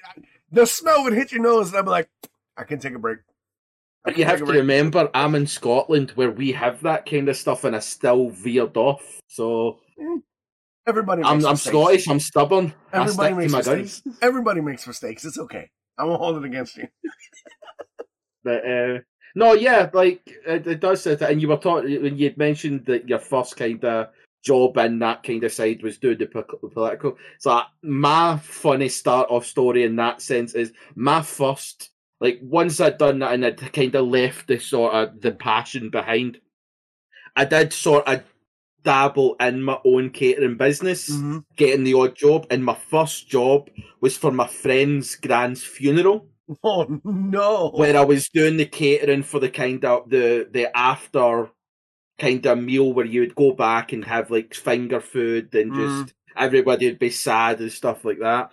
The 0.53 0.67
smell 0.67 1.05
would 1.05 1.13
hit 1.13 1.33
your 1.33 1.43
nose, 1.43 1.69
and 1.69 1.79
I'd 1.79 1.85
be 1.85 1.91
like, 1.91 2.09
I 2.57 2.65
can 2.65 2.79
take 2.79 2.95
a 2.95 2.99
break. 2.99 3.19
You 4.15 4.25
have 4.25 4.39
to 4.39 4.47
break. 4.47 4.59
remember, 4.59 5.11
I'm 5.13 5.35
in 5.35 5.47
Scotland 5.47 6.13
where 6.13 6.31
we 6.31 6.53
have 6.53 6.83
that 6.83 7.05
kind 7.05 7.29
of 7.29 7.37
stuff, 7.37 7.65
and 7.65 7.77
I 7.77 7.81
still 7.81 8.31
veered 8.31 8.77
off. 8.77 9.21
So 9.29 9.81
Everybody 10.87 11.23
makes 11.23 11.31
I'm, 11.31 11.47
I'm. 11.47 11.57
Scottish. 11.57 12.09
I'm 12.09 12.21
stubborn. 12.21 12.73
Everybody 12.93 13.35
makes 13.35 13.53
mistakes. 13.53 14.01
guns. 14.01 14.19
Everybody 14.23 14.61
makes 14.61 14.87
mistakes. 14.87 15.25
It's 15.25 15.39
okay. 15.39 15.69
I 15.99 16.05
won't 16.05 16.21
hold 16.21 16.37
it 16.37 16.45
against 16.45 16.77
you. 16.77 16.89
But 18.45 18.65
uh, 18.65 18.99
no, 19.37 19.53
yeah, 19.53 19.89
like 19.93 20.23
it, 20.47 20.67
it 20.67 20.81
does. 20.81 21.07
It, 21.07 21.21
and 21.23 21.41
you 21.41 21.49
were 21.49 21.59
talking 21.59 22.03
when 22.03 22.17
you'd 22.19 22.37
mentioned 22.39 22.87
that 22.87 23.09
your 23.09 23.21
first 23.21 23.57
kind 23.57 23.85
of 23.85 24.09
job 24.43 24.77
in 24.79 24.99
that 25.01 25.23
kind 25.23 25.45
of 25.45 25.53
side 25.53 25.83
was 25.83 25.99
doing 25.99 26.19
the 26.19 26.27
political. 26.27 27.19
So 27.39 27.61
my 27.83 28.39
funny 28.39 28.89
start 28.89 29.29
off 29.31 29.45
story 29.45 29.85
in 29.85 29.97
that 29.97 30.23
sense 30.23 30.55
is 30.55 30.73
my 30.95 31.23
first. 31.23 31.91
Like 32.19 32.39
once 32.43 32.81
I'd 32.81 32.97
done 32.97 33.19
that 33.19 33.35
and 33.35 33.45
I'd 33.45 33.73
kind 33.75 33.95
of 33.95 34.07
left 34.07 34.47
the 34.49 34.59
sort 34.59 34.95
of 34.95 35.21
the 35.21 35.33
passion 35.33 35.91
behind, 35.91 36.39
I 37.37 37.45
did 37.45 37.75
sort 37.75 38.09
of 38.09 38.23
dabble 38.85 39.35
in 39.41 39.63
my 39.63 39.79
own 39.85 40.11
catering 40.11 40.57
business, 40.57 41.11
Mhm. 41.11 41.45
getting 41.57 41.85
the 41.85 41.93
odd 41.95 42.17
job. 42.17 42.47
And 42.51 42.65
my 42.65 42.75
first 42.75 43.29
job 43.29 43.69
was 44.01 44.17
for 44.17 44.31
my 44.33 44.47
friend's 44.47 45.17
grand's 45.17 45.63
funeral 45.63 46.31
Oh 46.63 47.01
no! 47.05 47.71
where 47.75 47.97
I 47.97 48.05
was 48.05 48.29
doing 48.29 48.57
the 48.57 48.67
catering 48.67 49.23
for 49.25 49.41
the 49.41 49.51
kind 49.51 49.85
of 49.85 50.09
the 50.09 50.49
the 50.51 50.77
after 50.77 51.51
kind 52.19 52.47
of 52.47 52.59
meal 52.59 52.93
where 52.93 53.05
you 53.05 53.21
would 53.21 53.35
go 53.35 53.53
back 53.53 53.93
and 53.93 54.05
have 54.05 54.31
like 54.31 54.55
finger 54.55 55.01
food 55.01 55.55
and 55.55 55.73
Mm. 55.73 55.77
just 56.05 56.15
everybody 56.37 56.87
would 56.87 56.99
be 56.99 57.11
sad 57.11 57.61
and 57.61 57.73
stuff 57.73 58.05
like 58.05 58.21
that. 58.21 58.51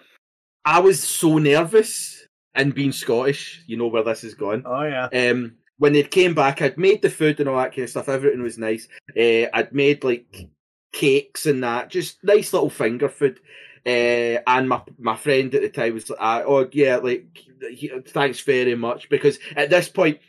I 0.65 0.79
was 0.79 1.01
so 1.03 1.37
nervous 1.37 2.25
and 2.55 2.73
being 2.73 2.91
Scottish, 2.91 3.63
you 3.67 3.77
know 3.77 3.87
where 3.87 4.03
this 4.03 4.23
is 4.23 4.33
going. 4.35 4.63
oh 4.65 4.83
yeah. 4.83 5.07
Um, 5.29 5.55
when 5.77 5.93
they 5.93 6.03
came 6.03 6.33
back, 6.33 6.61
I'd 6.61 6.77
made 6.77 7.01
the 7.01 7.09
food 7.09 7.39
and 7.39 7.49
all 7.49 7.57
that 7.57 7.71
kind 7.71 7.83
of 7.83 7.89
stuff. 7.89 8.07
Everything 8.09 8.41
was 8.41 8.57
nice. 8.57 8.87
Uh, 9.17 9.47
I'd 9.53 9.73
made 9.73 10.03
like 10.03 10.47
cakes 10.93 11.45
and 11.45 11.63
that, 11.63 11.89
just 11.89 12.23
nice 12.23 12.53
little 12.53 12.69
finger 12.69 13.09
food. 13.09 13.39
Uh, 13.85 14.39
and 14.47 14.69
my 14.69 14.81
my 14.97 15.15
friend 15.17 15.53
at 15.55 15.61
the 15.61 15.69
time 15.69 15.93
was 15.93 16.09
like, 16.09 16.19
uh, 16.21 16.43
"Oh 16.45 16.69
yeah, 16.71 16.97
like 16.97 17.37
he, 17.69 17.89
thanks 18.07 18.39
very 18.41 18.75
much." 18.75 19.09
Because 19.09 19.39
at 19.57 19.69
this 19.69 19.89
point, 19.89 20.19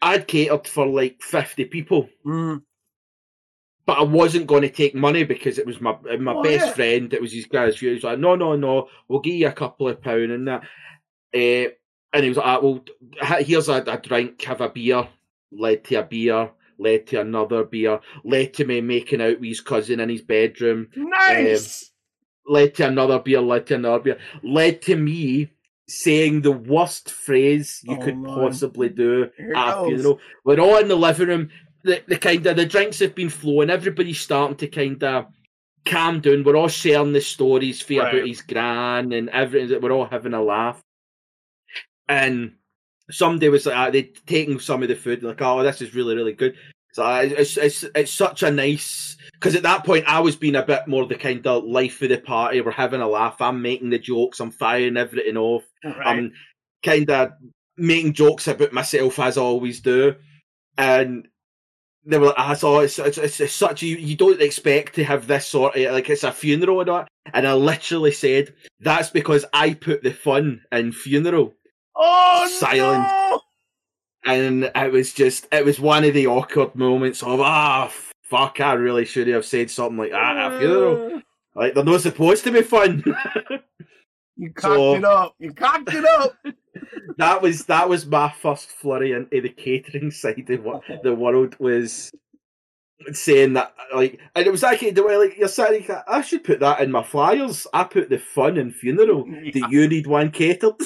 I'd 0.00 0.28
catered 0.28 0.68
for 0.68 0.86
like 0.86 1.20
fifty 1.20 1.64
people, 1.64 2.08
Mm. 2.24 2.62
but 3.86 3.98
I 3.98 4.02
wasn't 4.02 4.46
going 4.46 4.62
to 4.62 4.68
take 4.70 4.94
money 4.94 5.24
because 5.24 5.58
it 5.58 5.66
was 5.66 5.80
my 5.80 5.96
my 6.18 6.32
Oh, 6.34 6.42
best 6.44 6.66
yeah. 6.66 6.72
friend. 6.72 7.12
It 7.12 7.20
was 7.20 7.32
his 7.32 7.46
guy's 7.46 7.76
view. 7.78 7.88
He 7.90 7.94
was 7.96 8.04
like, 8.04 8.18
no, 8.20 8.36
no, 8.36 8.54
no, 8.54 8.88
we'll 9.08 9.20
give 9.20 9.34
you 9.34 9.48
a 9.48 9.52
couple 9.52 9.88
of 9.88 10.00
pound 10.00 10.30
and 10.30 10.46
that. 10.46 10.62
Uh, 11.34 11.72
and 12.12 12.22
he 12.24 12.28
was 12.28 12.38
like, 12.38 12.46
ah, 12.46 12.60
well, 12.60 12.84
here's 13.40 13.68
a, 13.68 13.82
a 13.86 13.98
drink, 13.98 14.42
have 14.42 14.60
a 14.60 14.68
beer. 14.68 15.08
Led 15.52 15.82
to 15.84 15.96
a 15.96 16.02
beer, 16.04 16.50
led 16.78 17.08
to 17.08 17.20
another 17.20 17.64
beer, 17.64 17.98
led 18.24 18.54
to 18.54 18.64
me 18.64 18.80
making 18.80 19.20
out 19.20 19.40
with 19.40 19.48
his 19.48 19.60
cousin 19.60 19.98
in 19.98 20.08
his 20.08 20.22
bedroom, 20.22 20.88
Nice. 20.94 21.89
Led 22.50 22.74
to 22.76 22.86
another 22.88 23.18
beer, 23.18 23.40
led 23.40 23.66
to 23.68 23.74
another 23.76 24.00
beer, 24.00 24.18
led 24.42 24.82
to 24.82 24.96
me 24.96 25.50
saying 25.88 26.42
the 26.42 26.52
worst 26.52 27.10
phrase 27.10 27.80
you 27.84 27.96
Oh, 27.96 28.02
could 28.04 28.16
Lord. 28.16 28.50
possibly 28.50 28.88
do 28.88 29.28
Here 29.36 29.54
at 29.54 29.78
a 29.78 29.84
funeral. 29.86 30.20
We're 30.44 30.60
all 30.60 30.78
in 30.78 30.88
the 30.88 30.96
living 30.96 31.28
room. 31.28 31.50
The, 31.82 32.02
the 32.06 32.16
kind 32.18 32.44
of 32.46 32.56
the 32.56 32.66
drinks 32.66 32.98
have 33.00 33.14
been 33.14 33.30
flowing. 33.30 33.70
Everybody's 33.70 34.20
starting 34.20 34.56
to 34.58 34.68
kind 34.68 35.02
of 35.02 35.26
calm 35.86 36.20
down. 36.20 36.44
We're 36.44 36.56
all 36.56 36.68
sharing 36.68 37.12
the 37.12 37.20
stories 37.20 37.80
for 37.80 37.94
Right. 38.00 38.14
about 38.14 38.28
his 38.28 38.42
gran 38.42 39.12
and 39.12 39.28
everything. 39.30 39.80
We're 39.80 39.92
all 39.92 40.06
having 40.06 40.34
a 40.34 40.42
laugh. 40.42 40.80
And 42.08 42.52
somebody 43.10 43.48
was 43.48 43.66
like, 43.66 43.76
uh, 43.76 43.90
they'd 43.90 44.14
taken 44.26 44.58
some 44.60 44.82
of 44.82 44.88
the 44.88 44.96
food, 44.96 45.22
like, 45.22 45.40
oh, 45.42 45.62
this 45.62 45.80
is 45.82 45.94
really, 45.94 46.14
really 46.16 46.32
good. 46.34 46.54
So 46.92 47.04
uh, 47.04 47.20
it's 47.22 47.56
it's 47.56 47.84
it's 47.94 48.12
such 48.12 48.42
a 48.42 48.50
nice 48.50 49.16
because 49.40 49.56
at 49.56 49.62
that 49.62 49.86
point 49.86 50.04
I 50.06 50.20
was 50.20 50.36
being 50.36 50.54
a 50.54 50.62
bit 50.62 50.86
more 50.86 51.06
the 51.06 51.14
kind 51.14 51.46
of 51.46 51.64
life 51.64 52.02
of 52.02 52.10
the 52.10 52.18
party. 52.18 52.60
We're 52.60 52.72
having 52.72 53.00
a 53.00 53.08
laugh. 53.08 53.40
I'm 53.40 53.62
making 53.62 53.88
the 53.88 53.98
jokes. 53.98 54.38
I'm 54.38 54.50
firing 54.50 54.98
everything 54.98 55.38
off. 55.38 55.64
Right. 55.82 55.96
I'm 56.06 56.32
kind 56.84 57.08
of 57.10 57.32
making 57.76 58.12
jokes 58.12 58.48
about 58.48 58.74
myself 58.74 59.18
as 59.18 59.38
I 59.38 59.40
always 59.40 59.80
do, 59.80 60.16
and 60.76 61.26
they 62.04 62.18
were 62.18 62.26
like, 62.26 62.38
"I 62.38 62.54
saw 62.54 62.80
it's, 62.80 62.98
it's, 62.98 63.16
it's, 63.16 63.40
it's 63.40 63.54
such 63.54 63.82
you, 63.82 63.96
you 63.96 64.14
don't 64.14 64.42
expect 64.42 64.96
to 64.96 65.04
have 65.04 65.26
this 65.26 65.46
sort 65.46 65.74
of 65.74 65.92
like 65.92 66.10
it's 66.10 66.24
a 66.24 66.32
funeral 66.32 66.82
and 66.82 66.90
all." 66.90 67.06
And 67.32 67.46
I 67.46 67.54
literally 67.54 68.12
said, 68.12 68.54
"That's 68.78 69.08
because 69.08 69.46
I 69.54 69.72
put 69.72 70.02
the 70.02 70.12
fun 70.12 70.62
in 70.70 70.92
funeral." 70.92 71.54
oh, 71.96 72.48
silent. 72.50 73.08
no! 73.08 73.40
And 74.24 74.70
it 74.74 74.92
was 74.92 75.14
just 75.14 75.46
it 75.50 75.64
was 75.64 75.80
one 75.80 76.04
of 76.04 76.12
the 76.12 76.26
awkward 76.26 76.74
moments 76.74 77.22
of 77.22 77.40
ah 77.40 77.90
fuck, 78.30 78.60
I 78.60 78.72
really 78.74 79.04
should 79.04 79.26
have 79.28 79.44
said 79.44 79.70
something 79.70 79.98
like 79.98 80.12
that 80.12 80.36
at 80.36 80.52
a 80.52 80.58
funeral. 80.58 81.22
Like 81.54 81.74
they're 81.74 81.84
not 81.84 82.00
supposed 82.00 82.44
to 82.44 82.52
be 82.52 82.62
fun. 82.62 83.04
You 84.36 84.50
cocked 84.54 84.74
So- 84.74 84.94
it 84.94 85.04
up. 85.04 85.34
You 85.38 85.52
cocked 85.52 85.92
it 85.92 86.04
up. 86.06 86.34
that 87.18 87.42
was 87.42 87.66
that 87.66 87.90
was 87.90 88.06
my 88.06 88.30
first 88.30 88.70
flurry 88.70 89.12
into 89.12 89.42
the 89.42 89.50
catering 89.50 90.10
side 90.10 90.48
of 90.48 90.64
what 90.64 90.82
the 91.02 91.14
world 91.14 91.56
was 91.58 92.10
saying 93.12 93.52
that 93.54 93.74
like 93.94 94.18
and 94.34 94.46
it 94.46 94.50
was 94.50 94.64
actually 94.64 94.92
the 94.92 95.02
way 95.02 95.18
like 95.18 95.36
you're 95.36 95.46
saying 95.48 95.86
I 96.08 96.22
should 96.22 96.42
put 96.42 96.60
that 96.60 96.80
in 96.80 96.90
my 96.90 97.02
flyers. 97.02 97.66
I 97.74 97.84
put 97.84 98.08
the 98.08 98.18
fun 98.18 98.56
in 98.56 98.70
funeral. 98.72 99.24
Do 99.24 99.62
you 99.68 99.86
need 99.86 100.06
one 100.06 100.30
catered? 100.30 100.80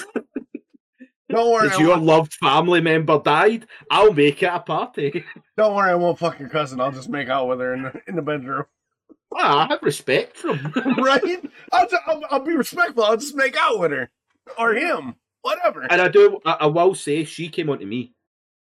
Don't 1.35 1.53
worry. 1.53 1.65
Because 1.69 1.79
I 1.79 1.83
your 1.83 1.97
loved 1.97 2.35
family 2.35 2.81
member 2.81 3.19
died, 3.19 3.67
I'll 3.91 4.13
make 4.13 4.43
it 4.43 4.47
a 4.47 4.61
party. 4.61 5.25
don't 5.57 5.75
worry. 5.75 5.91
I 5.91 5.95
won't 5.95 6.19
fuck 6.19 6.39
your 6.39 6.49
cousin. 6.49 6.81
I'll 6.81 6.93
just 6.93 7.09
make 7.09 7.29
out 7.29 7.49
with 7.49 7.61
her 7.61 7.75
in 7.75 7.83
the, 7.83 8.01
in 8.09 8.17
the 8.17 8.23
bedroom. 8.23 8.65
Ah, 9.37 9.65
I 9.65 9.73
have 9.73 9.83
respect 9.83 10.37
for 10.37 10.55
him. 10.55 10.73
right? 10.99 11.23
I'll, 11.73 11.89
ju- 11.89 11.99
I'll, 12.07 12.23
I'll 12.31 12.45
be 12.45 12.55
respectful. 12.57 13.05
I'll 13.05 13.17
just 13.17 13.35
make 13.35 13.57
out 13.57 13.79
with 13.81 13.91
her 13.91 14.11
or 14.59 14.75
him. 14.75 15.17
Whatever. 15.43 15.83
and 15.91 16.01
I 16.01 16.09
do 16.09 16.41
I, 16.47 16.53
I 16.61 16.67
will 16.67 16.95
say 16.95 17.25
she 17.25 17.49
came 17.49 17.69
on 17.69 17.79
to 17.81 17.85
me. 17.87 18.15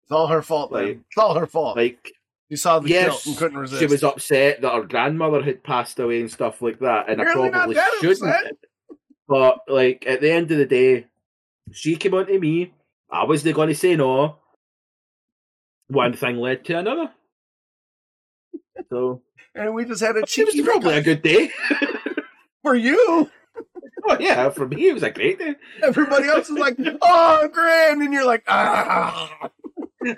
It's 0.04 0.12
all 0.12 0.28
her 0.28 0.42
fault. 0.42 0.72
Then. 0.72 0.84
Like- 0.86 0.96
it's 1.08 1.18
all 1.18 1.38
her 1.38 1.46
fault. 1.46 1.76
Like 1.76 2.10
you 2.48 2.56
saw 2.56 2.78
the 2.80 2.88
yes, 2.88 3.04
guilt 3.06 3.26
and 3.26 3.36
couldn't 3.36 3.58
resist. 3.58 3.80
she 3.80 3.86
was 3.86 4.02
upset 4.02 4.60
that 4.62 4.72
her 4.74 4.82
grandmother 4.82 5.42
had 5.42 5.62
passed 5.62 5.98
away 6.00 6.20
and 6.20 6.30
stuff 6.30 6.60
like 6.62 6.78
that, 6.80 7.08
and 7.08 7.20
Really 7.20 7.48
I 7.48 7.50
not 7.50 7.52
probably 7.52 7.74
that 7.76 7.92
shouldn't. 8.00 8.28
upset? 8.28 8.52
But 9.28 9.58
like 9.68 10.04
at 10.06 10.20
the 10.20 10.32
end 10.32 10.50
of 10.50 10.58
the 10.58 10.66
day, 10.66 11.06
she 11.72 11.96
came 11.96 12.14
on 12.14 12.26
to 12.26 12.38
me. 12.38 12.72
I 13.10 13.24
wasn't 13.24 13.56
going 13.56 13.68
to 13.68 13.74
say 13.74 13.96
no. 13.96 14.36
One 15.88 16.12
thing 16.14 16.36
led 16.38 16.64
to 16.66 16.78
another. 16.78 17.10
So 18.88 19.22
and 19.54 19.74
we 19.74 19.84
just 19.84 20.00
had 20.00 20.16
a 20.16 20.20
it 20.20 20.26
cheeky 20.26 20.60
was 20.62 20.68
probably 20.70 20.94
a 20.96 21.02
good 21.02 21.22
day. 21.22 21.50
for 22.62 22.74
you. 22.74 23.30
oh 24.08 24.16
yeah, 24.20 24.48
for 24.50 24.66
me 24.68 24.88
it 24.88 24.94
was 24.94 25.02
a 25.02 25.10
great 25.10 25.38
day. 25.38 25.56
Everybody 25.82 26.28
else 26.28 26.48
is 26.48 26.58
like, 26.58 26.76
"Oh, 27.02 27.48
grand," 27.52 28.00
and 28.02 28.12
you're 28.12 28.24
like, 28.26 28.44
"Ah." 28.48 29.50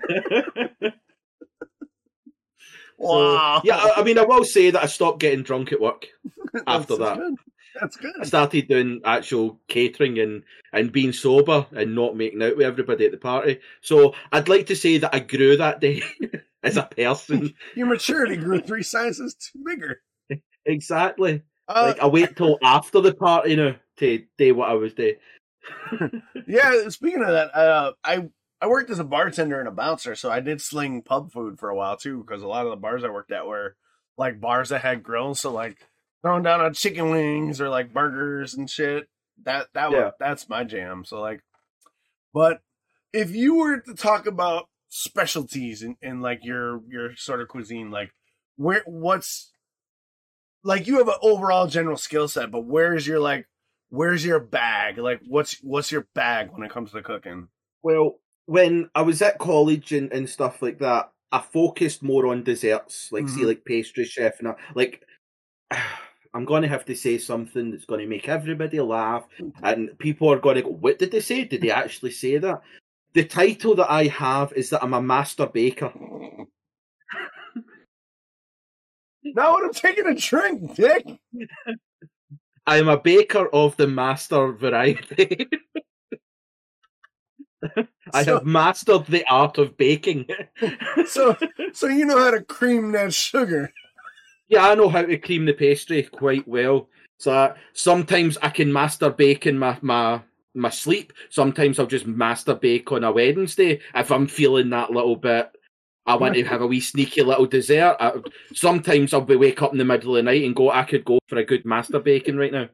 So, 3.00 3.08
Wow. 3.08 3.62
yeah, 3.64 3.76
I, 3.78 3.94
I 3.96 4.02
mean, 4.04 4.16
I 4.16 4.22
will 4.22 4.44
say 4.44 4.70
that 4.70 4.80
I 4.80 4.86
stopped 4.86 5.18
getting 5.18 5.42
drunk 5.42 5.72
at 5.72 5.80
work 5.80 6.06
after 6.68 6.94
that. 6.98 7.18
Good. 7.18 7.34
That's 7.80 7.96
good. 7.96 8.12
I 8.20 8.24
started 8.24 8.68
doing 8.68 9.00
actual 9.04 9.60
catering 9.68 10.18
and 10.18 10.42
and 10.72 10.92
being 10.92 11.12
sober 11.12 11.66
and 11.72 11.94
not 11.94 12.16
making 12.16 12.42
out 12.42 12.56
with 12.56 12.66
everybody 12.66 13.06
at 13.06 13.12
the 13.12 13.18
party. 13.18 13.60
So 13.80 14.14
I'd 14.30 14.48
like 14.48 14.66
to 14.66 14.76
say 14.76 14.98
that 14.98 15.14
I 15.14 15.20
grew 15.20 15.56
that 15.56 15.80
day 15.80 16.02
as 16.62 16.76
a 16.76 16.84
person. 16.84 17.54
Your 17.74 17.86
maturity 17.86 18.36
grew 18.36 18.60
three 18.60 18.82
sizes 18.82 19.34
too 19.34 19.62
bigger. 19.64 20.00
exactly. 20.66 21.42
Uh, 21.68 21.92
like 21.94 22.02
I 22.02 22.06
wait 22.06 22.36
till 22.36 22.58
after 22.62 23.00
the 23.00 23.14
party 23.14 23.56
now 23.56 23.76
to 23.98 24.24
do 24.38 24.54
what 24.54 24.70
I 24.70 24.74
was 24.74 24.94
doing. 24.94 25.16
yeah. 26.46 26.88
Speaking 26.88 27.22
of 27.22 27.28
that, 27.28 27.54
uh, 27.54 27.92
I 28.04 28.28
I 28.60 28.66
worked 28.66 28.90
as 28.90 28.98
a 28.98 29.04
bartender 29.04 29.58
and 29.58 29.68
a 29.68 29.72
bouncer, 29.72 30.14
so 30.14 30.30
I 30.30 30.40
did 30.40 30.60
sling 30.60 31.02
pub 31.02 31.32
food 31.32 31.58
for 31.58 31.68
a 31.68 31.74
while 31.74 31.96
too. 31.96 32.18
Because 32.18 32.42
a 32.42 32.48
lot 32.48 32.66
of 32.66 32.70
the 32.70 32.76
bars 32.76 33.04
I 33.04 33.08
worked 33.08 33.32
at 33.32 33.46
were 33.46 33.76
like 34.18 34.40
bars 34.40 34.68
that 34.68 34.82
had 34.82 35.02
grills, 35.02 35.40
so 35.40 35.50
like 35.52 35.78
throwing 36.22 36.42
down 36.42 36.60
on 36.60 36.74
chicken 36.74 37.10
wings 37.10 37.60
or 37.60 37.68
like 37.68 37.92
burgers 37.92 38.54
and 38.54 38.68
shit. 38.70 39.08
That 39.44 39.68
that 39.74 39.90
Yeah. 39.90 40.04
was 40.06 40.12
that's 40.20 40.48
my 40.48 40.64
jam. 40.64 41.04
So 41.04 41.20
like, 41.20 41.40
but 42.32 42.60
if 43.12 43.34
you 43.34 43.56
were 43.56 43.80
to 43.80 43.94
talk 43.94 44.26
about 44.26 44.68
specialties 44.88 45.82
and, 45.82 45.96
in 46.02 46.20
like 46.20 46.40
your 46.44 46.80
your 46.88 47.16
sort 47.16 47.40
of 47.40 47.48
cuisine, 47.48 47.90
like 47.90 48.12
where 48.56 48.82
what's 48.86 49.52
like 50.64 50.86
you 50.86 50.98
have 50.98 51.08
an 51.08 51.14
overall 51.22 51.66
general 51.66 51.96
skill 51.96 52.28
set, 52.28 52.50
but 52.50 52.64
where's 52.64 53.06
your 53.06 53.18
like 53.20 53.48
where's 53.88 54.24
your 54.24 54.38
bag? 54.40 54.98
Like 54.98 55.20
what's 55.26 55.58
what's 55.62 55.90
your 55.90 56.06
bag 56.14 56.50
when 56.52 56.62
it 56.62 56.70
comes 56.70 56.92
to 56.92 57.02
cooking? 57.02 57.48
Well, 57.82 58.20
when 58.46 58.90
I 58.94 59.02
was 59.02 59.22
at 59.22 59.38
college 59.38 59.92
and, 59.92 60.12
and 60.12 60.28
stuff 60.28 60.62
like 60.62 60.78
that, 60.78 61.10
I 61.32 61.40
focused 61.40 62.02
more 62.02 62.26
on 62.28 62.44
desserts, 62.44 63.10
like 63.10 63.28
see, 63.28 63.42
Mhm. 63.42 63.46
like 63.46 63.64
pastry 63.64 64.04
chef 64.04 64.38
and 64.38 64.48
that. 64.48 64.58
Like, 64.74 65.02
I'm 66.34 66.44
going 66.44 66.62
to 66.62 66.68
have 66.68 66.84
to 66.86 66.94
say 66.94 67.18
something 67.18 67.70
that's 67.70 67.84
going 67.84 68.00
to 68.00 68.06
make 68.06 68.28
everybody 68.28 68.80
laugh, 68.80 69.26
mm-hmm. 69.38 69.64
and 69.64 69.98
people 69.98 70.32
are 70.32 70.38
going 70.38 70.56
to 70.56 70.62
go, 70.62 70.70
"What 70.70 70.98
did 70.98 71.10
they 71.10 71.20
say? 71.20 71.44
Did 71.44 71.60
they 71.60 71.70
actually 71.70 72.12
say 72.12 72.38
that?" 72.38 72.62
The 73.14 73.24
title 73.24 73.74
that 73.76 73.90
I 73.90 74.06
have 74.06 74.52
is 74.54 74.70
that 74.70 74.82
I'm 74.82 74.94
a 74.94 75.02
master 75.02 75.46
baker. 75.46 75.92
Now 79.24 79.56
I'm 79.56 79.72
taking 79.72 80.06
a 80.06 80.16
drink, 80.16 80.74
Dick. 80.74 81.06
I 82.66 82.76
am 82.78 82.88
a 82.88 82.98
baker 82.98 83.48
of 83.48 83.76
the 83.76 83.86
master 83.86 84.52
variety. 84.52 85.48
I 88.12 88.24
So- 88.24 88.34
have 88.34 88.44
mastered 88.44 89.06
the 89.06 89.24
art 89.28 89.58
of 89.58 89.76
baking. 89.76 90.26
So 91.06 91.36
so 91.72 91.86
you 91.86 92.04
know 92.04 92.18
how 92.18 92.30
to 92.30 92.42
cream 92.42 92.92
that 92.92 93.14
sugar. 93.14 93.72
Yeah, 94.48 94.68
I 94.68 94.74
know 94.74 94.88
how 94.88 95.02
to 95.02 95.16
cream 95.18 95.46
the 95.46 95.52
pastry 95.52 96.02
quite 96.02 96.46
well. 96.46 96.88
So 97.18 97.54
sometimes 97.72 98.36
I 98.42 98.48
can 98.48 98.72
master 98.72 99.10
bake 99.10 99.46
in 99.46 99.58
my, 99.58 99.78
my 99.80 100.22
my 100.54 100.70
sleep. 100.70 101.12
Sometimes 101.30 101.78
I'll 101.78 101.86
just 101.86 102.06
master 102.06 102.54
bake 102.54 102.90
on 102.92 103.04
a 103.04 103.12
Wednesday 103.12 103.80
if 103.94 104.10
I'm 104.10 104.26
feeling 104.26 104.70
that 104.70 104.90
little 104.90 105.16
bit. 105.16 105.50
I 106.04 106.16
want 106.16 106.34
to 106.34 106.42
have 106.44 106.62
a 106.62 106.66
wee 106.66 106.80
sneaky 106.80 107.22
little 107.22 107.46
dessert. 107.46 107.96
I, 108.00 108.14
sometimes 108.52 109.14
I'll 109.14 109.20
be 109.20 109.36
wake 109.36 109.62
up 109.62 109.70
in 109.72 109.78
the 109.78 109.84
middle 109.84 110.16
of 110.16 110.16
the 110.16 110.22
night 110.24 110.44
and 110.44 110.56
go. 110.56 110.70
I 110.70 110.82
could 110.82 111.04
go 111.04 111.20
for 111.28 111.38
a 111.38 111.44
good 111.44 111.64
master 111.64 112.00
baking 112.00 112.36
right 112.36 112.52
now. 112.52 112.68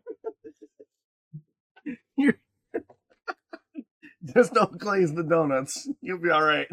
Just 4.34 4.54
don't 4.54 4.78
glaze 4.78 5.14
the 5.14 5.22
donuts. 5.22 5.88
You'll 6.00 6.18
be 6.18 6.30
all 6.30 6.42
right. 6.42 6.68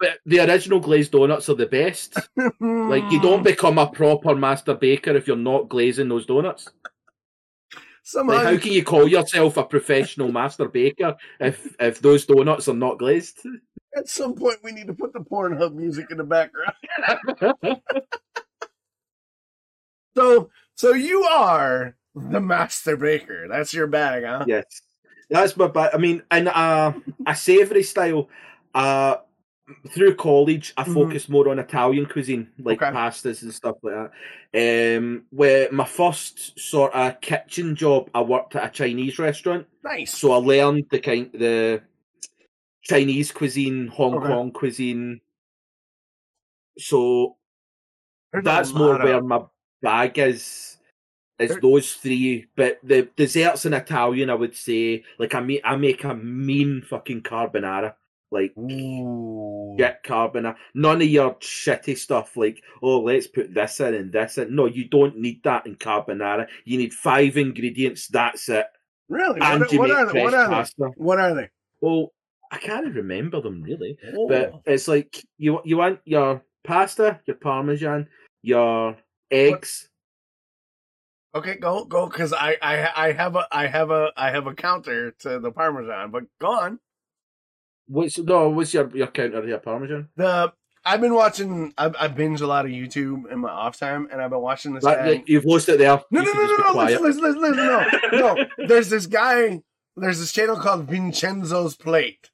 But 0.00 0.18
the 0.26 0.40
original 0.40 0.80
glazed 0.80 1.12
donuts 1.12 1.48
are 1.48 1.54
the 1.54 1.66
best. 1.66 2.16
Like 2.60 3.10
you 3.10 3.20
don't 3.20 3.42
become 3.52 3.78
a 3.78 3.86
proper 3.86 4.34
master 4.34 4.74
baker 4.74 5.16
if 5.16 5.26
you're 5.26 5.36
not 5.36 5.68
glazing 5.68 6.08
those 6.08 6.26
donuts. 6.26 6.68
somehow 8.04 8.34
Like, 8.34 8.46
how 8.46 8.58
can 8.58 8.72
you 8.72 8.84
call 8.84 9.08
yourself 9.08 9.56
a 9.56 9.64
professional 9.64 10.30
master 10.30 10.68
baker 10.68 11.16
if 11.40 11.74
if 11.80 12.00
those 12.00 12.26
donuts 12.26 12.68
are 12.68 12.74
not 12.74 12.98
glazed? 12.98 13.40
at 13.96 14.08
some 14.08 14.34
point 14.34 14.58
we 14.62 14.70
need 14.70 14.86
to 14.86 14.94
put 14.94 15.12
the 15.12 15.18
Pornhub 15.20 15.74
music 15.74 16.10
in 16.10 16.18
the 16.18 16.24
background. 16.24 16.72
So 20.16 20.50
so 20.74 20.94
you 20.94 21.22
are 21.22 21.94
the 22.16 22.40
master 22.40 22.96
baker. 22.96 23.46
That's 23.46 23.72
your 23.72 23.86
bag, 23.86 24.24
huh? 24.24 24.46
yes, 24.48 24.64
that's 25.30 25.56
my. 25.56 25.68
Ba- 25.68 25.94
I 25.94 25.98
mean, 25.98 26.24
in 26.32 26.48
a 26.48 26.96
a 27.24 27.36
savoury 27.36 27.84
style, 27.84 28.28
uh, 28.74 29.18
through 29.90 30.14
college, 30.14 30.72
I 30.76 30.84
focused 30.84 31.28
more 31.28 31.48
on 31.50 31.58
Italian 31.58 32.06
cuisine, 32.06 32.48
like 32.58 32.82
Okay. 32.82 32.90
pastas 32.90 33.42
and 33.42 33.52
stuff 33.52 33.76
like 33.82 33.94
that. 34.52 34.96
Um, 34.98 35.24
where 35.30 35.70
my 35.72 35.84
first 35.84 36.58
sort 36.58 36.92
of 36.94 37.20
kitchen 37.20 37.74
job, 37.76 38.08
I 38.14 38.22
worked 38.22 38.56
at 38.56 38.64
a 38.64 38.70
Chinese 38.70 39.18
restaurant, 39.18 39.66
Nice. 39.84 40.16
so 40.16 40.32
I 40.32 40.36
learned 40.36 40.86
the 40.90 41.00
kind 41.00 41.30
the 41.32 41.82
Chinese 42.82 43.30
cuisine, 43.32 43.88
Hong 43.88 44.14
Okay. 44.14 44.26
Kong 44.28 44.50
cuisine. 44.52 45.20
So 46.78 47.36
There's 48.32 48.44
that's 48.44 48.72
more 48.72 48.96
of- 48.96 49.02
where 49.02 49.20
my 49.22 49.42
bag 49.82 50.18
is. 50.18 50.76
Is 51.38 51.50
There- 51.50 51.60
those 51.60 51.94
three, 51.94 52.46
but 52.56 52.80
the 52.82 53.08
desserts 53.14 53.64
in 53.64 53.72
Italian, 53.72 54.28
I 54.28 54.34
would 54.34 54.56
say, 54.56 55.04
like 55.18 55.36
I 55.36 55.40
make, 55.40 55.60
I 55.62 55.76
make 55.76 56.02
a 56.02 56.12
mean 56.12 56.82
fucking 56.82 57.22
carbonara, 57.22 57.94
like 58.30 58.52
Ooh. 58.58 59.74
get 59.78 60.04
carbonara. 60.04 60.56
None 60.74 61.02
of 61.02 61.08
your 61.08 61.34
shitty 61.36 61.96
stuff 61.96 62.36
like, 62.36 62.62
oh, 62.82 63.00
let's 63.00 63.26
put 63.26 63.54
this 63.54 63.80
in 63.80 63.94
and 63.94 64.12
this 64.12 64.38
in. 64.38 64.54
No, 64.54 64.66
you 64.66 64.88
don't 64.88 65.16
need 65.18 65.42
that 65.44 65.66
in 65.66 65.76
carbonara. 65.76 66.46
You 66.64 66.78
need 66.78 66.92
five 66.92 67.36
ingredients. 67.36 68.08
That's 68.08 68.48
it. 68.48 68.66
Really? 69.08 69.40
And 69.40 69.60
What, 69.60 69.72
you 69.72 69.78
what 69.78 69.88
make 69.88 69.98
are 69.98 70.12
they? 70.12 70.22
What 70.22 70.34
are 70.34 70.64
they? 70.64 70.84
What 70.96 71.18
are 71.18 71.34
they? 71.34 71.48
Well, 71.80 72.12
I 72.50 72.58
can't 72.58 72.94
remember 72.94 73.40
them 73.40 73.62
really, 73.62 73.98
Oh. 74.16 74.28
but 74.28 74.52
it's 74.66 74.88
like 74.88 75.22
you 75.36 75.60
you 75.64 75.76
want 75.76 76.00
your 76.04 76.42
pasta, 76.64 77.20
your 77.26 77.36
parmesan, 77.36 78.08
your 78.42 78.96
eggs. 79.30 79.88
Okay, 81.34 81.56
go 81.56 81.84
go 81.84 82.06
because 82.08 82.32
I, 82.32 82.56
I 82.62 83.08
I 83.08 83.12
have 83.12 83.36
a 83.36 83.46
I 83.52 83.66
have 83.66 83.90
a 83.90 84.12
I 84.16 84.30
have 84.30 84.46
a 84.46 84.54
counter 84.54 85.10
to 85.20 85.38
the 85.38 85.52
parmesan, 85.52 86.10
but 86.10 86.24
go 86.40 86.48
on. 86.48 86.78
What's 87.88 88.18
no? 88.18 88.48
What's 88.50 88.72
your 88.74 88.88
your 88.96 89.08
counter 89.08 89.44
here, 89.44 89.58
parmesan? 89.58 90.08
The 90.16 90.52
I've 90.84 91.00
been 91.00 91.14
watching. 91.14 91.72
I, 91.76 91.90
I 91.98 92.08
binge 92.08 92.40
a 92.40 92.46
lot 92.46 92.64
of 92.64 92.70
YouTube 92.70 93.30
in 93.30 93.40
my 93.40 93.50
off 93.50 93.78
time, 93.78 94.08
and 94.12 94.22
I've 94.22 94.30
been 94.30 94.40
watching 94.40 94.74
this 94.74 94.84
guy. 94.84 95.22
you've 95.26 95.44
lost 95.44 95.68
it 95.68 95.78
there. 95.78 96.00
No, 96.10 96.20
You 96.22 96.34
no, 96.34 96.40
no, 96.40 96.46
no, 96.46 96.56
no. 96.56 96.72
quiet. 96.72 97.00
Listen, 97.02 97.22
listen, 97.22 97.42
listen, 97.42 97.66
listen. 97.66 98.18
No, 98.20 98.34
no. 98.58 98.66
There's 98.68 98.88
this 98.90 99.06
guy. 99.06 99.62
There's 99.96 100.20
this 100.20 100.32
channel 100.32 100.56
called 100.56 100.86
Vincenzo's 100.88 101.74
Plate. 101.76 102.30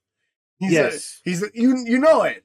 He's 0.58 0.72
a- 0.72 0.74
Yes. 0.74 1.20
he's 1.24 1.42
a, 1.42 1.46
you 1.54 1.82
you 1.86 1.98
know 1.98 2.22
it. 2.22 2.44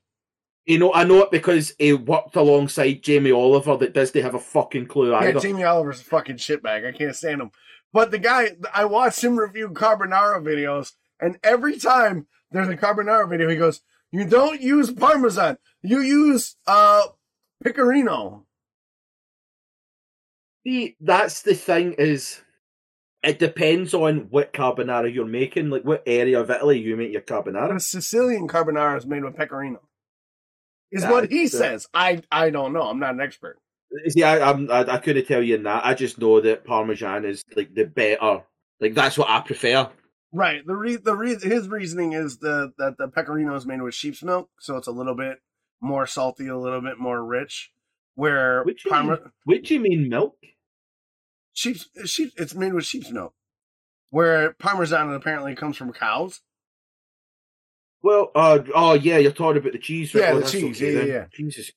You 0.65 0.77
know, 0.77 0.93
I 0.93 1.03
know 1.03 1.23
it 1.23 1.31
because 1.31 1.73
he 1.79 1.93
worked 1.93 2.35
alongside 2.35 3.01
Jamie 3.03 3.31
Oliver. 3.31 3.75
That 3.77 3.93
doesn't 3.93 4.21
have 4.21 4.35
a 4.35 4.39
fucking 4.39 4.85
clue 4.87 5.11
Yeah, 5.11 5.17
either. 5.19 5.39
Jamie 5.39 5.63
Oliver's 5.63 5.99
a 6.01 6.03
fucking 6.05 6.37
shitbag. 6.37 6.87
I 6.87 6.91
can't 6.91 7.15
stand 7.15 7.41
him. 7.41 7.51
But 7.91 8.11
the 8.11 8.19
guy, 8.19 8.51
I 8.73 8.85
watched 8.85 9.23
him 9.23 9.37
review 9.37 9.69
carbonara 9.69 10.41
videos, 10.43 10.91
and 11.19 11.39
every 11.43 11.77
time 11.79 12.27
there's 12.51 12.69
a 12.69 12.77
carbonara 12.77 13.29
video, 13.29 13.49
he 13.49 13.55
goes, 13.55 13.81
"You 14.11 14.25
don't 14.25 14.61
use 14.61 14.91
parmesan. 14.91 15.57
You 15.81 16.01
use 16.01 16.55
uh 16.67 17.03
pecorino." 17.63 18.45
See, 20.65 20.97
that's 20.99 21.41
the 21.41 21.55
thing 21.55 21.93
is, 21.93 22.41
it 23.23 23.39
depends 23.39 23.93
on 23.93 24.27
what 24.29 24.53
carbonara 24.53 25.13
you're 25.13 25.25
making. 25.25 25.69
Like 25.69 25.83
what 25.83 26.03
area 26.05 26.39
of 26.39 26.49
Italy 26.49 26.79
you 26.79 26.95
make 26.95 27.11
your 27.11 27.21
carbonara. 27.21 27.79
Sicilian 27.81 28.47
carbonara 28.47 28.97
is 28.97 29.05
made 29.05 29.23
with 29.23 29.35
pecorino. 29.35 29.81
Is 30.91 31.03
Yeah, 31.03 31.11
what 31.11 31.31
he 31.31 31.45
uh, 31.45 31.49
says. 31.49 31.87
I 31.93 32.21
I 32.31 32.49
don't 32.49 32.73
know. 32.73 32.83
I'm 32.83 32.99
not 32.99 33.13
an 33.13 33.21
expert. 33.21 33.57
See, 34.09 34.23
I, 34.23 34.39
I'm 34.49 34.69
I, 34.71 34.85
I 34.85 34.97
couldn't 34.99 35.27
tell 35.27 35.41
you 35.41 35.57
that. 35.57 35.85
I 35.85 35.93
just 35.93 36.19
know 36.19 36.41
that 36.41 36.65
parmesan 36.65 37.25
is 37.25 37.43
like 37.55 37.73
the 37.73 37.85
better. 37.85 38.43
Like 38.79 38.93
that's 38.93 39.17
what 39.17 39.29
I 39.29 39.41
prefer. 39.41 39.89
Right. 40.31 40.65
The 40.65 40.75
re- 40.75 40.95
the 40.97 41.15
re- 41.15 41.35
his 41.39 41.67
reasoning 41.67 42.13
is 42.13 42.37
the 42.37 42.71
that 42.77 42.97
the 42.97 43.07
pecorino 43.07 43.55
is 43.55 43.65
made 43.65 43.81
with 43.81 43.95
sheep's 43.95 44.21
milk, 44.21 44.49
so 44.59 44.77
it's 44.77 44.87
a 44.87 44.91
little 44.91 45.15
bit 45.15 45.39
more 45.81 46.05
salty, 46.05 46.47
a 46.47 46.57
little 46.57 46.81
bit 46.81 46.99
more 46.99 47.23
rich. 47.23 47.71
Where 48.15 48.63
Which 48.63 48.85
you 48.85 48.91
parma- 48.91 49.31
mean? 49.47 49.61
Do 49.63 49.73
you 49.73 49.79
mean 49.79 50.09
milk? 50.09 50.35
sheep's 51.53 51.87
sheep 52.05 52.31
it's 52.37 52.53
made 52.53 52.73
with 52.73 52.85
sheep's 52.85 53.11
milk. 53.11 53.33
Where 54.11 54.53
parmesan 54.53 55.11
apparently 55.13 55.55
comes 55.55 55.77
from 55.77 55.93
cows. 55.93 56.41
Well, 58.01 58.31
uh, 58.35 58.59
oh 58.73 58.93
yeah, 58.93 59.17
you're 59.17 59.31
talking 59.31 59.57
about 59.61 59.73
the 59.73 59.79
cheese. 59.79 60.13
right? 60.13 60.21
Yeah, 60.23 60.31
Oh, 60.31 60.39
the 60.39 60.47
cheese, 60.47 60.77
okay 60.81 60.93
yeah, 60.93 60.99
yeah, 60.99 61.05
yeah. 61.13 61.25
Jesus, 61.33 61.71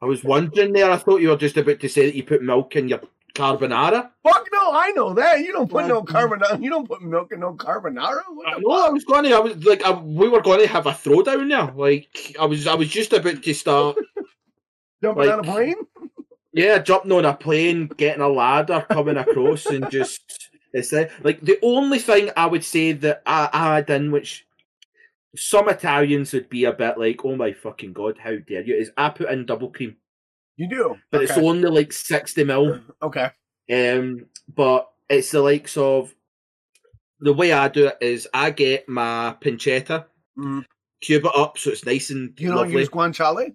I 0.00 0.06
was 0.06 0.24
wondering 0.24 0.72
there. 0.72 0.90
I 0.90 0.96
thought 0.96 1.20
you 1.20 1.28
were 1.28 1.36
just 1.36 1.56
about 1.56 1.80
to 1.80 1.88
say 1.88 2.06
that 2.06 2.14
you 2.14 2.22
put 2.22 2.42
milk 2.42 2.76
in 2.76 2.88
your 2.88 3.00
carbonara. 3.38 4.10
Fuck 4.22 4.48
no, 4.52 4.72
I 4.72 4.92
know 4.94 5.14
that. 5.14 5.40
You 5.40 5.52
don't 5.52 5.70
put 5.70 5.86
no 5.86 6.02
carbonara. 6.02 6.62
You 6.62 6.70
don't 6.70 6.88
put 6.88 7.02
milk 7.02 7.32
in 7.32 7.40
no 7.40 7.54
carbonara. 7.54 8.22
What 8.28 8.84
I. 8.84 8.88
I 8.88 8.90
was 8.90 9.04
going 9.04 9.24
to. 9.24 9.34
I 9.34 9.40
was 9.40 9.64
like, 9.64 9.82
I, 9.82 9.92
we 9.92 10.28
were 10.28 10.42
going 10.42 10.60
to 10.60 10.66
have 10.66 10.86
a 10.86 10.92
throwdown 10.92 11.48
there. 11.48 11.72
Like, 11.74 12.36
I 12.40 12.44
was, 12.44 12.66
I 12.66 12.74
was 12.74 12.88
just 12.88 13.12
about 13.12 13.42
to 13.42 13.54
start. 13.54 13.96
Jumping 15.02 15.30
on 15.30 15.40
a 15.40 15.42
plane? 15.44 15.76
Yeah, 16.52 16.78
jumping 16.78 17.12
on 17.12 17.24
a 17.24 17.34
plane, 17.34 17.86
getting 17.86 18.22
a 18.22 18.28
ladder, 18.28 18.84
coming 18.90 19.16
across, 19.16 19.66
and 19.66 19.88
just 19.92 20.50
it's 20.72 20.92
uh, 20.92 21.08
like 21.22 21.40
the 21.40 21.58
only 21.62 22.00
thing 22.00 22.30
I 22.36 22.46
would 22.46 22.64
say 22.64 22.92
that 22.92 23.22
I 23.24 23.48
add 23.52 23.90
in, 23.90 24.10
which 24.10 24.44
some 25.36 25.68
Italians 25.68 26.32
would 26.32 26.48
be 26.48 26.64
a 26.64 26.72
bit 26.72 26.98
like, 26.98 27.24
"Oh 27.24 27.36
my 27.36 27.52
fucking 27.52 27.92
god, 27.92 28.18
how 28.18 28.36
dare 28.36 28.62
you!" 28.62 28.74
Is 28.74 28.90
I 28.96 29.10
put 29.10 29.30
in 29.30 29.46
double 29.46 29.70
cream, 29.70 29.96
You 30.58 30.68
do. 30.68 30.96
but 31.10 31.22
it's 31.22 31.38
only 31.38 31.70
like 31.70 31.92
sixty 31.92 32.44
mil. 32.44 32.80
okay. 33.00 33.30
Um, 33.72 34.26
but 34.54 34.90
it's 35.08 35.30
the 35.30 35.40
likes 35.40 35.76
of 35.78 36.14
the 37.20 37.32
way 37.32 37.52
I 37.52 37.68
do 37.68 37.86
it 37.86 37.98
is 38.00 38.28
I 38.34 38.50
get 38.50 38.88
my 38.88 39.34
pancetta, 39.40 40.04
Mm. 40.38 40.64
cube 41.00 41.24
it 41.24 41.32
up 41.36 41.58
so 41.58 41.70
it's 41.70 41.84
nice 41.86 42.10
and 42.10 42.32
You 42.38 42.48
don't 42.48 42.56
lovely. 42.58 42.74
use 42.80 42.88
guanciale? 42.90 43.54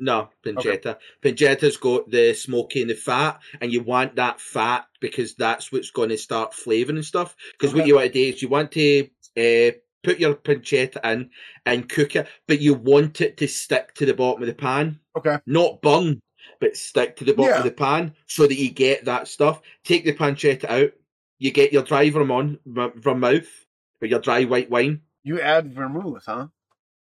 No, 0.00 0.30
pancetta. 0.44 0.96
Pancetta's 1.22 1.76
got 1.76 2.10
the 2.10 2.34
smoky 2.34 2.80
and 2.82 2.90
the 2.90 2.94
fat, 2.94 3.40
and 3.60 3.72
you 3.72 3.82
want 3.82 4.16
that 4.16 4.40
fat 4.40 4.86
because 5.00 5.34
that's 5.36 5.70
what's 5.70 5.90
going 5.92 6.08
to 6.08 6.18
start 6.18 6.54
flavouring 6.54 6.96
and 6.98 7.04
stuff. 7.06 7.36
Because 7.52 7.74
what 7.74 7.86
you 7.86 7.94
want 7.96 8.06
to 8.08 8.12
do 8.12 8.34
is 8.34 8.42
you 8.42 8.48
want 8.48 8.72
to 8.72 9.08
uh, 9.36 9.72
put 10.02 10.18
your 10.18 10.34
pancetta 10.34 11.00
in 11.04 11.30
and 11.66 11.88
cook 11.88 12.16
it, 12.16 12.28
but 12.48 12.60
you 12.60 12.74
want 12.74 13.20
it 13.20 13.36
to 13.38 13.48
stick 13.48 13.94
to 13.94 14.06
the 14.06 14.14
bottom 14.14 14.42
of 14.42 14.46
the 14.48 14.54
pan, 14.54 14.98
Okay. 15.16 15.38
not 15.46 15.80
burn, 15.82 16.20
but 16.60 16.76
stick 16.76 17.16
to 17.16 17.24
the 17.24 17.34
bottom 17.34 17.52
Yeah. 17.52 17.58
of 17.58 17.64
the 17.64 17.70
pan 17.72 18.14
so 18.26 18.46
that 18.46 18.54
you 18.58 18.70
get 18.70 19.04
that 19.04 19.28
stuff. 19.28 19.62
Take 19.84 20.04
the 20.04 20.12
pancetta 20.14 20.64
out, 20.68 20.92
you 21.38 21.50
get 21.50 21.72
your 21.72 21.82
dry 21.82 22.10
vermouth, 22.10 22.56
vermouth 22.66 23.66
or 24.00 24.06
your 24.08 24.20
dry 24.20 24.44
white 24.44 24.70
wine. 24.70 25.00
You 25.24 25.40
add 25.40 25.72
vermouth, 25.72 26.24
huh? 26.26 26.48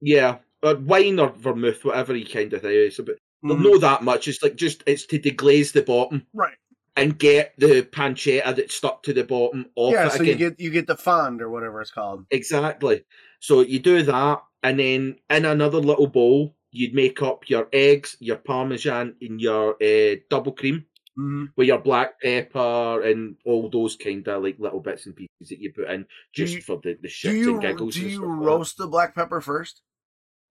Yeah, 0.00 0.38
or 0.62 0.76
wine 0.76 1.18
or 1.18 1.30
vermouth, 1.30 1.84
whatever 1.84 2.16
you 2.16 2.24
kind 2.26 2.52
of. 2.52 2.64
It's 2.64 2.98
a 2.98 3.02
bit. 3.02 3.18
Mhm. 3.44 3.62
Not 3.62 3.80
that 3.82 4.02
much. 4.02 4.28
It's 4.28 4.42
like 4.42 4.56
just 4.56 4.82
it's 4.86 5.06
to 5.06 5.18
deglaze 5.18 5.72
the 5.72 5.82
bottom 5.82 6.26
Right. 6.32 6.56
And 6.98 7.18
get 7.18 7.54
the 7.58 7.82
pancetta 7.82 8.54
that's 8.56 8.74
stuck 8.74 9.02
to 9.04 9.12
the 9.12 9.24
bottom 9.24 9.66
off 9.76 9.94
Yeah, 9.94 10.08
so 10.08 10.22
again. 10.22 10.38
you 10.38 10.50
get 10.50 10.60
you 10.60 10.70
get 10.70 10.86
the 10.86 10.96
fond 10.96 11.40
or 11.42 11.50
whatever 11.50 11.80
it's 11.80 11.90
called. 11.90 12.24
Exactly. 12.30 13.04
So 13.40 13.60
you 13.60 13.78
do 13.78 14.02
that, 14.02 14.42
and 14.62 14.78
then 14.78 15.16
in 15.30 15.44
another 15.44 15.78
little 15.78 16.06
bowl, 16.08 16.56
you'd 16.72 16.94
make 16.94 17.22
up 17.22 17.48
your 17.48 17.68
eggs, 17.72 18.16
your 18.20 18.36
parmesan, 18.36 19.14
and 19.20 19.40
your 19.40 19.76
uh, 19.82 20.16
double 20.28 20.52
cream 20.52 20.84
hmm 21.16 21.46
with 21.56 21.66
your 21.66 21.78
black 21.78 22.20
pepper 22.20 23.02
and 23.02 23.34
all 23.44 23.68
those 23.68 23.96
kind 23.96 24.26
of 24.28 24.42
like 24.44 24.56
little 24.60 24.78
bits 24.78 25.06
and 25.06 25.16
pieces 25.16 25.48
that 25.48 25.58
you 25.58 25.72
put 25.72 25.90
in 25.90 26.06
just 26.32 26.54
you- 26.54 26.62
for 26.62 26.76
the, 26.84 26.96
the 27.02 27.08
Do 27.08 27.08
shits 27.08 27.38
you 27.38 27.52
and 27.54 27.62
giggles. 27.62 27.94
do 27.94 28.02
and 28.02 28.10
you 28.10 28.18
stuff 28.18 28.28
like 28.28 28.46
roast 28.46 28.76
the 28.78 28.86
black 28.86 29.14
pepper 29.14 29.40
first, 29.40 29.82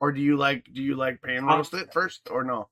or 0.01 0.11
do 0.11 0.19
you 0.21 0.35
like 0.37 0.65
do 0.73 0.81
you 0.81 0.95
like 0.95 1.21
pan 1.21 1.43
Uh, 1.47 1.57
roast 1.57 1.73
it 1.73 1.93
first 1.93 2.27
or 2.29 2.43
no? 2.43 2.67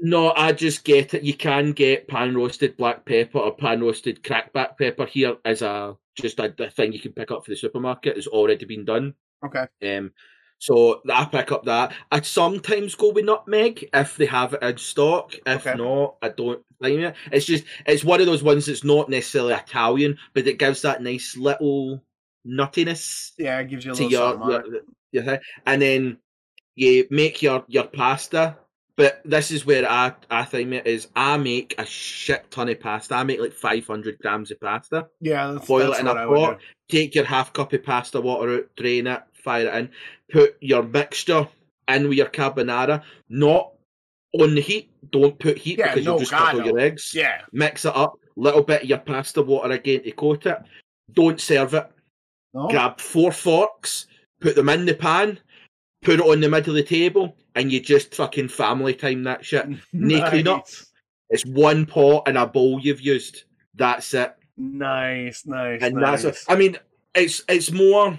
No, 0.00 0.32
I 0.32 0.52
just 0.52 0.84
get 0.84 1.14
it. 1.14 1.22
You 1.24 1.34
can 1.34 1.72
get 1.72 2.06
pan 2.08 2.36
roasted 2.36 2.76
black 2.76 3.04
pepper 3.04 3.38
or 3.38 3.54
pan 3.56 3.80
roasted 3.80 4.22
crackback 4.22 4.78
pepper 4.78 5.06
here 5.06 5.36
as 5.44 5.62
a 5.62 5.96
just 6.16 6.38
a, 6.38 6.54
a 6.58 6.70
thing 6.70 6.92
you 6.92 7.00
can 7.00 7.12
pick 7.12 7.30
up 7.30 7.44
for 7.44 7.50
the 7.50 7.56
supermarket. 7.56 8.16
It's 8.16 8.26
already 8.26 8.64
been 8.64 8.84
done. 8.84 9.14
Okay. 9.44 9.66
Um, 9.82 10.12
so 10.58 11.02
I 11.08 11.24
pick 11.24 11.52
up 11.52 11.64
that. 11.64 11.94
I 12.10 12.20
sometimes 12.20 12.94
go 12.94 13.10
with 13.10 13.24
nutmeg 13.24 13.88
if 13.92 14.16
they 14.16 14.26
have 14.26 14.54
it 14.54 14.62
in 14.62 14.76
stock. 14.78 15.34
If 15.46 15.66
Okay. 15.66 15.76
not, 15.76 16.16
I 16.22 16.28
don't 16.30 16.64
blame 16.80 17.00
it. 17.00 17.14
It's 17.32 17.46
just 17.46 17.64
it's 17.86 18.04
one 18.04 18.20
of 18.20 18.26
those 18.26 18.42
ones 18.42 18.66
that's 18.66 18.84
not 18.84 19.08
necessarily 19.08 19.54
Italian, 19.54 20.18
but 20.34 20.46
it 20.46 20.58
gives 20.58 20.82
that 20.82 21.02
nice 21.02 21.36
little 21.36 22.02
nuttiness 22.46 23.32
Yeah, 23.38 23.58
it 23.60 23.68
gives 23.68 23.84
you 23.84 23.92
a 23.92 23.94
little 23.94 24.10
your, 24.10 24.50
your, 24.50 24.64
your 25.12 25.22
thing. 25.24 25.40
and 25.66 25.82
then 25.82 26.18
you 26.76 27.06
make 27.10 27.42
your 27.42 27.64
your 27.68 27.84
pasta. 27.84 28.56
But 28.98 29.22
this 29.24 29.52
is 29.52 29.64
where 29.64 29.88
I 29.88 30.12
I 30.28 30.44
think 30.44 30.72
it 30.72 30.86
is. 30.86 31.06
I 31.14 31.36
make 31.36 31.74
a 31.78 31.86
shit 31.86 32.50
ton 32.50 32.68
of 32.68 32.80
pasta. 32.80 33.14
I 33.14 33.22
make 33.22 33.40
like 33.40 33.52
five 33.52 33.86
hundred 33.86 34.18
grams 34.18 34.50
of 34.50 34.60
pasta. 34.60 35.06
Yeah, 35.20 35.52
that's, 35.52 35.66
boil 35.66 35.86
that's 35.92 35.98
it 36.00 36.02
in 36.02 36.06
what 36.08 36.16
a 36.16 36.26
pot. 36.26 36.60
Take 36.90 37.14
your 37.14 37.24
half 37.24 37.52
cup 37.52 37.72
of 37.72 37.84
pasta 37.84 38.20
water 38.20 38.56
out, 38.56 38.66
drain 38.76 39.06
it, 39.06 39.22
fire 39.32 39.68
it 39.68 39.74
in. 39.76 39.90
Put 40.32 40.56
your 40.60 40.82
mixture 40.82 41.46
in 41.86 42.08
with 42.08 42.18
your 42.18 42.26
carbonara, 42.26 43.02
not 43.28 43.70
on 44.38 44.56
the 44.56 44.60
heat. 44.60 44.90
Don't 45.12 45.38
put 45.38 45.56
heat 45.58 45.78
Yeah, 45.78 45.94
because 45.94 46.04
no, 46.04 46.10
you'll 46.12 46.18
just 46.18 46.32
God, 46.32 46.56
all 46.56 46.64
your 46.64 46.74
no. 46.74 46.82
eggs. 46.82 47.14
Yeah. 47.14 47.42
Mix 47.52 47.84
it 47.84 47.94
up. 47.94 48.18
Little 48.34 48.62
bit 48.62 48.82
of 48.82 48.88
your 48.88 48.98
pasta 48.98 49.42
water 49.42 49.70
again 49.72 50.02
to 50.02 50.10
coat 50.10 50.44
it. 50.46 50.58
Don't 51.12 51.40
serve 51.40 51.74
it 51.74 51.88
No? 52.52 52.66
grab 52.68 53.00
four 53.00 53.30
forks, 53.32 54.06
put 54.40 54.56
them 54.56 54.68
in 54.68 54.86
the 54.86 54.94
pan, 54.94 55.38
put 56.02 56.18
it 56.20 56.26
on 56.26 56.40
the 56.40 56.48
middle 56.50 56.70
of 56.70 56.76
the 56.76 56.82
table, 56.82 57.36
and 57.58 57.72
you 57.72 57.80
just 57.80 58.14
fucking 58.14 58.48
family 58.48 58.94
time 58.94 59.24
that 59.24 59.44
shit. 59.44 59.68
No 59.92 60.30
clean 60.30 60.46
up. 60.46 60.68
It's 61.28 61.44
one 61.44 61.86
pot 61.86 62.22
and 62.26 62.38
a 62.38 62.46
bowl 62.46 62.80
you've 62.80 63.00
used. 63.00 63.42
That's 63.74 64.14
it. 64.14 64.34
Nice, 64.56 65.44
nice, 65.44 65.82
and 65.82 65.96
nice. 65.96 66.22
that's 66.22 66.42
it. 66.42 66.52
I 66.52 66.56
mean, 66.56 66.78
it's 67.14 67.42
it's 67.48 67.72
more 67.72 68.18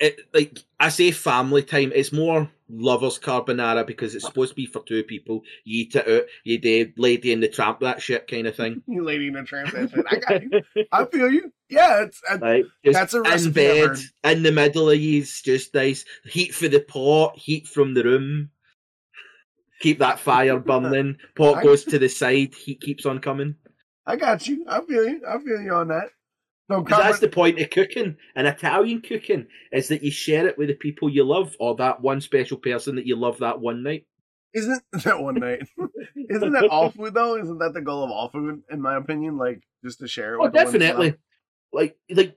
it, 0.00 0.20
like 0.32 0.58
I 0.80 0.88
say 0.88 1.10
family 1.10 1.62
time. 1.62 1.92
It's 1.94 2.12
more 2.12 2.50
lovers 2.68 3.18
carbonara 3.18 3.86
because 3.86 4.14
it's 4.14 4.24
supposed 4.24 4.50
to 4.50 4.56
be 4.56 4.66
for 4.66 4.82
two 4.84 5.02
people. 5.04 5.42
You 5.64 5.82
eat 5.82 5.94
it 5.94 6.08
out, 6.08 6.24
you 6.44 6.58
do 6.58 6.92
lady 6.96 7.32
in 7.32 7.40
the 7.40 7.48
tramp 7.48 7.80
that 7.80 8.00
shit 8.00 8.26
kind 8.26 8.46
of 8.46 8.56
thing. 8.56 8.82
you 8.86 9.04
lady 9.04 9.28
in 9.28 9.36
a 9.36 9.44
transition. 9.44 10.04
I 10.10 10.16
got 10.16 10.42
you. 10.42 10.62
I 10.90 11.04
feel 11.12 11.30
you. 11.30 11.52
Yeah, 11.68 12.02
it's 12.02 12.20
I, 12.28 12.34
Like 12.36 12.64
just 12.84 12.98
That's 12.98 13.14
a 13.14 13.18
in 13.18 13.22
recipe 13.22 13.70
I've 13.82 13.94
bed, 14.22 14.32
in 14.36 14.42
the 14.42 14.52
middle 14.52 14.90
of 14.90 14.98
ye's 14.98 15.40
just 15.42 15.74
nice. 15.74 16.04
Heat 16.24 16.54
for 16.54 16.68
the 16.68 16.80
pot, 16.80 17.36
heat 17.38 17.66
from 17.66 17.94
the 17.94 18.04
room. 18.04 18.50
Keep 19.82 19.98
that 19.98 20.18
fire 20.18 20.58
burning. 20.60 21.16
Pot 21.36 21.58
I- 21.58 21.62
goes 21.62 21.84
to 21.84 21.98
the 21.98 22.08
side, 22.08 22.54
heat 22.54 22.80
keeps 22.80 23.04
on 23.04 23.18
coming. 23.18 23.56
I 24.06 24.16
got 24.16 24.48
you. 24.48 24.64
I 24.68 24.80
feel 24.80 25.06
you. 25.08 25.20
I 25.28 25.38
feel 25.38 25.60
you 25.60 25.72
on 25.74 25.88
that. 25.88 26.08
So 26.70 26.82
that's 26.88 27.18
the 27.18 27.28
point 27.28 27.60
of 27.60 27.68
cooking 27.70 28.16
and 28.34 28.46
Italian 28.46 29.02
cooking 29.02 29.46
is 29.72 29.88
that 29.88 30.02
you 30.02 30.10
share 30.10 30.46
it 30.46 30.56
with 30.56 30.68
the 30.68 30.74
people 30.74 31.10
you 31.10 31.22
love 31.22 31.54
or 31.60 31.74
that 31.76 32.00
one 32.00 32.20
special 32.22 32.56
person 32.56 32.96
that 32.96 33.04
you 33.04 33.14
love 33.16 33.38
that 33.40 33.60
one 33.60 33.82
night. 33.82 34.06
isn't 34.54 34.82
that 35.04 35.20
one 35.20 35.34
night? 35.34 35.60
isn't 36.30 36.52
that 36.52 36.68
all 36.70 36.90
food 36.90 37.12
though? 37.14 37.36
Isn't 37.36 37.58
that 37.58 37.74
the 37.74 37.82
goal 37.82 38.04
of 38.04 38.10
all 38.10 38.30
food? 38.30 38.62
In 38.70 38.80
my 38.80 38.96
opinion, 38.96 39.36
like 39.36 39.60
just 39.84 39.98
to 39.98 40.08
share. 40.08 40.34
it 40.34 40.38
Oh, 40.38 40.44
with 40.44 40.52
the 40.52 40.58
ones 40.64 40.72
you 40.72 40.78
love? 40.78 40.88
definitely. 40.88 41.14
Like, 41.74 41.96
like 42.10 42.36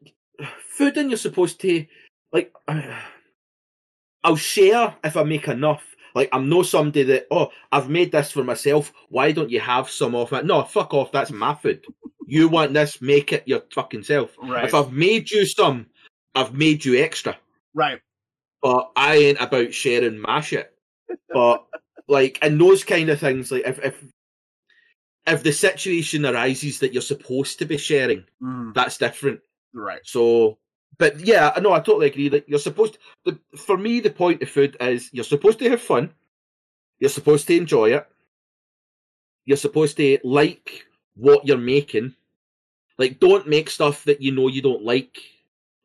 food, 0.76 0.98
and 0.98 1.10
you're 1.10 1.18
supposed 1.18 1.62
to 1.62 1.86
like. 2.34 2.52
I'll 4.24 4.36
share 4.36 4.96
if 5.04 5.16
I 5.18 5.24
make 5.24 5.48
enough. 5.48 5.84
Like, 6.16 6.30
I'm 6.32 6.50
no 6.50 6.64
somebody 6.64 7.04
that 7.04 7.28
oh, 7.30 7.52
I've 7.72 7.90
made 7.90 8.12
this 8.14 8.32
for 8.32 8.44
myself. 8.44 8.92
Why 9.10 9.34
don't 9.34 9.52
you 9.52 9.60
have 9.60 9.90
some 9.90 10.16
of 10.16 10.32
it? 10.34 10.46
No, 10.46 10.64
fuck 10.64 10.94
off. 10.94 11.12
That's 11.12 11.32
my 11.32 11.54
food. 11.54 11.86
You 12.26 12.48
want 12.48 12.74
this? 12.74 13.02
Make 13.02 13.34
it 13.34 13.44
your 13.46 13.62
fucking 13.74 14.04
self. 14.04 14.36
Right. 14.42 14.64
If 14.66 14.74
I've 14.74 14.94
made 14.94 15.30
you 15.30 15.46
some, 15.46 15.88
I've 16.34 16.54
made 16.54 16.84
you 16.86 16.98
extra. 17.04 17.38
Right. 17.74 18.00
But 18.62 18.92
I 18.96 19.16
ain't 19.18 19.42
about 19.42 19.74
sharing 19.74 20.18
my 20.18 20.42
shit. 20.42 20.74
But 21.32 21.66
like, 22.08 22.40
and 22.42 22.60
those 22.60 22.84
kind 22.84 23.10
of 23.10 23.20
things, 23.20 23.52
like 23.52 23.68
if 23.68 23.84
if 23.84 24.04
if 25.28 25.44
the 25.44 25.52
situation 25.52 26.26
arises 26.26 26.80
that 26.80 26.94
you're 26.94 27.02
supposed 27.02 27.60
to 27.60 27.66
be 27.66 27.78
sharing, 27.78 28.24
Mm, 28.42 28.74
that's 28.74 28.98
different. 28.98 29.42
right. 29.74 30.00
So, 30.04 30.58
but 30.98 31.20
yeah, 31.20 31.52
I 31.56 31.60
know 31.60 31.74
I 31.74 31.80
totally 31.80 32.08
agree 32.08 32.30
that 32.30 32.48
you're 32.48 32.60
supposed. 32.60 32.98
The, 33.26 33.40
for 33.58 33.78
me, 33.78 34.00
the 34.00 34.10
point 34.10 34.42
of 34.42 34.50
food 34.50 34.78
is 34.80 35.10
you're 35.12 35.24
supposed 35.24 35.60
to 35.60 35.70
have 35.70 35.82
fun. 35.82 36.12
You're 37.00 37.10
supposed 37.10 37.48
to 37.48 37.58
enjoy 37.58 37.94
it. 37.94 38.08
You're 39.46 39.58
supposed 39.58 39.98
to 39.98 40.20
like 40.24 40.86
what 41.16 41.46
you're 41.46 41.58
making. 41.58 42.16
Like, 42.98 43.20
don't 43.20 43.48
make 43.48 43.70
stuff 43.70 44.04
that 44.06 44.22
you 44.22 44.32
know 44.32 44.48
you 44.48 44.62
don't 44.62 44.84
like. 44.84 45.18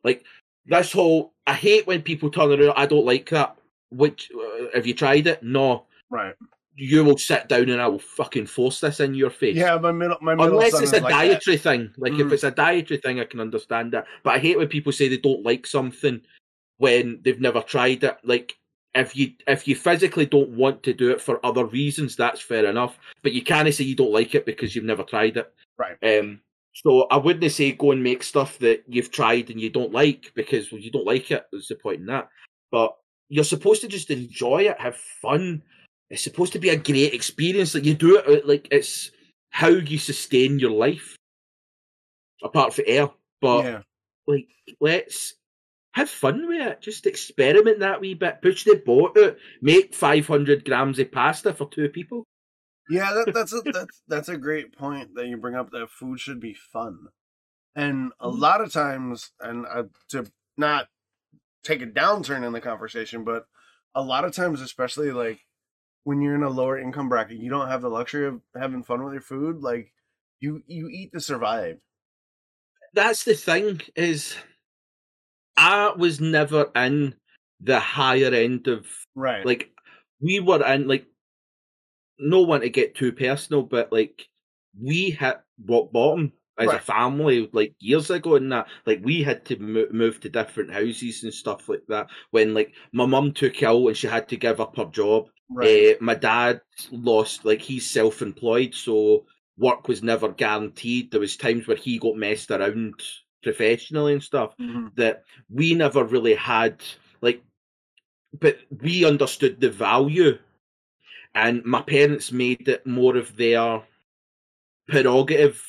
Like 0.03 0.23
this 0.65 0.91
whole, 0.91 1.33
I 1.45 1.53
hate 1.53 1.85
when 1.87 2.01
people 2.01 2.29
turn 2.29 2.51
around. 2.51 2.73
I 2.77 2.85
don't 2.85 3.05
like 3.05 3.29
that. 3.29 3.57
Which, 3.89 4.31
uh, 4.33 4.67
have 4.73 4.87
you 4.87 4.93
tried 4.93 5.27
it? 5.27 5.43
No. 5.43 5.85
Right. 6.09 6.35
You 6.75 7.03
will 7.03 7.17
sit 7.17 7.49
down 7.49 7.69
and 7.69 7.81
I 7.81 7.87
will 7.87 7.99
fucking 7.99 8.45
force 8.45 8.79
this 8.79 8.99
in 9.01 9.13
your 9.13 9.29
face. 9.29 9.57
Yeah, 9.57 9.77
my 9.77 9.91
middle, 9.91 10.17
my 10.21 10.35
middle 10.35 10.53
Unless 10.53 10.79
it's 10.81 10.93
a 10.93 11.01
like 11.01 11.03
that. 11.03 11.09
dietary 11.09 11.57
thing. 11.57 11.93
Like 11.97 12.13
if 12.13 12.27
Mm. 12.27 12.31
it's 12.31 12.43
a 12.43 12.51
dietary 12.51 12.99
thing, 12.99 13.19
I 13.19 13.25
can 13.25 13.41
understand 13.41 13.91
that. 13.91 14.05
But 14.23 14.35
I 14.35 14.39
hate 14.39 14.57
when 14.57 14.69
people 14.69 14.91
say 14.93 15.09
they 15.09 15.17
don't 15.17 15.43
like 15.43 15.67
something 15.67 16.21
when 16.77 17.19
they've 17.23 17.41
never 17.41 17.61
tried 17.61 18.03
it. 18.03 18.17
Like 18.23 18.57
if 18.95 19.15
you 19.15 19.33
if 19.47 19.67
you 19.67 19.75
physically 19.75 20.25
don't 20.25 20.49
want 20.49 20.83
to 20.83 20.93
do 20.93 21.11
it 21.11 21.21
for 21.21 21.45
other 21.45 21.65
reasons, 21.65 22.15
that's 22.15 22.41
fair 22.41 22.65
enough. 22.65 22.97
But 23.21 23.33
you 23.33 23.43
can't 23.43 23.73
say 23.73 23.83
you 23.83 23.95
don't 23.95 24.13
like 24.13 24.33
it 24.33 24.45
because 24.45 24.73
you've 24.75 24.85
never 24.85 25.03
tried 25.03 25.37
it. 25.37 25.53
Right. 25.77 25.97
Um. 26.03 26.39
So 26.73 27.01
I 27.11 27.17
wouldn't 27.17 27.51
say 27.51 27.73
go 27.73 27.91
and 27.91 28.01
make 28.01 28.23
stuff 28.23 28.57
that 28.59 28.83
you've 28.87 29.11
tried 29.11 29.49
and 29.49 29.59
you 29.59 29.69
don't 29.69 29.91
like 29.91 30.31
because 30.35 30.71
well, 30.71 30.79
you 30.79 30.89
don't 30.89 31.05
like 31.05 31.29
it. 31.31 31.45
There's 31.51 31.67
the 31.67 31.75
point 31.75 31.99
in 31.99 32.05
that. 32.05 32.29
But 32.71 32.95
you're 33.27 33.43
supposed 33.43 33.81
to 33.81 33.89
just 33.89 34.09
enjoy 34.09 34.59
it, 34.69 34.79
have 34.79 34.95
fun. 34.95 35.63
It's 36.11 36.21
supposed 36.23 36.51
to 36.53 36.59
be 36.59 36.69
a 36.69 36.77
great 36.77 37.13
experience. 37.13 37.73
Like 37.73 37.85
you 37.85 37.95
do 37.95 38.17
it 38.17 38.45
like 38.45 38.67
it's 38.69 39.11
how 39.49 39.69
you 39.69 39.97
sustain 39.97 40.59
your 40.59 40.71
life. 40.71 41.15
Apart 42.43 42.73
from 42.73 42.85
air, 42.87 43.09
but 43.39 43.63
yeah. 43.63 43.81
like 44.27 44.47
let's 44.81 45.35
have 45.93 46.09
fun 46.09 46.47
with 46.47 46.61
it. 46.61 46.81
Just 46.81 47.05
experiment 47.05 47.79
that 47.79 48.01
wee 48.01 48.13
bit. 48.13 48.41
Push 48.41 48.65
the 48.65 48.75
boat 48.85 49.17
out. 49.17 49.37
Make 49.61 49.95
five 49.95 50.27
hundred 50.27 50.65
grams 50.65 50.99
of 50.99 51.11
pasta 51.11 51.53
for 51.53 51.69
two 51.69 51.87
people. 51.87 52.25
Yeah, 52.89 53.13
that, 53.13 53.31
that's 53.33 53.53
a 53.53 53.61
that's 53.71 54.01
that's 54.07 54.29
a 54.29 54.37
great 54.37 54.75
point 54.75 55.15
that 55.15 55.27
you 55.27 55.37
bring 55.37 55.55
up. 55.55 55.71
That 55.71 55.89
food 55.91 56.19
should 56.19 56.41
be 56.41 56.55
fun, 56.73 57.07
and 57.75 58.11
a 58.19 58.27
Mhm. 58.27 58.39
lot 58.39 58.59
of 58.61 58.73
times, 58.73 59.31
and 59.39 59.65
uh, 59.65 59.83
to 60.09 60.25
not 60.57 60.87
take 61.63 61.81
a 61.81 61.87
downturn 61.87 62.45
in 62.45 62.51
the 62.51 62.59
conversation, 62.59 63.23
but 63.23 63.45
a 63.95 64.01
lot 64.01 64.25
of 64.25 64.33
times, 64.35 64.59
especially 64.61 65.11
like 65.11 65.39
when 66.03 66.21
you're 66.21 66.35
in 66.35 66.43
a 66.43 66.49
lower 66.49 66.79
income 66.79 67.09
bracket, 67.09 67.37
you 67.37 67.49
don't 67.49 67.67
have 67.67 67.81
the 67.81 67.89
luxury 67.89 68.27
of 68.27 68.41
having 68.55 68.83
fun 68.83 69.03
with 69.03 69.13
your 69.13 69.21
food. 69.21 69.61
Like 69.61 69.93
you 70.39 70.63
you 70.67 70.87
eat 70.89 71.11
to 71.13 71.19
survive. 71.19 71.79
That's 72.93 73.23
the 73.23 73.35
thing 73.35 73.81
is, 73.95 74.35
I 75.57 75.93
was 75.95 76.19
never 76.19 76.71
in 76.75 77.15
the 77.59 77.79
higher 77.79 78.33
end 78.33 78.67
of 78.67 78.87
Right. 79.15 79.45
like 79.45 79.71
we 80.19 80.39
were 80.39 80.65
in 80.65 80.87
like 80.87 81.05
no 82.19 82.41
one 82.41 82.61
to 82.61 82.69
get 82.69 82.95
too 82.95 83.11
personal, 83.11 83.63
but 83.63 83.91
like 83.91 84.27
we 84.79 85.11
hit 85.11 85.41
rock 85.65 85.91
bottom 85.91 86.33
as 86.57 86.71
a 86.71 86.79
family 86.79 87.49
like 87.53 87.73
years 87.79 88.09
ago 88.09 88.35
and 88.35 88.51
that 88.51 88.67
like 88.85 88.99
we 89.03 89.23
had 89.23 89.43
to 89.45 89.57
mo- 89.57 89.87
move 89.91 90.19
to 90.19 90.29
different 90.29 90.71
houses 90.71 91.23
and 91.23 91.33
stuff 91.33 91.67
like 91.67 91.81
that 91.87 92.07
when 92.29 92.53
like 92.53 92.73
my 92.91 93.05
mum 93.05 93.33
took 93.33 93.61
ill 93.63 93.87
and 93.87 93.97
she 93.97 94.05
had 94.07 94.27
to 94.29 94.37
give 94.37 94.59
up 94.61 94.75
her 94.77 94.85
job 94.85 95.29
right. 95.55 95.95
uh, 95.95 95.97
my 96.01 96.15
dad 96.15 96.61
lost 96.91 97.45
like 97.45 97.61
he's 97.61 97.89
self-employed 97.89 98.73
so 98.73 99.25
work 99.57 99.87
was 99.87 100.01
never 100.03 100.29
guaranteed 100.29 101.11
there 101.11 101.19
was 101.19 101.37
times 101.37 101.67
where 101.67 101.77
he 101.77 101.99
got 101.99 102.15
messed 102.15 102.51
around 102.51 103.01
professionally 103.43 104.13
and 104.13 104.23
stuff 104.23 104.55
Mhm. 104.59 104.95
that 104.95 105.23
we 105.49 105.73
never 105.73 106.03
really 106.03 106.35
had 106.35 106.81
like 107.21 107.43
but 108.39 108.59
we 108.81 109.05
understood 109.05 109.59
the 109.59 109.69
value 109.69 110.37
and 111.35 111.63
my 111.65 111.81
parents 111.81 112.31
made 112.31 112.67
it 112.67 112.85
more 112.85 113.17
of 113.17 113.35
their 113.35 113.81
prerogative 114.87 115.61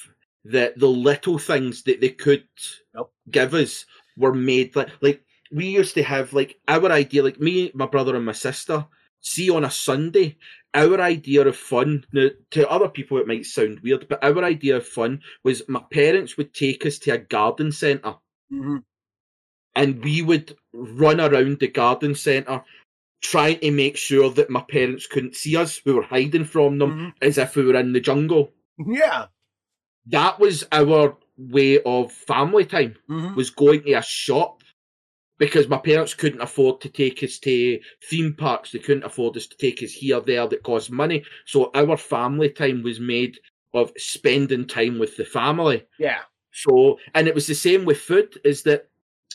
that 0.45 0.79
the 0.79 0.89
little 0.89 1.39
things 1.39 1.83
that 1.85 2.01
they 2.01 2.09
could 2.11 2.47
Yep. 2.95 3.07
give 3.31 3.55
us 3.55 3.87
were 4.17 4.35
made 4.35 4.75
like 4.77 4.91
like 5.01 5.25
we 5.53 5.67
used 5.67 5.95
to 5.95 6.03
have 6.03 6.33
like 6.33 6.59
our 6.69 6.91
idea 6.91 7.23
like 7.23 7.41
me 7.41 7.71
my 7.75 7.87
brother 7.87 8.17
and 8.17 8.25
my 8.25 8.33
sister 8.33 8.85
see 9.23 9.49
on 9.51 9.65
a 9.65 9.71
sunday 9.71 10.37
our 10.75 11.01
idea 11.01 11.47
of 11.47 11.57
fun 11.57 12.05
now 12.13 12.29
to 12.51 12.69
other 12.69 12.89
people 12.89 13.19
it 13.19 13.27
might 13.27 13.47
sound 13.47 13.81
weird 13.81 14.07
but 14.09 14.23
our 14.23 14.45
idea 14.45 14.77
of 14.77 14.87
fun 14.87 15.21
was 15.45 15.63
my 15.69 15.83
parents 15.91 16.37
would 16.37 16.53
take 16.53 16.85
us 16.87 16.99
to 16.99 17.11
a 17.13 17.19
garden 17.19 17.73
centre 17.73 18.15
Mhm. 18.53 18.83
and 19.75 20.05
we 20.05 20.21
would 20.23 20.57
run 20.73 21.21
around 21.21 21.59
the 21.61 21.69
garden 21.69 22.15
centre 22.15 22.63
trying 23.23 23.59
to 23.61 23.71
make 23.71 23.97
sure 23.97 24.31
that 24.31 24.51
my 24.51 24.61
parents 24.69 25.07
couldn't 25.07 25.37
see 25.37 25.57
us. 25.57 25.81
We 25.85 25.93
were 25.93 26.03
hiding 26.03 26.45
from 26.45 26.79
them 26.79 26.91
Mhm. 26.91 27.13
as 27.23 27.39
if 27.39 27.55
we 27.55 27.65
were 27.65 27.77
in 27.77 27.93
the 27.93 28.01
jungle. 28.01 28.53
Yeah. 28.85 29.29
That 30.07 30.41
was 30.41 30.67
our 30.73 31.17
way 31.39 31.81
of 31.85 32.13
family 32.13 32.65
time, 32.65 32.97
Mhm. 33.09 33.37
was 33.37 33.51
going 33.51 33.85
to 33.85 33.93
a 33.93 34.03
shop 34.03 34.62
because 35.43 35.67
my 35.67 35.77
parents 35.77 36.15
couldn't 36.15 36.41
afford 36.41 36.81
to 36.81 36.89
take 36.89 37.21
us 37.25 37.41
to 37.41 37.81
theme 38.09 38.33
parks. 38.33 38.71
They 38.71 38.79
couldn't 38.79 39.03
afford 39.03 39.37
us 39.37 39.49
to 39.49 39.57
take 39.57 39.83
us 39.83 39.91
here, 39.91 40.21
there, 40.21 40.47
that 40.47 40.63
cost 40.63 40.89
money. 40.89 41.25
So 41.47 41.73
our 41.75 41.97
family 41.97 42.49
time 42.49 42.85
was 42.85 43.01
made 43.01 43.41
of 43.75 43.91
spending 43.99 44.69
time 44.69 45.01
with 45.01 45.17
the 45.17 45.25
family. 45.25 45.85
Yeah. 45.99 46.21
So, 46.53 47.01
and 47.17 47.27
it 47.27 47.35
was 47.35 47.49
the 47.49 47.57
same 47.57 47.85
with 47.85 47.99
food, 47.99 48.39
is 48.45 48.63
that 48.63 48.89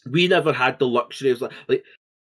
we 0.10 0.30
never 0.30 0.54
had 0.54 0.80
the 0.80 0.88
luxury 0.88 1.32
of 1.32 1.42
like, 1.42 1.52
like 1.68 1.84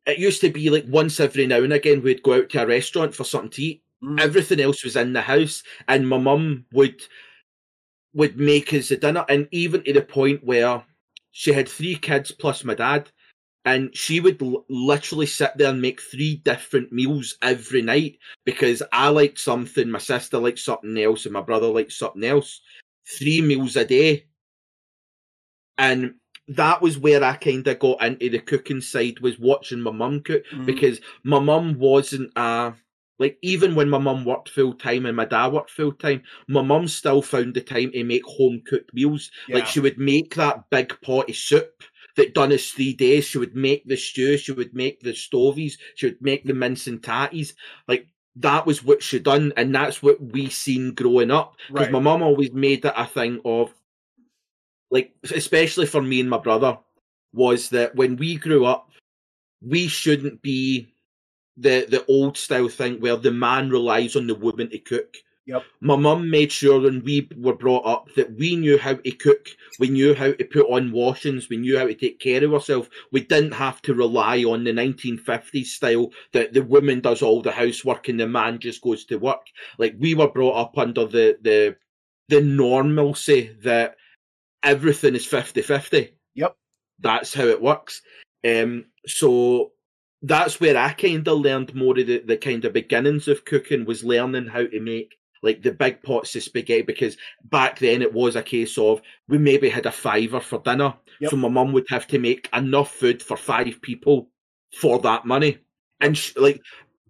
it 0.04 0.18
used 0.18 0.42
to 0.42 0.50
be 0.50 0.68
like 0.68 0.84
once 0.86 1.18
every 1.18 1.46
now 1.46 1.62
and 1.62 1.72
again 1.72 2.02
we'd 2.02 2.22
go 2.22 2.34
out 2.34 2.50
to 2.50 2.64
a 2.64 2.66
restaurant 2.66 3.14
for 3.14 3.24
something 3.24 3.52
to 3.52 3.62
eat. 3.62 3.82
Mhm. 4.04 4.20
Everything 4.20 4.60
else 4.60 4.84
was 4.84 4.96
in 4.96 5.14
the 5.14 5.22
house, 5.22 5.62
and 5.88 6.06
my 6.06 6.18
mum 6.18 6.66
would 6.74 7.00
would 8.12 8.36
make 8.36 8.74
us 8.74 8.90
a 8.90 8.98
dinner, 8.98 9.24
and 9.30 9.48
even 9.50 9.82
to 9.84 9.94
the 9.94 10.02
point 10.02 10.44
where 10.44 10.84
she 11.30 11.54
had 11.54 11.70
three 11.70 11.96
kids 11.96 12.32
plus 12.32 12.64
my 12.64 12.74
dad, 12.74 13.10
and 13.64 13.96
she 13.96 14.20
would 14.20 14.42
l- 14.42 14.64
literally 14.68 15.26
sit 15.26 15.52
there 15.56 15.70
and 15.70 15.80
make 15.80 16.00
three 16.00 16.36
different 16.44 16.92
meals 16.92 17.36
every 17.42 17.82
night 17.82 18.18
because 18.44 18.82
I 18.92 19.08
liked 19.08 19.38
something, 19.38 19.90
my 19.90 19.98
sister 19.98 20.38
liked 20.38 20.58
something 20.58 20.98
else, 20.98 21.24
and 21.26 21.32
my 21.32 21.42
brother 21.42 21.68
liked 21.68 21.92
something 21.92 22.24
else. 22.24 22.60
Three 23.18 23.40
meals 23.40 23.76
a 23.76 23.84
day. 23.84 24.26
And 25.78 26.14
that 26.48 26.82
was 26.82 26.98
where 26.98 27.22
I 27.22 27.36
kind 27.36 27.66
of 27.66 27.78
got 27.78 28.02
into 28.02 28.28
the 28.28 28.40
cooking 28.40 28.80
side 28.80 29.20
was 29.20 29.38
watching 29.38 29.80
my 29.80 29.92
mum 29.92 30.20
cook 30.20 30.44
Mhm. 30.52 30.66
because 30.66 31.00
my 31.24 31.38
mum 31.38 31.78
wasn't 31.78 32.36
uh 32.36 32.72
like 33.18 33.38
even 33.42 33.76
when 33.76 33.88
my 33.88 33.98
mum 33.98 34.24
worked 34.24 34.48
full 34.48 34.74
time 34.74 35.06
and 35.06 35.16
my 35.16 35.24
dad 35.24 35.52
worked 35.52 35.70
full 35.70 35.92
time, 35.92 36.22
my 36.48 36.62
mum 36.62 36.88
still 36.88 37.22
found 37.22 37.54
the 37.54 37.60
time 37.60 37.92
to 37.92 38.02
make 38.02 38.24
home 38.24 38.60
cooked 38.66 38.92
meals. 38.92 39.30
Like 39.48 39.66
she 39.66 39.78
would 39.78 39.98
make 39.98 40.34
that 40.34 40.68
big 40.70 41.00
pot 41.02 41.30
of 41.30 41.36
soup 41.36 41.84
that 42.16 42.34
done 42.34 42.52
us 42.52 42.70
three 42.70 42.92
days. 42.92 43.24
She 43.24 43.38
would 43.38 43.56
make 43.56 43.84
the 43.86 43.96
stew. 43.96 44.36
She 44.36 44.52
would 44.52 44.74
make 44.74 45.00
the 45.00 45.14
stovies. 45.14 45.78
She 45.94 46.06
would 46.06 46.22
make 46.22 46.44
the 46.44 46.54
mince 46.54 46.86
and 46.86 47.00
tatties. 47.00 47.54
Like 47.88 48.06
that 48.36 48.66
was 48.66 48.82
what 48.82 49.02
she 49.02 49.18
done, 49.18 49.52
and 49.56 49.74
that's 49.74 50.02
what 50.02 50.20
we 50.20 50.48
seen 50.48 50.94
growing 50.94 51.30
up. 51.30 51.56
Because 51.68 51.86
Right. 51.86 51.92
my 51.92 52.00
mum 52.00 52.22
always 52.22 52.52
made 52.52 52.84
it 52.84 52.92
a 52.96 53.06
thing 53.06 53.40
of, 53.44 53.74
like, 54.90 55.12
especially 55.34 55.86
for 55.86 56.02
me 56.02 56.20
and 56.20 56.30
my 56.30 56.38
brother, 56.38 56.78
was 57.32 57.68
that 57.70 57.94
when 57.94 58.16
we 58.16 58.36
grew 58.36 58.64
up, 58.64 58.90
we 59.60 59.88
shouldn't 59.88 60.42
be 60.42 60.92
the 61.56 61.86
the 61.88 62.04
old 62.06 62.36
style 62.36 62.68
thing 62.68 63.00
where 63.00 63.16
the 63.16 63.30
man 63.30 63.70
relies 63.70 64.16
on 64.16 64.26
the 64.26 64.34
woman 64.34 64.70
to 64.70 64.78
cook. 64.78 65.16
Yep. 65.46 65.64
My 65.80 65.96
mum 65.96 66.30
made 66.30 66.52
sure 66.52 66.80
when 66.80 67.02
we 67.02 67.28
were 67.36 67.54
brought 67.54 67.84
up 67.84 68.08
that 68.14 68.32
we 68.38 68.54
knew 68.54 68.78
how 68.78 68.94
to 68.94 69.10
cook, 69.10 69.48
we 69.80 69.88
knew 69.88 70.14
how 70.14 70.32
to 70.32 70.44
put 70.44 70.70
on 70.70 70.92
washings, 70.92 71.48
we 71.48 71.56
knew 71.56 71.76
how 71.76 71.86
to 71.86 71.94
take 71.94 72.20
care 72.20 72.44
of 72.44 72.54
ourselves. 72.54 72.88
We 73.10 73.22
didn't 73.22 73.52
have 73.52 73.82
to 73.82 73.94
rely 73.94 74.44
on 74.44 74.62
the 74.62 74.72
1950s 74.72 75.66
style 75.66 76.12
that 76.32 76.52
the 76.52 76.62
woman 76.62 77.00
does 77.00 77.22
all 77.22 77.42
the 77.42 77.50
housework 77.50 78.08
and 78.08 78.20
the 78.20 78.28
man 78.28 78.60
just 78.60 78.82
goes 78.82 79.04
to 79.06 79.16
work. 79.16 79.44
Like 79.78 79.96
we 79.98 80.14
were 80.14 80.28
brought 80.28 80.58
up 80.60 80.78
under 80.78 81.06
the 81.06 81.36
the 81.42 81.76
the 82.28 82.40
normalcy 82.40 83.56
that 83.62 83.96
everything 84.62 85.16
is 85.16 85.26
50-50. 85.26 86.12
Yep. 86.36 86.56
That's 87.00 87.34
how 87.34 87.44
it 87.44 87.60
works. 87.60 88.00
Um 88.48 88.84
so 89.06 89.72
that's 90.22 90.60
where 90.60 90.76
I 90.76 90.92
kind 90.92 91.26
of 91.26 91.38
learned 91.38 91.74
more 91.74 91.98
of 91.98 92.06
the, 92.06 92.20
the 92.20 92.36
kind 92.36 92.64
of 92.64 92.72
beginnings 92.72 93.26
of 93.26 93.44
cooking 93.44 93.84
was 93.84 94.04
learning 94.04 94.46
how 94.46 94.64
to 94.66 94.78
make 94.78 95.16
like 95.42 95.62
the 95.62 95.72
big 95.72 96.02
pots 96.02 96.34
of 96.36 96.42
spaghetti 96.42 96.82
because 96.82 97.16
back 97.44 97.78
then 97.78 98.00
it 98.00 98.12
was 98.12 98.36
a 98.36 98.42
case 98.42 98.78
of 98.78 99.02
we 99.28 99.38
maybe 99.38 99.68
had 99.68 99.86
a 99.86 99.92
fiver 99.92 100.40
for 100.40 100.60
dinner. 100.60 100.94
Yep. 101.20 101.30
So 101.30 101.36
my 101.36 101.48
mum 101.48 101.72
would 101.72 101.86
have 101.88 102.06
to 102.08 102.18
make 102.18 102.48
enough 102.52 102.92
food 102.92 103.22
for 103.22 103.36
five 103.36 103.80
people 103.82 104.30
for 104.72 104.98
that 105.00 105.26
money. 105.26 105.58
And 106.00 106.16
sh- 106.16 106.36
like 106.36 106.60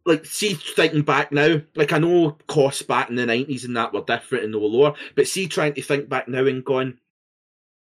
like 0.05 0.26
see 0.26 0.55
thinking 0.55 1.03
back 1.03 1.30
now, 1.30 1.61
like 1.76 1.93
I 1.93 1.99
know 1.99 2.37
costs 2.49 2.83
back 2.83 3.09
in 3.09 3.16
the 3.16 3.26
nineties 3.26 3.64
and 3.64 3.76
that 3.76 3.93
were 3.93 4.03
different 4.03 4.45
and 4.45 4.55
they 4.55 4.59
were 4.59 4.66
lower, 4.66 4.95
but 5.14 5.28
see 5.28 5.47
trying 5.47 5.74
to 5.74 5.83
think 5.83 6.09
back 6.09 6.28
now 6.28 6.47
and 6.47 6.64
going 6.64 6.99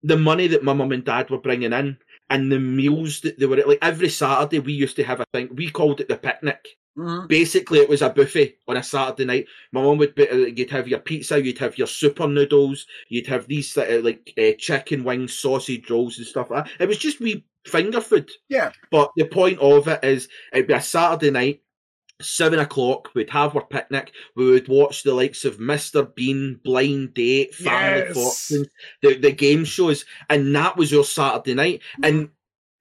the 0.03 0.17
money 0.17 0.47
that 0.47 0.63
my 0.63 0.73
mum 0.73 0.91
and 0.91 1.05
dad 1.05 1.29
were 1.29 1.37
bringing 1.37 1.73
in 1.73 1.97
and 2.29 2.51
the 2.51 2.59
meals 2.59 3.21
that 3.21 3.37
they 3.37 3.45
were 3.45 3.57
at, 3.57 3.67
like 3.67 3.79
every 3.81 4.09
Saturday 4.09 4.59
we 4.59 4.73
used 4.73 4.95
to 4.95 5.03
have 5.03 5.19
a 5.19 5.25
thing. 5.33 5.49
We 5.53 5.69
called 5.69 6.01
it 6.01 6.07
the 6.07 6.17
picnic. 6.17 6.65
Mhm. 6.97 7.27
Basically, 7.29 7.79
it 7.79 7.87
was 7.89 8.01
a 8.01 8.09
buffet 8.09 8.57
on 8.67 8.77
a 8.77 8.83
Saturday 8.83 9.25
night. 9.25 9.45
My 9.71 9.81
mum 9.81 9.97
would 9.99 10.13
be, 10.13 10.23
you'd 10.55 10.69
have 10.71 10.87
your 10.89 10.99
pizza, 10.99 11.41
you'd 11.41 11.57
have 11.59 11.77
your 11.77 11.87
super 11.87 12.27
noodles, 12.27 12.85
you'd 13.07 13.27
have 13.27 13.47
these 13.47 13.75
uh, 13.77 14.01
like 14.03 14.33
uh, 14.37 14.51
chicken 14.57 15.03
wings, 15.05 15.33
sausage 15.33 15.89
rolls, 15.89 16.17
and 16.17 16.27
stuff 16.27 16.49
like 16.49 16.65
that. 16.65 16.73
It 16.81 16.87
was 16.89 16.97
just 16.97 17.21
wee 17.21 17.45
finger 17.65 18.01
food. 18.01 18.29
Yeah. 18.49 18.71
But 18.91 19.11
the 19.15 19.25
point 19.25 19.59
of 19.59 19.87
it 19.87 20.03
is, 20.03 20.27
it'd 20.51 20.67
be 20.67 20.73
a 20.73 20.81
Saturday 20.81 21.31
night, 21.31 21.61
seven 22.21 22.59
o'clock. 22.59 23.09
We'd 23.15 23.29
have 23.29 23.55
our 23.55 23.65
picnic. 23.65 24.11
We 24.35 24.51
would 24.51 24.67
watch 24.67 25.03
the 25.03 25.13
likes 25.13 25.45
of 25.45 25.59
Mr. 25.59 26.13
Bean, 26.13 26.59
Blind 26.63 27.13
Date, 27.13 27.55
Family 27.55 27.99
Yes. 28.07 28.13
Fortunes, 28.49 28.67
the 29.01 29.17
the 29.17 29.31
game 29.31 29.63
shows, 29.63 30.03
and 30.29 30.53
that 30.55 30.75
was 30.75 30.91
your 30.91 31.05
Saturday 31.05 31.53
night. 31.53 31.81
And 32.03 32.29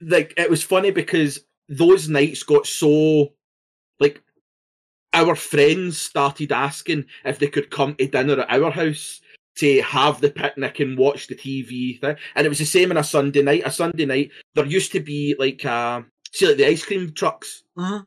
like 0.00 0.34
it 0.36 0.50
was 0.50 0.64
funny 0.64 0.90
because 0.90 1.44
those 1.68 2.08
nights 2.08 2.42
got 2.42 2.66
so 2.66 3.34
our 5.12 5.34
friends 5.34 5.98
started 5.98 6.52
asking 6.52 7.04
if 7.24 7.38
they 7.38 7.48
could 7.48 7.70
come 7.70 7.94
to 7.96 8.06
dinner 8.06 8.40
at 8.40 8.50
our 8.50 8.70
house 8.70 9.20
to 9.56 9.82
have 9.82 10.20
the 10.20 10.30
picnic 10.30 10.80
and 10.80 10.96
watch 10.96 11.26
the 11.26 11.34
TV 11.34 12.00
thing. 12.00 12.16
And 12.34 12.46
it 12.46 12.48
was 12.48 12.58
the 12.58 12.64
same 12.64 12.90
on 12.90 12.96
a 12.96 13.04
Sunday 13.04 13.42
night. 13.42 13.62
A 13.64 13.70
Sunday 13.70 14.06
night, 14.06 14.30
there 14.54 14.66
used 14.66 14.92
to 14.92 15.00
be 15.00 15.34
like 15.38 15.64
uh 15.64 16.02
see 16.32 16.46
like 16.46 16.56
the 16.56 16.66
ice 16.66 16.84
cream 16.84 17.12
trucks. 17.12 17.64
Mhm. 17.76 18.06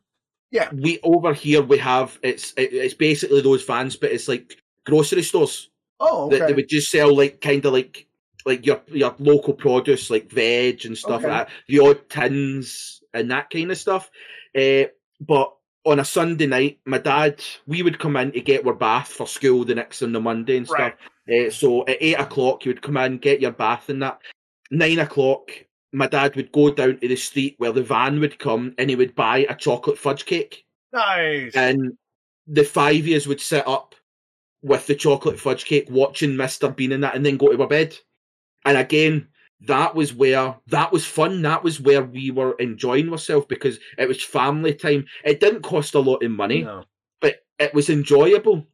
Yeah, 0.50 0.70
we 0.72 1.00
over 1.02 1.34
here 1.34 1.62
we 1.62 1.78
have 1.78 2.18
it's 2.22 2.52
it, 2.56 2.72
it's 2.72 2.94
basically 2.94 3.40
those 3.40 3.64
vans, 3.64 3.96
but 3.96 4.12
it's 4.12 4.28
like 4.28 4.56
grocery 4.86 5.22
stores 5.22 5.70
Oh, 6.00 6.28
that 6.30 6.46
they 6.46 6.52
would 6.54 6.68
just 6.68 6.90
sell 6.90 7.14
like 7.14 7.40
kind 7.40 7.64
of 7.64 7.72
like 7.72 8.06
like 8.46 8.64
your 8.66 8.82
your 8.88 9.14
local 9.18 9.54
produce 9.54 10.10
like 10.10 10.30
veg 10.30 10.84
and 10.86 10.96
stuff 10.96 11.22
Okay. 11.22 11.28
like 11.30 11.48
that, 11.48 11.54
the 11.68 11.78
odd 11.80 12.08
tins 12.08 13.02
and 13.12 13.30
that 13.30 13.50
kind 13.50 13.70
of 13.70 13.78
stuff. 13.78 14.10
Uh, 14.56 14.84
but 15.20 15.53
on 15.84 16.00
a 16.00 16.04
Sunday 16.04 16.46
night, 16.46 16.78
my 16.86 16.98
dad 16.98 17.42
we 17.66 17.82
would 17.82 17.98
come 17.98 18.16
in 18.16 18.32
to 18.32 18.40
get 18.40 18.66
our 18.66 18.74
bath 18.74 19.08
for 19.08 19.26
school 19.26 19.64
the 19.64 19.74
next 19.74 20.02
on 20.02 20.12
the 20.12 20.20
Monday 20.20 20.56
and 20.56 20.66
stuff. 20.66 20.92
Right. 21.28 21.46
Uh, 21.46 21.50
so 21.50 21.82
at 21.86 21.98
eight 22.00 22.18
o'clock, 22.18 22.64
you 22.64 22.70
would 22.70 22.82
come 22.82 22.96
in, 22.96 23.18
get 23.18 23.40
your 23.40 23.52
bath 23.52 23.88
and 23.88 24.02
that. 24.02 24.18
Nine 24.70 24.98
o'clock, 24.98 25.50
my 25.92 26.06
dad 26.06 26.34
would 26.36 26.50
go 26.52 26.72
down 26.72 26.98
to 26.98 27.08
the 27.08 27.16
street 27.16 27.54
where 27.58 27.72
the 27.72 27.82
van 27.82 28.18
would 28.20 28.38
come 28.38 28.74
and 28.78 28.90
he 28.90 28.96
would 28.96 29.14
buy 29.14 29.38
a 29.38 29.54
chocolate 29.54 29.98
fudge 29.98 30.24
cake 30.24 30.64
Nice. 30.92 31.54
and 31.54 31.92
the 32.46 32.64
five 32.64 33.06
years 33.06 33.26
would 33.26 33.40
sit 33.40 33.66
up 33.68 33.94
with 34.62 34.86
the 34.86 34.94
chocolate 34.94 35.38
fudge 35.38 35.66
cake 35.66 35.86
watching 35.90 36.30
Mr. 36.32 36.74
Bean 36.74 36.92
and 36.92 37.04
that 37.04 37.14
and 37.14 37.24
then 37.24 37.36
go 37.36 37.52
to 37.52 37.60
our 37.62 37.68
bed. 37.68 37.96
And 38.64 38.78
again, 38.78 39.28
that 39.66 39.94
was 39.94 40.14
where 40.14 40.56
that 40.68 40.92
was 40.92 41.04
fun. 41.04 41.42
That 41.42 41.62
was 41.62 41.80
where 41.80 42.02
we 42.02 42.30
were 42.30 42.54
enjoying 42.54 43.10
ourselves 43.10 43.46
because 43.46 43.78
it 43.98 44.08
was 44.08 44.22
family 44.22 44.74
time. 44.74 45.06
It 45.24 45.40
didn't 45.40 45.62
cost 45.62 45.94
a 45.94 46.00
lot 46.00 46.22
of 46.22 46.30
money, 46.30 46.62
No. 46.62 46.84
but 47.20 47.44
it 47.58 47.74
was 47.74 47.90
enjoyable. 47.90 48.66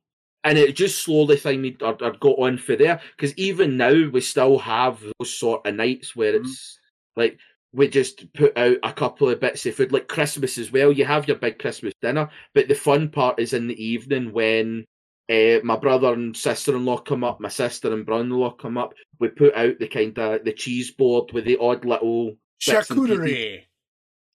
And 0.43 0.57
it 0.57 0.75
just 0.75 1.05
slowly 1.05 1.37
thing 1.37 1.77
or 1.83 1.93
got 1.95 2.39
on 2.39 2.57
for 2.57 2.75
there. 2.75 3.01
Because 3.17 3.37
even 3.37 3.77
now 3.77 4.09
we 4.09 4.23
still 4.23 4.59
have 4.59 5.03
those 5.19 5.35
sort 5.35 5.67
of 5.67 5.75
nights 5.75 6.17
where 6.17 6.33
Mhm. 6.33 6.47
it's 6.47 6.81
like 7.15 7.39
we 7.73 7.89
just 7.89 8.33
put 8.33 8.57
out 8.57 8.79
a 8.83 8.93
couple 8.93 9.29
of 9.29 9.39
bits 9.39 9.67
of 9.67 9.75
food, 9.75 9.93
like 9.93 10.09
Christmas 10.09 10.57
as 10.59 10.73
well. 10.73 10.91
You 10.91 11.05
have 11.05 11.29
your 11.29 11.37
big 11.37 11.59
Christmas 11.59 11.93
dinner, 12.01 12.31
but 12.55 12.69
the 12.69 12.75
fun 12.75 13.11
part 13.11 13.39
is 13.39 13.53
in 13.53 13.69
the 13.69 13.85
evening 13.85 14.33
when 14.33 14.87
uh, 15.31 15.61
my 15.63 15.77
brother 15.77 16.13
and 16.13 16.37
sister 16.37 16.75
in 16.75 16.85
law 16.85 16.99
come 16.99 17.23
up, 17.23 17.41
my 17.41 17.49
sister 17.49 17.93
and 17.93 18.05
brother 18.05 18.25
in 18.25 18.31
law 18.31 18.51
come 18.51 18.77
up. 18.77 18.95
We 19.21 19.29
put 19.29 19.55
out 19.55 19.79
the 19.79 19.87
kind 19.87 20.19
of 20.19 20.45
the 20.45 20.53
cheese 20.53 20.91
board 20.91 21.33
with 21.33 21.45
the 21.45 21.57
odd 21.59 21.85
little. 21.85 22.37
Charcuterie. 22.61 23.63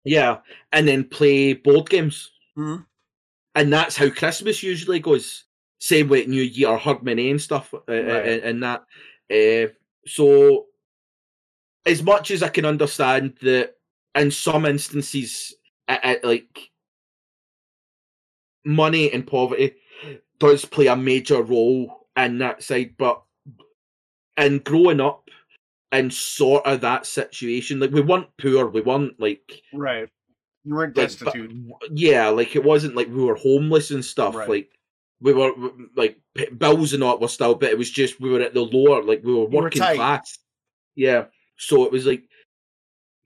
Yeah, 0.05 0.37
and 0.71 0.87
then 0.87 1.03
play 1.03 1.53
board 1.53 1.89
games. 1.89 2.31
Mhm. 2.57 2.85
And 3.55 3.73
that's 3.73 3.97
how 3.97 4.09
Christmas 4.09 4.63
usually 4.63 4.99
goes. 4.99 5.43
Same 5.79 6.07
with 6.07 6.27
New 6.27 6.41
Year, 6.41 6.77
Hogmanay 6.77 7.31
and 7.31 7.41
stuff, 7.41 7.73
uh, 7.73 7.79
Right. 7.87 8.27
and, 8.27 8.43
and 8.43 8.63
that. 8.63 8.85
Uh, 9.29 9.73
so, 10.07 10.67
as 11.85 12.01
much 12.01 12.31
as 12.31 12.41
I 12.41 12.49
can 12.49 12.65
understand 12.65 13.37
that 13.41 13.75
in 14.15 14.31
some 14.31 14.65
instances, 14.65 15.55
like 16.23 16.71
money 18.63 19.11
and 19.11 19.27
poverty 19.27 19.75
does 20.39 20.65
play 20.65 20.87
a 20.87 20.95
major 20.95 21.41
role 21.41 22.07
in 22.17 22.37
that 22.39 22.63
side, 22.63 22.95
but 22.97 23.21
in 24.37 24.59
growing 24.59 24.99
up 25.01 25.29
in 25.91 26.11
sort 26.11 26.65
of 26.65 26.81
that 26.81 27.05
situation, 27.05 27.79
like 27.79 27.91
we 27.91 28.01
weren't 28.01 28.27
poor, 28.41 28.67
we 28.67 28.81
weren't 28.81 29.19
like 29.19 29.61
Right. 29.73 30.09
You 30.63 30.75
weren't 30.75 30.97
like, 30.97 31.07
destitute. 31.09 31.69
but- 31.69 31.89
yeah, 31.97 32.27
like 32.27 32.55
it 32.55 32.63
wasn't 32.63 32.95
like 32.95 33.07
we 33.07 33.23
were 33.23 33.35
homeless 33.35 33.91
and 33.91 34.03
stuff. 34.03 34.35
Right. 34.35 34.49
Like 34.49 34.69
we 35.21 35.31
were 35.33 35.51
like 35.95 36.17
bills 36.57 36.93
and 36.93 37.03
all 37.03 37.17
were 37.19 37.27
still, 37.27 37.55
but 37.55 37.69
it 37.69 37.77
was 37.77 37.89
just 37.91 38.19
we 38.19 38.29
were 38.29 38.41
at 38.41 38.53
the 38.53 38.61
lower, 38.61 39.03
like 39.03 39.23
we 39.23 39.33
were 39.33 39.45
were 39.45 39.61
working 39.63 39.81
tight. 39.81 39.95
class. 39.95 40.37
Yeah, 40.95 41.25
so 41.57 41.83
it 41.85 41.91
was 41.91 42.05
like 42.05 42.23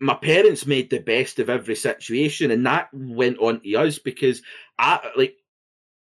my 0.02 0.14
parents 0.16 0.66
made 0.66 0.90
the 0.90 1.00
best 1.00 1.40
of 1.40 1.50
every 1.50 1.76
situation, 1.76 2.52
and 2.52 2.66
that 2.66 2.90
went 2.94 3.38
on 3.40 3.62
to 3.62 3.76
us 3.76 4.00
because 4.00 4.42
I 4.78 5.00
like 5.18 5.36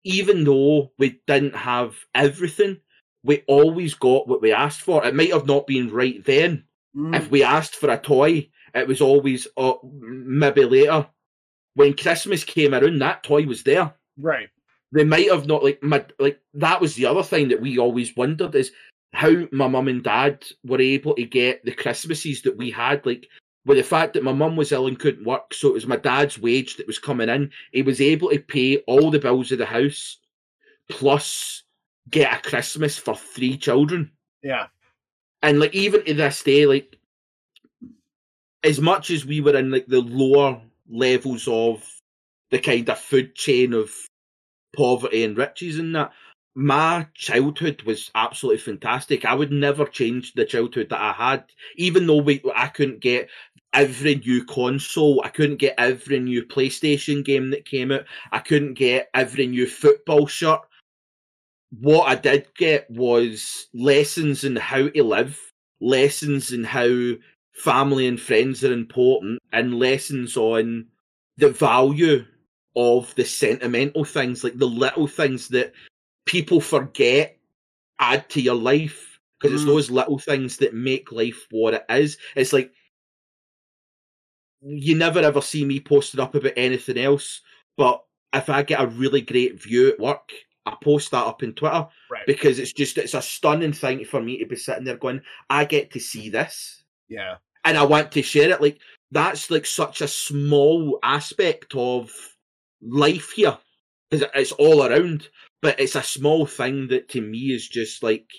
even 0.04 0.44
though 0.44 0.92
we 0.98 1.22
didn't 1.28 1.56
have 1.56 1.96
everything, 2.14 2.78
we 3.24 3.44
always 3.48 3.94
got 3.94 4.28
what 4.28 4.42
we 4.42 4.52
asked 4.52 4.82
for. 4.82 5.06
It 5.06 5.16
might 5.16 5.32
have 5.32 5.48
not 5.48 5.68
been 5.68 5.90
right 5.90 6.24
then, 6.26 6.66
Mhm. 6.96 7.16
if 7.16 7.32
we 7.32 7.44
asked 7.44 7.76
for 7.76 7.90
a 7.90 7.98
toy, 7.98 8.50
it 8.76 8.88
was 8.88 9.02
always 9.02 9.48
uh, 9.58 9.74
maybe 9.84 10.66
later. 10.66 11.08
When 11.76 11.96
Christmas 11.96 12.44
came 12.44 12.74
around, 12.74 13.00
that 13.00 13.24
toy 13.24 13.46
was 13.46 13.64
there. 13.64 13.94
Right. 14.18 14.50
They 14.92 15.04
might 15.04 15.30
have 15.32 15.48
not 15.48 15.64
like 15.64 15.82
my 15.82 16.06
like 16.20 16.40
that 16.54 16.80
was 16.82 16.94
the 16.96 17.08
other 17.08 17.24
thing 17.24 17.48
that 17.48 17.62
we 17.62 17.80
always 17.80 18.16
wondered 18.16 18.54
is 18.54 18.72
how 19.14 19.48
my 19.52 19.68
mum 19.68 19.88
and 19.88 20.04
dad 20.04 20.46
were 20.64 20.82
able 20.82 21.16
to 21.16 21.26
get 21.26 21.66
the 21.66 21.72
Christmases 21.72 22.44
that 22.44 22.58
we 22.58 22.70
had. 22.70 23.04
Like 23.06 23.28
with 23.66 23.78
the 23.78 23.84
fact 23.84 24.14
that 24.14 24.24
my 24.24 24.34
mum 24.34 24.56
was 24.56 24.72
ill 24.72 24.88
and 24.88 25.00
couldn't 25.00 25.26
work, 25.26 25.54
so 25.54 25.70
it 25.70 25.74
was 25.74 25.88
my 25.88 25.96
dad's 25.98 26.38
wage 26.40 26.76
that 26.78 26.88
was 26.88 27.00
coming 27.00 27.30
in. 27.30 27.52
He 27.72 27.82
was 27.82 28.02
able 28.02 28.30
to 28.30 28.40
pay 28.40 28.78
all 28.80 29.10
the 29.12 29.20
bills 29.20 29.52
of 29.52 29.58
the 29.60 29.66
house, 29.66 30.18
plus 30.90 31.64
get 32.10 32.34
a 32.34 32.50
Christmas 32.50 32.98
for 32.98 33.16
three 33.16 33.58
children 33.58 34.12
Yeah. 34.42 34.68
and 35.42 35.60
like 35.60 35.74
even 35.74 36.04
to 36.06 36.14
this 36.14 36.44
day, 36.44 36.66
like 36.66 36.98
as 38.64 38.80
much 38.82 39.10
as 39.10 39.26
we 39.26 39.42
were 39.42 39.56
in 39.56 39.72
like 39.72 39.88
the 39.88 40.02
lower 40.02 40.62
levels 40.90 41.48
of 41.48 41.84
the 42.52 42.60
kind 42.60 42.88
of 42.90 43.00
food 43.00 43.36
chain 43.36 43.74
of 43.74 43.90
poverty 44.76 45.24
and 45.24 45.38
riches 45.38 45.80
and 45.80 45.96
that, 45.96 46.12
my 46.56 47.08
childhood 47.16 47.82
was 47.84 48.12
absolutely 48.16 48.60
fantastic. 48.60 49.26
I 49.26 49.34
would 49.34 49.52
never 49.52 49.86
change 49.86 50.34
the 50.34 50.46
childhood 50.46 50.90
that 50.90 51.02
I 51.02 51.14
had, 51.14 51.46
even 51.78 52.06
though 52.06 52.22
we, 52.22 52.42
I 52.56 52.68
couldn't 52.68 53.00
get 53.00 53.30
every 53.74 54.16
new 54.16 54.44
console, 54.46 55.22
I 55.24 55.30
couldn't 55.30 55.58
get 55.58 55.76
every 55.78 56.20
new 56.20 56.44
PlayStation 56.44 57.24
game 57.24 57.50
that 57.52 57.66
came 57.66 57.92
out, 57.92 58.06
I 58.32 58.40
couldn't 58.40 58.76
get 58.76 59.10
every 59.14 59.48
new 59.48 59.68
football 59.68 60.28
shirt. 60.28 60.62
What 61.80 62.08
I 62.08 62.16
did 62.16 62.48
get 62.56 62.90
was 62.90 63.68
lessons 63.74 64.44
in 64.44 64.56
how 64.56 64.90
to 64.90 65.04
live, 65.04 65.40
lessons 65.82 66.52
in 66.52 66.64
how 66.64 67.14
family 67.54 68.08
and 68.08 68.20
friends 68.20 68.64
are 68.64 68.74
important, 68.74 69.40
and 69.52 69.80
lessons 69.80 70.38
on 70.38 70.88
the 71.38 71.50
value 71.50 72.26
of 72.76 73.14
the 73.16 73.26
sentimental 73.26 74.06
things, 74.06 74.44
like 74.44 74.58
the 74.58 74.68
little 74.68 75.08
things 75.08 75.48
that 75.50 75.74
people 76.26 76.62
forget 76.62 77.38
add 78.00 78.30
to 78.30 78.42
your 78.42 78.56
life 78.56 79.20
because 79.40 79.52
mm. 79.52 79.56
it's 79.56 79.66
those 79.66 79.92
little 79.92 80.20
things 80.20 80.58
that 80.58 80.74
make 80.74 81.12
life 81.12 81.48
what 81.52 81.74
it 81.74 81.86
is. 81.90 82.18
It's 82.36 82.54
like 82.54 82.72
you 84.66 84.96
never 84.96 85.20
ever 85.20 85.42
see 85.42 85.66
me 85.66 85.80
posted 85.80 86.20
up 86.20 86.36
about 86.36 86.54
anything 86.56 86.98
else, 86.98 87.42
but 87.78 88.04
if 88.34 88.50
I 88.50 88.64
get 88.64 88.82
a 88.82 88.88
really 88.88 89.22
great 89.22 89.62
view 89.62 89.90
at 89.90 90.00
work, 90.00 90.32
I 90.66 90.76
post 90.82 91.12
that 91.12 91.26
up 91.26 91.44
in 91.44 91.54
Twitter 91.54 91.88
right. 92.10 92.26
because 92.26 92.60
it's 92.60 92.74
just 92.74 92.98
it's 92.98 93.14
a 93.14 93.22
stunning 93.22 93.74
thing 93.74 94.06
for 94.06 94.22
me 94.22 94.40
to 94.40 94.46
be 94.46 94.56
sitting 94.56 94.86
there 94.86 94.98
going, 94.98 95.22
I 95.50 95.66
get 95.66 95.92
to 95.92 96.00
see 96.00 96.30
this. 96.30 96.84
Yeah. 97.10 97.36
And 97.66 97.78
I 97.78 97.84
want 97.84 98.12
to 98.14 98.22
share 98.22 98.50
it. 98.50 98.62
Like 98.62 98.80
that's 99.12 99.52
like 99.52 99.66
such 99.66 100.02
a 100.02 100.08
small 100.08 101.00
aspect 101.04 101.76
of 101.76 102.12
life 102.82 103.32
here. 103.32 103.58
Because 104.10 104.30
it's 104.36 104.52
all 104.54 104.86
around 104.86 105.28
but 105.64 105.80
it's 105.80 105.96
a 105.96 106.04
small 106.04 106.46
thing 106.46 106.90
that 106.90 107.08
to 107.10 107.22
me 107.22 107.54
is 107.54 107.68
just 107.68 108.04
like 108.04 108.30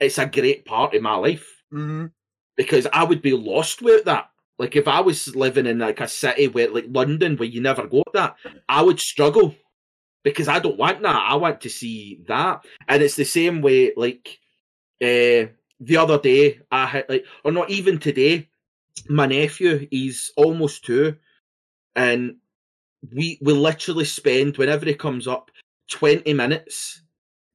it's 0.00 0.18
a 0.18 0.26
great 0.26 0.64
part 0.64 0.94
of 0.94 1.02
my 1.02 1.14
life 1.14 1.62
mm-hmm. 1.72 2.06
because 2.56 2.88
I 2.92 3.04
would 3.04 3.22
be 3.22 3.34
lost 3.34 3.82
without 3.82 4.04
that. 4.06 4.30
Like 4.58 4.76
if 4.76 4.86
I 4.86 5.00
was 5.00 5.34
living 5.34 5.66
in 5.66 5.78
like 5.78 6.00
a 6.00 6.08
city 6.08 6.48
where 6.48 6.70
like 6.70 6.86
London 6.88 7.36
where 7.36 7.48
you 7.48 7.60
never 7.60 7.86
got 7.86 8.12
that, 8.12 8.36
I 8.68 8.82
would 8.82 9.00
struggle 9.00 9.54
because 10.22 10.48
I 10.48 10.58
don't 10.58 10.78
want 10.78 11.02
that. 11.02 11.26
I 11.28 11.34
want 11.36 11.60
to 11.62 11.70
see 11.70 12.20
that, 12.28 12.64
and 12.88 13.02
it's 13.02 13.16
the 13.16 13.24
same 13.24 13.60
way. 13.60 13.92
Like 13.96 14.38
uh, 15.02 15.50
the 15.80 15.96
other 15.98 16.18
day, 16.18 16.60
I 16.70 16.86
had 16.86 17.06
like, 17.08 17.24
or 17.44 17.52
not 17.52 17.70
even 17.70 17.98
today. 17.98 18.48
My 19.08 19.26
nephew, 19.26 19.88
he's 19.90 20.32
almost 20.36 20.84
two, 20.84 21.16
and 21.96 22.36
we 23.12 23.38
we 23.40 23.52
literally 23.52 24.04
spend 24.04 24.56
whenever 24.56 24.84
he 24.84 24.94
comes 24.94 25.26
up 25.26 25.50
20 25.90 26.32
minutes 26.34 27.02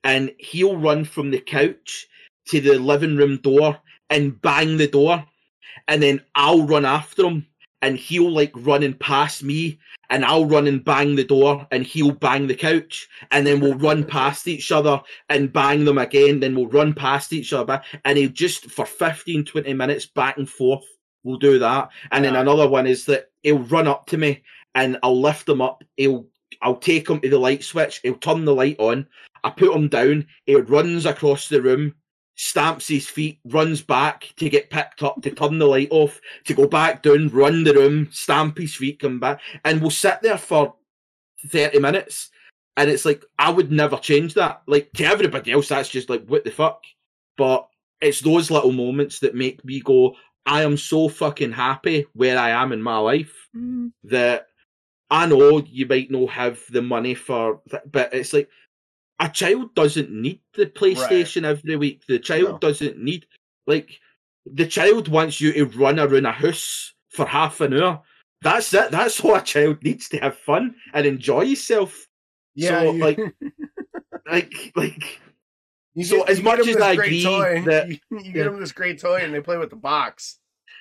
and 0.03 0.31
he'll 0.39 0.77
run 0.77 1.05
from 1.05 1.31
the 1.31 1.39
couch 1.39 2.07
to 2.47 2.59
the 2.59 2.77
living 2.79 3.15
room 3.15 3.37
door 3.37 3.79
and 4.09 4.41
bang 4.41 4.77
the 4.77 4.87
door 4.87 5.25
and 5.87 6.01
then 6.01 6.21
I'll 6.35 6.63
run 6.63 6.85
after 6.85 7.25
him 7.25 7.45
and 7.81 7.97
he'll 7.97 8.31
like 8.31 8.51
running 8.55 8.93
past 8.93 9.43
me 9.43 9.79
and 10.09 10.25
I'll 10.25 10.45
run 10.45 10.67
and 10.67 10.83
bang 10.83 11.15
the 11.15 11.23
door 11.23 11.67
and 11.71 11.83
he'll 11.83 12.11
bang 12.11 12.47
the 12.47 12.55
couch 12.55 13.07
and 13.31 13.45
then 13.45 13.59
we'll 13.59 13.77
run 13.77 14.03
past 14.03 14.47
each 14.47 14.71
other 14.71 15.01
and 15.29 15.53
bang 15.53 15.85
them 15.85 15.97
again 15.97 16.39
then 16.39 16.55
we'll 16.55 16.67
run 16.67 16.93
past 16.93 17.33
each 17.33 17.53
other 17.53 17.81
and 18.05 18.17
he'll 18.17 18.29
just 18.29 18.69
for 18.71 18.85
15 18.85 19.45
20 19.45 19.73
minutes 19.73 20.05
back 20.05 20.37
and 20.37 20.49
forth 20.49 20.85
we'll 21.23 21.37
do 21.37 21.59
that 21.59 21.89
and 22.11 22.25
then 22.25 22.35
another 22.35 22.67
one 22.67 22.87
is 22.87 23.05
that 23.05 23.29
he'll 23.43 23.59
run 23.59 23.87
up 23.87 24.07
to 24.07 24.17
me 24.17 24.43
and 24.75 24.97
I'll 25.03 25.19
lift 25.19 25.47
him 25.47 25.61
up 25.61 25.83
he'll 25.97 26.25
I'll 26.61 26.77
take 26.77 27.09
him 27.09 27.19
to 27.19 27.29
the 27.29 27.37
light 27.37 27.63
switch. 27.63 27.99
He'll 28.03 28.15
turn 28.15 28.45
the 28.45 28.55
light 28.55 28.77
on. 28.79 29.07
I 29.43 29.49
put 29.49 29.75
him 29.75 29.87
down. 29.87 30.27
He 30.45 30.55
runs 30.55 31.05
across 31.05 31.49
the 31.49 31.61
room, 31.61 31.93
stamps 32.37 32.87
his 32.87 33.07
feet, 33.07 33.39
runs 33.45 33.81
back 33.81 34.31
to 34.37 34.47
get 34.47 34.69
picked 34.69 35.03
up, 35.03 35.21
to 35.23 35.31
turn 35.31 35.57
the 35.57 35.65
light 35.65 35.89
off, 35.91 36.21
to 36.45 36.53
go 36.53 36.67
back 36.67 37.01
down, 37.01 37.27
run 37.29 37.63
the 37.63 37.73
room, 37.73 38.07
stamp 38.11 38.57
his 38.57 38.75
feet, 38.75 38.99
come 38.99 39.19
back. 39.19 39.41
And 39.65 39.81
we'll 39.81 39.89
sit 39.89 40.21
there 40.21 40.37
for 40.37 40.75
30 41.47 41.79
minutes. 41.79 42.29
And 42.77 42.91
it's 42.91 43.05
like, 43.05 43.25
I 43.39 43.49
would 43.49 43.71
never 43.71 43.97
change 43.97 44.35
that. 44.35 44.61
Like, 44.67 44.91
to 44.93 45.05
everybody 45.05 45.51
else, 45.51 45.69
that's 45.69 45.89
just 45.89 46.09
like, 46.09 46.25
what 46.27 46.45
the 46.45 46.51
fuck? 46.51 46.83
But 47.37 47.67
it's 48.01 48.21
those 48.21 48.51
little 48.51 48.71
moments 48.71 49.19
that 49.19 49.33
make 49.33 49.65
me 49.65 49.79
go, 49.79 50.15
I 50.45 50.61
am 50.61 50.77
so 50.77 51.09
fucking 51.09 51.53
happy 51.53 52.05
where 52.13 52.37
I 52.37 52.51
am 52.51 52.71
in 52.71 52.81
my 52.81 52.99
life 52.99 53.33
mm. 53.55 53.91
that 54.03 54.45
I 55.09 55.25
know 55.25 55.63
you 55.65 55.87
might 55.87 56.11
not 56.11 56.29
have 56.29 56.61
the 56.69 56.83
money 56.83 57.15
for, 57.15 57.61
but 57.91 58.13
it's 58.13 58.31
like 58.31 58.49
a 59.19 59.29
child 59.29 59.73
doesn't 59.75 60.11
need 60.11 60.41
the 60.53 60.67
PlayStation 60.67 61.43
right. 61.43 61.57
every 61.57 61.75
week. 61.75 62.03
The 62.07 62.19
child 62.19 62.49
no. 62.49 62.57
doesn't 62.59 62.97
need 62.97 63.25
like 63.65 63.99
the 64.45 64.65
child 64.65 65.07
wants 65.07 65.41
you 65.41 65.53
to 65.53 65.65
run 65.77 65.99
around 65.99 66.25
a 66.25 66.31
house 66.31 66.93
for 67.09 67.25
half 67.25 67.61
an 67.61 67.73
hour. 67.73 68.01
That's 68.41 68.73
it. 68.73 68.91
That's 68.91 69.21
what 69.21 69.41
a 69.41 69.45
child 69.45 69.83
needs 69.83 70.09
to 70.09 70.17
have 70.19 70.37
fun 70.37 70.75
and 70.93 71.05
enjoy 71.05 71.41
yourself. 71.41 72.07
Yeah, 72.55 72.81
so, 72.81 72.91
you... 72.91 73.03
like, 73.03 73.19
like, 74.31 74.71
like. 74.75 75.19
You 75.95 76.03
so 76.03 76.17
get, 76.17 76.29
as 76.29 76.41
much 76.43 76.67
as 76.67 76.77
I 76.77 76.91
agree 76.91 77.23
toy, 77.23 77.63
that 77.65 77.89
you, 77.89 77.97
you 78.11 78.31
get 78.31 78.43
them 78.43 78.59
this 78.59 78.71
great 78.71 79.01
toy 79.01 79.21
and 79.23 79.33
they 79.33 79.41
play 79.41 79.57
with 79.57 79.71
the 79.71 79.75
box. 79.75 80.37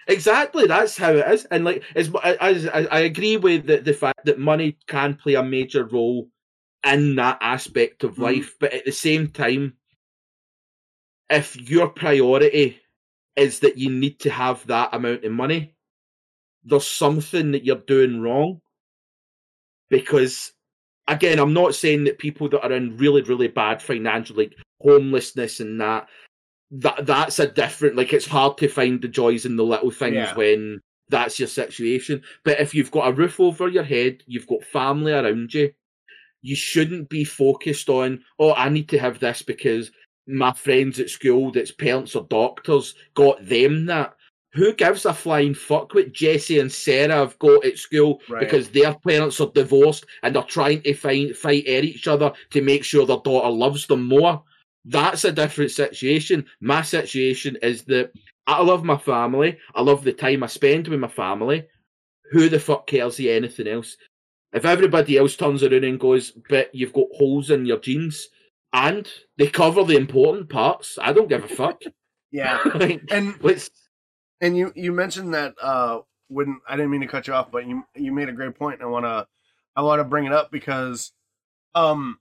Exactly, 0.09 0.66
that's 0.66 0.97
how 0.97 1.12
it 1.12 1.26
is, 1.26 1.47
and 1.47 1.64
like 1.64 1.82
as 1.97 2.12
as 2.24 2.68
I, 2.68 2.87
I 2.93 2.99
agree 3.01 3.39
with 3.39 3.66
the, 3.66 3.78
the 3.78 3.95
fact 3.95 4.24
that 4.26 4.39
money 4.39 4.76
can 4.87 5.14
play 5.14 5.34
a 5.34 5.43
major 5.43 5.84
role 5.84 6.28
in 6.87 7.16
that 7.16 7.39
aspect 7.41 8.05
of 8.05 8.16
mm. 8.16 8.22
life, 8.22 8.57
but 8.61 8.72
at 8.72 8.84
the 8.84 8.93
same 8.93 9.28
time, 9.28 9.74
if 11.28 11.57
your 11.68 11.89
priority 11.89 12.80
is 13.34 13.61
that 13.61 13.76
you 13.76 13.91
need 13.91 14.20
to 14.20 14.30
have 14.30 14.66
that 14.66 14.91
amount 14.93 15.24
of 15.24 15.32
money, 15.32 15.74
there's 16.64 16.87
something 16.87 17.53
that 17.53 17.64
you're 17.64 17.76
doing 17.76 18.20
wrong. 18.20 18.61
Because 19.89 20.53
again, 21.09 21.39
I'm 21.39 21.53
not 21.53 21.74
saying 21.74 22.05
that 22.05 22.18
people 22.18 22.49
that 22.49 22.64
are 22.64 22.72
in 22.72 22.97
really, 22.97 23.22
really 23.22 23.49
bad 23.49 23.80
financial, 23.80 24.37
like 24.37 24.55
homelessness 24.80 25.61
and 25.61 25.80
that, 25.80 26.09
that 26.72 27.07
that's 27.07 27.39
a 27.39 27.47
different 27.47 27.95
like 27.95 28.12
it's 28.12 28.26
hard 28.26 28.59
to 28.59 28.68
find 28.68 29.01
the 29.01 29.07
joys 29.07 29.47
in 29.47 29.55
the 29.55 29.64
little 29.64 29.91
things 29.91 30.16
yeah. 30.16 30.34
when 30.34 30.80
that's 31.09 31.39
your 31.39 31.49
situation. 31.49 32.22
But 32.45 32.61
if 32.61 32.74
you've 32.74 32.91
got 32.91 33.09
a 33.09 33.12
roof 33.12 33.39
over 33.39 33.68
your 33.68 33.84
head, 33.84 34.22
you've 34.26 34.49
got 34.49 34.64
family 34.64 35.12
around 35.12 35.55
you, 35.55 35.72
you 36.47 36.57
shouldn't 36.57 37.09
be 37.09 37.24
focused 37.24 37.88
on, 37.88 38.22
oh, 38.38 38.55
I 38.55 38.68
need 38.68 38.88
to 38.90 38.99
have 38.99 39.18
this 39.18 39.42
because 39.42 39.90
my 40.26 40.53
friends 40.53 40.99
at 40.99 41.11
school 41.11 41.53
that's 41.53 41.72
parents 41.72 42.14
or 42.16 42.26
doctors 42.28 42.94
got 43.14 43.44
them 43.47 43.86
that. 43.86 44.14
Who 44.55 44.72
gives 44.72 45.05
a 45.05 45.12
flying 45.12 45.53
fuck 45.53 45.92
what 45.92 46.14
Jesse 46.14 46.61
and 46.61 46.72
Sarah 46.72 47.16
have 47.16 47.38
got 47.38 47.64
at 47.66 47.76
school 47.76 48.22
right. 48.30 48.40
because 48.40 48.70
their 48.70 48.94
parents 48.94 49.38
are 49.40 49.51
divorced 49.55 50.07
and 50.22 50.34
they're 50.34 50.42
trying 50.44 50.80
to 50.82 50.94
fight 50.94 51.36
fight 51.36 51.66
at 51.66 51.84
each 51.84 52.09
other 52.09 52.32
to 52.53 52.62
make 52.62 52.82
sure 52.82 53.05
their 53.05 53.18
daughter 53.18 53.51
loves 53.51 53.86
them 53.86 54.07
more? 54.07 54.42
that's 54.86 55.24
a 55.24 55.32
different 55.32 55.72
situation. 55.72 56.47
My 56.61 56.82
situation 56.82 57.59
is 57.61 57.82
that 57.84 58.12
I 58.47 58.62
love 58.62 58.84
my 58.84 58.97
family. 58.97 59.59
I 59.74 59.82
love 59.82 60.05
the 60.05 60.12
time 60.12 60.44
I 60.44 60.47
spend 60.47 60.88
with 60.88 61.01
my 61.01 61.09
family. 61.09 61.66
Who 62.30 62.49
the 62.49 62.61
fuck 62.61 62.86
cares 62.86 63.16
the 63.16 63.30
anything 63.30 63.66
else? 63.66 63.97
If 64.57 64.64
everybody 64.64 65.18
else 65.18 65.36
turns 65.36 65.62
around 65.62 65.84
and 65.84 66.00
goes, 66.00 66.32
but 66.48 66.74
you've 66.74 66.94
got 66.94 67.09
holes 67.12 67.50
in 67.50 67.66
your 67.66 67.78
jeans, 67.78 68.28
and 68.72 69.07
they 69.36 69.48
cover 69.48 69.84
the 69.84 69.96
important 69.96 70.48
parts, 70.48 70.98
I 71.00 71.12
don't 71.12 71.28
give 71.28 71.44
a 71.44 71.48
fuck. 71.48 71.82
yeah, 72.32 72.61
like, 72.74 73.02
and 73.11 73.34
and 74.40 74.57
you 74.57 74.72
you 74.74 74.92
mentioned 74.92 75.34
that 75.34 75.54
uh 75.61 76.00
when 76.28 76.61
I 76.66 76.76
didn't 76.76 76.90
mean 76.90 77.02
to 77.02 77.07
cut 77.07 77.26
you 77.26 77.34
off, 77.34 77.50
but 77.50 77.66
you 77.66 77.84
you 77.94 78.12
made 78.12 78.30
a 78.30 78.32
great 78.32 78.54
point. 78.54 78.80
I 78.80 78.86
wanna 78.86 79.26
I 79.76 79.82
wanna 79.82 80.04
bring 80.04 80.24
it 80.24 80.32
up 80.32 80.50
because 80.50 81.12
um 81.74 82.18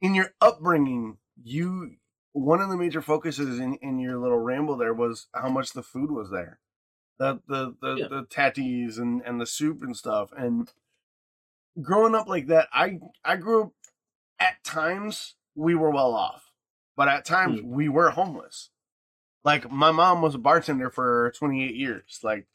in 0.00 0.16
your 0.16 0.32
upbringing 0.40 1.18
you 1.44 1.92
one 2.32 2.60
of 2.60 2.70
the 2.70 2.76
major 2.76 3.00
focuses 3.00 3.60
in, 3.60 3.74
in 3.76 4.00
your 4.00 4.18
little 4.18 4.38
ramble 4.38 4.76
there 4.76 4.94
was 4.94 5.28
how 5.32 5.48
much 5.48 5.72
the 5.72 5.82
food 5.82 6.10
was 6.10 6.30
there 6.30 6.58
the 7.18 7.40
the 7.48 7.74
the, 7.80 7.94
yeah. 7.94 8.08
the 8.08 8.24
tatties 8.24 8.98
and 8.98 9.22
and 9.22 9.40
the 9.40 9.46
soup 9.46 9.82
and 9.82 9.96
stuff 9.96 10.30
and 10.36 10.72
growing 11.82 12.14
up 12.14 12.28
like 12.28 12.46
that 12.46 12.68
i 12.72 12.98
i 13.24 13.36
grew 13.36 13.64
up 13.64 13.72
at 14.40 14.62
times 14.64 15.34
we 15.54 15.74
were 15.74 15.90
well 15.90 16.14
off 16.14 16.52
but 16.96 17.08
at 17.08 17.24
times 17.24 17.60
mm. 17.60 17.64
we 17.64 17.88
were 17.88 18.10
homeless 18.10 18.70
like 19.44 19.70
my 19.70 19.90
mom 19.90 20.20
was 20.20 20.34
a 20.34 20.38
bartender 20.38 20.90
for 20.90 21.32
28 21.38 21.74
years 21.74 22.20
like 22.22 22.46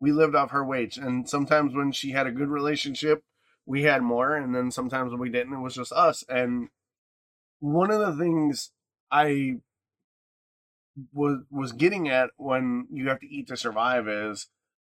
we 0.00 0.12
lived 0.12 0.34
off 0.34 0.50
her 0.50 0.64
wage 0.64 0.96
and 0.96 1.28
sometimes 1.28 1.74
when 1.74 1.92
she 1.92 2.10
had 2.10 2.26
a 2.26 2.32
good 2.32 2.48
relationship 2.48 3.22
we 3.66 3.84
had 3.84 4.02
more 4.02 4.36
and 4.36 4.54
then 4.54 4.70
sometimes 4.70 5.10
when 5.10 5.20
we 5.20 5.30
didn't 5.30 5.54
it 5.54 5.60
was 5.60 5.74
just 5.74 5.92
us 5.92 6.24
and 6.28 6.68
one 7.60 7.90
of 7.90 8.00
the 8.00 8.22
things 8.22 8.72
I 9.10 9.56
was 11.12 11.38
was 11.50 11.72
getting 11.72 12.08
at 12.08 12.30
when 12.36 12.86
you 12.90 13.08
have 13.08 13.20
to 13.20 13.26
eat 13.26 13.48
to 13.48 13.56
survive 13.56 14.06
is 14.06 14.48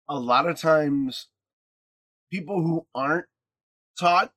a 0.07 0.19
lot 0.19 0.47
of 0.47 0.59
times 0.59 1.27
people 2.31 2.61
who 2.61 2.85
aren't 2.93 3.25
taught 3.99 4.33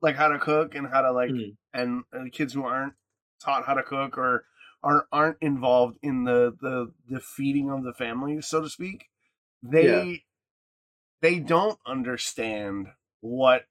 like 0.00 0.16
how 0.16 0.28
to 0.28 0.38
cook 0.38 0.74
and 0.74 0.86
how 0.88 1.02
to 1.02 1.12
like 1.12 1.30
Mhm. 1.30 1.56
and, 1.72 2.04
and 2.12 2.32
kids 2.32 2.52
who 2.52 2.64
aren't 2.64 2.94
taught 3.42 3.66
how 3.66 3.74
to 3.74 3.82
cook 3.82 4.16
or 4.18 4.46
aren't 4.82 5.06
aren't 5.12 5.38
involved 5.40 5.98
in 6.02 6.24
the 6.24 6.56
the 6.60 6.92
the 7.08 7.20
feeding 7.20 7.70
of 7.70 7.84
the 7.84 7.94
family 7.94 8.40
so 8.40 8.60
to 8.60 8.68
speak 8.68 9.06
they 9.62 10.24
they 11.20 11.38
don't 11.38 11.78
understand 11.86 12.88
what 13.20 13.66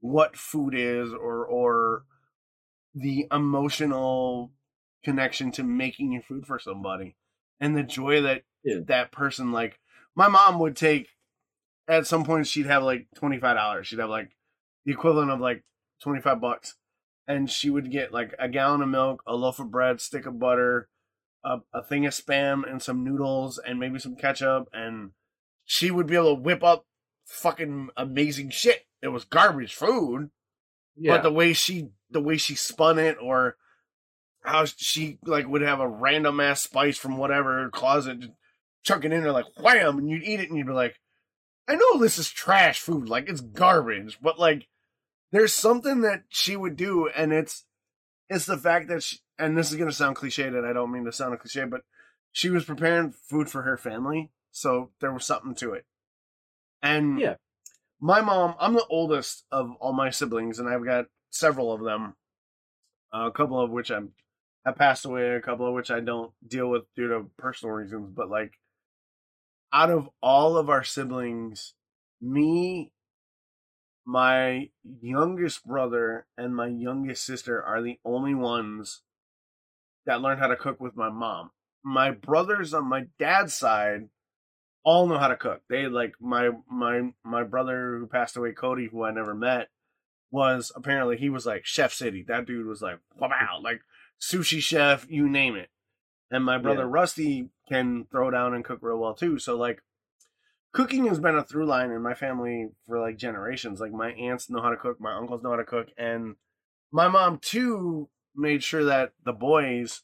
what 0.00 0.36
food 0.36 0.74
is 0.74 1.12
or 1.12 1.46
or 1.46 2.04
the 2.94 3.26
emotional 3.32 4.52
connection 5.04 5.50
to 5.52 5.62
making 5.62 6.12
your 6.12 6.22
food 6.22 6.46
for 6.46 6.58
somebody 6.58 7.16
and 7.60 7.76
the 7.76 7.82
joy 7.82 8.22
that 8.22 8.44
Yeah. 8.62 8.80
that 8.86 9.12
person 9.12 9.52
like 9.52 9.78
my 10.14 10.28
mom 10.28 10.58
would 10.58 10.76
take 10.76 11.08
at 11.88 12.06
some 12.06 12.24
point 12.24 12.46
she'd 12.46 12.66
have 12.66 12.82
like 12.82 13.06
$25 13.16 13.84
she'd 13.84 13.98
have 13.98 14.08
like 14.10 14.30
the 14.84 14.92
equivalent 14.92 15.30
of 15.30 15.40
like 15.40 15.64
25 16.02 16.40
bucks. 16.40 16.74
And 17.26 17.50
she 17.50 17.70
would 17.70 17.90
get 17.90 18.12
like 18.12 18.34
a 18.38 18.48
gallon 18.48 18.82
of 18.82 18.88
milk 18.88 19.22
a 19.26 19.34
loaf 19.34 19.58
of 19.58 19.70
bread 19.70 20.00
stick 20.00 20.26
of 20.26 20.38
butter 20.38 20.88
a, 21.42 21.58
a 21.72 21.82
thing 21.82 22.04
of 22.06 22.12
spam 22.12 22.70
and 22.70 22.82
some 22.82 23.02
noodles 23.04 23.58
and 23.58 23.78
maybe 23.78 23.98
some 23.98 24.16
ketchup 24.16 24.68
and 24.72 25.10
she 25.64 25.90
would 25.90 26.06
be 26.06 26.14
able 26.16 26.36
to 26.36 26.42
whip 26.42 26.62
up 26.62 26.84
fucking 27.26 27.88
amazing 27.96 28.50
shit. 28.50 28.84
It 29.00 29.08
was 29.08 29.24
garbage 29.24 29.74
food 29.74 30.30
Yeah. 30.96 31.14
but 31.16 31.22
the 31.22 31.32
way 31.32 31.52
she 31.54 31.88
the 32.10 32.20
way 32.20 32.36
she 32.36 32.54
spun 32.54 32.98
it 32.98 33.16
or 33.20 33.56
how 34.42 34.66
she 34.66 35.18
like 35.24 35.48
would 35.48 35.62
have 35.62 35.80
a 35.80 35.88
random 35.88 36.38
ass 36.40 36.62
spice 36.62 36.98
from 36.98 37.16
whatever 37.16 37.70
closet 37.70 38.26
chuck 38.82 39.02
it 39.04 39.12
in 39.12 39.22
there 39.22 39.32
like 39.32 39.46
wham! 39.58 39.96
And 39.98 40.10
you'd 40.10 40.22
eat 40.22 40.40
it 40.40 40.50
and 40.50 40.58
you'd 40.58 40.66
be 40.66 40.72
like 40.74 41.00
i 41.68 41.74
know 41.74 41.98
this 41.98 42.18
is 42.18 42.30
trash 42.30 42.80
food 42.80 43.08
like 43.08 43.28
it's 43.28 43.40
garbage 43.40 44.18
but 44.20 44.38
like 44.38 44.68
there's 45.32 45.52
something 45.54 46.02
that 46.02 46.22
she 46.28 46.56
would 46.56 46.76
do 46.76 47.08
and 47.08 47.32
it's 47.32 47.64
it's 48.30 48.46
the 48.46 48.56
fact 48.56 48.88
that 48.88 49.02
she, 49.02 49.18
and 49.38 49.56
this 49.56 49.70
is 49.70 49.76
going 49.76 49.88
to 49.88 49.94
sound 49.94 50.16
cliche 50.16 50.44
and 50.46 50.66
i 50.66 50.72
don't 50.72 50.92
mean 50.92 51.04
to 51.04 51.12
sound 51.12 51.34
a 51.34 51.36
cliche 51.36 51.64
but 51.64 51.82
she 52.32 52.50
was 52.50 52.64
preparing 52.64 53.10
food 53.12 53.48
for 53.48 53.62
her 53.62 53.76
family 53.76 54.30
so 54.50 54.90
there 55.00 55.12
was 55.12 55.24
something 55.24 55.54
to 55.54 55.72
it 55.72 55.84
and 56.82 57.18
Yeah. 57.18 57.36
my 58.00 58.20
mom 58.20 58.54
i'm 58.58 58.74
the 58.74 58.86
oldest 58.88 59.44
of 59.50 59.72
all 59.80 59.92
my 59.92 60.10
siblings 60.10 60.58
and 60.58 60.68
i've 60.68 60.84
got 60.84 61.06
several 61.30 61.72
of 61.72 61.82
them 61.82 62.14
uh, 63.14 63.26
a 63.26 63.32
couple 63.32 63.60
of 63.60 63.70
which 63.70 63.90
i'm 63.90 64.10
have 64.64 64.76
passed 64.76 65.04
away 65.04 65.30
a 65.34 65.40
couple 65.40 65.66
of 65.66 65.74
which 65.74 65.90
i 65.90 66.00
don't 66.00 66.32
deal 66.46 66.68
with 66.68 66.82
due 66.96 67.08
to 67.08 67.26
personal 67.36 67.74
reasons 67.74 68.10
but 68.14 68.30
like 68.30 68.52
out 69.74 69.90
of 69.90 70.08
all 70.22 70.56
of 70.56 70.70
our 70.70 70.84
siblings 70.84 71.74
me 72.22 72.92
my 74.06 74.70
youngest 75.00 75.66
brother 75.66 76.26
and 76.38 76.54
my 76.54 76.68
youngest 76.68 77.24
sister 77.24 77.62
are 77.62 77.82
the 77.82 77.98
only 78.04 78.34
ones 78.34 79.02
that 80.06 80.20
learned 80.20 80.40
how 80.40 80.46
to 80.46 80.56
cook 80.56 80.80
with 80.80 80.96
my 80.96 81.10
mom 81.10 81.50
my 81.82 82.10
brothers 82.10 82.72
on 82.72 82.86
my 82.86 83.04
dad's 83.18 83.54
side 83.54 84.08
all 84.84 85.06
know 85.06 85.18
how 85.18 85.28
to 85.28 85.36
cook. 85.36 85.62
They 85.68 85.86
like 85.86 86.14
my 86.20 86.50
my 86.70 87.12
my 87.24 87.42
brother 87.42 87.98
who 87.98 88.06
passed 88.06 88.36
away, 88.36 88.52
Cody, 88.52 88.88
who 88.90 89.02
I 89.02 89.10
never 89.10 89.34
met, 89.34 89.68
was 90.30 90.70
apparently 90.76 91.16
he 91.16 91.30
was 91.30 91.46
like 91.46 91.64
Chef 91.64 91.92
City. 91.92 92.22
That 92.26 92.46
dude 92.46 92.66
was 92.66 92.82
like 92.82 92.98
wow, 93.18 93.60
like 93.62 93.80
sushi 94.20 94.60
chef, 94.60 95.06
you 95.08 95.28
name 95.28 95.56
it. 95.56 95.70
And 96.30 96.44
my 96.44 96.58
brother 96.58 96.82
Yeah. 96.82 96.90
Rusty 96.90 97.48
can 97.68 98.06
throw 98.10 98.30
down 98.30 98.54
and 98.54 98.64
cook 98.64 98.78
real 98.82 98.98
well 98.98 99.14
too. 99.14 99.38
So 99.38 99.56
like 99.56 99.80
cooking 100.72 101.06
has 101.06 101.20
been 101.20 101.36
a 101.36 101.44
through 101.44 101.66
line 101.66 101.90
in 101.90 102.02
my 102.02 102.14
family 102.14 102.68
for 102.86 103.00
like 103.00 103.16
generations. 103.16 103.80
Like 103.80 103.92
my 103.92 104.12
aunts 104.12 104.50
know 104.50 104.62
how 104.62 104.70
to 104.70 104.76
cook, 104.76 105.00
my 105.00 105.14
uncles 105.14 105.42
know 105.42 105.50
how 105.50 105.56
to 105.56 105.64
cook, 105.64 105.88
and 105.96 106.36
my 106.92 107.08
mom 107.08 107.38
too 107.40 108.08
made 108.34 108.62
sure 108.62 108.84
that 108.84 109.12
the 109.24 109.32
boys 109.32 110.02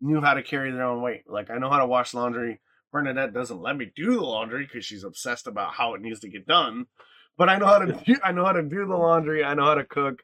knew 0.00 0.20
how 0.20 0.34
to 0.34 0.42
carry 0.42 0.70
their 0.70 0.84
own 0.84 1.02
weight. 1.02 1.22
Like 1.28 1.50
I 1.50 1.58
know 1.58 1.70
how 1.70 1.78
to 1.78 1.86
wash 1.86 2.14
laundry. 2.14 2.60
Bernadette 2.92 3.32
doesn't 3.32 3.62
let 3.62 3.76
me 3.76 3.90
do 3.96 4.14
the 4.14 4.20
laundry 4.20 4.64
because 4.64 4.84
she's 4.84 5.04
obsessed 5.04 5.46
about 5.46 5.74
how 5.74 5.94
it 5.94 6.02
needs 6.02 6.20
to 6.20 6.28
get 6.28 6.46
done. 6.46 6.86
But 7.38 7.48
I 7.48 7.56
know 7.56 7.66
how 7.66 7.78
to 7.78 7.92
do, 8.04 8.16
I 8.22 8.32
know 8.32 8.44
how 8.44 8.52
to 8.52 8.62
do 8.62 8.86
the 8.86 8.96
laundry. 8.96 9.42
I 9.42 9.54
know 9.54 9.64
how 9.64 9.74
to 9.74 9.84
cook. 9.84 10.20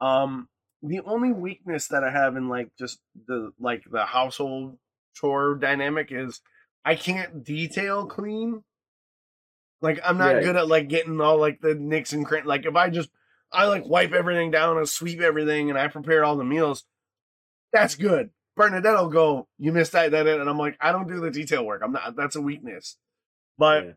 Um, 0.00 0.48
the 0.82 1.00
only 1.00 1.32
weakness 1.32 1.88
that 1.88 2.02
I 2.02 2.10
have 2.10 2.36
in 2.36 2.48
like 2.48 2.70
just 2.78 3.00
the 3.26 3.52
like 3.60 3.82
the 3.90 4.06
household 4.06 4.78
chore 5.14 5.54
dynamic 5.54 6.08
is 6.10 6.40
I 6.84 6.94
can't 6.94 7.44
detail 7.44 8.06
clean. 8.06 8.62
Like 9.82 10.00
I'm 10.04 10.18
not 10.18 10.34
Right. 10.34 10.44
good 10.44 10.56
at 10.56 10.68
like 10.68 10.88
getting 10.88 11.20
all 11.20 11.38
like 11.38 11.60
the 11.60 11.74
nicks 11.74 12.12
and 12.12 12.26
cran. 12.26 12.44
Like 12.44 12.66
if 12.66 12.76
I 12.76 12.90
just 12.90 13.10
I 13.52 13.66
like 13.66 13.86
wipe 13.86 14.12
everything 14.12 14.50
down 14.50 14.76
and 14.78 14.88
sweep 14.88 15.20
everything 15.20 15.70
and 15.70 15.78
I 15.78 15.88
prepare 15.88 16.24
all 16.24 16.36
the 16.36 16.44
meals, 16.44 16.84
that's 17.72 17.94
good. 17.94 18.30
Bernadette 18.56 18.94
will 18.94 19.08
go, 19.08 19.48
you 19.58 19.72
missed 19.72 19.92
that, 19.92 20.10
that, 20.10 20.26
and 20.26 20.48
I'm 20.50 20.58
like, 20.58 20.76
I 20.80 20.92
don't 20.92 21.08
do 21.08 21.20
the 21.20 21.30
detail 21.30 21.64
work. 21.64 21.80
I'm 21.82 21.92
not. 21.92 22.14
That's 22.16 22.36
a 22.36 22.40
weakness. 22.42 22.96
But 23.56 23.84
Yeah. 23.84 23.92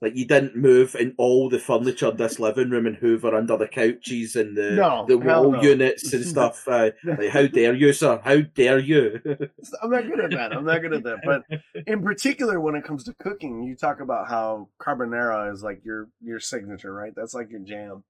Like 0.00 0.14
you 0.14 0.26
didn't 0.26 0.54
move 0.54 0.94
in 0.94 1.14
all 1.18 1.48
the 1.48 1.58
furniture 1.58 2.10
in 2.10 2.16
this 2.18 2.38
living 2.38 2.70
room 2.70 2.86
and 2.86 2.94
hoover 2.96 3.34
under 3.34 3.56
the 3.56 3.66
couches 3.66 4.36
and 4.36 4.56
the 4.56 4.76
No, 4.76 5.04
the 5.08 5.18
wall 5.18 5.52
no. 5.52 5.62
units 5.62 6.12
and 6.12 6.24
stuff. 6.34 6.68
Uh, 6.68 6.90
like, 7.04 7.30
how 7.30 7.46
dare 7.48 7.74
you, 7.74 7.92
sir? 7.92 8.20
How 8.22 8.40
dare 8.42 8.78
you? 8.78 9.20
I'm 9.82 9.90
not 9.90 10.06
good 10.06 10.20
at 10.20 10.30
that. 10.30 10.52
I'm 10.52 10.64
not 10.64 10.82
good 10.82 10.92
at 10.94 11.02
that. 11.02 11.18
But 11.24 11.84
in 11.86 12.02
particular, 12.02 12.60
when 12.60 12.76
it 12.76 12.84
comes 12.84 13.04
to 13.04 13.14
cooking, 13.14 13.64
you 13.64 13.74
talk 13.74 14.00
about 14.00 14.28
how 14.28 14.68
carbonara 14.80 15.52
is 15.52 15.62
like 15.64 15.84
your 15.84 16.08
your 16.22 16.38
signature, 16.38 16.94
right? 16.94 17.12
That's 17.16 17.34
like 17.34 17.50
your 17.50 17.60
jam. 17.60 18.04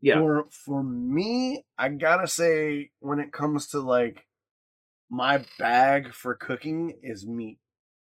yeah, 0.00 0.18
For 0.18 0.46
for 0.50 0.82
me, 0.82 1.64
I 1.78 1.88
gotta 1.90 2.26
say, 2.26 2.90
when 2.98 3.20
it 3.20 3.32
comes 3.32 3.68
to 3.68 3.80
like 3.80 4.26
my 5.08 5.44
bag 5.58 6.12
for 6.14 6.34
cooking 6.34 6.98
is 7.02 7.26
meat. 7.26 7.58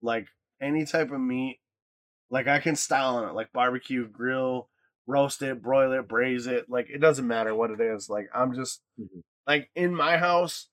Like 0.02 0.26
any 0.60 0.84
type 0.84 1.12
of 1.12 1.20
meat, 1.20 1.58
like 2.30 2.46
I 2.48 2.58
can 2.58 2.76
style 2.76 3.16
on 3.16 3.28
it, 3.28 3.34
like 3.34 3.52
barbecue, 3.52 4.06
grill, 4.08 4.68
roast 5.06 5.42
it, 5.42 5.62
broil 5.62 5.92
it, 5.92 6.08
braise 6.08 6.46
it. 6.46 6.68
Like 6.68 6.88
it 6.90 6.98
doesn't 6.98 7.26
matter 7.26 7.54
what 7.54 7.70
it 7.70 7.80
is. 7.80 8.08
Like 8.08 8.28
I'm 8.34 8.54
just 8.54 8.80
Mhm. 9.00 9.22
like 9.46 9.70
in 9.74 9.94
my 9.94 10.16
house, 10.16 10.68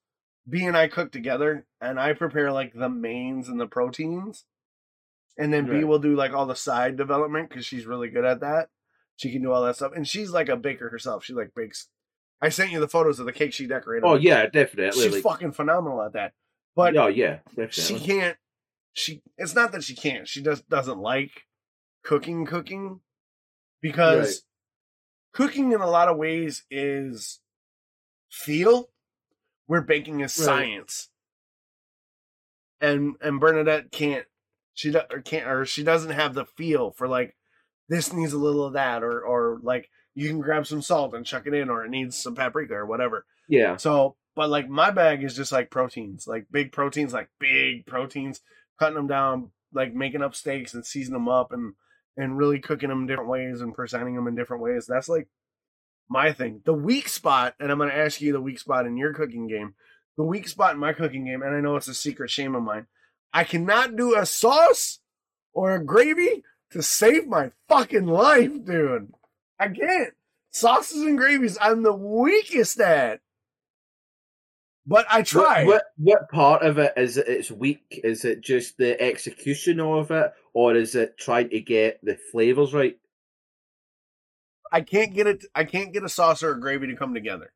B 0.48 0.64
and 0.64 0.76
I 0.76 0.88
cook 0.88 1.12
together, 1.12 1.66
and 1.80 2.00
I 2.00 2.14
prepare 2.14 2.50
like 2.52 2.72
the 2.74 2.88
mains 2.88 3.48
and 3.48 3.60
the 3.60 3.66
proteins, 3.66 4.44
and 5.38 5.52
then 5.52 5.66
B 5.66 5.84
will 5.84 5.98
do 5.98 6.14
like 6.16 6.32
all 6.32 6.46
the 6.46 6.56
side 6.56 6.96
development 6.96 7.48
because 7.48 7.64
she's 7.66 7.86
really 7.86 8.08
good 8.08 8.24
at 8.24 8.40
that. 8.40 8.68
She 9.16 9.30
can 9.30 9.42
do 9.42 9.52
all 9.52 9.62
that 9.64 9.76
stuff, 9.76 9.92
and 9.94 10.08
she's 10.08 10.30
like 10.30 10.48
a 10.48 10.56
baker 10.56 10.88
herself. 10.88 11.24
She 11.24 11.32
like 11.34 11.54
bakes. 11.54 11.88
I 12.40 12.48
sent 12.48 12.72
you 12.72 12.80
the 12.80 12.88
photos 12.88 13.20
of 13.20 13.26
the 13.26 13.32
cake 13.32 13.52
she 13.52 13.66
decorated. 13.68 14.04
Oh 14.04 14.16
yeah, 14.16 14.46
definitely. 14.46 15.00
she's 15.00 15.12
like, 15.12 15.22
fucking 15.22 15.52
phenomenal 15.52 16.02
at 16.02 16.14
that. 16.14 16.32
But 16.74 16.94
yeah, 16.94 17.06
yeah, 17.08 17.38
she 17.70 18.00
can't. 18.00 18.36
She. 18.94 19.22
It's 19.38 19.54
not 19.54 19.72
that 19.72 19.84
she 19.84 19.94
can't. 19.94 20.28
She 20.28 20.42
just 20.42 20.68
doesn't 20.68 20.98
like 20.98 21.44
cooking. 22.04 22.44
Cooking 22.46 23.00
because 23.80 24.26
Right. 24.26 24.36
cooking 25.32 25.72
in 25.72 25.80
a 25.80 25.90
lot 25.90 26.08
of 26.08 26.16
ways 26.18 26.64
is 26.70 27.40
feel, 28.30 28.90
where 29.66 29.80
baking 29.82 30.20
is 30.20 30.36
Right. 30.38 30.44
science. 30.46 31.08
And 32.80 33.14
and 33.20 33.38
Bernadette 33.40 33.92
can't. 33.92 34.26
She 34.74 34.90
do, 34.90 35.00
or 35.10 35.20
can't 35.20 35.46
or 35.46 35.64
she 35.66 35.84
doesn't 35.84 36.10
have 36.12 36.34
the 36.34 36.46
feel 36.46 36.92
for 36.92 37.06
like 37.06 37.36
this 37.88 38.12
needs 38.12 38.32
a 38.32 38.38
little 38.38 38.64
of 38.64 38.72
that 38.72 39.02
or 39.02 39.20
or 39.20 39.60
like 39.62 39.90
you 40.14 40.28
can 40.28 40.40
grab 40.40 40.66
some 40.66 40.82
salt 40.82 41.14
and 41.14 41.26
chuck 41.26 41.46
it 41.46 41.54
in 41.54 41.68
or 41.70 41.84
it 41.84 41.90
needs 41.90 42.16
some 42.16 42.34
paprika 42.34 42.74
or 42.74 42.86
whatever. 42.86 43.26
Yeah, 43.48 43.76
So, 43.76 44.16
but 44.34 44.48
like 44.48 44.68
my 44.68 44.90
bag 44.90 45.22
is 45.22 45.36
just 45.36 45.52
like 45.52 45.70
proteins, 45.70 46.26
like 46.26 46.46
big 46.50 46.72
proteins, 46.72 47.12
like 47.12 47.28
big 47.38 47.84
proteins, 47.86 48.40
cutting 48.82 48.96
them 48.96 49.06
down, 49.06 49.50
like 49.72 49.94
making 49.94 50.22
up 50.22 50.34
steaks 50.34 50.74
and 50.74 50.84
seasoning 50.84 51.20
them 51.20 51.28
up 51.28 51.52
and 51.52 51.74
and 52.16 52.36
really 52.36 52.58
cooking 52.58 52.88
them 52.88 53.06
different 53.06 53.30
ways 53.30 53.60
and 53.60 53.72
presenting 53.72 54.16
them 54.16 54.26
in 54.26 54.34
different 54.34 54.60
ways. 54.60 54.86
That's 54.86 55.08
like 55.08 55.28
my 56.08 56.32
thing. 56.32 56.62
The 56.64 56.74
weak 56.74 57.08
spot, 57.08 57.54
and 57.60 57.70
I'm 57.70 57.78
going 57.78 57.90
to 57.90 57.96
ask 57.96 58.20
you 58.20 58.32
the 58.32 58.40
weak 58.40 58.58
spot 58.58 58.86
in 58.86 58.96
your 58.96 59.14
cooking 59.14 59.46
game. 59.46 59.74
The 60.16 60.24
weak 60.24 60.48
spot 60.48 60.74
in 60.74 60.80
my 60.80 60.92
cooking 60.92 61.24
game, 61.24 61.42
and 61.42 61.54
I 61.54 61.60
know 61.60 61.76
it's 61.76 61.86
a 61.86 61.94
secret 61.94 62.28
shame 62.28 62.56
of 62.56 62.64
mine. 62.64 62.86
I 63.32 63.44
cannot 63.44 63.96
do 63.96 64.18
a 64.18 64.26
sauce 64.26 64.98
or 65.54 65.74
a 65.76 65.84
gravy 65.84 66.42
to 66.72 66.82
save 66.82 67.28
my 67.28 67.52
fucking 67.68 68.06
life, 68.06 68.64
dude. 68.64 69.12
I 69.60 69.68
can't. 69.68 70.12
Sauces 70.50 71.02
and 71.02 71.16
gravies, 71.16 71.56
I'm 71.60 71.82
the 71.82 71.94
weakest 71.94 72.80
at. 72.80 73.20
But 74.86 75.06
I 75.10 75.22
try. 75.22 75.64
What, 75.64 75.84
what 75.96 76.18
what 76.18 76.30
part 76.30 76.62
of 76.62 76.78
it 76.78 76.92
is 76.96 77.16
it 77.16 77.28
it's 77.28 77.50
weak? 77.50 78.00
Is 78.02 78.24
it 78.24 78.40
just 78.40 78.78
the 78.78 79.00
execution 79.00 79.78
of 79.78 80.10
it, 80.10 80.32
or 80.52 80.74
is 80.74 80.94
it 80.94 81.16
trying 81.18 81.50
to 81.50 81.60
get 81.60 82.00
the 82.02 82.18
flavors 82.32 82.74
right? 82.74 82.96
I 84.72 84.80
can't 84.80 85.14
get 85.14 85.26
it. 85.26 85.44
I 85.54 85.64
can't 85.64 85.92
get 85.92 86.02
a 86.02 86.08
sauce 86.08 86.42
or 86.42 86.52
a 86.52 86.60
gravy 86.60 86.88
to 86.88 86.96
come 86.96 87.14
together. 87.14 87.52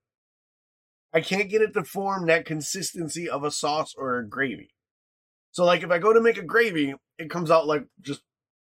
I 1.12 1.20
can't 1.20 1.49
get 1.49 1.62
it 1.62 1.72
to 1.74 1.83
form 1.83 2.27
that 2.27 2.45
consistency 2.45 3.29
of 3.29 3.43
a 3.43 3.51
sauce 3.51 3.95
or 3.97 4.18
a 4.18 4.29
gravy. 4.29 4.74
So, 5.51 5.64
like, 5.64 5.83
if 5.83 5.91
I 5.91 5.99
go 5.99 6.12
to 6.12 6.20
make 6.20 6.37
a 6.37 6.43
gravy, 6.43 6.95
it 7.18 7.31
comes 7.31 7.51
out 7.51 7.66
like 7.66 7.87
just 8.03 8.20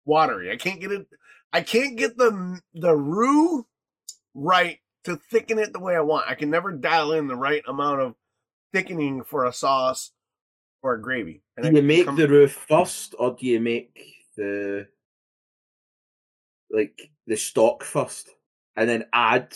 watery. 0.05 0.53
I 0.53 0.57
can't 0.57 0.81
get 0.81 0.93
it. 0.93 1.07
I 1.53 1.63
can't 1.63 1.97
get 1.97 2.17
the 2.17 2.61
the 2.75 2.95
roux 2.95 3.67
right 4.35 4.79
to 5.05 5.17
thicken 5.17 5.59
it 5.59 5.73
the 5.73 5.81
way 5.81 5.97
I 5.97 6.01
want. 6.01 6.29
I 6.29 6.35
can 6.35 6.51
never 6.51 6.73
dial 6.73 7.13
in 7.13 7.27
the 7.27 7.37
right 7.37 7.63
amount 7.67 8.03
of 8.03 8.15
thickening 8.73 9.23
for 9.25 9.47
a 9.47 9.53
sauce 9.53 10.13
or 10.83 10.95
a 10.95 11.03
gravy. 11.03 11.43
And 11.57 11.67
do 11.67 11.77
you 11.77 11.83
make 11.83 12.07
come... 12.07 12.17
the 12.17 12.29
roux 12.29 12.49
first, 12.49 13.15
or 13.19 13.37
do 13.39 13.47
you 13.47 13.61
make 13.61 13.99
the 14.37 14.87
like 16.71 17.11
the 17.27 17.37
stock 17.37 17.85
first, 17.85 18.31
and 18.77 18.89
then 18.89 19.05
add 19.13 19.55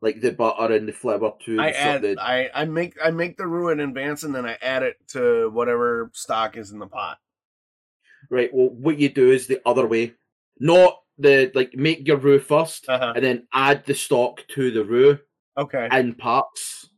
like 0.00 0.20
the 0.20 0.32
butter 0.32 0.74
and 0.74 0.88
the 0.88 0.92
flavor 0.92 1.32
to? 1.44 1.60
I 1.60 1.70
add. 1.70 2.02
The... 2.02 2.16
I 2.20 2.50
I 2.54 2.64
make 2.64 2.96
I 3.02 3.10
make 3.10 3.36
the 3.36 3.46
roux 3.46 3.70
in 3.70 3.80
advance, 3.80 4.22
and 4.22 4.34
then 4.34 4.46
I 4.46 4.56
add 4.62 4.82
it 4.82 4.96
to 5.08 5.50
whatever 5.50 6.10
stock 6.14 6.56
is 6.56 6.70
in 6.70 6.78
the 6.78 6.86
pot. 6.86 7.18
Right. 8.30 8.50
Well, 8.52 8.70
what 8.70 8.98
you 8.98 9.08
do 9.08 9.30
is 9.30 9.46
the 9.46 9.60
other 9.64 9.86
way. 9.86 10.14
Not 10.60 11.00
the 11.18 11.50
like 11.54 11.74
make 11.74 12.06
your 12.06 12.16
roux 12.16 12.40
1st 12.40 12.88
uh-huh. 12.88 13.12
and 13.16 13.24
then 13.24 13.46
add 13.52 13.84
the 13.84 13.94
stock 13.94 14.44
to 14.48 14.70
the 14.70 14.84
roux. 14.84 15.18
Okay. 15.56 15.88
In 15.92 16.14
parts, 16.14 16.88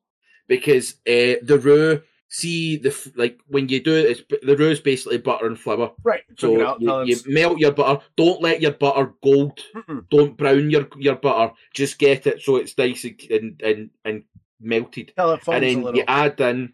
because 0.51 0.95
uh, 1.07 1.39
the 1.45 1.61
roux, 1.63 2.03
see 2.29 2.77
the 2.77 3.13
like 3.15 3.41
when 3.47 3.69
you 3.69 3.81
do 3.81 3.95
it, 3.95 4.07
it's, 4.07 4.23
the 4.43 4.57
roux 4.57 4.73
is 4.73 4.81
basically 4.81 5.17
butter 5.17 5.47
and 5.47 5.59
flour. 5.59 5.93
Right. 6.03 6.25
So 6.37 6.67
out, 6.67 6.81
you, 6.83 7.05
you, 7.05 7.17
melt 7.27 7.61
your 7.61 7.71
butter. 7.71 8.05
Don't 8.17 8.43
let 8.43 8.61
your 8.61 8.73
butter 8.73 9.15
gold. 9.23 9.61
Mm-mm. 9.77 10.05
Don't 10.11 10.37
brown 10.37 10.69
your 10.69 10.89
your 10.99 11.15
butter. 11.15 11.55
Just 11.73 12.01
get 12.01 12.27
it 12.27 12.43
so 12.43 12.57
it's 12.57 12.77
nice 12.77 13.07
and 13.31 13.61
and 13.63 13.91
and 14.05 14.25
melted. 14.61 15.13
and 15.17 15.41
then 15.63 15.95
you 15.95 16.03
add 16.09 16.41
in. 16.41 16.73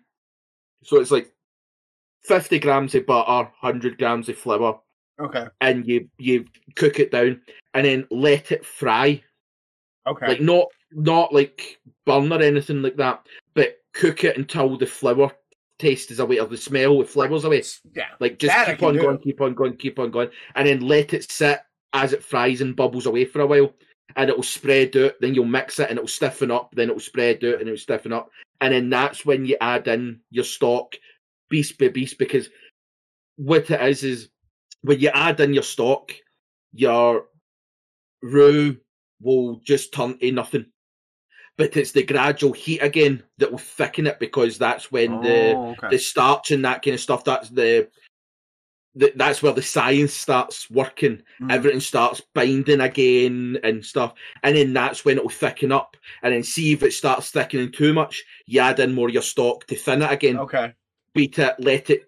So 0.83 0.99
it's 0.99 1.11
like 1.11 1.31
50 2.25 2.59
grams 2.61 2.95
of 2.95 3.05
butter, 3.07 3.51
100 3.61 3.99
grams 3.99 4.31
of 4.31 4.39
flour. 4.39 4.81
Okay. 5.21 5.49
And 5.61 5.87
you 5.87 6.09
you 6.17 6.47
cook 6.77 6.99
it 6.99 7.11
down 7.11 7.43
and 7.75 7.85
then 7.85 8.07
let 8.11 8.53
it 8.53 8.65
fry. 8.65 9.23
Okay. 10.07 10.29
Like 10.29 10.41
not 10.41 10.69
not 10.93 11.33
like 11.33 11.79
burn 12.05 12.33
or 12.33 12.43
anything 12.43 12.83
like 12.83 12.97
that, 12.97 13.27
but 13.55 13.79
cook 13.93 14.25
it 14.25 14.37
until 14.37 14.77
the 14.77 14.87
flour 14.87 15.31
taste 15.79 16.11
is 16.11 16.21
away 16.21 16.39
or 16.39 16.47
the 16.47 16.57
smell, 16.57 16.99
the 16.99 17.05
flavor's 17.05 17.45
away. 17.45 17.63
Yeah. 17.95 18.09
Like 18.21 18.39
just 18.39 18.55
keep 18.67 18.83
on 18.83 18.95
do. 18.95 19.03
going, 19.03 19.19
keep 19.19 19.41
on 19.41 19.55
going, 19.55 19.77
keep 19.77 19.99
on 19.99 20.11
going, 20.11 20.31
and 20.55 20.67
then 20.67 20.81
let 20.81 21.13
it 21.15 21.31
sit 21.31 21.61
as 21.93 22.13
it 22.13 22.25
fries 22.25 22.61
and 22.61 22.77
bubbles 22.77 23.07
away 23.07 23.25
for 23.25 23.41
a 23.41 23.47
while. 23.47 23.73
And 24.15 24.31
it'll 24.31 24.43
spread 24.43 24.97
out, 24.97 25.15
then 25.21 25.35
you'll 25.35 25.45
mix 25.45 25.79
it 25.79 25.91
and 25.91 25.99
it'll 25.99 26.09
stiffen 26.09 26.51
up, 26.51 26.75
then 26.75 26.89
it'll 26.89 27.01
spread 27.01 27.45
out 27.45 27.61
and 27.61 27.63
it'll 27.63 27.77
stiffen 27.77 28.13
up. 28.13 28.31
And 28.61 28.73
then 28.73 28.89
that's 28.89 29.27
when 29.27 29.45
you 29.45 29.57
add 29.61 29.89
in 29.89 30.21
your 30.31 30.45
stock 30.45 30.95
beast 31.51 31.79
by 31.79 31.89
beast 31.89 32.19
because 32.19 32.49
what 33.37 33.71
it 33.71 33.81
is 33.83 34.03
is 34.03 34.29
when 34.83 35.01
you 35.01 35.11
add 35.11 35.41
in 35.41 35.53
your 35.53 35.63
stock, 35.63 36.13
your 36.73 37.27
roux 38.23 38.77
will 39.21 39.57
just 39.65 39.93
turn 39.93 40.19
to 40.19 40.33
nothing. 40.33 40.67
But 41.59 41.77
it's 41.77 41.93
the 41.93 42.03
gradual 42.03 42.53
heat 42.53 42.81
again 42.81 43.23
that 43.39 43.51
will 43.51 43.59
thicken 43.59 44.07
it 44.07 44.19
because 44.19 44.59
that's 44.59 44.93
when 44.93 45.13
oh, 45.15 45.23
the 45.23 45.57
okay. 45.57 45.89
the 45.91 45.99
starch 45.99 46.51
and 46.51 46.65
that 46.65 46.83
kind 46.83 46.95
of 46.95 47.01
stuff. 47.01 47.25
That's 47.25 47.49
the, 47.49 47.89
the 48.95 49.13
that's 49.17 49.43
where 49.43 49.53
the 49.53 49.63
science 49.63 50.13
starts 50.13 50.71
working. 50.71 51.23
Mm. 51.41 51.53
Everything 51.53 51.81
starts 51.81 52.21
binding 52.35 52.83
again 52.83 53.59
and 53.65 53.85
stuff, 53.85 54.13
and 54.43 54.55
then 54.55 54.75
that's 54.75 55.05
when 55.05 55.17
it 55.17 55.23
will 55.23 55.31
thicken 55.31 55.73
up. 55.73 55.97
And 56.23 56.35
then 56.35 56.43
see 56.43 56.73
if 56.73 56.83
it 56.83 56.93
starts 56.93 57.31
thickening 57.31 57.73
too 57.73 57.95
much, 57.95 58.23
you 58.45 58.61
add 58.61 58.81
in 58.81 58.95
more 58.95 59.09
of 59.09 59.15
your 59.15 59.23
stock 59.23 59.67
to 59.69 59.77
thin 59.77 60.03
it 60.03 60.13
again. 60.13 60.39
Okay 60.39 60.75
beat 61.17 61.39
it, 61.39 61.55
let 61.59 61.91
it 61.91 62.05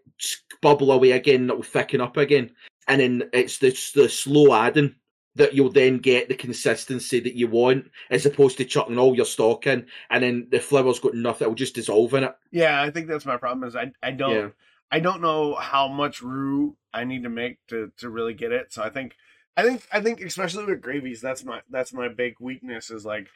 bubble 0.60 0.92
away 0.92 1.12
again, 1.12 1.48
it'll 1.50 1.62
thicken 1.62 2.00
up 2.00 2.16
again. 2.16 2.50
And 2.86 3.00
then 3.00 3.30
it's 3.32 3.58
the, 3.58 3.70
the 3.94 4.08
slow 4.08 4.54
adding 4.54 4.94
that 5.38 5.54
you'll 5.54 5.72
then 5.72 5.98
get 5.98 6.28
the 6.28 6.34
consistency 6.34 7.20
that 7.20 7.34
you 7.34 7.48
want, 7.48 7.90
as 8.10 8.26
opposed 8.26 8.58
to 8.58 8.64
chucking 8.64 8.98
all 8.98 9.16
your 9.16 9.24
stock 9.24 9.66
in, 9.66 9.86
and 10.10 10.22
then 10.22 10.48
the 10.50 10.60
flour's 10.60 11.00
got 11.00 11.14
nothing; 11.14 11.46
it'll 11.46 11.54
just 11.54 11.74
dissolve 11.74 12.12
in 12.14 12.24
it. 12.24 12.34
Yeah, 12.52 12.82
I 12.82 12.90
think 12.90 13.08
that's 13.08 13.26
my 13.26 13.36
problem. 13.36 13.66
Is 13.66 13.74
I 13.74 13.92
I 14.02 14.10
don't 14.10 14.34
yeah. 14.34 14.48
I 14.90 15.00
don't 15.00 15.22
know 15.22 15.54
how 15.54 15.88
much 15.88 16.22
roux 16.22 16.76
I 16.92 17.04
need 17.04 17.22
to 17.22 17.30
make 17.30 17.58
to 17.68 17.92
to 17.98 18.10
really 18.10 18.34
get 18.34 18.52
it. 18.52 18.72
So 18.72 18.82
I 18.82 18.90
think 18.90 19.16
I 19.56 19.62
think 19.62 19.86
I 19.92 20.00
think 20.00 20.20
especially 20.20 20.66
with 20.66 20.82
gravies, 20.82 21.20
that's 21.20 21.44
my 21.44 21.62
that's 21.70 21.92
my 21.92 22.08
big 22.08 22.34
weakness. 22.40 22.90
Is 22.90 23.04
like 23.04 23.28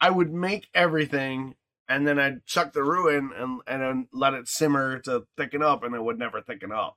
I 0.00 0.10
would 0.10 0.32
make 0.32 0.68
everything 0.74 1.56
and 1.88 2.06
then 2.06 2.18
I'd 2.18 2.46
chuck 2.46 2.72
the 2.72 2.82
roux 2.82 3.08
in 3.08 3.30
and 3.36 3.60
and 3.66 3.82
then 3.82 4.08
let 4.12 4.34
it 4.34 4.48
simmer 4.48 4.98
to 5.00 5.26
thicken 5.36 5.62
up, 5.62 5.82
and 5.82 5.94
it 5.94 6.02
would 6.02 6.18
never 6.18 6.40
thicken 6.40 6.72
up. 6.72 6.96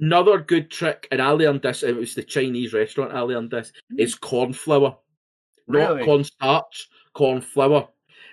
Another 0.00 0.38
good 0.38 0.70
trick, 0.70 1.06
and 1.10 1.20
I 1.20 1.30
learned 1.30 1.62
this. 1.62 1.82
It 1.82 1.96
was 1.96 2.14
the 2.14 2.22
Chinese 2.22 2.72
restaurant. 2.72 3.12
I 3.12 3.20
learned 3.20 3.50
this 3.50 3.72
mm. 3.92 4.00
is 4.00 4.14
corn 4.14 4.52
flour, 4.52 4.96
really? 5.66 5.96
not 5.96 6.04
corn 6.04 6.24
starch, 6.24 6.88
corn 7.14 7.40
flour. 7.40 7.88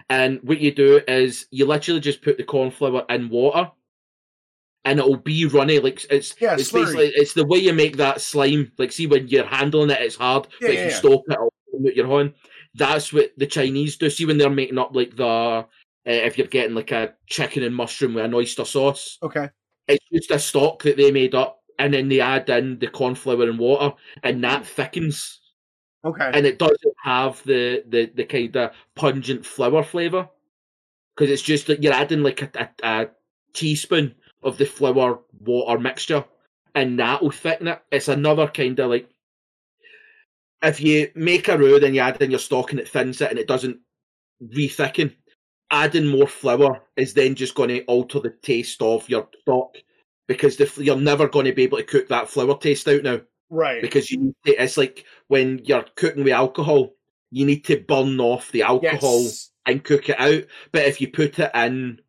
And 0.09 0.39
what 0.41 0.59
you 0.59 0.73
do 0.73 1.01
is 1.07 1.47
you 1.51 1.65
literally 1.65 1.99
just 1.99 2.21
put 2.21 2.37
the 2.37 2.43
corn 2.43 2.71
flour 2.71 3.05
in 3.09 3.29
water, 3.29 3.71
and 4.85 4.99
it'll 4.99 5.17
be 5.17 5.45
runny. 5.45 5.79
Like 5.79 6.05
it's 6.09 6.35
yeah, 6.39 6.53
it's 6.53 6.71
slurry. 6.71 6.85
basically 6.85 7.07
it's 7.15 7.33
the 7.33 7.45
way 7.45 7.59
you 7.59 7.73
make 7.73 7.97
that 7.97 8.21
slime. 8.21 8.71
Like 8.77 8.91
see 8.91 9.07
when 9.07 9.27
you're 9.27 9.45
handling 9.45 9.89
it, 9.89 10.01
it's 10.01 10.15
hard. 10.15 10.47
Yeah, 10.61 10.67
but 10.67 10.73
yeah, 10.73 10.79
if 10.79 10.85
you 10.85 10.91
stop 10.91 11.23
it, 11.27 11.37
it'll 11.73 11.91
your 11.91 12.07
hand. 12.07 12.33
That's 12.75 13.11
what 13.11 13.31
the 13.37 13.47
Chinese 13.47 13.97
do. 13.97 14.09
See 14.09 14.25
when 14.25 14.37
they're 14.37 14.49
making 14.49 14.77
up 14.77 14.95
like 14.95 15.15
the 15.15 15.25
uh, 15.25 15.65
if 16.05 16.37
you're 16.37 16.47
getting 16.47 16.75
like 16.75 16.91
a 16.91 17.13
chicken 17.27 17.63
and 17.63 17.75
mushroom 17.75 18.13
with 18.13 18.25
an 18.25 18.33
oyster 18.33 18.65
sauce. 18.65 19.17
Okay. 19.21 19.49
It's 19.89 20.05
just 20.13 20.31
a 20.31 20.39
stock 20.39 20.83
that 20.83 20.97
they 20.97 21.11
made 21.11 21.33
up, 21.33 21.63
and 21.79 21.93
then 21.93 22.07
they 22.09 22.21
add 22.21 22.47
in 22.49 22.77
the 22.79 22.87
corn 22.87 23.15
flour 23.15 23.49
and 23.49 23.57
water, 23.57 23.95
and 24.23 24.43
that 24.43 24.65
thickens. 24.65 25.41
Okay. 26.05 26.31
And 26.33 26.45
it 26.45 26.59
doesn't 26.59 26.95
have 27.03 27.43
the 27.43 27.83
the, 27.89 28.11
the 28.15 28.23
kind 28.23 28.55
of 28.55 28.71
pungent 28.95 29.45
flour 29.45 29.83
flavour, 29.83 30.29
because 31.15 31.31
it's 31.31 31.41
just 31.41 31.67
that 31.67 31.81
you're 31.81 31.91
adding 31.91 32.23
like 32.23 32.41
a, 32.43 32.69
a, 32.83 32.87
a 32.87 33.07
teaspoon 33.53 34.13
of 34.43 34.57
the 34.57 34.65
flour 34.65 35.19
water 35.41 35.79
mixture, 35.79 36.23
and 36.75 36.99
that 36.99 37.23
will 37.23 37.31
thicken 37.31 37.67
it. 37.67 37.81
It's 37.91 38.07
another 38.07 38.47
kind 38.47 38.79
of 38.79 38.91
like 38.91 39.09
if 40.61 40.79
you 40.79 41.09
make 41.15 41.47
a 41.47 41.57
roux, 41.57 41.79
then 41.79 41.95
you 41.95 42.01
add 42.01 42.21
in 42.21 42.29
your 42.29 42.39
stock 42.39 42.71
and 42.71 42.79
it 42.79 42.87
thins 42.87 43.21
it, 43.21 43.31
and 43.31 43.39
it 43.39 43.47
doesn't 43.47 43.79
re-thicken 44.39 45.15
adding 45.71 46.07
more 46.07 46.27
flour 46.27 46.81
is 46.95 47.13
then 47.13 47.35
just 47.35 47.53
going 47.53 47.69
to 47.69 47.83
alter 47.85 48.19
the 48.19 48.31
taste 48.41 48.81
of 48.81 49.07
your 49.07 49.27
stock 49.41 49.77
because 50.29 50.57
the, 50.57 50.71
you're 50.77 50.95
never 50.95 51.27
going 51.27 51.47
to 51.47 51.53
be 51.53 51.63
able 51.63 51.79
to 51.79 51.83
cook 51.83 52.07
that 52.07 52.29
flour 52.29 52.55
taste 52.55 52.87
out 52.87 53.01
now. 53.01 53.19
Right. 53.49 53.81
Because 53.81 54.11
you 54.11 54.35
to, 54.45 54.61
it's 54.61 54.77
like 54.77 55.03
when 55.27 55.59
you're 55.65 55.85
cooking 55.95 56.23
with 56.23 56.33
alcohol, 56.33 56.91
you 57.31 57.47
need 57.47 57.65
to 57.65 57.81
burn 57.81 58.19
off 58.19 58.51
the 58.51 58.61
alcohol 58.61 59.23
yes. 59.23 59.49
and 59.65 59.83
cook 59.83 60.07
it 60.07 60.19
out. 60.19 60.43
But 60.71 60.85
if 60.85 61.01
you 61.01 61.07
put 61.07 61.39
it 61.39 61.49
in, 61.55 61.99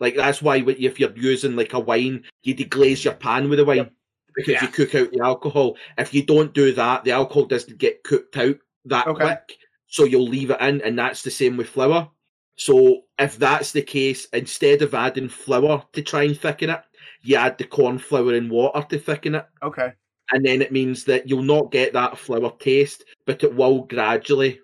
like 0.00 0.16
that's 0.16 0.42
why 0.42 0.56
if 0.56 0.98
you're 0.98 1.16
using 1.16 1.54
like 1.54 1.72
a 1.72 1.78
wine, 1.78 2.24
you 2.42 2.56
deglaze 2.56 3.04
your 3.04 3.14
pan 3.14 3.48
with 3.48 3.60
the 3.60 3.64
wine 3.64 3.76
yep. 3.76 3.92
because 4.34 4.54
yeah. 4.54 4.62
you 4.62 4.68
cook 4.68 4.96
out 4.96 5.12
the 5.12 5.20
alcohol. 5.20 5.76
If 5.96 6.12
you 6.12 6.26
don't 6.26 6.52
do 6.52 6.72
that, 6.72 7.04
the 7.04 7.12
alcohol 7.12 7.44
doesn't 7.44 7.78
get 7.78 8.02
cooked 8.02 8.36
out 8.36 8.56
that 8.86 9.06
okay. 9.06 9.24
quick. 9.24 9.56
So 9.86 10.02
you'll 10.02 10.28
leave 10.28 10.50
it 10.50 10.60
in, 10.60 10.82
and 10.82 10.98
that's 10.98 11.22
the 11.22 11.30
same 11.30 11.56
with 11.56 11.68
flour. 11.68 12.10
So 12.56 13.02
if 13.20 13.38
that's 13.38 13.70
the 13.70 13.82
case, 13.82 14.26
instead 14.32 14.82
of 14.82 14.94
adding 14.94 15.28
flour 15.28 15.84
to 15.92 16.02
try 16.02 16.24
and 16.24 16.36
thicken 16.36 16.70
it, 16.70 16.82
you 17.22 17.36
add 17.36 17.58
the 17.58 17.64
corn 17.64 17.98
flour 17.98 18.34
and 18.34 18.50
water 18.50 18.86
to 18.88 18.98
thicken 18.98 19.36
it. 19.36 19.46
Okay. 19.62 19.92
And 20.30 20.44
then 20.44 20.60
it 20.60 20.72
means 20.72 21.04
that 21.04 21.28
you'll 21.28 21.42
not 21.42 21.72
get 21.72 21.92
that 21.94 22.18
flour 22.18 22.52
taste, 22.58 23.04
but 23.24 23.42
it 23.42 23.54
will 23.54 23.82
gradually. 23.82 24.60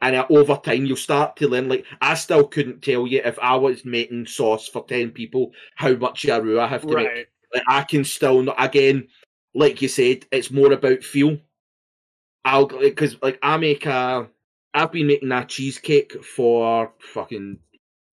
And 0.00 0.16
uh, 0.16 0.26
over 0.28 0.56
time, 0.56 0.84
you'll 0.84 0.96
start 0.96 1.36
to 1.36 1.48
learn. 1.48 1.68
Like, 1.68 1.86
I 2.00 2.14
still 2.14 2.46
couldn't 2.46 2.82
tell 2.82 3.06
you 3.06 3.22
if 3.24 3.38
I 3.38 3.54
was 3.54 3.84
making 3.84 4.26
sauce 4.26 4.68
for 4.68 4.84
10 4.84 5.12
people, 5.12 5.52
how 5.76 5.94
much 5.94 6.24
yarrow 6.24 6.60
I 6.60 6.66
have 6.66 6.82
to 6.82 6.94
right. 6.94 7.06
make. 7.14 7.28
Like, 7.54 7.62
I 7.68 7.82
can 7.84 8.04
still 8.04 8.42
not, 8.42 8.56
again, 8.58 9.08
like 9.54 9.80
you 9.80 9.88
said, 9.88 10.26
it's 10.32 10.50
more 10.50 10.72
about 10.72 11.04
feel. 11.04 11.38
I'll, 12.44 12.66
because, 12.66 13.16
like, 13.22 13.38
I 13.42 13.56
make 13.56 13.86
a, 13.86 14.28
I've 14.74 14.92
been 14.92 15.06
making 15.06 15.28
that 15.30 15.48
cheesecake 15.48 16.22
for 16.24 16.92
fucking 16.98 17.60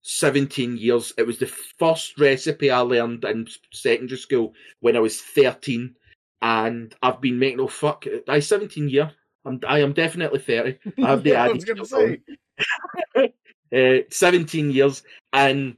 17 0.02 0.76
years. 0.76 1.12
It 1.16 1.26
was 1.26 1.38
the 1.38 1.46
first 1.46 2.18
recipe 2.18 2.70
I 2.70 2.80
learned 2.80 3.24
in 3.24 3.46
secondary 3.72 4.18
school 4.18 4.54
when 4.80 4.96
I 4.96 5.00
was 5.00 5.20
13. 5.20 5.94
And 6.42 6.94
I've 7.02 7.20
been 7.20 7.38
making, 7.38 7.60
oh 7.60 7.68
fuck, 7.68 8.04
I 8.28 8.40
17 8.40 8.88
year. 8.88 9.12
I'm, 9.44 9.60
I 9.66 9.80
am 9.80 9.92
definitely 9.92 10.40
30. 10.40 10.78
I 11.02 11.08
have 11.08 11.22
the 11.22 11.30
yeah, 11.30 11.44
I 11.44 11.48
was 11.48 11.64
gonna 11.64 11.84
say. 11.84 12.20
uh, 13.74 14.02
17 14.10 14.70
years. 14.70 15.02
And 15.32 15.76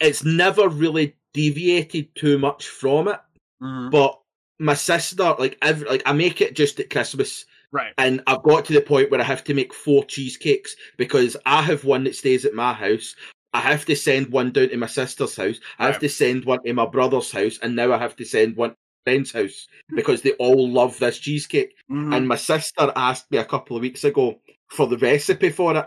it's 0.00 0.24
never 0.24 0.68
really 0.68 1.16
deviated 1.34 2.14
too 2.14 2.38
much 2.38 2.68
from 2.68 3.08
it. 3.08 3.20
Mm-hmm. 3.60 3.90
But 3.90 4.20
my 4.60 4.74
sister, 4.74 5.34
like 5.38 5.58
every, 5.62 5.88
like 5.88 6.02
I 6.06 6.12
make 6.12 6.40
it 6.40 6.54
just 6.54 6.78
at 6.80 6.90
Christmas 6.90 7.44
Right. 7.72 7.92
And 7.98 8.22
I've 8.26 8.42
got 8.42 8.64
to 8.66 8.72
the 8.72 8.80
point 8.80 9.10
where 9.10 9.20
I 9.20 9.24
have 9.24 9.44
to 9.44 9.54
make 9.54 9.74
four 9.74 10.04
cheesecakes 10.04 10.74
because 10.96 11.36
I 11.44 11.62
have 11.62 11.84
one 11.84 12.04
that 12.04 12.16
stays 12.16 12.44
at 12.44 12.54
my 12.54 12.72
house. 12.72 13.14
I 13.52 13.60
have 13.60 13.84
to 13.86 13.96
send 13.96 14.30
one 14.30 14.52
down 14.52 14.68
to 14.70 14.76
my 14.76 14.86
sister's 14.86 15.36
house. 15.36 15.58
I 15.78 15.86
have 15.86 15.94
right. 15.94 16.00
to 16.02 16.08
send 16.08 16.44
one 16.44 16.62
to 16.64 16.72
my 16.72 16.86
brother's 16.86 17.30
house, 17.30 17.58
and 17.62 17.74
now 17.74 17.92
I 17.92 17.98
have 17.98 18.16
to 18.16 18.24
send 18.24 18.56
one 18.56 18.74
friend's 19.04 19.32
house 19.32 19.66
because 19.94 20.20
they 20.22 20.32
all 20.32 20.68
love 20.68 20.98
this 20.98 21.18
cheesecake. 21.18 21.74
Mhm. 21.90 22.14
And 22.14 22.28
my 22.28 22.36
sister 22.36 22.92
asked 22.94 23.30
me 23.30 23.38
a 23.38 23.44
couple 23.44 23.76
of 23.76 23.82
weeks 23.82 24.04
ago 24.04 24.40
for 24.68 24.86
the 24.86 24.98
recipe 24.98 25.50
for 25.50 25.76
it. 25.76 25.86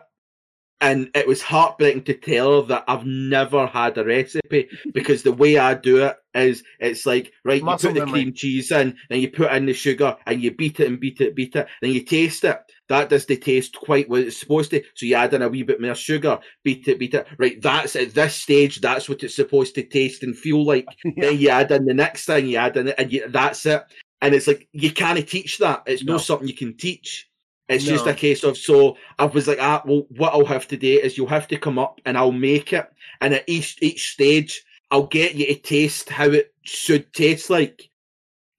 And 0.82 1.12
it 1.14 1.28
was 1.28 1.44
heartbreaking 1.44 2.06
to 2.06 2.16
tell 2.16 2.62
her 2.62 2.68
that 2.70 2.86
I've 2.88 3.06
never 3.06 3.68
had 3.68 3.98
a 4.00 4.04
recipe 4.04 4.68
because 4.94 5.22
the 5.22 5.32
way 5.32 5.60
I 5.60 5.76
do 5.76 6.04
it 6.06 6.18
is 6.34 6.64
it's 6.80 7.06
like, 7.06 7.32
right, 7.46 7.62
Muscle 7.62 7.90
you 7.92 7.94
put 7.94 8.00
the 8.00 8.06
memory. 8.08 8.24
cream 8.24 8.34
cheese 8.34 8.72
in, 8.72 8.98
then 9.10 9.20
you 9.20 9.30
put 9.30 9.52
in 9.52 9.68
the 9.68 9.74
sugar 9.74 10.18
and 10.26 10.42
you 10.42 10.50
beat 10.56 10.80
it 10.80 10.88
and 10.88 11.00
beat 11.00 11.22
it, 11.22 11.36
beat 11.36 11.56
it, 11.56 11.68
then 11.84 11.92
you 11.92 12.04
taste 12.04 12.44
it. 12.46 12.60
That 12.90 13.10
does 13.10 13.28
the 13.28 13.38
taste 13.38 13.76
quite 13.76 14.10
what 14.10 14.22
it's 14.22 14.38
supposed 14.40 14.72
to. 14.72 14.84
So 14.96 15.06
you 15.06 15.14
add 15.16 15.34
in 15.36 15.44
a 15.44 15.50
wee 15.50 15.62
bit 15.64 15.80
more 15.80 15.94
sugar, 15.94 16.40
beat 16.64 16.88
it, 16.88 16.98
beat 16.98 17.14
it. 17.14 17.28
Right, 17.38 17.62
that's 17.62 17.96
at 17.96 18.16
this 18.16 18.36
stage, 18.36 18.82
that's 18.82 19.08
what 19.08 19.22
it's 19.24 19.36
supposed 19.36 19.76
to 19.76 19.84
taste 19.84 20.24
and 20.24 20.36
feel 20.36 20.66
like. 20.66 20.88
Yeah. 21.06 21.26
Then 21.28 21.38
you 21.38 21.50
add 21.50 21.72
in 21.72 21.86
the 21.86 21.94
next 21.94 22.26
thing, 22.26 22.48
you 22.48 22.58
add 22.58 22.76
in 22.78 22.88
it, 22.88 22.96
and 22.98 23.12
you, 23.12 23.30
that's 23.30 23.66
it. 23.68 23.84
And 24.22 24.34
it's 24.34 24.48
like 24.48 24.68
you 24.72 24.92
can't 24.92 25.28
teach 25.28 25.60
that. 25.60 25.84
It's 25.86 26.04
No. 26.04 26.14
not 26.14 26.22
something 26.22 26.48
you 26.48 26.56
can 26.56 26.76
teach. 26.76 27.28
It's 27.72 27.84
just 27.86 28.06
a 28.08 28.14
case 28.14 28.44
of 28.44 28.58
so 28.58 28.98
I 29.20 29.26
was 29.26 29.48
like, 29.48 29.60
ah, 29.62 29.82
well, 29.86 30.06
what 30.18 30.34
I'll 30.34 30.46
have 30.46 30.68
to 30.70 30.78
do 30.78 31.00
is 31.00 31.18
you'll 31.18 31.28
have 31.28 31.48
to 31.50 31.58
come 31.58 31.80
up 31.80 32.00
and 32.06 32.18
I'll 32.18 32.32
make 32.32 32.74
it, 32.74 32.90
and 33.22 33.34
at 33.34 33.44
each 33.48 33.78
each 33.82 34.12
stage, 34.14 34.64
I'll 34.92 35.08
get 35.08 35.36
you 35.36 35.46
to 35.48 35.56
taste 35.56 36.10
how 36.10 36.26
it 36.30 36.54
should 36.64 37.12
taste 37.14 37.50
like, 37.50 37.90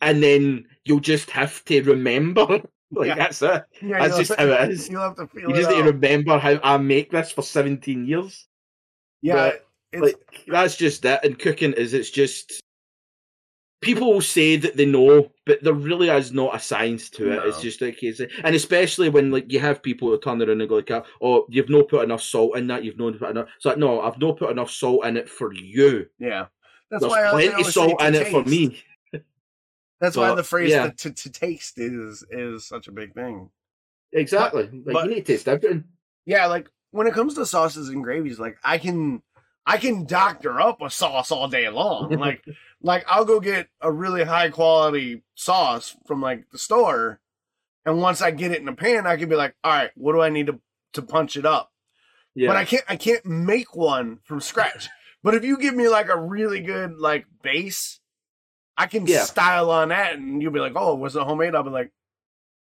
and 0.00 0.22
then 0.22 0.66
you'll 0.84 1.00
just 1.00 1.30
have 1.30 1.64
to 1.66 1.82
remember. 1.82 2.46
like 2.90 3.08
Yeah. 3.08 3.14
that's 3.14 3.42
it. 3.42 3.64
Yeah, 3.82 3.98
That's 4.00 4.08
you'll 4.10 4.18
just 4.18 4.30
have 4.38 4.48
how 4.48 4.56
to- 4.56 4.62
it 4.64 4.70
is. 4.70 4.88
You'll 4.88 5.02
have 5.02 5.16
to 5.16 5.26
feel 5.26 5.48
You 5.48 5.54
it 5.54 5.58
just 5.58 5.70
need 5.70 5.82
to 5.82 5.92
remember 5.92 6.38
how 6.38 6.58
I 6.62 6.76
make 6.78 7.10
this 7.10 7.30
for 7.32 7.42
seventeen 7.42 8.06
years. 8.06 8.46
Yeah, 9.22 9.52
but, 9.92 10.02
like 10.02 10.16
that's 10.46 10.76
just 10.76 11.04
it. 11.04 11.20
And 11.22 11.38
cooking 11.38 11.72
is 11.74 11.92
it's 11.94 12.10
just 12.10 12.61
people 13.82 14.12
will 14.12 14.22
say 14.22 14.56
that 14.56 14.76
they 14.76 14.86
know, 14.86 15.30
but 15.44 15.62
there 15.62 15.74
really 15.74 16.08
is 16.08 16.32
not 16.32 16.56
a 16.56 16.58
science 16.58 17.10
to 17.10 17.32
it. 17.32 17.46
It's 17.46 17.60
just 17.60 17.82
like 17.82 17.98
case, 17.98 18.20
and 18.20 18.54
especially 18.54 19.10
when 19.10 19.30
like 19.30 19.52
you 19.52 19.60
have 19.60 19.82
people 19.82 20.08
who 20.08 20.18
turn 20.18 20.40
around 20.40 20.60
and 20.60 20.68
go 20.68 20.76
like, 20.76 20.90
"Oh, 21.20 21.46
you've 21.50 21.68
not 21.68 21.88
put 21.88 22.04
enough 22.04 22.22
salt 22.22 22.56
in 22.56 22.68
that. 22.68 22.84
You've 22.84 22.98
not 22.98 23.18
put 23.18 23.30
enough." 23.30 23.48
It's 23.56 23.66
like, 23.66 23.78
no, 23.78 24.00
I've 24.00 24.18
not 24.18 24.38
put 24.38 24.50
enough 24.50 24.70
salt 24.70 25.04
in 25.04 25.16
it 25.18 25.28
for 25.28 25.52
you. 25.52 26.06
yeah. 26.18 26.46
That's 26.90 27.00
There's 27.02 27.10
why 27.10 27.30
plenty 27.30 27.62
of 27.62 27.72
salt 27.72 28.02
in 28.02 28.14
it 28.14 28.28
for 28.28 28.44
me. 28.44 28.82
That's 30.00 30.16
why 30.16 30.34
the 30.34 30.42
phrase 30.42 30.70
yeah. 30.70 30.90
to, 30.90 31.12
to 31.12 31.30
taste 31.30 31.78
is 31.78 32.24
is 32.30 32.66
such 32.66 32.88
a 32.88 32.92
big 32.92 33.14
thing. 33.14 33.50
Exactly. 34.12 34.64
like 34.64 34.94
but- 34.94 35.04
you 35.04 35.10
need 35.14 35.26
to 35.26 35.32
taste 35.32 35.48
everything. 35.48 35.84
Yeah, 36.26 36.46
like 36.46 36.68
when 36.90 37.06
it 37.06 37.14
comes 37.14 37.34
to 37.34 37.46
sauces 37.46 37.88
and 37.88 38.04
gravies, 38.04 38.38
like 38.38 38.58
I 38.62 38.78
can 38.78 39.22
I 39.66 39.76
can 39.78 40.04
doctor 40.04 40.60
up 40.60 40.80
a 40.82 40.90
sauce 40.90 41.30
all 41.30 41.48
day 41.48 41.68
long. 41.68 42.10
like 42.18 42.44
like 42.82 43.04
I'll 43.08 43.24
go 43.24 43.40
get 43.40 43.68
a 43.80 43.90
really 43.92 44.24
high 44.24 44.50
quality 44.50 45.22
sauce 45.34 45.96
from 46.06 46.20
like 46.20 46.50
the 46.50 46.58
store, 46.58 47.20
and 47.84 48.00
once 48.00 48.20
I 48.20 48.30
get 48.32 48.50
it 48.52 48.58
in 48.58 48.66
the 48.66 48.72
pan, 48.72 49.06
I 49.06 49.16
can 49.16 49.28
be 49.28 49.36
like, 49.36 49.54
all 49.62 49.72
right, 49.72 49.90
what 49.94 50.12
do 50.12 50.20
I 50.20 50.28
need 50.30 50.46
to 50.48 50.60
to 50.94 51.02
punch 51.02 51.36
it 51.36 51.46
up? 51.46 51.70
Yeah. 52.34 52.48
But 52.48 52.56
I 52.56 52.64
can't 52.64 52.84
I 52.88 52.96
can't 52.96 53.24
make 53.24 53.74
one 53.76 54.18
from 54.24 54.40
scratch. 54.40 54.88
But 55.24 55.36
if 55.36 55.44
you 55.44 55.56
give 55.56 55.76
me 55.76 55.88
like 55.88 56.08
a 56.08 56.20
really 56.20 56.58
good 56.58 56.98
like 56.98 57.26
base, 57.42 58.00
I 58.76 58.86
can 58.88 59.06
Yeah. 59.06 59.22
style 59.22 59.70
on 59.70 59.90
that, 59.90 60.16
and 60.16 60.42
you'll 60.42 60.50
be 60.50 60.58
like, 60.58 60.72
oh, 60.74 60.96
was 60.96 61.14
it 61.14 61.22
homemade? 61.22 61.54
I'll 61.54 61.62
be 61.62 61.70
like, 61.70 61.92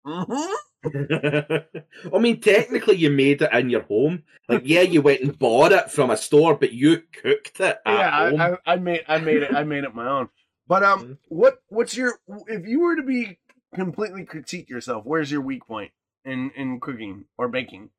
mm-hmm. 0.08 0.54
I 2.16 2.20
mean, 2.20 2.40
technically, 2.40 2.96
you 2.96 3.10
made 3.10 3.42
it 3.42 3.52
in 3.52 3.70
your 3.70 3.82
home. 3.82 4.24
Like, 4.48 4.62
yeah, 4.66 4.82
you 4.82 5.02
went 5.02 5.22
and 5.22 5.38
bought 5.38 5.72
it 5.72 5.92
from 5.92 6.10
a 6.10 6.18
store, 6.18 6.56
but 6.56 6.72
you 6.72 7.02
cooked 7.12 7.60
it 7.60 7.78
at 7.86 8.00
yeah, 8.00 8.30
home. 8.30 8.42
I, 8.42 8.52
I, 8.52 8.74
I 8.74 8.76
made 8.78 9.04
I 9.08 9.18
made 9.18 9.44
it 9.44 9.54
I 9.54 9.64
made 9.64 9.84
it 9.84 9.94
my 9.94 10.08
own. 10.08 10.30
But 10.68 10.84
Mm-hmm. 10.84 11.04
um, 11.04 11.18
what 11.30 11.60
what's 11.70 11.96
your 11.96 12.20
if 12.48 12.66
you 12.68 12.82
were 12.82 12.96
to 12.96 13.04
be 13.04 13.40
completely 13.74 14.26
critique 14.26 14.70
yourself? 14.70 15.06
Where's 15.06 15.32
your 15.32 15.42
weak 15.42 15.66
point 15.66 15.92
in 16.26 16.52
in 16.56 16.80
cooking 16.80 17.26
or 17.38 17.48
baking? 17.48 17.90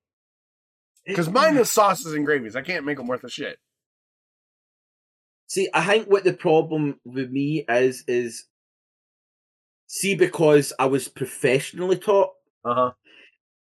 Because 1.06 1.30
mine 1.30 1.56
is 1.56 1.70
sauces 1.70 2.12
and 2.12 2.26
gravies. 2.26 2.54
I 2.54 2.60
can't 2.62 2.84
make 2.84 2.98
them 2.98 3.06
worth 3.06 3.24
a 3.24 3.30
shit. 3.30 3.58
See, 5.46 5.70
I 5.72 5.82
think 5.84 6.08
what 6.08 6.24
the 6.24 6.34
problem 6.34 7.00
with 7.04 7.30
me 7.30 7.64
is 7.68 8.04
is 8.06 8.44
see 9.88 10.14
because 10.14 10.72
I 10.78 10.86
was 10.86 11.08
professionally 11.08 11.98
taught, 11.98 12.30
Uh 12.64 12.74
huh. 12.74 12.92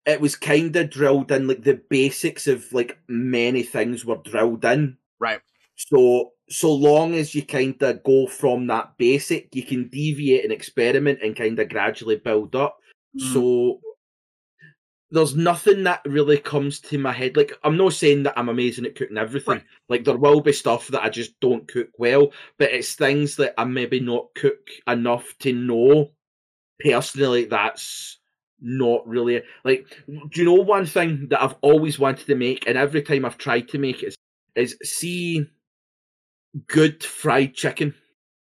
it 0.07 0.21
was 0.21 0.37
kind 0.37 0.75
of 0.77 0.91
drilled 0.91 1.31
in 1.33 1.49
like 1.49 1.63
the 1.65 1.81
basics 1.91 2.47
of 2.47 2.73
like 2.73 2.99
many 3.09 3.63
things 3.63 4.05
were 4.05 4.17
drilled 4.25 4.65
in. 4.65 4.99
Right. 5.21 5.41
So 5.77 6.33
so 6.51 6.73
long 6.75 7.15
as 7.15 7.35
you 7.35 7.43
kind 7.45 7.81
of 7.83 8.03
go 8.05 8.27
from 8.27 8.67
that 8.69 8.97
basic, 8.99 9.55
you 9.55 9.63
can 9.65 9.89
deviate 9.89 10.45
and 10.45 10.53
experiment 10.53 11.21
and 11.23 11.37
kind 11.37 11.59
of 11.59 11.69
gradually 11.69 12.17
build 12.17 12.57
up. 12.57 12.79
Mm. 13.19 13.33
So 13.33 13.81
there's 15.11 15.35
nothing 15.35 15.85
that 15.85 16.03
really 16.05 16.39
comes 16.39 16.81
to 16.81 16.99
my 16.99 17.13
head. 17.13 17.37
Like 17.37 17.53
I'm 17.65 17.77
not 17.77 17.95
saying 17.95 18.25
that 18.25 18.39
I'm 18.39 18.49
amazing 18.49 18.85
at 18.85 18.95
cooking 18.95 19.17
everything. 19.17 19.55
Right. 19.55 19.65
Like 19.89 20.05
there 20.05 20.17
will 20.17 20.41
be 20.41 20.53
stuff 20.53 20.89
that 20.89 21.03
I 21.03 21.09
just 21.09 21.39
don't 21.41 21.67
cook 21.67 21.89
well, 21.99 22.33
but 22.59 22.73
it's 22.73 22.95
things 22.95 23.37
that 23.37 23.55
I 23.59 23.65
maybe 23.65 24.01
not 24.01 24.35
cook 24.35 24.69
enough 24.87 25.35
to 25.41 25.53
know 25.53 26.11
personally 26.81 27.45
that's 27.45 28.19
not 28.61 29.07
really 29.07 29.43
like 29.65 29.87
do 30.07 30.41
you 30.41 30.45
know 30.45 30.55
one 30.55 30.87
thing 30.87 31.29
that 31.31 31.43
I've 31.43 31.57
always 31.61 31.99
wanted 31.99 32.27
to 32.27 32.35
make 32.35 32.67
and 32.67 32.77
every 32.77 33.03
time 33.03 33.25
I've 33.25 33.39
tried 33.39 33.69
to 33.69 33.79
make 33.79 34.03
it 34.03 34.17
is, 34.57 34.75
is 34.75 34.77
see 34.83 35.47
good 36.67 37.05
fried 37.05 37.55
chicken 37.55 37.95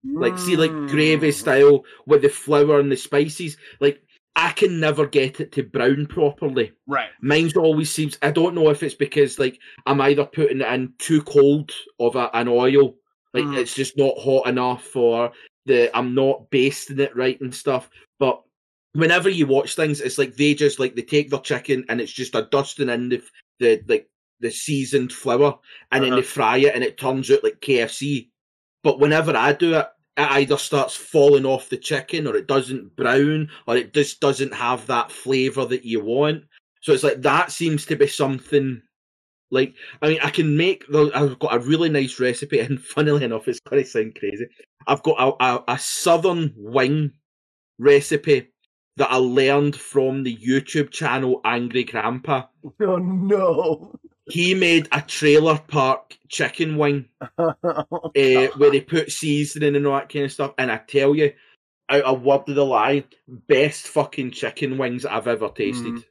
like 0.03 0.37
see 0.39 0.55
like 0.55 0.71
gravy 0.89 1.29
Mm. 1.29 1.33
style 1.33 1.85
with 2.07 2.23
the 2.23 2.29
flour 2.29 2.79
and 2.79 2.91
the 2.91 2.97
spices 2.97 3.57
like 3.79 4.01
i 4.35 4.51
can 4.51 4.79
never 4.79 5.05
get 5.05 5.39
it 5.39 5.51
to 5.51 5.63
brown 5.63 6.05
properly 6.05 6.71
Right. 6.87 7.09
mine's 7.21 7.55
always 7.55 7.91
seems 7.91 8.17
i 8.21 8.31
don't 8.31 8.55
know 8.55 8.69
if 8.69 8.83
it's 8.83 8.95
because 8.95 9.39
like 9.39 9.59
i'm 9.85 10.01
either 10.01 10.25
putting 10.25 10.61
it 10.61 10.73
in 10.73 10.93
too 10.99 11.21
cold 11.23 11.71
of 11.99 12.15
a, 12.15 12.29
an 12.35 12.47
oil 12.47 12.95
like 13.33 13.45
Mm. 13.45 13.57
it's 13.57 13.73
just 13.75 13.97
not 13.97 14.17
hot 14.17 14.47
enough 14.47 14.95
or 14.95 15.31
the 15.65 15.95
i'm 15.97 16.13
not 16.15 16.49
basting 16.49 16.99
it 16.99 17.15
right 17.15 17.39
and 17.41 17.53
stuff 17.53 17.89
but 18.19 18.41
whenever 18.93 19.29
you 19.29 19.47
watch 19.47 19.75
things 19.75 20.01
it's 20.01 20.17
like 20.17 20.35
they 20.35 20.53
just 20.53 20.79
like 20.79 20.95
they 20.95 21.01
take 21.01 21.29
their 21.29 21.39
chicken 21.39 21.85
and 21.89 22.01
it's 22.01 22.11
just 22.11 22.35
a 22.35 22.47
dusting 22.51 22.89
in 22.89 23.09
the 23.09 23.21
the 23.59 23.81
like 23.87 24.09
the 24.39 24.49
seasoned 24.49 25.13
flour 25.13 25.57
and 25.91 26.03
then 26.03 26.13
Uh-huh. 26.13 26.21
they 26.21 26.25
fry 26.27 26.57
it 26.57 26.73
and 26.75 26.83
it 26.83 26.97
turns 26.97 27.29
out 27.31 27.43
like 27.43 27.59
kfc 27.61 28.29
but 28.83 28.99
whenever 28.99 29.37
I 29.37 29.53
do 29.53 29.75
it, 29.75 29.87
it 30.17 30.31
either 30.31 30.57
starts 30.57 30.95
falling 30.95 31.45
off 31.45 31.69
the 31.69 31.77
chicken 31.77 32.27
or 32.27 32.35
it 32.35 32.47
doesn't 32.47 32.95
brown 32.95 33.49
or 33.67 33.77
it 33.77 33.93
just 33.93 34.19
doesn't 34.19 34.53
have 34.53 34.85
that 34.88 35.11
flavour 35.11 35.65
that 35.65 35.85
you 35.85 36.03
want. 36.03 36.43
So 36.81 36.93
it's 36.93 37.03
like 37.03 37.21
that 37.21 37.51
seems 37.51 37.85
to 37.85 37.95
be 37.95 38.07
something 38.07 38.81
like 39.51 39.73
I 40.01 40.09
mean 40.09 40.19
I 40.21 40.29
can 40.29 40.57
make 40.57 40.88
the 40.88 41.11
I've 41.13 41.39
got 41.39 41.55
a 41.55 41.59
really 41.59 41.89
nice 41.89 42.19
recipe 42.19 42.59
and 42.59 42.81
funnily 42.83 43.23
enough 43.23 43.47
it's 43.47 43.59
gonna 43.61 43.85
sound 43.85 44.15
crazy. 44.15 44.47
I've 44.88 45.03
got 45.03 45.19
a, 45.19 45.43
a, 45.43 45.63
a 45.75 45.79
southern 45.79 46.53
wing 46.57 47.13
recipe 47.77 48.51
that 48.97 49.11
I 49.11 49.15
learned 49.15 49.75
from 49.75 50.23
the 50.23 50.35
YouTube 50.35 50.91
channel 50.91 51.39
Angry 51.45 51.83
Grandpa. 51.83 52.43
Oh 52.81 52.97
no. 52.97 53.95
He 54.30 54.53
made 54.53 54.88
a 54.91 55.02
trailer 55.02 55.57
park 55.57 56.18
chicken 56.30 56.77
wing 56.77 57.10
uh, 57.38 57.53
where 58.14 58.72
they 58.72 58.81
put 58.81 59.11
seasoning 59.11 59.76
and 59.76 59.85
all 59.88 59.93
that 59.98 60.10
kind 60.10 60.26
of 60.26 60.31
stuff. 60.31 60.53
And 60.57 60.72
I 60.72 60.77
tell 60.77 61.15
you, 61.15 61.34
out 61.89 62.03
a 62.06 62.14
word 62.14 62.48
of 62.48 62.56
the 62.56 62.65
lie, 62.65 63.03
best 63.27 63.88
fucking 63.88 64.31
chicken 64.31 64.77
wings 64.77 65.06
I've 65.06 65.27
ever 65.27 65.49
tasted. 65.49 65.93
Mhm. 65.93 66.06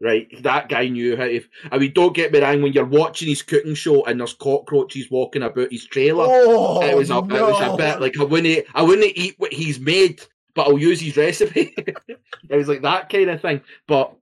Right, 0.00 0.28
that 0.44 0.68
guy 0.68 0.86
knew 0.88 1.16
how 1.16 1.24
to. 1.24 1.42
I 1.72 1.78
mean, 1.78 1.92
don't 1.92 2.14
get 2.14 2.32
me 2.32 2.40
wrong. 2.40 2.62
When 2.62 2.72
you're 2.72 2.84
watching 2.84 3.28
his 3.28 3.42
cooking 3.42 3.74
show 3.74 4.04
and 4.04 4.20
there's 4.20 4.32
cockroaches 4.32 5.10
walking 5.10 5.42
about 5.42 5.72
his 5.72 5.86
trailer, 5.86 6.24
oh, 6.26 6.80
it 6.82 6.96
was 6.96 7.10
a, 7.10 7.18
it 7.18 7.26
was 7.28 7.60
a 7.60 7.76
bit 7.76 8.00
like 8.00 8.16
I 8.18 8.22
wouldn't, 8.22 8.64
I 8.74 8.82
wouldn't 8.82 9.16
eat 9.16 9.34
what 9.38 9.52
he's 9.52 9.80
made, 9.80 10.22
but 10.54 10.68
I'll 10.68 10.78
use 10.78 11.00
his 11.00 11.16
recipe. 11.16 11.74
it 12.08 12.56
was 12.56 12.68
like 12.68 12.82
that 12.82 13.08
kind 13.08 13.28
of 13.28 13.40
thing. 13.42 13.60
But 13.88 14.14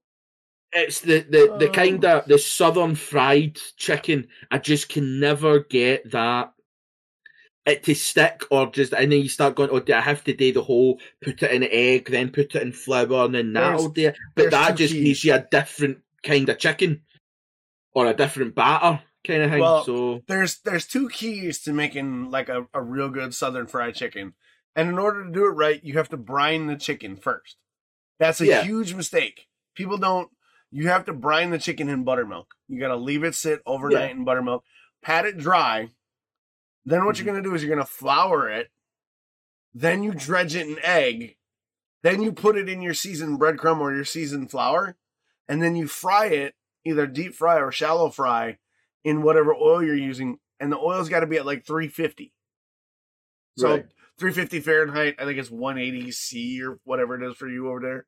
it's 0.82 1.00
the 1.00 1.20
the 1.20 1.56
the 1.58 1.68
Oh. 1.68 1.72
kind 1.72 2.04
of 2.04 2.26
the 2.26 2.38
southern 2.38 2.94
fried 2.94 3.58
chicken. 3.76 4.28
I 4.50 4.58
just 4.58 4.88
can 4.88 5.20
never 5.20 5.60
get 5.60 6.10
that 6.12 6.52
it 7.64 7.82
to 7.82 7.94
stick 7.94 8.42
or 8.50 8.70
just 8.70 8.92
and 8.92 9.10
then 9.10 9.20
you 9.20 9.28
start 9.28 9.56
going, 9.56 9.70
oh, 9.72 9.80
do 9.80 9.92
I 9.92 10.00
have 10.00 10.22
to 10.24 10.34
do 10.34 10.52
the 10.52 10.62
whole 10.62 11.00
put 11.20 11.42
it 11.42 11.50
in 11.50 11.64
egg, 11.64 12.10
then 12.10 12.30
put 12.30 12.54
it 12.54 12.62
in 12.62 12.72
flour, 12.72 13.24
and 13.24 13.34
then 13.34 13.52
that'll 13.52 13.88
do. 13.88 14.12
But 14.34 14.50
that 14.52 14.76
just 14.76 14.94
needs 14.94 15.24
you 15.24 15.34
a 15.34 15.46
different 15.50 15.98
kind 16.22 16.48
of 16.48 16.58
chicken 16.58 17.02
or 17.92 18.06
a 18.06 18.14
different 18.14 18.54
batter 18.54 19.02
kind 19.26 19.42
of 19.42 19.50
thing. 19.50 19.60
Well, 19.60 19.84
so 19.84 20.22
there's 20.28 20.58
there's 20.58 20.86
two 20.86 21.08
keys 21.08 21.60
to 21.62 21.72
making 21.72 22.30
like 22.30 22.48
a, 22.48 22.66
a 22.72 22.80
real 22.82 23.08
good 23.08 23.34
southern 23.34 23.66
fried 23.66 23.94
chicken. 23.96 24.34
And 24.76 24.90
in 24.90 24.98
order 24.98 25.24
to 25.24 25.32
do 25.32 25.46
it 25.46 25.50
right, 25.52 25.82
you 25.82 25.94
have 25.94 26.10
to 26.10 26.16
brine 26.18 26.66
the 26.66 26.76
chicken 26.76 27.16
first. 27.16 27.56
That's 28.20 28.40
a 28.40 28.46
Yeah. 28.46 28.62
huge 28.62 28.92
mistake. 28.94 29.48
People 29.74 29.96
don't 29.96 30.28
you 30.70 30.88
have 30.88 31.04
to 31.06 31.12
brine 31.12 31.50
the 31.50 31.58
chicken 31.58 31.88
in 31.88 32.04
buttermilk. 32.04 32.54
You 32.68 32.80
gotta 32.80 32.96
leave 32.96 33.24
it 33.24 33.34
sit 33.34 33.62
overnight 33.66 34.10
Yeah. 34.10 34.16
in 34.16 34.24
buttermilk, 34.24 34.64
pat 35.02 35.24
it 35.26 35.38
dry. 35.38 35.90
Then 36.84 37.04
what 37.04 37.16
Mm-hmm. 37.16 37.24
you're 37.26 37.34
gonna 37.34 37.44
do 37.48 37.54
is 37.54 37.62
you're 37.62 37.74
gonna 37.74 37.86
flour 37.86 38.48
it. 38.48 38.70
then 39.78 40.02
you 40.02 40.12
dredge 40.14 40.54
it 40.56 40.66
in 40.66 40.78
egg, 40.82 41.36
then 42.02 42.22
you 42.22 42.32
put 42.32 42.56
it 42.56 42.66
in 42.66 42.80
your 42.80 42.94
seasoned 42.94 43.38
breadcrumb 43.38 43.78
or 43.80 43.94
your 43.94 44.06
seasoned 44.06 44.50
flour, 44.50 44.96
and 45.48 45.62
then 45.62 45.76
you 45.76 45.86
fry 45.86 46.26
it 46.28 46.54
either 46.84 47.06
deep 47.06 47.34
fry 47.34 47.58
or 47.60 47.70
shallow 47.70 48.08
fry 48.08 48.56
in 49.04 49.20
whatever 49.20 49.54
oil 49.54 49.82
you're 49.82 49.94
using, 49.94 50.38
and 50.58 50.72
the 50.72 50.78
oil's 50.78 51.10
got 51.10 51.20
to 51.20 51.26
be 51.26 51.36
at 51.36 51.44
like 51.44 51.66
350. 51.66 52.32
So 53.58 53.68
Right. 53.70 53.86
350 54.18 54.60
Fahrenheit, 54.60 55.16
I 55.18 55.24
think 55.26 55.38
it's 55.38 55.50
180 55.50 56.10
C 56.10 56.62
or 56.62 56.78
whatever 56.84 57.20
it 57.22 57.28
is 57.30 57.36
for 57.36 57.46
you 57.48 57.68
over 57.68 57.80
there. 57.80 58.06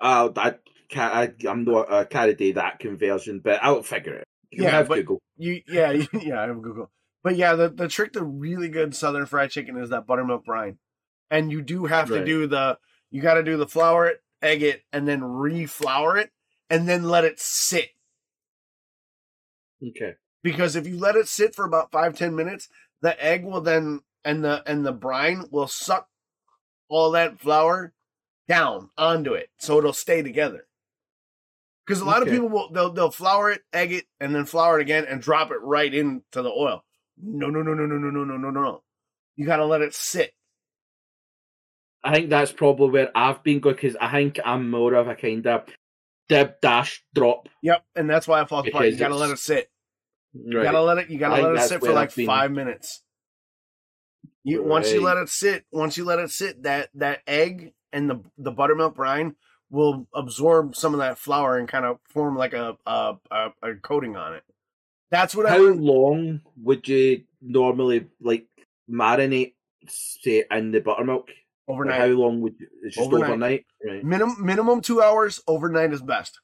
Uh, 0.00 0.30
can't. 0.30 0.60
I, 0.94 1.32
I'm 1.48 1.64
not. 1.64 1.90
Uh, 1.90 1.98
I 1.98 2.04
can't 2.04 2.36
do 2.36 2.52
that 2.54 2.78
conversion, 2.78 3.40
but 3.42 3.62
I'll 3.62 3.82
figure 3.82 4.14
it. 4.14 4.24
You 4.50 4.64
Yeah, 4.64 4.70
have 4.70 4.88
Google. 4.88 5.20
You 5.36 5.62
yeah 5.66 5.90
yeah 6.12 6.40
I 6.42 6.46
have 6.46 6.62
Google. 6.62 6.90
But 7.22 7.36
yeah, 7.36 7.54
the 7.54 7.68
the 7.68 7.88
trick 7.88 8.12
to 8.12 8.22
really 8.22 8.68
good 8.68 8.94
Southern 8.94 9.26
fried 9.26 9.50
chicken 9.50 9.76
is 9.76 9.90
that 9.90 10.06
buttermilk 10.06 10.44
brine, 10.44 10.78
and 11.30 11.50
you 11.50 11.62
do 11.62 11.86
have 11.86 12.08
to 12.08 12.24
do 12.24 12.46
the 12.46 12.78
you 13.10 13.20
got 13.20 13.34
to 13.34 13.42
do 13.42 13.56
the 13.56 13.66
flour 13.66 14.06
it, 14.06 14.22
egg 14.42 14.62
it, 14.62 14.82
and 14.92 15.08
then 15.08 15.20
reflour 15.20 16.20
it, 16.20 16.30
and 16.70 16.88
then 16.88 17.04
let 17.04 17.24
it 17.24 17.40
sit. 17.40 17.90
Okay. 19.84 20.14
Because 20.42 20.76
if 20.76 20.86
you 20.86 20.98
let 20.98 21.16
it 21.16 21.28
sit 21.28 21.54
for 21.54 21.64
about 21.64 21.90
five 21.90 22.16
ten 22.16 22.36
minutes, 22.36 22.68
the 23.02 23.22
egg 23.22 23.44
will 23.44 23.60
then 23.60 24.00
and 24.24 24.44
the 24.44 24.62
and 24.66 24.86
the 24.86 24.92
brine 24.92 25.46
will 25.50 25.66
suck 25.66 26.08
all 26.88 27.10
that 27.10 27.40
flour 27.40 27.92
down 28.48 28.90
onto 28.96 29.32
it, 29.32 29.50
so 29.58 29.78
it'll 29.78 29.92
stay 29.92 30.22
together. 30.22 30.66
Because 31.86 32.00
a 32.00 32.04
lot 32.04 32.22
of 32.22 32.28
people 32.28 32.48
will 32.48 32.70
they'll 32.72 32.92
they'll 32.92 33.10
flour 33.10 33.50
it, 33.50 33.62
egg 33.72 33.92
it, 33.92 34.06
and 34.18 34.34
then 34.34 34.44
flour 34.44 34.78
it 34.78 34.82
again 34.82 35.04
and 35.08 35.22
drop 35.22 35.50
it 35.52 35.58
right 35.62 35.92
into 35.92 36.42
the 36.42 36.50
oil. 36.50 36.84
No, 37.22 37.48
no, 37.48 37.62
no, 37.62 37.74
no, 37.74 37.86
no, 37.86 37.96
no, 37.96 38.10
no, 38.10 38.24
no, 38.24 38.36
no, 38.36 38.50
no. 38.50 38.60
No. 38.60 38.82
You 39.36 39.46
got 39.46 39.56
to 39.56 39.66
let 39.66 39.82
it 39.82 39.94
sit. 39.94 40.32
I 42.02 42.14
think 42.14 42.30
that's 42.30 42.52
probably 42.52 42.90
where 42.90 43.10
I've 43.14 43.42
been 43.42 43.60
going 43.60 43.76
because 43.76 43.96
I 44.00 44.10
think 44.10 44.40
I'm 44.44 44.70
more 44.70 44.94
of 44.94 45.08
a 45.08 45.14
kind 45.14 45.46
of 45.46 45.64
dib 46.28 46.54
dash 46.60 47.04
drop. 47.14 47.48
Yep, 47.62 47.84
and 47.94 48.08
that's 48.08 48.26
why 48.26 48.42
it 48.42 48.48
falls 48.48 48.66
apart. 48.66 48.86
You 48.86 48.96
got 48.96 49.08
to 49.08 49.16
let 49.16 49.30
it 49.30 49.38
sit. 49.38 49.70
You 50.44 50.58
Right. 50.58 50.64
gotta 50.64 50.82
let 50.82 50.98
it. 50.98 51.08
You 51.08 51.18
gotta 51.18 51.42
let 51.42 51.64
it 51.64 51.68
sit 51.68 51.80
for 51.80 51.92
like 51.92 52.10
five 52.10 52.50
minutes. 52.50 53.02
You 54.44 54.62
once 54.62 54.92
you 54.92 55.00
let 55.00 55.16
it 55.16 55.28
sit, 55.28 55.64
once 55.72 55.96
you 55.96 56.04
let 56.04 56.18
it 56.18 56.30
sit, 56.30 56.62
that 56.64 56.90
that 56.94 57.22
egg 57.26 57.72
and 57.92 58.08
the 58.10 58.22
the 58.36 58.52
buttermilk 58.52 58.94
brine 58.94 59.36
will 59.76 60.08
absorb 60.12 60.74
some 60.74 60.92
of 60.94 60.98
that 61.00 61.18
flour 61.18 61.56
and 61.58 61.68
kind 61.68 61.84
of 61.84 61.98
form 62.08 62.36
like 62.36 62.52
a 62.54 62.76
a, 62.86 63.14
a, 63.30 63.48
a 63.62 63.74
coating 63.76 64.16
on 64.16 64.34
it. 64.34 64.42
That's 65.12 65.36
what 65.36 65.46
I 65.46 65.50
How 65.50 65.58
learned. 65.58 65.84
long 65.84 66.40
would 66.62 66.88
you 66.88 67.22
normally 67.40 68.06
like 68.20 68.46
marinate, 68.90 69.54
say, 69.86 70.44
in 70.50 70.72
the 70.72 70.80
buttermilk? 70.80 71.28
Like, 71.28 71.36
overnight. 71.76 72.00
how 72.00 72.06
long 72.06 72.40
would 72.40 72.54
you? 72.58 72.66
It's 72.82 72.96
just 72.96 73.06
Overnight. 73.06 73.30
overnight, 73.30 73.66
right? 73.86 74.04
minimum 74.04 74.44
minimum 74.44 74.80
two 74.80 75.00
hours. 75.02 75.40
Overnight 75.46 75.92
is 75.92 76.02
best 76.02 76.40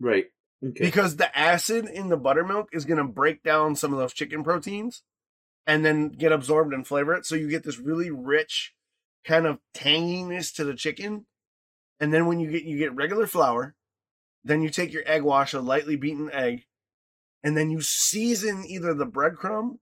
Right. 0.00 0.26
Okay. 0.66 0.84
because 0.86 1.16
the 1.16 1.36
acid 1.38 1.86
in 1.86 2.08
the 2.08 2.16
buttermilk 2.16 2.68
is 2.72 2.84
going 2.84 2.98
to 2.98 3.04
break 3.04 3.42
down 3.44 3.76
some 3.76 3.92
of 3.92 3.98
those 4.00 4.12
chicken 4.12 4.42
proteins 4.42 5.02
and 5.68 5.84
then 5.84 6.08
get 6.08 6.32
absorbed 6.32 6.74
and 6.74 6.86
flavor 6.86 7.14
it. 7.14 7.24
So 7.26 7.36
you 7.36 7.48
get 7.48 7.62
this 7.64 7.78
really 7.78 8.10
rich 8.10 8.74
kind 9.24 9.46
of 9.46 9.58
tanginess 9.74 10.52
to 10.56 10.64
the 10.64 10.74
chicken. 10.74 11.26
And 12.00 12.12
then 12.12 12.26
when 12.26 12.40
you 12.40 12.50
get 12.50 12.64
you 12.64 12.78
get 12.78 12.94
regular 12.94 13.26
flour, 13.26 13.74
then 14.44 14.62
you 14.62 14.70
take 14.70 14.92
your 14.92 15.02
egg 15.06 15.22
wash, 15.22 15.52
a 15.52 15.60
lightly 15.60 15.96
beaten 15.96 16.30
egg, 16.32 16.64
and 17.42 17.56
then 17.56 17.70
you 17.70 17.80
season 17.80 18.64
either 18.66 18.94
the 18.94 19.06
breadcrumb 19.06 19.78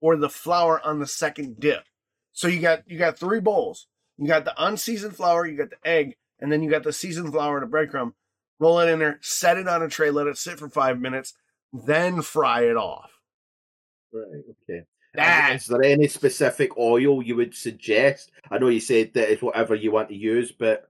or 0.00 0.16
the 0.16 0.30
flour 0.30 0.80
on 0.84 0.98
the 0.98 1.06
second 1.06 1.60
dip. 1.60 1.84
So 2.32 2.48
you 2.48 2.60
got 2.60 2.82
you 2.86 2.98
got 2.98 3.18
three 3.18 3.40
bowls. 3.40 3.86
You 4.16 4.26
got 4.26 4.44
the 4.44 4.54
unseasoned 4.62 5.16
flour, 5.16 5.46
you 5.46 5.56
got 5.56 5.70
the 5.70 5.88
egg, 5.88 6.16
and 6.38 6.52
then 6.52 6.62
you 6.62 6.70
got 6.70 6.82
the 6.82 6.92
seasoned 6.92 7.32
flour 7.32 7.58
and 7.58 7.70
the 7.70 7.74
breadcrumb. 7.74 8.12
Roll 8.58 8.80
it 8.80 8.90
in 8.90 8.98
there, 8.98 9.18
set 9.22 9.56
it 9.56 9.66
on 9.66 9.82
a 9.82 9.88
tray, 9.88 10.10
let 10.10 10.26
it 10.26 10.36
sit 10.36 10.58
for 10.58 10.68
five 10.68 11.00
minutes, 11.00 11.32
then 11.72 12.20
fry 12.20 12.64
it 12.64 12.76
off. 12.76 13.10
Right. 14.12 14.42
Okay. 14.68 14.84
That 15.14 15.56
Is 15.56 15.66
there 15.66 15.82
any 15.82 16.06
specific 16.06 16.76
oil 16.76 17.22
you 17.22 17.36
would 17.36 17.54
suggest? 17.54 18.30
I 18.50 18.58
know 18.58 18.68
you 18.68 18.80
said 18.80 19.14
that 19.14 19.32
it's 19.32 19.42
whatever 19.42 19.74
you 19.74 19.90
want 19.90 20.08
to 20.10 20.14
use, 20.14 20.52
but 20.52 20.89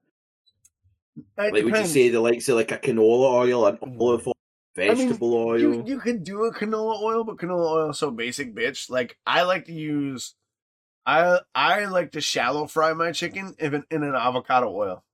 it 1.17 1.53
like, 1.53 1.65
would 1.65 1.77
you 1.77 1.87
say 1.87 2.09
the 2.09 2.21
likes 2.21 2.49
of 2.49 2.57
like 2.57 2.73
a 2.73 2.79
canola 2.79 3.33
oil, 3.33 3.67
an 3.67 3.77
mm. 3.77 4.01
olive 4.01 4.27
oil, 4.27 4.35
mean, 4.77 4.97
vegetable 4.97 5.35
oil? 5.35 5.59
you 5.59 5.85
you 5.87 6.01
could 6.01 6.25
do 6.25 6.45
a 6.45 6.55
canola 6.55 7.01
oil, 7.03 7.25
but 7.25 7.37
canola 7.37 7.71
oil 7.71 7.91
is 7.91 7.99
so 7.99 8.11
basic, 8.11 8.55
bitch. 8.55 8.91
Like 8.91 9.19
I 9.27 9.43
like 9.43 9.67
to 9.67 9.73
use, 9.73 10.35
I 11.07 11.41
I 11.55 11.87
like 11.87 12.13
to 12.13 12.21
shallow 12.21 12.67
fry 12.67 12.93
my 12.93 13.13
chicken 13.13 13.55
in, 13.59 13.85
in 13.91 14.03
an 14.03 14.15
avocado 14.15 14.75
oil 14.75 15.05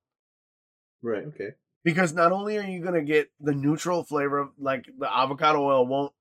Right. 1.03 1.27
Okay. 1.27 1.51
because 1.85 2.13
not 2.13 2.33
only 2.33 2.59
are 2.59 2.65
you 2.65 2.83
gonna 2.83 3.03
get 3.03 3.31
the 3.41 3.55
neutral 3.55 4.03
flavor 4.03 4.39
of 4.39 4.51
like 4.59 4.87
the 4.99 5.07
avocado 5.15 5.63
oil 5.63 5.87
won't 5.87 6.13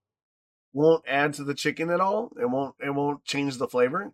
won't 0.73 1.03
add 1.07 1.33
to 1.33 1.43
the 1.43 1.53
chicken 1.53 1.89
at 1.89 2.01
all. 2.01 2.31
It 2.39 2.49
won't 2.49 2.75
it 2.85 2.93
won't 2.93 3.23
change 3.23 3.57
the 3.57 3.67
flavor, 3.67 4.13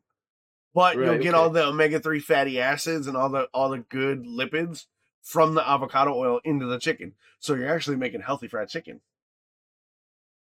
but 0.73 0.95
you'll 0.95 1.17
get 1.17 1.29
okay. 1.29 1.37
all 1.37 1.49
the 1.49 1.65
omega 1.65 1.99
three 1.99 2.19
fatty 2.19 2.59
acids 2.59 3.07
and 3.07 3.17
all 3.17 3.29
the 3.29 3.49
all 3.53 3.69
the 3.69 3.79
good 3.79 4.23
lipids 4.23 4.85
from 5.21 5.55
the 5.55 5.67
avocado 5.67 6.13
oil 6.13 6.39
into 6.43 6.65
the 6.65 6.79
chicken. 6.79 7.13
So 7.39 7.55
you're 7.55 7.73
actually 7.73 7.97
making 7.97 8.21
healthy 8.21 8.47
fried 8.47 8.69
chicken. 8.69 9.01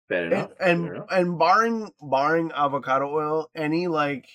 Fair 0.09 0.27
enough. 0.27 0.51
and 0.59 0.87
and, 0.87 0.97
enough. 0.97 1.07
and 1.11 1.39
barring 1.39 1.91
barring 2.01 2.51
avocado 2.53 3.13
oil, 3.13 3.51
any 3.55 3.87
like 3.87 4.27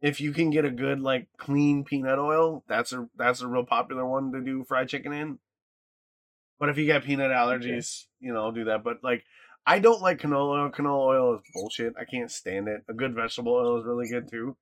if 0.00 0.20
you 0.20 0.32
can 0.32 0.50
get 0.50 0.64
a 0.64 0.70
good 0.70 1.00
like 1.00 1.28
clean 1.36 1.84
peanut 1.84 2.18
oil, 2.18 2.62
that's 2.68 2.92
a 2.92 3.08
that's 3.16 3.40
a 3.40 3.48
real 3.48 3.64
popular 3.64 4.06
one 4.06 4.32
to 4.32 4.40
do 4.40 4.64
fried 4.64 4.88
chicken 4.88 5.12
in. 5.12 5.38
But 6.60 6.68
if 6.68 6.78
you 6.78 6.86
got 6.86 7.02
peanut 7.02 7.32
allergies, 7.32 8.04
you 8.20 8.32
know, 8.32 8.44
I'll 8.44 8.52
do 8.52 8.64
that. 8.64 8.84
But 8.84 9.02
like 9.02 9.24
I 9.66 9.78
don't 9.78 10.02
like 10.02 10.20
canola 10.20 10.64
oil. 10.64 10.70
Canola 10.70 11.06
oil 11.06 11.34
is 11.36 11.40
bullshit. 11.52 11.94
I 11.98 12.04
can't 12.04 12.30
stand 12.30 12.68
it. 12.68 12.82
A 12.88 12.94
good 12.94 13.14
vegetable 13.14 13.54
oil 13.54 13.78
is 13.78 13.86
really 13.86 14.08
good 14.08 14.30
too. 14.30 14.56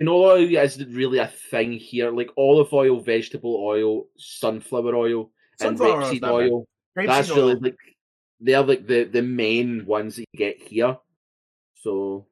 Canola 0.00 0.38
oil 0.38 0.56
isn't 0.56 0.94
really 0.94 1.18
a 1.18 1.28
thing 1.50 1.72
here. 1.72 2.10
Like 2.10 2.30
olive 2.36 2.72
oil, 2.72 3.00
vegetable 3.00 3.56
oil, 3.56 4.06
sunflower 4.16 4.94
oil, 4.94 5.30
Sunflower 5.60 6.02
and 6.02 6.20
rapeseed 6.20 6.28
oil. 6.28 6.64
Grapeseed 6.96 7.06
That's 7.06 7.30
really 7.30 7.54
like 7.56 7.76
they're 8.40 8.62
like 8.62 8.86
the 8.86 9.04
the 9.04 9.22
main 9.22 9.84
ones 9.86 10.16
that 10.16 10.24
you 10.32 10.38
get 10.38 10.62
here. 10.62 10.96
So 11.74 12.26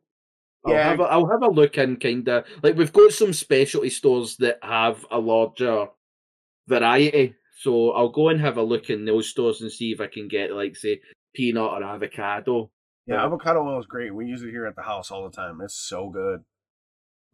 I'll 0.64 0.72
Yeah. 0.72 0.90
have 0.90 1.00
a, 1.00 1.04
I'll 1.04 1.26
have 1.30 1.42
a 1.42 1.50
look 1.50 1.76
in 1.78 1.96
kind 1.96 2.28
of 2.28 2.44
like 2.62 2.76
we've 2.76 2.92
got 2.92 3.12
some 3.12 3.32
specialty 3.32 3.90
stores 3.90 4.36
that 4.38 4.58
have 4.62 5.04
a 5.10 5.18
larger 5.18 5.88
variety. 6.68 7.34
So 7.58 7.92
I'll 7.92 8.10
go 8.10 8.28
and 8.28 8.40
have 8.40 8.58
a 8.58 8.62
look 8.62 8.90
in 8.90 9.04
those 9.04 9.28
stores 9.28 9.60
and 9.62 9.72
see 9.72 9.90
if 9.92 10.00
I 10.00 10.06
can 10.06 10.28
get 10.28 10.52
like 10.52 10.76
say 10.76 11.00
peanut 11.34 11.72
or 11.72 11.82
avocado. 11.82 12.70
Yeah, 13.06 13.24
avocado 13.24 13.60
oil 13.66 13.80
is 13.80 13.86
great. 13.86 14.14
We 14.14 14.26
use 14.26 14.42
it 14.42 14.50
here 14.50 14.66
at 14.66 14.76
the 14.76 14.82
house 14.82 15.10
all 15.10 15.28
the 15.28 15.34
time. 15.36 15.60
It's 15.62 15.74
so 15.88 16.08
good. 16.10 16.44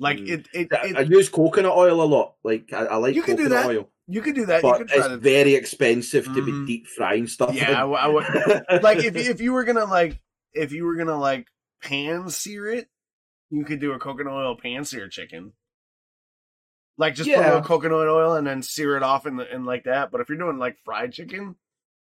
Like 0.03 0.19
Mm. 0.19 0.29
it, 0.29 0.49
it, 0.53 0.69
I, 0.73 0.87
it 0.89 0.97
I 0.97 1.01
use 1.03 1.29
coconut 1.29 1.73
oil 1.77 2.03
a 2.03 2.05
lot. 2.05 2.35
Like 2.43 2.73
I, 2.73 2.87
I 2.87 2.97
like 2.97 3.15
You 3.15 3.23
can 3.23 3.37
do 3.37 3.49
that. 3.51 3.67
oil, 3.67 3.89
you 4.09 4.21
can 4.21 4.35
do 4.35 4.47
that. 4.47 4.61
But 4.63 4.79
could 4.79 4.89
try 4.89 4.99
it's 4.99 5.07
to 5.09 5.17
very 5.17 5.55
expensive 5.55 6.25
to 6.25 6.31
Mhm. 6.31 6.47
be 6.47 6.67
deep 6.67 6.87
frying 6.89 7.27
stuff. 7.29 7.55
Yeah, 7.55 7.69
I, 7.69 7.85
in. 7.85 7.91
w- 7.93 7.99
I 7.99 8.09
would 8.09 8.25
like 8.83 8.99
if 9.05 9.15
if 9.17 9.41
you 9.41 9.53
were 9.53 9.65
gonna 9.65 9.85
like 9.85 10.21
if 10.53 10.73
you 10.73 10.85
were 10.85 10.97
gonna 10.97 11.19
like 11.19 11.47
pan 11.83 12.29
sear 12.31 12.67
it, 12.67 12.89
you 13.51 13.65
could 13.65 13.79
do 13.81 13.93
a 13.93 13.99
coconut 14.01 14.33
oil 14.33 14.57
pan 14.57 14.85
sear 14.85 15.09
chicken. 15.09 15.53
Like 16.99 17.15
just 17.15 17.31
put 17.31 17.39
a 17.39 17.43
little 17.43 17.63
coconut 17.63 18.09
oil 18.09 18.35
and 18.35 18.47
then 18.47 18.63
sear 18.63 18.97
it 18.97 19.03
off 19.03 19.25
in 19.27 19.37
the 19.37 19.55
in 19.55 19.65
like 19.65 19.85
that. 19.85 20.11
But 20.11 20.21
if 20.21 20.29
you're 20.29 20.39
doing 20.39 20.59
like 20.59 20.77
fried 20.85 21.13
chicken, 21.13 21.55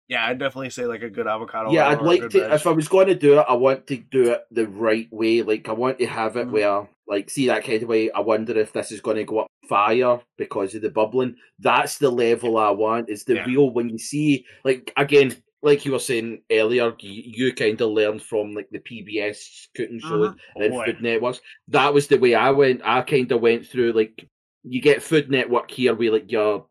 yeah, 0.09 0.27
I'd 0.27 0.39
definitely 0.39 0.71
say 0.71 0.87
like 0.87 1.03
a 1.03 1.11
good 1.11 1.27
avocado. 1.27 1.71
yeah, 1.73 1.89
I'd 1.89 2.03
like 2.03 2.21
to. 2.23 2.29
veg. 2.29 2.53
If 2.53 2.67
I 2.67 2.71
was 2.73 2.89
going 2.89 3.07
to 3.09 3.15
do 3.15 3.39
it, 3.39 3.47
I 3.49 3.55
want 3.55 3.87
to 3.89 3.97
do 3.97 4.33
it 4.33 4.43
the 4.51 4.67
right 4.69 5.09
way. 5.13 5.43
Like 5.43 5.69
I 5.69 5.73
want 5.73 5.99
to 5.99 6.07
have 6.07 6.37
it 6.37 6.49
Mhm. 6.49 6.51
where, 6.51 6.89
like, 7.09 7.31
see 7.31 7.47
that 7.49 7.65
kind 7.65 7.83
of 7.83 7.89
way. 7.89 8.11
I 8.11 8.21
wonder 8.21 8.57
if 8.59 8.73
this 8.73 8.91
is 8.93 9.01
going 9.01 9.17
to 9.19 9.25
go 9.25 9.41
up 9.41 9.49
fire 9.69 10.21
because 10.39 10.75
of 10.75 10.83
the 10.83 10.91
bubbling. 10.91 11.37
That's 11.59 11.99
the 11.99 12.11
level 12.11 12.57
I 12.59 12.71
want. 12.71 13.09
Is 13.11 13.25
the 13.25 13.35
Yeah. 13.37 13.45
real 13.47 13.71
when 13.71 13.89
you 13.89 13.99
see, 13.99 14.45
like, 14.65 14.93
again, 14.97 15.35
like 15.63 15.87
you 15.87 15.93
were 15.93 15.99
saying 15.99 16.43
earlier, 16.53 16.93
you, 17.01 17.23
you 17.47 17.53
kind 17.55 17.81
of 17.81 17.89
learned 17.91 18.23
from 18.23 18.53
like 18.53 18.69
the 18.71 18.81
PBS 18.81 19.69
cooking 19.75 19.99
shows 20.01 20.29
Mhm. 20.31 20.37
and 20.57 20.71
Boy. 20.73 20.85
Food 20.85 21.01
Networks. 21.03 21.41
That 21.69 21.95
was 21.95 22.07
the 22.09 22.19
way 22.19 22.35
I 22.35 22.51
went. 22.51 22.83
I 22.85 23.01
kind 23.01 23.33
of 23.33 23.41
went 23.41 23.67
through 23.67 23.93
like 23.93 24.27
you 24.63 24.81
get 24.83 25.03
Food 25.03 25.31
Network 25.31 25.71
here 25.71 25.95
with 25.95 26.13
like 26.13 26.31
your 26.31 26.67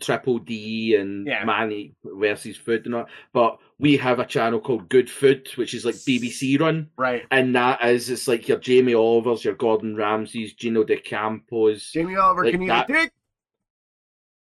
Triple 0.00 0.38
D 0.38 0.96
and 0.96 1.26
Yeah. 1.26 1.44
Man 1.44 1.94
versus 2.04 2.56
Food 2.56 2.86
and 2.86 2.94
all, 2.94 3.06
but 3.32 3.58
we 3.78 3.96
have 3.98 4.18
a 4.18 4.24
channel 4.24 4.60
called 4.60 4.88
Good 4.88 5.10
Food, 5.10 5.48
which 5.56 5.74
is 5.74 5.84
like 5.84 5.94
BBC 5.96 6.58
run, 6.58 6.88
right. 6.96 7.24
and 7.30 7.54
that 7.54 7.84
is 7.84 8.08
it's 8.08 8.26
like 8.26 8.48
your 8.48 8.58
Jamie 8.58 8.94
Olivers, 8.94 9.44
your 9.44 9.54
Gordon 9.54 9.94
Ramsays, 9.96 10.54
Gino 10.56 10.84
D'Acampos. 10.84 11.90
Jamie 11.92 12.16
Oliver, 12.16 12.44
Like 12.44 12.52
can 12.52 12.62
you 12.62 12.68
that- 12.68 12.86
dick? 12.88 13.12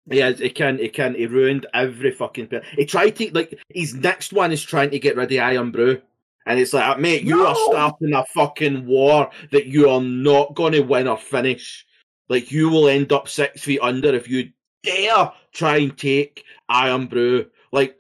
Yeah, 0.06 0.30
it 0.38 0.53
can, 0.56 0.80
it 0.80 0.91
can. 0.94 1.15
He 1.15 1.28
ruined 1.28 1.65
every 1.74 2.11
fucking. 2.11 2.48
Pe- 2.48 2.61
he 2.74 2.86
tried 2.86 3.11
to 3.18 3.32
like 3.34 3.57
his 3.70 3.94
next 3.95 4.34
one 4.34 4.52
is 4.52 4.61
trying 4.61 4.90
to 4.91 4.99
get 4.99 5.15
rid 5.15 5.32
of 5.32 5.38
Irn-Bru, 5.40 6.02
and 6.45 6.60
it's 6.60 6.74
like, 6.74 6.99
mate, 6.99 7.24
you 7.24 7.45
are 7.45 7.56
starting 7.56 8.14
a 8.14 8.26
fucking 8.34 8.86
war 8.86 9.30
that 9.52 9.65
you 9.68 9.90
are 9.90 10.02
not 10.02 10.56
going 10.56 10.74
to 10.74 10.82
win 10.82 11.07
or 11.07 11.18
finish. 11.18 11.86
Like 12.28 12.52
you 12.52 12.70
will 12.70 12.90
end 12.90 13.14
up 13.14 13.30
six 13.30 13.61
feet 13.61 13.80
under 13.82 14.14
if 14.14 14.28
you 14.28 14.49
dare 14.84 15.31
try 15.51 15.77
and 15.77 15.97
take 15.97 16.43
Irn-Bru. 16.69 17.45
Like 17.72 17.97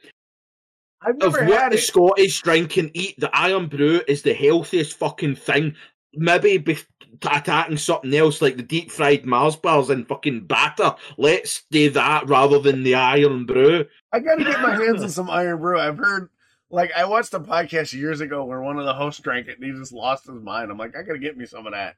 I've 1.01 1.15
of 1.15 1.33
never 1.33 1.45
what 1.45 1.71
the. 1.71 1.77
Scottish 1.77 2.41
drink 2.41 2.77
and 2.77 2.91
eat, 2.93 3.19
the 3.19 3.31
Irn-Bru 3.37 4.01
is 4.07 4.21
the 4.21 4.33
healthiest 4.33 4.97
fucking 4.97 5.35
thing. 5.35 5.75
Maybe 6.13 6.57
be- 6.57 6.77
attacking 7.21 7.77
something 7.77 8.13
else 8.13 8.41
like 8.41 8.57
the 8.57 8.63
deep 8.63 8.91
fried 8.91 9.25
Mars 9.25 9.55
bars 9.55 9.89
and 9.89 10.07
fucking 10.07 10.45
batter. 10.45 10.95
Let's 11.17 11.63
do 11.71 11.89
that 11.91 12.27
rather 12.27 12.59
than 12.59 12.83
the 12.83 12.95
Irn-Bru. 12.95 13.85
I 14.11 14.19
gotta 14.19 14.43
get 14.43 14.61
my 14.61 14.75
hands 14.75 15.03
on 15.03 15.09
some 15.09 15.29
Irn-Bru. 15.29 15.79
I've 15.79 15.97
heard, 15.97 16.29
like, 16.69 16.91
I 16.95 17.05
watched 17.05 17.33
a 17.33 17.39
podcast 17.39 17.93
years 17.93 18.21
ago 18.21 18.45
where 18.45 18.61
one 18.61 18.79
of 18.79 18.85
the 18.85 18.93
hosts 18.93 19.21
drank 19.21 19.47
it 19.47 19.59
and 19.59 19.65
he 19.65 19.77
just 19.77 19.93
lost 19.93 20.27
his 20.27 20.41
mind. 20.41 20.71
I'm 20.71 20.77
like, 20.77 20.95
I 20.95 21.03
gotta 21.03 21.19
get 21.19 21.37
me 21.37 21.45
some 21.45 21.65
of 21.65 21.73
that. 21.73 21.95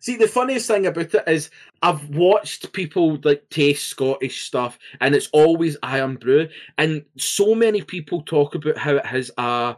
See, 0.00 0.16
the 0.16 0.28
funniest 0.28 0.68
thing 0.68 0.86
about 0.86 1.14
it 1.14 1.24
is 1.26 1.50
I've 1.82 2.08
watched 2.10 2.72
people 2.72 3.18
like 3.24 3.48
taste 3.50 3.88
Scottish 3.88 4.42
stuff, 4.44 4.78
and 5.00 5.14
it's 5.14 5.28
always 5.32 5.76
Irn-Bru, 5.82 6.48
and 6.78 7.04
so 7.16 7.54
many 7.54 7.82
people 7.82 8.22
talk 8.22 8.54
about 8.54 8.78
how 8.78 8.96
it 8.96 9.06
has 9.06 9.30
a 9.38 9.76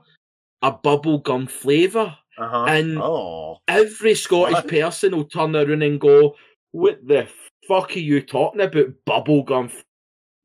a 0.62 0.72
bubble 0.72 1.18
gum 1.18 1.46
flavour. 1.46 2.16
Uh 2.38 2.48
huh. 2.48 2.64
And- 2.64 2.98
oh, 2.98 3.58
Every 3.68 4.14
Scottish 4.14 4.54
What? 4.54 4.68
person 4.68 5.16
will 5.16 5.24
turn 5.24 5.56
around 5.56 5.82
and 5.82 6.00
go, 6.00 6.36
"What 6.72 7.06
the 7.06 7.28
fuck 7.66 7.96
are 7.96 8.00
you 8.00 8.20
talking 8.20 8.60
about? 8.60 8.86
Bubble 9.06 9.42
gum? 9.42 9.70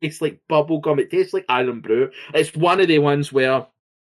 It's 0.02 0.22
like 0.22 0.40
bubble 0.48 0.80
gum. 0.80 1.00
It 1.00 1.10
tastes 1.10 1.34
like 1.34 1.46
Iron 1.50 1.82
Brew. 1.82 2.12
It's 2.34 2.56
one 2.56 2.80
of 2.80 2.88
the 2.88 3.00
ones 3.00 3.34
where, 3.34 3.66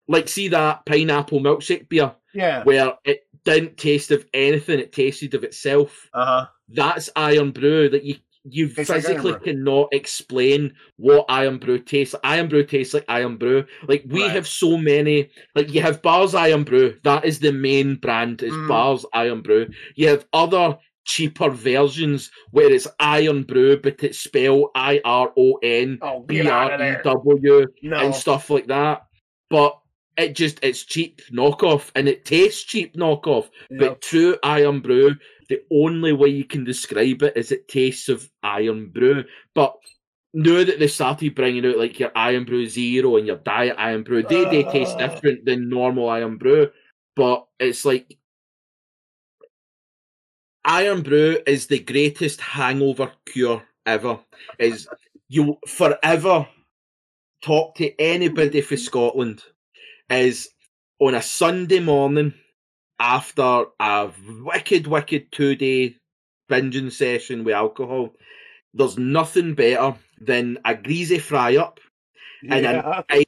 like, 0.09 0.29
see 0.29 0.49
that 0.49 0.85
pineapple 0.87 1.41
milkshake 1.41 1.89
beer 1.89 2.15
yeah. 2.33 2.65
where 2.65 2.95
it 3.05 3.24
didn't 3.45 3.77
taste 3.77 4.11
of 4.11 4.27
anything; 4.35 4.79
it 4.81 4.93
tasted 4.93 5.35
of 5.35 5.45
itself." 5.45 6.09
Uh 6.15 6.25
huh. 6.25 6.47
that's 6.69 7.11
Irn-Bru 7.17 7.91
that 7.91 8.05
you 8.05 8.17
you 8.47 8.67
It's 8.77 8.91
physically 8.91 9.33
Brew. 9.33 9.41
cannot 9.41 9.89
explain 9.93 10.75
what 10.97 11.25
Irn-Bru 11.31 11.79
tastes. 11.79 12.15
Irn-Bru 12.25 12.65
tastes 12.65 12.93
like 12.93 13.07
Irn-Bru. 13.09 13.65
Like 13.89 14.05
we 14.07 14.23
Right. 14.23 14.33
have 14.33 14.47
so 14.47 14.77
many. 14.77 15.31
Like 15.55 15.73
you 15.73 15.81
have 15.81 16.03
Barr's 16.03 16.35
Irn-Bru. 16.35 16.97
That 17.05 17.25
is 17.25 17.39
the 17.39 17.53
main 17.53 17.95
brand. 17.97 18.43
Is 18.43 18.53
Mm. 18.53 18.69
Barr's 18.69 19.07
Irn-Bru. 19.15 19.69
You 19.95 20.09
have 20.09 20.27
other 20.35 20.79
cheaper 21.07 21.49
versions 21.51 22.31
where 22.51 22.71
it's 22.73 22.87
Iron 23.01 23.43
Brew, 23.45 23.79
but 23.79 24.03
it's 24.05 24.21
spelled 24.21 24.71
I 24.75 25.01
R 25.05 25.33
O 25.39 25.59
N 25.63 25.99
B 26.27 26.47
R 26.47 26.73
E 26.83 26.97
W 27.03 27.03
Oh, 27.05 27.37
B 27.41 27.49
R 27.51 27.63
E. 27.63 27.67
W 27.67 27.67
and 27.95 28.15
stuff 28.15 28.51
like 28.51 28.67
that. 28.67 29.07
But 29.49 29.79
it 30.17 30.35
just 30.35 30.59
it's 30.63 30.85
cheap 30.85 31.21
knockoff 31.33 31.91
and 31.95 32.09
it 32.09 32.25
tastes 32.25 32.63
cheap 32.63 32.95
knockoff. 32.97 33.49
Yep. 33.71 33.81
But 33.81 34.01
true 34.03 34.37
Irn-Bru, 34.45 35.15
the 35.49 35.61
only 35.73 36.13
way 36.13 36.29
you 36.29 36.45
can 36.45 36.65
describe 36.65 37.23
it 37.23 37.37
is 37.37 37.53
it 37.53 37.69
tastes 37.69 38.09
of 38.09 38.31
Irn-Bru. 38.45 39.25
But 39.55 39.75
now 40.33 40.65
that 40.65 40.79
they 40.79 40.89
started 40.89 41.35
bringing 41.35 41.67
out 41.67 41.79
like 41.79 41.99
your 41.99 42.13
Irn-Bru 42.17 42.67
Zero 42.67 43.17
and 43.17 43.27
your 43.27 43.37
Diet 43.37 43.77
Irn-Bru, 43.79 44.25
they, 44.25 44.45
they 44.45 44.65
taste 44.65 44.97
Ah. 44.99 45.07
different 45.09 45.45
than 45.45 45.69
normal 45.69 46.09
Irn-Bru. 46.09 46.71
But 47.17 47.47
it's 47.61 47.85
like 47.85 48.17
Irn-Bru 50.67 51.39
is 51.47 51.67
the 51.67 51.81
greatest 51.81 52.41
hangover 52.41 53.13
cure 53.27 53.63
ever. 53.87 54.19
Is 54.59 54.89
you 55.29 55.59
forever 55.67 56.47
talk 57.43 57.75
to 57.77 58.01
anybody 58.01 58.61
from 58.61 58.79
Scotland 58.79 59.43
is 60.11 60.49
on 61.01 61.15
a 61.15 61.23
Sunday 61.23 61.81
morning 61.81 62.35
after 62.99 63.65
a 63.81 64.11
wicked, 64.43 64.87
wicked 64.87 65.33
two 65.33 65.55
day 65.57 65.97
binging 66.51 66.93
session 66.93 67.45
with 67.45 67.55
alcohol. 67.55 68.15
There's 68.73 68.99
nothing 68.99 69.55
better 69.55 69.95
than 70.21 70.59
a 70.65 70.75
greasy 70.75 71.19
fry 71.19 71.57
up, 71.57 71.81
and 72.49 72.65
then- 72.65 72.75
yeah. 72.77 73.23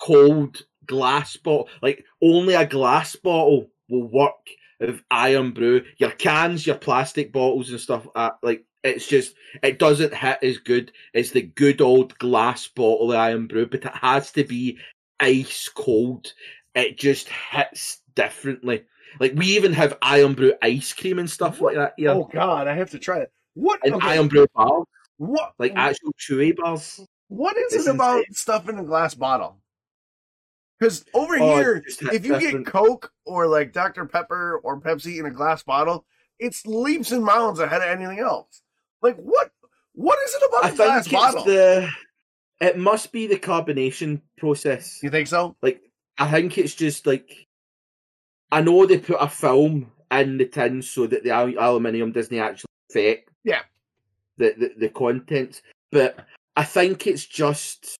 cold 0.00 0.62
glass 0.86 1.36
bottle. 1.36 1.68
Like 1.82 2.04
only 2.22 2.54
a 2.54 2.66
glass 2.66 3.16
bottle 3.16 3.70
will 3.88 4.08
work 4.08 4.34
of 4.80 5.02
Irn-Bru. 5.10 5.82
Your 5.98 6.10
cans, 6.10 6.66
your 6.66 6.76
plastic 6.76 7.32
bottles 7.32 7.70
and 7.70 7.80
stuff. 7.80 8.06
Uh, 8.14 8.30
like 8.42 8.64
it's 8.84 9.06
just 9.06 9.34
it 9.62 9.78
doesn't 9.78 10.14
hit 10.14 10.38
as 10.42 10.58
good 10.58 10.92
as 11.14 11.30
the 11.32 11.42
good 11.42 11.80
old 11.80 12.16
glass 12.18 12.68
bottle 12.68 13.12
of 13.12 13.18
Irn-Bru, 13.18 13.66
but 13.66 13.84
it 13.84 13.94
has 13.94 14.30
to 14.32 14.44
be 14.44 14.78
ice 15.20 15.68
cold. 15.68 16.32
It 16.74 16.98
just 16.98 17.28
hits 17.28 18.00
differently. 18.14 18.84
Like 19.20 19.32
we 19.34 19.46
even 19.46 19.72
have 19.72 19.96
Irn-Bru 20.04 20.52
ice 20.62 20.92
cream 20.92 21.18
and 21.18 21.30
stuff 21.30 21.60
like 21.60 21.76
that 21.76 21.94
here. 21.96 22.10
Oh 22.10 22.28
God, 22.32 22.66
I 22.68 22.74
have 22.74 22.90
to 22.90 22.98
try 22.98 23.18
it. 23.20 23.32
What? 23.54 23.80
and 23.84 23.94
okay, 23.94 24.18
Irn-Bru 24.18 24.46
bars, 24.54 24.84
What? 25.16 25.54
like 25.58 25.72
actual 25.74 26.12
chewy 26.18 26.54
bars. 26.54 27.00
What 27.28 27.56
is 27.56 27.72
It's 27.72 27.86
it 27.86 27.94
about 27.94 28.18
insane. 28.18 28.34
stuff 28.34 28.68
in 28.68 28.78
a 28.78 28.84
glass 28.84 29.14
bottle? 29.14 29.58
Because 30.78 31.04
over 31.14 31.36
Oh, 31.40 31.56
here, 31.56 31.82
if 31.86 32.26
you 32.26 32.38
different. 32.38 32.66
get 32.66 32.72
Coke 32.72 33.10
or 33.24 33.46
like 33.46 33.72
Dr. 33.72 34.04
Pepper 34.04 34.60
or 34.62 34.78
Pepsi 34.78 35.18
in 35.18 35.24
a 35.26 35.30
glass 35.30 35.62
bottle, 35.62 36.04
it's 36.38 36.66
leaps 36.66 37.12
and 37.12 37.24
bounds 37.24 37.58
ahead 37.60 37.80
of 37.80 37.88
anything 37.88 38.18
else. 38.18 38.60
Like 39.00 39.16
what? 39.16 39.50
What 39.94 40.18
is 40.26 40.34
it 40.34 40.42
about 40.50 40.64
I 40.64 40.68
think 40.68 40.76
glass 40.78 41.08
bottle? 41.08 41.44
the. 41.44 41.88
It 42.60 42.78
must 42.78 43.12
be 43.12 43.26
the 43.26 43.38
carbonation 43.38 44.22
process. 44.38 45.00
You 45.02 45.10
think 45.10 45.28
so? 45.28 45.56
Like, 45.62 45.82
I 46.18 46.30
think 46.30 46.56
it's 46.58 46.74
just 46.74 47.06
like. 47.06 47.46
I 48.50 48.60
know 48.60 48.86
they 48.86 48.98
put 48.98 49.20
a 49.20 49.28
film 49.28 49.90
in 50.10 50.38
the 50.38 50.46
tin 50.46 50.80
so 50.80 51.06
that 51.06 51.24
the 51.24 51.30
aluminium 51.30 52.12
doesn't 52.12 52.38
actually 52.38 52.70
affect. 52.90 53.30
Yeah. 53.44 53.62
The, 54.38 54.54
the 54.56 54.74
the 54.78 54.88
contents, 54.88 55.62
but 55.90 56.24
I 56.56 56.64
think 56.64 57.06
it's 57.06 57.24
just. 57.24 57.96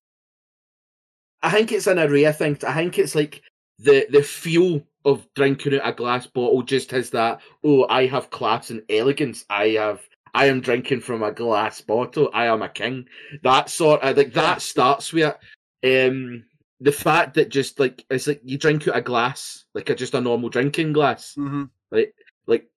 I 1.43 1.51
think 1.51 1.71
it's 1.71 1.87
an 1.87 1.99
array 1.99 2.23
of 2.25 2.37
things. 2.37 2.63
I 2.63 2.73
think 2.73 2.97
it's 2.97 3.15
like 3.15 3.41
the 3.79 4.07
the 4.09 4.23
feel 4.23 4.81
of 5.05 5.27
drinking 5.35 5.75
out 5.75 5.87
a 5.87 5.93
glass 5.93 6.27
bottle 6.27 6.63
just 6.63 6.91
has 6.91 7.11
that. 7.11 7.41
Oh, 7.63 7.85
I 7.89 8.07
have 8.07 8.29
class 8.31 8.69
and 8.69 8.81
elegance. 8.89 9.45
I 9.49 9.69
have. 9.69 10.01
I 10.37 10.45
am 10.45 10.61
drinking 10.61 11.01
from 11.01 11.23
a 11.23 11.31
glass 11.31 11.81
bottle. 11.81 12.29
I 12.31 12.45
am 12.45 12.61
a 12.61 12.69
king. 12.69 13.07
That 13.41 13.71
sort 13.71 14.03
of 14.03 14.15
like 14.15 14.33
that 14.33 14.61
starts 14.61 15.11
with 15.11 15.35
it. 15.83 16.07
Um, 16.07 16.43
the 16.79 16.91
fact 16.91 17.33
that 17.33 17.49
just 17.49 17.79
like 17.79 18.05
it's 18.11 18.27
like 18.27 18.41
you 18.43 18.59
drink 18.59 18.87
out 18.87 18.97
a 18.97 19.01
glass, 19.01 19.65
like 19.73 19.89
a, 19.89 19.95
just 19.95 20.13
a 20.13 20.21
normal 20.21 20.49
drinking 20.49 20.93
glass. 20.93 21.33
Mm-hmm. 21.35 21.63
Like 21.89 22.13
like 22.45 22.67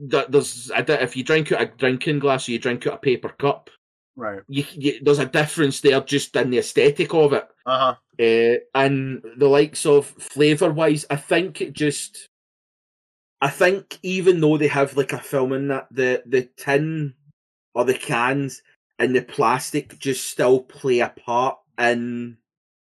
that. 0.00 0.32
There's 0.32 0.72
if 0.74 1.16
you 1.16 1.22
drink 1.22 1.52
out 1.52 1.62
a 1.62 1.66
drinking 1.66 2.18
glass 2.18 2.48
or 2.48 2.52
you 2.52 2.58
drink 2.58 2.84
out 2.88 2.94
a 2.94 2.98
paper 2.98 3.28
cup, 3.28 3.70
Right. 4.16 4.40
you, 4.48 4.64
you 4.72 4.98
there's 5.00 5.20
a 5.20 5.26
difference 5.26 5.80
there 5.80 6.00
just 6.00 6.34
in 6.34 6.50
the 6.50 6.58
aesthetic 6.58 7.14
of 7.14 7.34
it. 7.34 7.46
Uh 7.66 7.78
huh. 7.78 7.94
Uh, 8.18 8.56
and 8.74 9.22
the 9.36 9.46
likes 9.46 9.86
of 9.86 10.06
flavor 10.06 10.72
wise, 10.72 11.06
I 11.08 11.16
think 11.16 11.60
it 11.60 11.72
just. 11.72 12.28
I 13.40 13.48
think 13.50 13.98
even 14.02 14.40
though 14.40 14.56
they 14.56 14.68
have 14.68 14.96
like 14.96 15.12
a 15.12 15.18
film 15.18 15.52
in 15.52 15.68
that, 15.68 15.88
the 15.90 16.22
the 16.26 16.48
tin 16.56 17.14
or 17.74 17.84
the 17.84 17.94
cans 17.94 18.62
and 18.98 19.14
the 19.14 19.22
plastic 19.22 19.98
just 19.98 20.30
still 20.30 20.60
play 20.60 21.00
a 21.00 21.10
part 21.10 21.58
in 21.78 22.38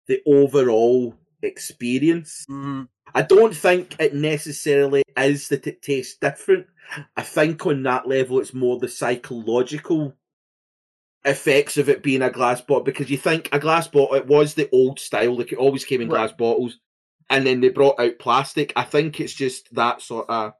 the 0.06 0.22
overall 0.26 1.14
experience. 1.42 2.46
Mm-hmm. 2.50 2.84
I 3.14 3.22
don't 3.22 3.54
think 3.54 3.96
it 3.98 4.14
necessarily 4.14 5.02
is 5.16 5.48
that 5.48 5.66
it 5.66 5.82
tastes 5.82 6.16
different. 6.16 6.66
I 7.16 7.22
think 7.22 7.66
on 7.66 7.82
that 7.82 8.08
level, 8.08 8.40
it's 8.40 8.54
more 8.54 8.78
the 8.78 8.88
psychological 8.88 10.14
effects 11.24 11.76
of 11.76 11.88
it 11.88 12.02
being 12.02 12.22
a 12.22 12.30
glass 12.30 12.60
bottle 12.60 12.82
because 12.84 13.10
you 13.10 13.18
think 13.18 13.48
a 13.52 13.58
glass 13.58 13.88
bottle, 13.88 14.14
it 14.14 14.26
was 14.26 14.54
the 14.54 14.70
old 14.72 14.98
style, 14.98 15.36
like 15.36 15.52
it 15.52 15.58
always 15.58 15.84
came 15.84 16.00
in 16.00 16.08
Right. 16.08 16.18
glass 16.18 16.32
bottles, 16.32 16.78
and 17.30 17.46
then 17.46 17.60
they 17.60 17.68
brought 17.68 17.98
out 17.98 18.18
plastic. 18.18 18.72
I 18.76 18.82
think 18.82 19.20
it's 19.20 19.32
just 19.32 19.72
that 19.74 20.02
sort 20.02 20.28
of 20.28 20.52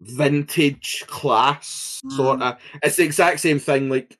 vintage 0.00 1.04
class 1.06 2.02
sort 2.10 2.40
mm. 2.40 2.50
of. 2.50 2.58
It's 2.82 2.96
the 2.96 3.04
exact 3.04 3.40
same 3.40 3.58
thing. 3.58 3.88
Like 3.88 4.18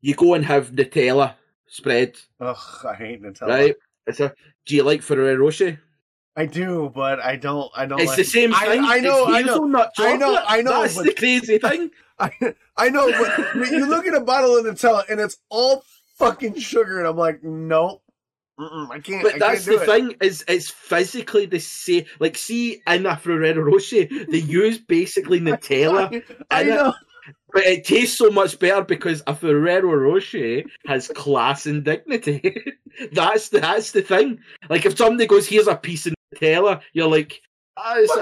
you 0.00 0.14
go 0.14 0.34
and 0.34 0.44
have 0.44 0.72
Nutella 0.72 1.34
spread, 1.68 2.16
Ugh, 2.40 2.56
I 2.84 2.94
hate 2.94 3.22
Nutella. 3.22 3.48
right? 3.48 3.74
It's 4.06 4.20
a. 4.20 4.34
Do 4.66 4.74
you 4.74 4.82
like 4.82 5.02
Ferrero 5.02 5.36
Rocher? 5.36 5.80
I 6.36 6.46
do, 6.46 6.90
but 6.94 7.20
I 7.20 7.36
don't. 7.36 7.70
I 7.76 7.86
don't. 7.86 8.00
It's 8.00 8.08
like 8.08 8.16
the 8.16 8.24
same 8.24 8.52
thing. 8.52 8.82
I 8.84 9.00
know, 9.00 9.26
It's 9.28 9.36
I 9.36 9.42
know, 9.42 9.86
I 9.98 10.16
know. 10.16 10.44
I 10.46 10.62
know, 10.62 10.82
That's 10.82 10.96
but- 10.96 11.04
the 11.06 11.14
crazy 11.14 11.58
thing. 11.68 11.90
I, 12.18 12.30
I 12.76 12.90
know, 12.90 13.10
but, 13.10 13.46
but 13.54 13.70
you 13.70 13.86
look 13.86 14.06
at 14.06 14.14
a 14.14 14.20
bottle 14.20 14.54
of 14.54 14.66
Nutella 14.66 15.08
and 15.08 15.18
it's 15.18 15.38
all 15.48 15.82
fucking 16.18 16.58
sugar, 16.58 16.98
and 16.98 17.08
I'm 17.08 17.16
like, 17.16 17.42
no, 17.42 18.02
mm-mm, 18.60 18.90
I 18.90 19.00
can't. 19.00 19.26
I 19.26 19.32
But 19.32 19.38
that's 19.38 19.64
can't 19.64 19.78
the 19.78 19.82
it. 19.82 19.86
thing 19.86 20.16
is 20.20 20.44
it's 20.48 20.70
physically 20.70 21.46
the 21.46 21.60
same. 21.60 22.04
Like, 22.20 22.36
see, 22.36 22.82
in 22.86 23.06
a 23.06 23.16
Ferrero 23.16 23.62
Rocher, 23.62 24.06
they 24.30 24.38
use 24.60 24.78
basically 24.78 25.40
Nutella, 25.40 26.12
I, 26.50 26.60
I 26.60 26.62
it. 26.62 26.66
know. 26.66 26.94
but 27.52 27.64
it 27.64 27.84
tastes 27.84 28.16
so 28.18 28.30
much 28.30 28.58
better 28.58 28.82
because 28.84 29.22
a 29.26 29.34
Ferrero 29.34 29.94
Rocher 29.94 30.62
has 30.86 31.08
class 31.08 31.66
and 31.66 31.84
dignity. 31.84 32.64
that's 33.12 33.48
the 33.50 33.60
that's 33.60 33.92
the 33.92 34.02
thing. 34.02 34.38
Like, 34.68 34.86
if 34.86 34.96
somebody 34.96 35.26
goes, 35.26 35.46
"Here's 35.48 35.68
a 35.68 35.76
piece 35.76 36.06
of 36.06 36.14
Nutella," 36.34 36.80
you're 36.92 37.08
like, 37.08 37.40
It's, 37.78 38.12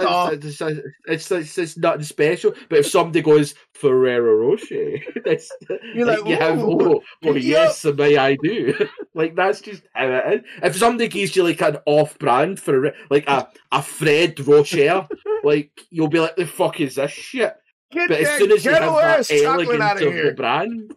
it's, 0.44 0.60
it's, 0.60 0.60
it's, 0.60 0.90
it's, 1.06 1.30
it's, 1.30 1.58
it's 1.58 1.76
nothing 1.78 2.02
special. 2.02 2.52
But 2.68 2.80
if 2.80 2.86
somebody 2.86 3.22
goes 3.22 3.54
Ferrero 3.74 4.34
Rocher, 4.48 4.66
it's, 5.26 5.50
You're 5.94 6.06
like, 6.06 6.24
you 6.26 6.36
have, 6.36 6.58
oh, 6.60 7.02
well, 7.22 7.36
yes, 7.36 7.84
may 7.84 8.16
I 8.16 8.36
do? 8.36 8.74
like 9.14 9.34
that's 9.34 9.60
just 9.60 9.82
how 9.94 10.06
it 10.06 10.34
is. 10.34 10.50
If 10.62 10.76
somebody 10.76 11.08
gives 11.08 11.34
you 11.34 11.42
like 11.44 11.60
an 11.62 11.78
off-brand 11.86 12.60
for 12.60 12.92
like 13.10 13.28
a 13.28 13.48
a 13.72 13.82
Fred 13.82 14.38
Rocher, 14.46 15.08
like 15.44 15.72
you'll 15.90 16.08
be 16.08 16.20
like, 16.20 16.36
the 16.36 16.46
fuck 16.46 16.80
is 16.80 16.94
this 16.96 17.10
shit? 17.10 17.54
Get 17.90 18.08
But 18.10 18.20
as 18.20 18.38
soon 18.38 18.52
as 18.52 18.64
you 18.64 18.70
have 18.72 18.82
that 18.82 19.30
elegance 19.30 20.02
of 20.02 20.14
the 20.14 20.34
brand, 20.36 20.94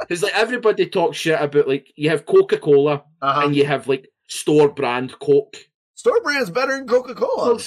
because 0.00 0.22
like 0.22 0.34
everybody 0.36 0.86
talks 0.86 1.18
shit 1.18 1.38
about 1.40 1.66
like 1.68 1.92
you 1.96 2.10
have 2.10 2.24
Coca 2.26 2.58
Cola 2.58 3.02
Uh-huh. 3.20 3.42
and 3.44 3.56
you 3.56 3.64
have 3.66 3.88
like 3.88 4.08
store 4.28 4.68
brand 4.68 5.18
Coke. 5.18 5.56
Store 5.96 6.20
brand's 6.22 6.48
better 6.48 6.76
than 6.76 6.86
Coca 6.86 7.14
Cola. 7.14 7.58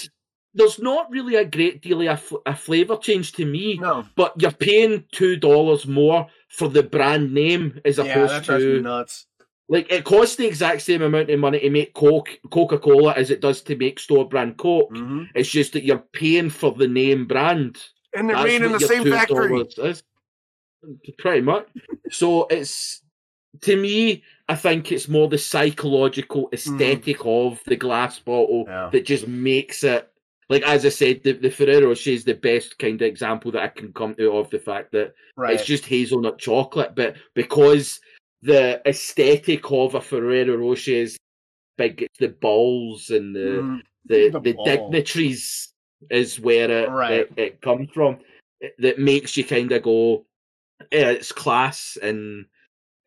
There's, 0.54 0.80
not 0.80 1.10
really 1.10 1.36
a 1.36 1.46
great 1.46 1.82
deal 1.82 2.02
of 2.02 2.08
a, 2.08 2.18
fl- 2.18 2.36
a 2.46 2.56
flavor 2.56 2.98
change 2.98 3.32
to 3.34 3.46
me, 3.46 3.78
No. 3.80 4.06
but 4.16 4.34
you're 4.42 4.52
paying 4.52 5.06
two 5.12 5.38
dollars 5.38 5.88
more 5.88 6.28
for 6.50 6.68
the 6.68 6.84
brand 6.84 7.34
name 7.34 7.80
as 7.86 7.98
Yeah, 7.98 8.06
opposed 8.06 8.34
that 8.34 8.44
drives 8.44 8.66
me 8.66 8.72
to 8.74 8.82
nuts. 8.82 9.28
like 9.70 9.90
it 9.92 10.04
costs 10.04 10.36
the 10.36 10.46
exact 10.48 10.82
same 10.82 11.02
amount 11.02 11.30
of 11.30 11.40
money 11.40 11.60
to 11.60 11.70
make 11.70 11.94
Coke 11.94 12.38
Coca 12.52 12.78
Cola 12.80 13.14
as 13.14 13.32
it 13.32 13.40
does 13.40 13.62
to 13.62 13.76
make 13.78 14.00
store 14.00 14.28
brand 14.28 14.58
Coke. 14.58 14.90
hmm 14.92 15.24
It's 15.36 15.50
just 15.50 15.72
that 15.74 15.86
you're 15.86 16.04
paying 16.14 16.50
for 16.50 16.74
the 16.74 16.88
name 16.88 17.26
brand. 17.28 17.78
And 18.14 18.28
they're 18.30 18.36
That's 18.36 18.48
made 18.48 18.62
in 18.64 18.72
the 18.74 18.80
same 18.82 19.06
factory. 19.10 19.62
is. 19.78 20.04
Pretty 21.20 21.42
much. 21.42 21.68
so 22.10 22.48
it's 22.50 23.02
to 23.62 23.76
me, 23.78 24.24
I 24.50 24.56
think 24.56 24.92
it's 24.92 25.08
more 25.08 25.28
the 25.30 25.38
psychological 25.38 26.50
aesthetic 26.52 27.18
of 27.26 27.60
the 27.68 27.76
glass 27.76 28.18
bottle 28.20 28.66
Yeah. 28.68 28.90
that 28.92 29.06
just 29.06 29.28
makes 29.28 29.84
it 29.84 30.11
like 30.52 30.64
as 30.64 30.86
I 30.86 30.90
said, 30.90 31.24
the, 31.24 31.32
the 31.32 31.50
Ferrero 31.50 31.88
Rocher 31.88 32.10
is 32.10 32.26
the 32.26 32.34
best 32.34 32.78
kind 32.78 33.02
of 33.02 33.08
example 33.08 33.54
that 33.54 33.64
I 33.64 33.70
can 33.70 33.94
come 33.94 34.16
to 34.16 34.34
of 34.34 34.50
the 34.50 34.60
fact 34.60 34.92
that 34.92 35.14
Right. 35.38 35.56
it's 35.56 35.66
just 35.66 35.86
hazelnut 35.86 36.40
chocolate, 36.40 36.94
but 36.94 37.16
because 37.34 38.02
the 38.42 38.82
aesthetic 38.86 39.72
of 39.72 39.96
a 39.96 40.02
Ferrero 40.02 40.58
Rocher 40.58 40.92
is 40.92 41.18
big, 41.78 42.02
it's 42.02 42.20
the 42.20 42.28
balls 42.28 43.12
and 43.12 43.34
the 43.34 43.64
Mhm. 43.64 43.82
the 44.06 44.30
The 44.30 44.40
the, 44.42 44.54
dignitaries 44.66 45.72
is 46.10 46.38
where 46.38 46.70
it, 46.70 46.90
Right. 46.90 47.12
it, 47.14 47.32
it 47.38 47.62
comes 47.62 47.90
from. 47.94 48.20
That 48.80 49.00
makes 49.00 49.38
you 49.38 49.46
kind 49.46 49.72
of 49.72 49.84
go, 49.84 50.26
yeah, 50.92 51.12
it's 51.12 51.32
class. 51.32 51.98
And 52.02 52.48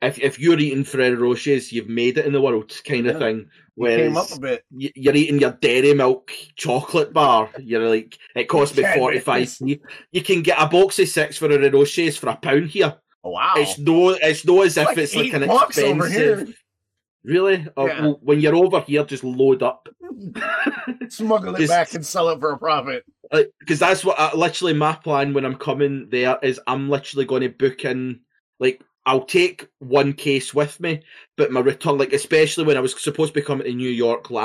if 0.07 0.19
if 0.19 0.39
you're 0.39 0.59
eating 0.59 0.85
Ferrero 0.85 1.17
Rochers, 1.17 1.73
you've 1.73 1.89
made 1.89 2.19
it 2.19 2.27
in 2.27 2.33
the 2.33 2.41
world, 2.41 2.73
kind 2.87 3.07
of 3.07 3.15
Yeah. 3.15 3.19
thing. 3.19 3.37
You 3.39 3.47
Whereas 3.77 4.37
a 4.37 4.41
bit. 4.41 4.65
y- 4.71 4.93
you're 4.95 5.17
eating 5.17 5.41
your 5.41 5.53
dairy 5.61 5.95
milk 5.95 6.31
chocolate 6.57 7.13
bar, 7.13 7.51
you're 7.61 7.89
like, 7.89 8.17
it 8.37 8.45
costs 8.45 8.77
me 8.77 8.85
forty 8.97 9.19
five. 9.21 9.53
You 9.61 10.23
can 10.23 10.43
get 10.43 10.61
a 10.63 10.67
box 10.69 10.99
of 10.99 11.09
six 11.09 11.37
Ferrero 11.39 11.69
Rochers 11.71 12.17
for 12.19 12.29
a 12.29 12.37
pound 12.37 12.69
here. 12.71 12.95
Oh, 13.25 13.31
wow. 13.31 13.55
It's 13.57 13.79
no, 13.79 14.11
it's 14.11 14.45
no 14.45 14.63
as 14.63 14.77
if 14.77 14.87
Like 14.87 14.99
it's 14.99 15.15
like 15.17 15.33
an 15.33 15.47
bucks 15.47 15.79
over 15.79 16.09
here. 16.09 16.31
expensive. 16.33 16.61
Really? 17.25 17.55
Yeah. 17.57 18.01
well, 18.03 18.19
when 18.23 18.41
you're 18.41 18.55
over 18.55 18.81
here, 18.81 19.03
just 19.05 19.25
load 19.25 19.63
up. 19.63 19.89
Smuggle 21.09 21.55
it 21.57 21.69
back 21.69 21.95
and 21.95 22.05
sell 22.05 22.29
it 22.29 22.39
for 22.41 22.53
a 22.53 22.59
profit. 22.59 23.05
because 23.61 23.79
that's 23.79 24.05
what 24.05 24.19
I, 24.21 24.35
literally 24.37 24.75
my 24.75 24.95
plan 24.95 25.33
when 25.33 25.45
I'm 25.47 25.57
coming 25.57 26.09
there 26.11 26.39
is 26.43 26.61
I'm 26.67 26.89
literally 26.91 27.25
going 27.25 27.43
to 27.43 27.49
book 27.49 27.85
in 27.85 28.21
like 28.61 28.83
I'll 29.07 29.25
take 29.25 29.67
one 29.81 30.13
case 30.15 30.55
with 30.55 30.81
me, 30.81 31.03
but 31.37 31.53
my 31.53 31.61
return 31.61 31.99
like 31.99 32.13
especially 32.13 32.65
when 32.65 32.77
I 32.77 32.81
was 32.81 33.01
supposed 33.01 33.35
to 33.35 33.41
be 33.41 33.45
coming 33.45 33.67
to 33.67 33.75
New 33.75 33.91
York 33.91 34.31
uh, 34.31 34.39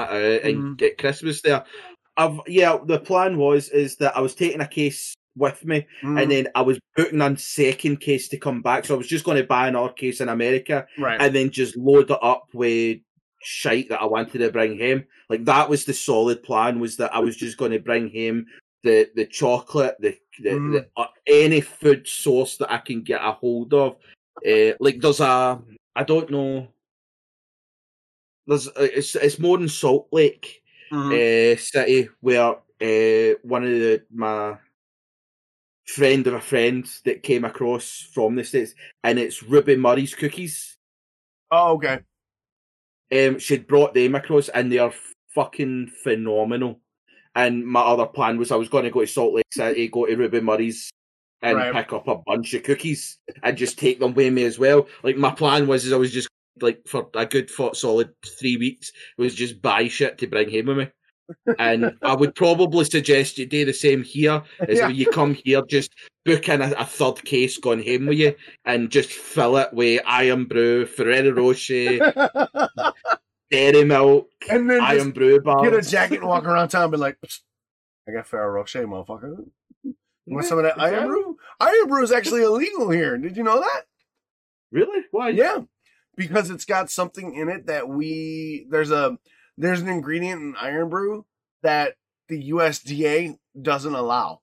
and 0.44 0.58
Mhm. 0.58 0.78
get 0.78 0.98
Christmas 0.98 1.42
there. 1.42 1.64
I've 2.18 2.40
yeah 2.48 2.78
the 2.86 3.00
plan 3.00 3.38
was 3.38 3.70
is 3.70 3.96
that 3.98 4.18
I 4.18 4.22
was 4.22 4.36
taking 4.36 4.60
a 4.62 4.68
case 4.68 5.14
with 5.38 5.64
me 5.64 5.88
Mhm. 6.02 6.22
and 6.22 6.32
then 6.32 6.48
I 6.56 6.62
was 6.62 6.80
booking 6.98 7.22
a 7.22 7.38
second 7.38 8.02
case 8.02 8.28
to 8.30 8.38
come 8.38 8.62
back, 8.62 8.84
so 8.86 8.94
I 8.96 8.98
was 8.98 9.08
just 9.08 9.24
going 9.24 9.38
to 9.38 9.44
buy 9.48 9.68
another 9.70 9.94
case 9.94 10.20
in 10.20 10.28
America 10.28 10.86
right. 10.98 11.22
and 11.22 11.34
then 11.34 11.50
just 11.52 11.78
load 11.78 12.12
it 12.12 12.18
up 12.22 12.44
with 12.54 13.00
shite 13.42 13.88
that 13.88 14.02
I 14.02 14.06
wanted 14.06 14.40
to 14.40 14.52
bring 14.52 14.78
him. 14.78 15.06
Like 15.30 15.46
that 15.46 15.70
was 15.70 15.86
the 15.86 15.94
solid 15.94 16.44
plan. 16.44 16.82
Was 16.82 16.98
that 16.98 17.16
I 17.16 17.20
was 17.20 17.38
just 17.38 17.58
going 17.58 17.72
to 17.72 17.80
bring 17.80 18.10
him 18.10 18.46
the 18.84 19.10
the 19.16 19.26
chocolate, 19.26 19.96
the, 20.00 20.18
the, 20.44 20.50
Mm. 20.50 20.72
the 20.74 20.88
uh, 20.98 21.08
any 21.28 21.62
food 21.62 22.06
source 22.08 22.58
that 22.58 22.72
I 22.72 22.80
can 22.80 23.02
get 23.04 23.22
a 23.24 23.32
hold 23.32 23.74
of. 23.74 23.96
Uh, 24.38 24.74
like 24.80 25.00
there's 25.02 25.20
a 25.20 25.60
I 25.96 26.04
don't 26.04 26.30
know. 26.30 26.68
There's 28.48 28.68
uh, 28.68 28.72
it's 28.78 29.16
it's 29.16 29.40
more 29.40 29.58
than 29.58 29.70
Salt 29.70 30.08
Lake 30.12 30.62
uh, 30.92 31.56
City 31.58 32.10
where 32.22 32.56
uh, 32.82 33.38
one 33.44 33.64
of 33.64 33.70
the 33.70 34.04
my 34.14 34.58
friend 35.86 36.28
of 36.28 36.36
a 36.36 36.42
friend 36.42 36.90
that 37.06 37.24
came 37.24 37.44
across 37.44 38.08
from 38.14 38.36
the 38.36 38.44
states, 38.44 38.74
and 39.04 39.20
it's 39.20 39.44
Ruby 39.44 39.76
Murray's 39.76 40.16
cookies. 40.16 40.78
oh, 41.52 41.74
okay. 41.74 42.00
Um, 43.12 43.40
she'd 43.40 43.68
brought 43.68 43.94
them 43.94 44.16
across, 44.16 44.50
and 44.50 44.72
they 44.72 44.78
are 44.78 44.94
fucking 45.34 45.92
phenomenal. 46.04 46.80
And 47.36 47.66
my 47.66 47.82
other 47.82 48.06
plan 48.06 48.38
was 48.38 48.52
I 48.52 48.56
was 48.56 48.70
going 48.70 48.84
to 48.84 48.92
go 48.92 49.02
to 49.02 49.08
Salt 49.08 49.34
Lake 49.34 49.46
City, 49.52 49.88
go 49.88 50.06
to 50.06 50.16
Ruby 50.16 50.42
Murray's, 50.42 50.92
and 51.42 51.58
Right. 51.58 51.74
pick 51.74 51.94
up 51.94 52.08
a 52.08 52.16
bunch 52.26 52.54
of 52.54 52.64
cookies 52.64 53.18
and 53.44 53.58
just 53.58 53.78
take 53.80 54.00
them 54.00 54.14
with 54.14 54.34
me 54.34 54.44
as 54.44 54.60
well. 54.60 54.88
Like 55.04 55.18
my 55.18 55.32
plan 55.32 55.68
was, 55.68 55.86
is 55.86 55.94
I 55.94 55.98
was 55.98 56.12
just 56.12 56.28
like 56.62 56.82
for 56.88 57.10
a 57.16 57.26
good 57.26 57.50
for 57.50 57.74
solid 57.74 58.10
three 58.40 58.58
weeks 58.58 58.92
was 59.18 59.34
just 59.36 59.62
buy 59.62 59.88
shit 59.88 60.18
to 60.18 60.28
bring 60.28 60.52
home 60.52 60.66
with 60.66 60.78
me. 60.78 60.88
And 61.60 61.96
I 62.02 62.16
would 62.16 62.34
probably 62.36 62.84
suggest 62.86 63.38
you 63.38 63.46
do 63.46 63.64
the 63.64 63.74
same 63.74 64.04
here. 64.04 64.42
Is 64.68 64.80
Yeah. 64.80 64.88
when 64.88 64.96
you 64.96 65.06
come 65.12 65.36
here, 65.36 65.62
just 65.70 65.94
book 66.26 66.50
in 66.50 66.62
a, 66.62 66.72
a 66.72 66.86
third 66.86 67.24
case 67.24 67.58
going 67.60 67.86
home 67.88 68.08
with 68.08 68.18
you, 68.18 68.36
and 68.66 68.90
just 68.90 69.10
fill 69.12 69.58
it 69.58 69.72
with 69.72 70.02
Irn-Bru, 70.08 70.88
Ferrero 70.88 71.32
Rocher, 71.32 72.00
dairy 73.52 73.84
milk, 73.86 74.30
and 74.50 74.70
then 74.70 74.82
Irn-Bru 74.82 75.42
bar. 75.42 75.64
get 75.70 75.74
a 75.86 75.88
jacket 75.88 76.20
and 76.20 76.28
walk 76.28 76.46
around 76.46 76.70
town 76.70 76.84
and 76.84 76.92
be 76.92 76.98
like, 76.98 77.18
I 78.08 78.12
got 78.12 78.28
Ferrero 78.28 78.52
Rocher, 78.52 78.86
motherfucker. 78.88 79.46
You 80.30 80.36
want 80.36 80.48
some 80.48 80.60
of 80.60 80.64
that 80.64 80.80
Irn-Bru? 80.80 81.38
Iron 81.60 81.88
Brew 81.88 82.04
is 82.04 82.12
actually 82.12 82.44
illegal 82.44 82.92
here. 82.92 83.18
Did 83.18 83.36
you 83.36 83.42
know 83.42 83.60
that? 83.60 83.82
Really? 84.72 85.04
Why? 85.10 85.30
Yeah, 85.30 85.62
because 86.16 86.52
it's 86.52 86.66
got 86.66 86.92
something 86.92 87.34
in 87.34 87.50
it 87.50 87.66
that 87.66 87.90
we 87.90 88.68
there's 88.70 88.92
a 88.92 89.18
there's 89.58 89.82
an 89.82 89.90
ingredient 89.90 90.40
in 90.40 90.56
Irn-Bru 90.62 91.26
that 91.64 91.96
the 92.28 92.52
USDA 92.52 93.40
doesn't 93.60 93.96
allow. 93.96 94.42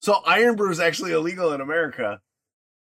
So 0.00 0.16
Irn-Bru 0.26 0.72
is 0.72 0.80
actually 0.80 1.12
illegal 1.12 1.52
in 1.52 1.60
America. 1.60 2.20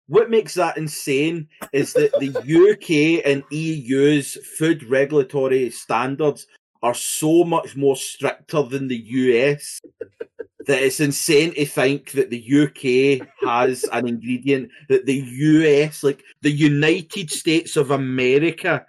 What 0.08 0.30
makes 0.30 0.56
that 0.56 0.76
insane 0.76 1.48
is 1.72 1.94
that 1.94 2.12
the 2.20 2.36
UK 2.36 3.26
and 3.26 3.44
EU's 3.50 4.34
food 4.58 4.84
regulatory 4.84 5.70
standards 5.70 6.46
are 6.82 6.94
so 6.94 7.44
much 7.44 7.76
more 7.76 7.96
stricter 7.96 8.64
than 8.64 8.88
the 8.88 8.98
US 8.98 9.82
that 10.68 10.82
it's 10.82 11.00
insane 11.00 11.54
to 11.54 11.66
think 11.66 12.12
that 12.12 12.30
the 12.30 12.42
UK 12.42 13.28
has 13.44 13.84
an 13.92 14.08
ingredient 14.08 14.70
that 14.90 15.06
the 15.06 15.24
US, 15.26 16.04
like 16.04 16.24
the 16.42 16.52
United 16.52 17.32
States 17.32 17.76
of 17.78 17.92
America, 17.92 18.86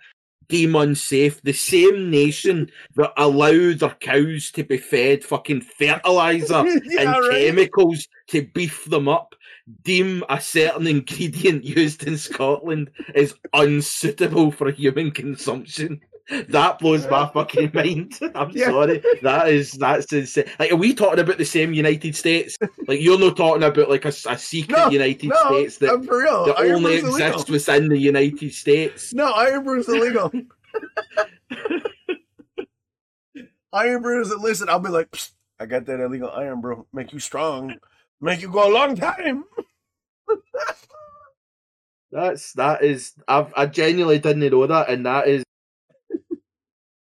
deem 0.48 0.77
unsafe. 0.77 1.40
The 1.43 1.52
same 1.52 2.10
nation 2.10 2.70
that 2.97 3.12
allow 3.16 3.73
their 3.73 3.97
cows 4.01 4.51
to 4.52 4.64
be 4.64 4.77
fed 4.77 5.24
fucking 5.24 5.62
fertilizer 5.62 6.64
yeah, 6.85 7.01
and 7.01 7.10
right. 7.10 7.31
chemicals 7.31 8.06
to 8.28 8.43
beef 8.43 8.85
them 8.85 9.09
up 9.09 9.35
deem 9.82 10.24
a 10.28 10.40
certain 10.40 10.86
ingredient 10.86 11.64
used 11.78 12.05
in 12.06 12.19
Scotland 12.19 12.90
is 13.14 13.35
unsuitable 13.55 14.51
for 14.51 14.70
human 14.70 15.10
consumption. 15.10 16.01
That 16.48 16.78
blows 16.78 17.06
my 17.08 17.28
fucking 17.28 17.70
mind. 17.74 18.18
I'm 18.34 18.50
Yeah. 18.50 18.66
sorry. 18.66 19.02
That 19.22 19.48
is 19.48 19.72
that's 19.72 20.12
insane. 20.12 20.44
Like, 20.58 20.70
are 20.72 20.76
we 20.76 20.94
talking 20.94 21.18
about 21.18 21.38
the 21.38 21.44
same 21.44 21.72
United 21.74 22.14
States? 22.16 22.56
Like, 22.86 23.00
you're 23.00 23.18
not 23.18 23.36
talking 23.36 23.62
about 23.62 23.90
like 23.90 24.04
a, 24.04 24.08
a 24.28 24.38
secret 24.38 24.76
No, 24.78 24.88
United 24.90 25.28
No, 25.30 25.36
States 25.46 25.78
that, 25.78 26.00
that 26.02 26.54
only 26.58 27.00
Brew's 27.00 27.16
exists 27.16 27.50
within 27.50 27.88
the 27.88 27.98
United 27.98 28.52
States. 28.54 29.12
No, 29.12 29.34
Irn-Bru's 29.36 29.88
illegal. 29.88 30.30
Irn-Bru 33.74 34.20
is 34.20 34.30
illicit. 34.30 34.68
I'll 34.68 34.78
be 34.78 34.90
like, 34.90 35.08
I 35.58 35.66
got 35.66 35.86
that 35.86 36.00
illegal 36.00 36.30
Irn-Bru. 36.30 36.86
Make 36.92 37.12
you 37.12 37.18
strong. 37.18 37.76
Make 38.20 38.42
you 38.42 38.50
go 38.50 38.70
a 38.70 38.72
long 38.72 38.94
time. 38.96 39.44
That's 42.12 42.52
that 42.54 42.82
is 42.84 43.12
I've 43.26 43.52
I 43.56 43.64
genuinely 43.66 44.18
didn't 44.18 44.40
know 44.50 44.66
that, 44.66 44.90
and 44.90 45.06
that 45.06 45.28
is 45.28 45.42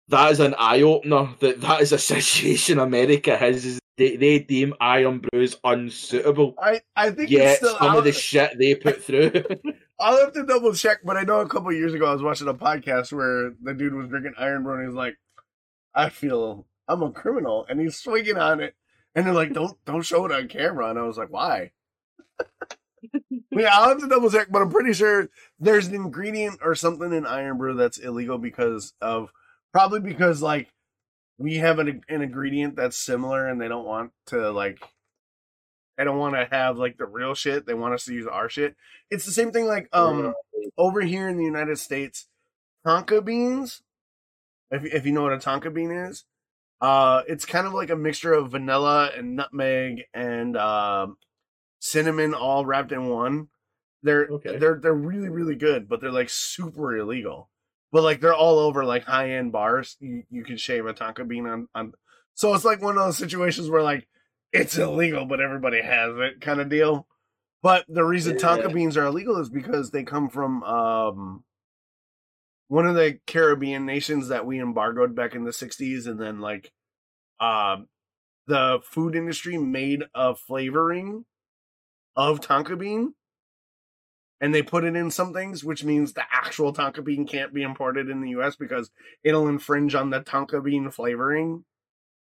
that 0.09 0.33
is 0.33 0.41
an 0.41 0.55
eye 0.59 0.83
opener. 0.83 1.31
That 1.41 1.61
that 1.61 1.81
is 1.81 1.93
a 1.93 1.99
situation 2.13 2.79
America 2.79 3.37
has. 3.37 3.65
Is 3.65 3.81
they, 3.99 4.17
they 4.17 4.39
deem 4.39 4.75
iron 4.81 5.19
brews 5.19 5.57
unsuitable. 5.65 6.55
I, 6.63 6.81
I 6.95 7.11
think 7.11 7.33
it's 7.33 7.57
still 7.57 7.77
some 7.77 7.89
out. 7.89 7.99
of 7.99 8.05
the 8.05 8.13
shit 8.13 8.57
they 8.57 8.77
put 8.77 9.03
through. 9.05 9.43
I'll 9.99 10.19
have 10.19 10.33
to 10.35 10.47
double 10.47 10.73
check, 10.73 10.99
but 11.05 11.17
I 11.17 11.25
know 11.25 11.41
a 11.41 11.49
couple 11.49 11.73
years 11.73 11.93
ago 11.93 12.07
I 12.07 12.13
was 12.13 12.23
watching 12.23 12.47
a 12.47 12.55
podcast 12.55 13.13
where 13.13 13.53
the 13.61 13.75
dude 13.75 13.95
was 13.95 14.09
drinking 14.09 14.35
Irn-Bru 14.39 14.75
and 14.79 14.87
he's 14.87 14.95
like, 14.95 15.17
I 15.95 16.11
feel 16.11 16.65
I'm 16.87 17.03
a 17.03 17.11
criminal, 17.11 17.67
and 17.69 17.81
he's 17.81 17.97
swinging 17.97 18.39
on 18.39 18.61
it, 18.61 18.77
and 19.15 19.27
they're 19.27 19.35
like, 19.35 19.53
don't 19.53 19.77
don't 19.85 20.03
show 20.03 20.25
it 20.27 20.33
on 20.33 20.47
camera, 20.47 20.89
and 20.89 20.99
I 20.99 21.03
was 21.03 21.19
like, 21.19 21.31
why? 21.31 21.73
yeah, 23.51 23.71
I'll 23.73 23.89
have 23.89 23.99
to 23.99 24.09
double 24.09 24.31
check, 24.31 24.47
but 24.51 24.63
I'm 24.63 24.71
pretty 24.71 24.93
sure 24.93 25.29
there's 25.59 25.89
an 25.89 25.97
ingredient 25.97 26.61
or 26.63 26.77
something 26.77 27.13
in 27.13 27.27
Irn-Bru 27.27 27.75
that's 27.75 27.99
illegal 27.99 28.39
because 28.39 28.95
of 29.01 29.33
probably 29.79 30.01
because 30.01 30.43
like 30.43 30.69
we 31.39 31.59
have 31.59 31.79
an 31.79 32.03
an 32.09 32.21
ingredient 32.21 32.75
that's 32.75 32.99
similar, 32.99 33.47
and 33.47 33.61
they 33.61 33.69
don't 33.69 33.87
want 33.87 34.11
to 34.27 34.51
like 34.51 34.81
they 35.97 36.03
don't 36.03 36.19
want 36.19 36.35
to 36.35 36.49
have 36.51 36.77
like 36.77 36.99
the 36.99 37.07
real 37.07 37.33
shit. 37.33 37.65
They 37.65 37.75
want 37.75 37.95
us 37.95 38.05
to 38.07 38.13
use 38.13 38.27
our 38.27 38.49
shit. 38.49 38.75
It's 39.09 39.25
the 39.25 39.31
same 39.31 39.53
thing 39.53 39.67
like 39.67 39.89
um 39.93 40.35
over 40.77 41.01
here 41.01 41.29
in 41.29 41.37
the 41.37 41.45
United 41.45 41.79
States, 41.79 42.27
tonka 42.85 43.25
beans. 43.25 43.83
If 44.73 44.85
if 44.85 45.07
you 45.07 45.13
know 45.13 45.23
what 45.23 45.33
a 45.33 45.37
tonka 45.37 45.73
bean 45.73 45.93
is, 45.93 46.25
uh, 46.81 47.23
it's 47.29 47.45
kind 47.45 47.69
of 47.69 47.73
like 47.73 47.91
a 47.91 47.97
mixture 47.97 48.33
of 48.33 48.51
vanilla 48.51 49.13
and 49.17 49.37
nutmeg 49.37 50.07
and 50.13 50.57
uh, 50.57 51.07
cinnamon 51.79 52.35
all 52.35 52.67
wrapped 52.67 52.91
in 52.91 53.07
one. 53.07 53.47
They're 54.03 54.27
Okay. 54.27 54.59
they're 54.59 54.81
they're 54.83 54.93
really 54.93 55.29
really 55.29 55.55
good, 55.55 55.89
but 55.89 56.01
they're 56.01 56.11
like 56.11 56.31
super 56.31 56.97
illegal. 56.97 57.49
But 57.91 58.03
like 58.03 58.21
they're 58.21 58.35
all 58.35 58.59
over 58.59 58.85
like 58.85 59.05
high 59.05 59.33
end 59.33 59.53
bars. 59.53 59.97
You 60.01 60.25
you 60.31 60.45
can 60.45 60.57
shave 60.57 60.87
a 60.87 60.95
tonka 60.95 61.27
bean 61.27 61.47
on 61.47 61.69
on. 61.75 61.93
So 62.35 62.55
it's 62.55 62.65
like 62.65 62.83
one 62.83 62.97
of 62.99 63.05
those 63.05 63.17
situations 63.19 63.69
where 63.69 63.83
like 63.83 64.07
it's 64.53 64.77
illegal, 64.77 65.27
but 65.27 65.41
everybody 65.41 65.81
has 65.81 66.15
it 66.17 66.41
kind 66.41 66.61
of 66.61 66.69
deal. 66.69 67.07
But 67.63 67.85
the 67.89 68.05
reason 68.05 68.37
tonka 68.37 68.65
Yeah. 68.65 68.73
beans 68.73 68.97
are 68.97 69.07
illegal 69.07 69.39
is 69.39 69.49
because 69.49 69.91
they 69.91 70.05
come 70.05 70.29
from 70.29 70.63
um 70.65 71.45
one 72.69 72.87
of 72.87 72.95
the 72.95 73.19
Caribbean 73.27 73.87
nations 73.87 74.29
that 74.29 74.45
we 74.45 74.61
embargoed 74.61 75.15
back 75.15 75.35
in 75.35 75.45
the 75.45 75.51
60s 75.53 76.07
and 76.07 76.21
then 76.21 76.41
like 76.41 76.71
um 77.41 77.87
the 78.47 78.81
food 78.85 79.15
industry 79.15 79.57
made 79.59 80.05
a 80.15 80.35
flavoring 80.35 81.25
of 82.17 82.41
tonka 82.41 82.79
bean 82.79 83.15
and 84.41 84.55
they 84.55 84.63
put 84.63 84.85
it 84.85 84.97
in 84.97 85.11
some 85.11 85.33
things 85.33 85.65
which 85.65 85.85
means 85.85 86.13
the 86.13 86.25
actual 86.33 86.73
tonka 86.73 87.05
bean 87.05 87.27
can't 87.27 87.53
be 87.53 87.63
imported 87.63 88.09
in 88.09 88.21
the 88.21 88.31
US 88.31 88.57
because 88.57 88.91
it'll 89.25 89.49
infringe 89.49 89.95
on 89.95 90.11
the 90.11 90.21
tonka 90.21 90.63
bean 90.63 90.91
flavoring. 90.91 91.65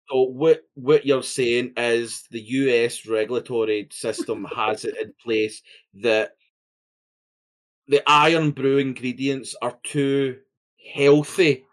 So 0.08 0.22
what 0.22 0.62
what 0.74 1.04
you're 1.04 1.22
saying 1.22 1.72
is 1.76 2.24
the 2.30 2.40
US 2.40 3.06
regulatory 3.06 3.88
system 3.90 4.46
has 4.56 4.84
it 4.84 4.96
in 5.00 5.12
place 5.22 5.62
that 5.94 6.32
the 7.88 8.02
Irn-Bru 8.10 8.78
ingredients 8.78 9.54
are 9.62 9.78
too 9.84 10.38
healthy 10.92 11.64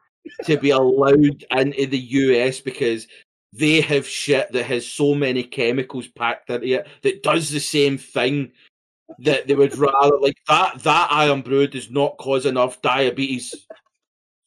to 0.46 0.58
be 0.58 0.70
allowed 0.72 1.44
into 1.52 1.86
the 1.88 2.00
US 2.00 2.60
because 2.60 3.08
they 3.52 3.82
have 3.82 4.08
shit 4.08 4.52
that 4.52 4.66
has 4.66 4.92
so 4.92 5.14
many 5.14 5.44
chemicals 5.44 6.08
packed 6.08 6.50
into 6.50 6.80
it 6.80 6.88
that 7.04 7.22
does 7.24 7.50
the 7.50 7.60
same 7.60 7.98
thing 7.98 8.52
that 9.20 9.48
they 9.48 9.56
would 9.56 9.78
rather 9.78 10.18
like 10.20 10.38
that 10.48 10.82
that 10.84 11.10
Irn-Bru 11.12 11.68
does 11.68 11.92
not 11.92 12.18
cause 12.18 12.46
enough 12.46 12.82
diabetes. 12.82 13.68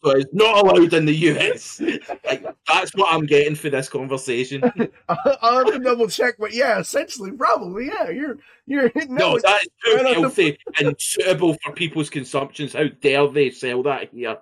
So 0.05 0.11
it's 0.11 0.33
not 0.33 0.65
allowed 0.65 0.93
in 0.93 1.05
the 1.05 1.15
US. 1.15 1.81
Like, 2.25 2.45
that's 2.69 2.95
what 2.95 3.13
I'm 3.13 3.27
getting 3.27 3.55
for 3.57 3.71
this 3.71 3.89
conversation. 3.89 4.63
I'll 5.09 5.65
have 5.65 5.73
to 5.73 5.79
double 5.81 6.07
check, 6.09 6.35
but 6.39 6.53
yeah, 6.55 6.79
essentially, 6.79 7.33
probably, 7.33 7.87
yeah. 7.87 8.11
You're 8.11 8.39
you're 8.67 8.89
hitting 8.91 9.15
No, 9.15 9.33
no, 9.33 9.39
that 9.41 9.63
is 9.63 9.69
too 9.85 9.97
right 9.97 10.07
on 10.07 10.13
the- 10.13 10.21
healthy 10.21 10.59
and 10.79 10.95
suitable 10.99 11.57
for 11.65 11.73
people's 11.73 12.11
consumptions. 12.11 12.75
How 12.75 12.85
dare 13.01 13.27
they 13.29 13.51
sell 13.51 13.83
that 13.85 14.11
here? 14.13 14.37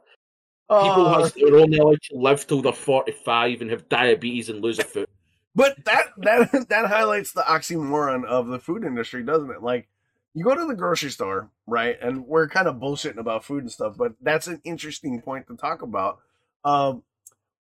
People 0.70 1.07
uh, 1.07 1.28
are 1.28 1.57
only 1.57 1.78
allowed 1.78 2.01
to 2.11 2.16
live 2.16 2.47
till 2.47 2.62
they're 2.62 2.73
45 2.73 3.61
and 3.61 3.70
have 3.70 3.89
diabetes 3.89 4.49
and 4.49 4.61
lose 4.62 4.78
a 4.78 4.85
foot. 4.85 5.09
But 5.55 5.85
that 5.85 6.07
that 6.19 6.51
that 6.69 6.86
highlights 6.86 7.32
the 7.32 7.43
oxymoron 7.43 8.24
of 8.24 8.49
the 8.49 8.59
food 8.59 8.85
industry, 8.85 9.23
doesn't 9.23 9.51
it? 9.51 9.62
Like 9.62 9.89
you 10.35 10.44
go 10.44 10.55
to 10.55 10.66
the 10.66 10.74
grocery 10.74 11.11
store, 11.11 11.51
right? 11.66 11.97
And 12.01 12.27
we're 12.27 12.48
kind 12.48 12.66
of 12.69 12.77
bullshitting 12.77 13.19
about 13.19 13.44
food 13.44 13.62
and 13.62 13.70
stuff, 13.73 13.94
but 13.97 14.12
that's 14.20 14.47
an 14.48 14.61
interesting 14.65 15.20
point 15.23 15.47
to 15.47 15.56
talk 15.56 15.82
about. 15.82 16.19
Um, 16.65 17.02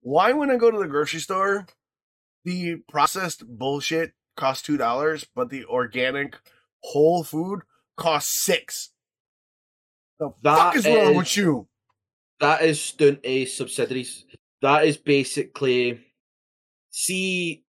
why 0.00 0.32
when 0.32 0.50
I 0.50 0.56
go 0.56 0.70
to 0.70 0.78
the 0.78 0.88
grocery 0.88 1.20
store, 1.20 1.66
the 2.44 2.76
processed 2.88 3.46
bullshit 3.46 4.12
costs 4.36 4.62
two 4.64 4.76
dollars, 4.76 5.26
but 5.34 5.50
the 5.50 5.64
organic 5.66 6.36
whole 6.82 7.22
food 7.24 7.60
costs 7.96 8.44
six. 8.44 8.90
The 10.18 10.30
That 10.42 10.56
fuck 10.56 10.76
is 10.76 10.86
wrong 10.86 11.10
is- 11.12 11.16
with 11.16 11.36
you? 11.36 11.68
That 12.40 12.62
is 12.62 12.80
stunt 12.80 13.20
A 13.22 13.44
subsidiaries. 13.44 14.24
That 14.62 14.84
is 14.84 14.96
basically 14.96 16.00
see 16.90 17.64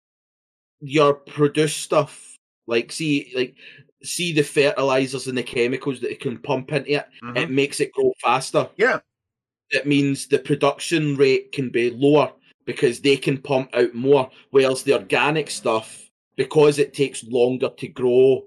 your 0.79 1.13
produce 1.13 1.75
stuff. 1.75 2.37
Like 2.67 2.91
see 2.93 3.33
like 3.35 3.55
see 4.03 4.33
the 4.33 4.43
fertilizers 4.43 5.27
and 5.27 5.37
the 5.37 5.43
chemicals 5.43 5.99
that 6.01 6.11
it 6.11 6.19
can 6.19 6.37
pump 6.37 6.71
into 6.71 6.91
it. 6.93 7.07
It 7.35 7.51
makes 7.51 7.79
it 7.79 7.91
grow 7.93 8.13
faster. 8.21 8.69
Yeah. 8.77 8.99
It 9.69 9.85
means 9.87 10.27
the 10.27 10.39
production 10.39 11.15
rate 11.15 11.51
can 11.51 11.69
be 11.69 11.91
lower 11.91 12.33
because 12.65 12.99
they 12.99 13.17
can 13.17 13.37
pump 13.37 13.69
out 13.73 13.93
more. 13.93 14.29
Whereas 14.51 14.83
the 14.83 14.93
organic 14.93 15.49
stuff, 15.49 16.09
because 16.35 16.79
it 16.79 16.93
takes 16.93 17.23
longer 17.23 17.69
to 17.77 17.87
grow 17.87 18.45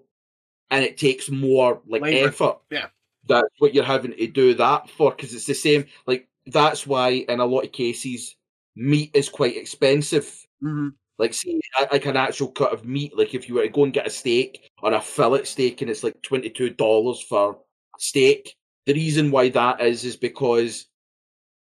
and 0.70 0.84
it 0.84 0.98
takes 0.98 1.30
more 1.30 1.80
like 1.86 2.02
Labor. 2.02 2.28
effort. 2.28 2.58
Yeah. 2.70 2.86
That's 3.26 3.48
what 3.58 3.74
you're 3.74 3.84
having 3.84 4.12
to 4.12 4.26
do 4.26 4.54
that 4.54 4.90
for 4.90 5.12
because 5.12 5.32
it's 5.34 5.46
the 5.46 5.54
same. 5.54 5.86
Like 6.06 6.28
that's 6.46 6.86
why 6.86 7.10
in 7.10 7.40
a 7.40 7.46
lot 7.46 7.64
of 7.64 7.72
cases 7.72 8.36
meat 8.76 9.10
is 9.14 9.28
quite 9.28 9.56
expensive. 9.56 10.24
Mm-hmm. 10.62 10.88
Like, 11.18 11.34
see, 11.34 11.60
like 11.92 12.06
an 12.06 12.16
actual 12.16 12.48
cut 12.48 12.72
of 12.72 12.84
meat. 12.84 13.16
Like, 13.16 13.34
if 13.34 13.48
you 13.48 13.54
were 13.54 13.62
to 13.62 13.68
go 13.68 13.84
and 13.84 13.92
get 13.92 14.06
a 14.06 14.10
steak 14.10 14.70
or 14.82 14.92
a 14.92 15.00
fillet 15.00 15.44
steak, 15.44 15.80
and 15.80 15.90
it's 15.90 16.02
like 16.02 16.20
twenty 16.22 16.50
two 16.50 16.70
dollars 16.70 17.20
for 17.20 17.58
steak. 17.98 18.54
The 18.86 18.94
reason 18.94 19.30
why 19.30 19.48
that 19.50 19.80
is 19.80 20.04
is 20.04 20.16
because 20.16 20.86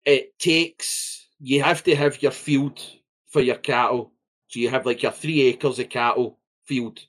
it 0.05 0.39
takes 0.39 1.29
you 1.39 1.63
have 1.63 1.83
to 1.85 1.95
have 1.95 2.23
your 2.23 2.33
field 2.33 2.81
for 3.29 3.41
your 3.41 3.57
cattle. 3.57 4.13
So 4.49 4.61
you 4.61 4.69
have 4.71 4.87
like 4.87 5.03
your 5.03 5.13
three 5.13 5.43
acres 5.43 5.79
of 5.79 5.89
cattle 5.91 6.39
field. 6.65 7.01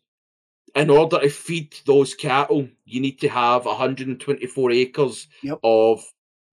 In 0.75 0.89
order 0.89 1.19
to 1.19 1.29
feed 1.29 1.75
those 1.85 2.13
cattle, 2.13 2.67
you 2.85 2.99
need 3.01 3.19
to 3.21 3.29
have 3.29 3.65
124 3.65 4.71
acres 4.71 5.27
Yep. 5.41 5.59
of 5.63 6.03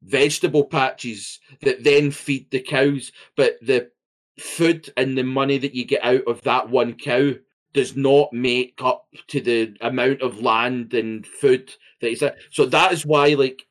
vegetable 0.02 0.64
patches 0.64 1.40
that 1.62 1.82
then 1.84 2.10
feed 2.10 2.50
the 2.50 2.60
cows. 2.60 3.12
But 3.36 3.58
the 3.60 3.90
food 4.38 4.92
and 4.96 5.16
the 5.16 5.22
money 5.22 5.58
that 5.58 5.74
you 5.74 5.84
get 5.84 6.04
out 6.04 6.26
of 6.26 6.42
that 6.42 6.68
one 6.68 6.94
cow 6.94 7.32
does 7.72 7.96
not 7.96 8.32
make 8.32 8.80
up 8.82 9.06
to 9.28 9.40
the 9.40 9.76
amount 9.80 10.22
of 10.22 10.40
land 10.40 10.94
and 10.94 11.26
food 11.26 11.72
that 12.00 12.10
is 12.10 12.20
there. 12.20 12.36
So 12.50 12.66
that 12.66 12.92
is 12.92 13.04
why, 13.04 13.34
like, 13.34 13.66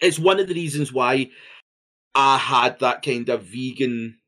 it's 0.00 0.18
one 0.18 0.40
of 0.40 0.48
the 0.48 0.54
reasons 0.54 0.92
why 0.92 1.30
I 2.14 2.38
had 2.38 2.78
that 2.80 3.02
kind 3.02 3.28
of 3.28 3.44
vegan 3.44 4.18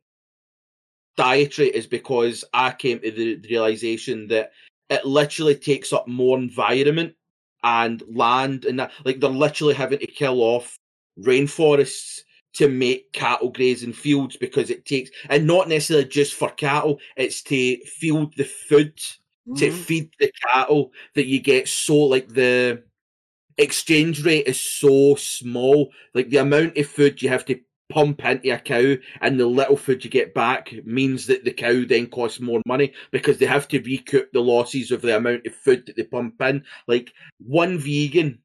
dietary 1.16 1.68
is 1.68 1.86
because 1.86 2.44
I 2.52 2.72
came 2.72 3.00
to 3.00 3.10
the 3.10 3.36
realization 3.48 4.28
that 4.28 4.52
it 4.88 5.04
literally 5.04 5.54
takes 5.54 5.92
up 5.92 6.08
more 6.08 6.38
environment 6.38 7.14
and 7.62 8.02
land 8.08 8.64
and 8.64 8.78
that 8.78 8.92
like 9.04 9.20
they're 9.20 9.30
literally 9.30 9.74
having 9.74 9.98
to 9.98 10.06
kill 10.06 10.40
off 10.40 10.76
rainforests 11.18 12.20
to 12.54 12.68
make 12.68 13.12
cattle 13.12 13.50
graze 13.50 13.82
in 13.82 13.92
fields 13.92 14.36
because 14.36 14.70
it 14.70 14.84
takes 14.84 15.10
and 15.28 15.46
not 15.46 15.68
necessarily 15.68 16.06
just 16.08 16.34
for 16.34 16.50
cattle 16.50 16.98
it's 17.16 17.42
to 17.42 17.76
field 17.84 18.34
the 18.36 18.44
food 18.44 18.96
to 19.56 19.68
Mhm. 19.68 19.72
feed 19.72 20.10
the 20.18 20.30
cattle 20.48 20.92
that 21.14 21.26
you 21.26 21.40
get 21.40 21.68
so 21.68 21.96
like 21.96 22.28
the 22.28 22.82
exchange 23.58 24.24
rate 24.24 24.46
is 24.46 24.60
so 24.60 25.14
small 25.16 25.90
like 26.14 26.30
the 26.30 26.38
amount 26.38 26.76
of 26.76 26.86
food 26.86 27.20
you 27.20 27.28
have 27.28 27.44
to 27.44 27.58
pump 27.90 28.24
into 28.24 28.50
a 28.50 28.58
cow 28.58 28.96
and 29.20 29.38
the 29.38 29.46
little 29.46 29.76
food 29.76 30.04
you 30.04 30.10
get 30.10 30.32
back 30.32 30.72
means 30.84 31.26
that 31.26 31.44
the 31.44 31.52
cow 31.52 31.82
then 31.84 32.06
costs 32.06 32.40
more 32.40 32.62
money 32.64 32.92
because 33.10 33.38
they 33.38 33.46
have 33.46 33.66
to 33.66 33.80
recoup 33.80 34.30
the 34.32 34.40
losses 34.40 34.92
of 34.92 35.02
the 35.02 35.16
amount 35.16 35.44
of 35.46 35.54
food 35.54 35.84
that 35.86 35.96
they 35.96 36.04
pump 36.04 36.40
in 36.40 36.64
like 36.86 37.12
one 37.38 37.78
vegan 37.78 38.38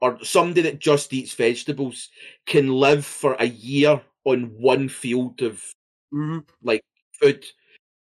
or 0.00 0.22
somebody 0.24 0.62
that 0.62 0.78
just 0.78 1.12
eats 1.12 1.34
vegetables 1.34 2.08
can 2.46 2.68
live 2.68 3.04
for 3.04 3.34
a 3.34 3.46
year 3.46 4.00
on 4.24 4.44
one 4.58 4.88
field 4.88 5.42
of 5.42 5.62
Mhm. 6.12 6.44
food 7.20 7.44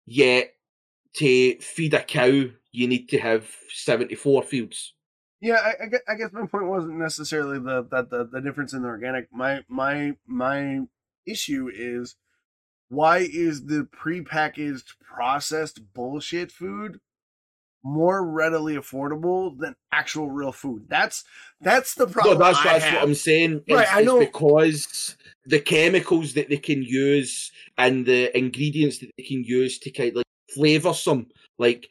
yet 0.06 0.54
to 1.14 1.56
feed 1.60 1.94
a 1.94 2.04
cow 2.04 2.46
you 2.72 2.88
need 2.88 3.10
to 3.10 3.20
have 3.20 3.50
74 3.70 4.44
fields 4.44 4.94
Yeah, 5.42 5.56
I, 5.56 5.86
I 6.12 6.16
guess 6.16 6.34
my 6.34 6.46
point 6.48 6.68
wasn't 6.68 6.98
necessarily 6.98 7.60
the 7.60 7.84
that 7.92 8.10
the, 8.10 8.26
the 8.26 8.42
difference 8.42 8.74
in 8.74 8.82
the 8.82 8.88
organic. 8.90 9.32
My 9.32 9.64
my 9.68 10.16
my 10.26 10.82
issue 11.26 11.70
is 11.74 12.16
why 12.90 13.20
is 13.20 13.66
the 13.66 13.88
prepackaged 13.96 14.98
processed 15.02 15.94
bullshit 15.94 16.52
food 16.52 17.00
more 17.86 18.26
readily 18.28 18.76
affordable 18.76 19.58
than 19.60 19.76
actual 19.92 20.30
real 20.32 20.52
food? 20.52 20.86
That's 20.90 21.24
that's 21.62 21.94
the 21.96 22.08
No, 22.08 22.12
problem. 22.12 22.40
that's, 22.40 22.60
I 22.60 22.64
that's 22.64 22.84
have. 22.86 22.94
what 22.96 23.04
I'm 23.04 23.16
saying. 23.16 23.62
Right, 23.70 23.84
It's, 23.84 23.92
I 23.94 24.02
know. 24.02 24.20
because 24.20 25.16
the 25.46 25.60
chemicals 25.60 26.34
that 26.34 26.50
they 26.50 26.58
can 26.58 26.82
use 26.84 27.52
and 27.78 28.06
the 28.06 28.36
ingredients 28.38 29.00
that 29.00 29.12
they 29.18 29.24
can 29.24 29.44
use 29.44 29.78
to 29.80 29.92
kind 29.92 30.10
of 30.10 30.16
like 30.18 30.26
flavor 30.54 30.94
some. 30.94 31.28
Like 31.60 31.88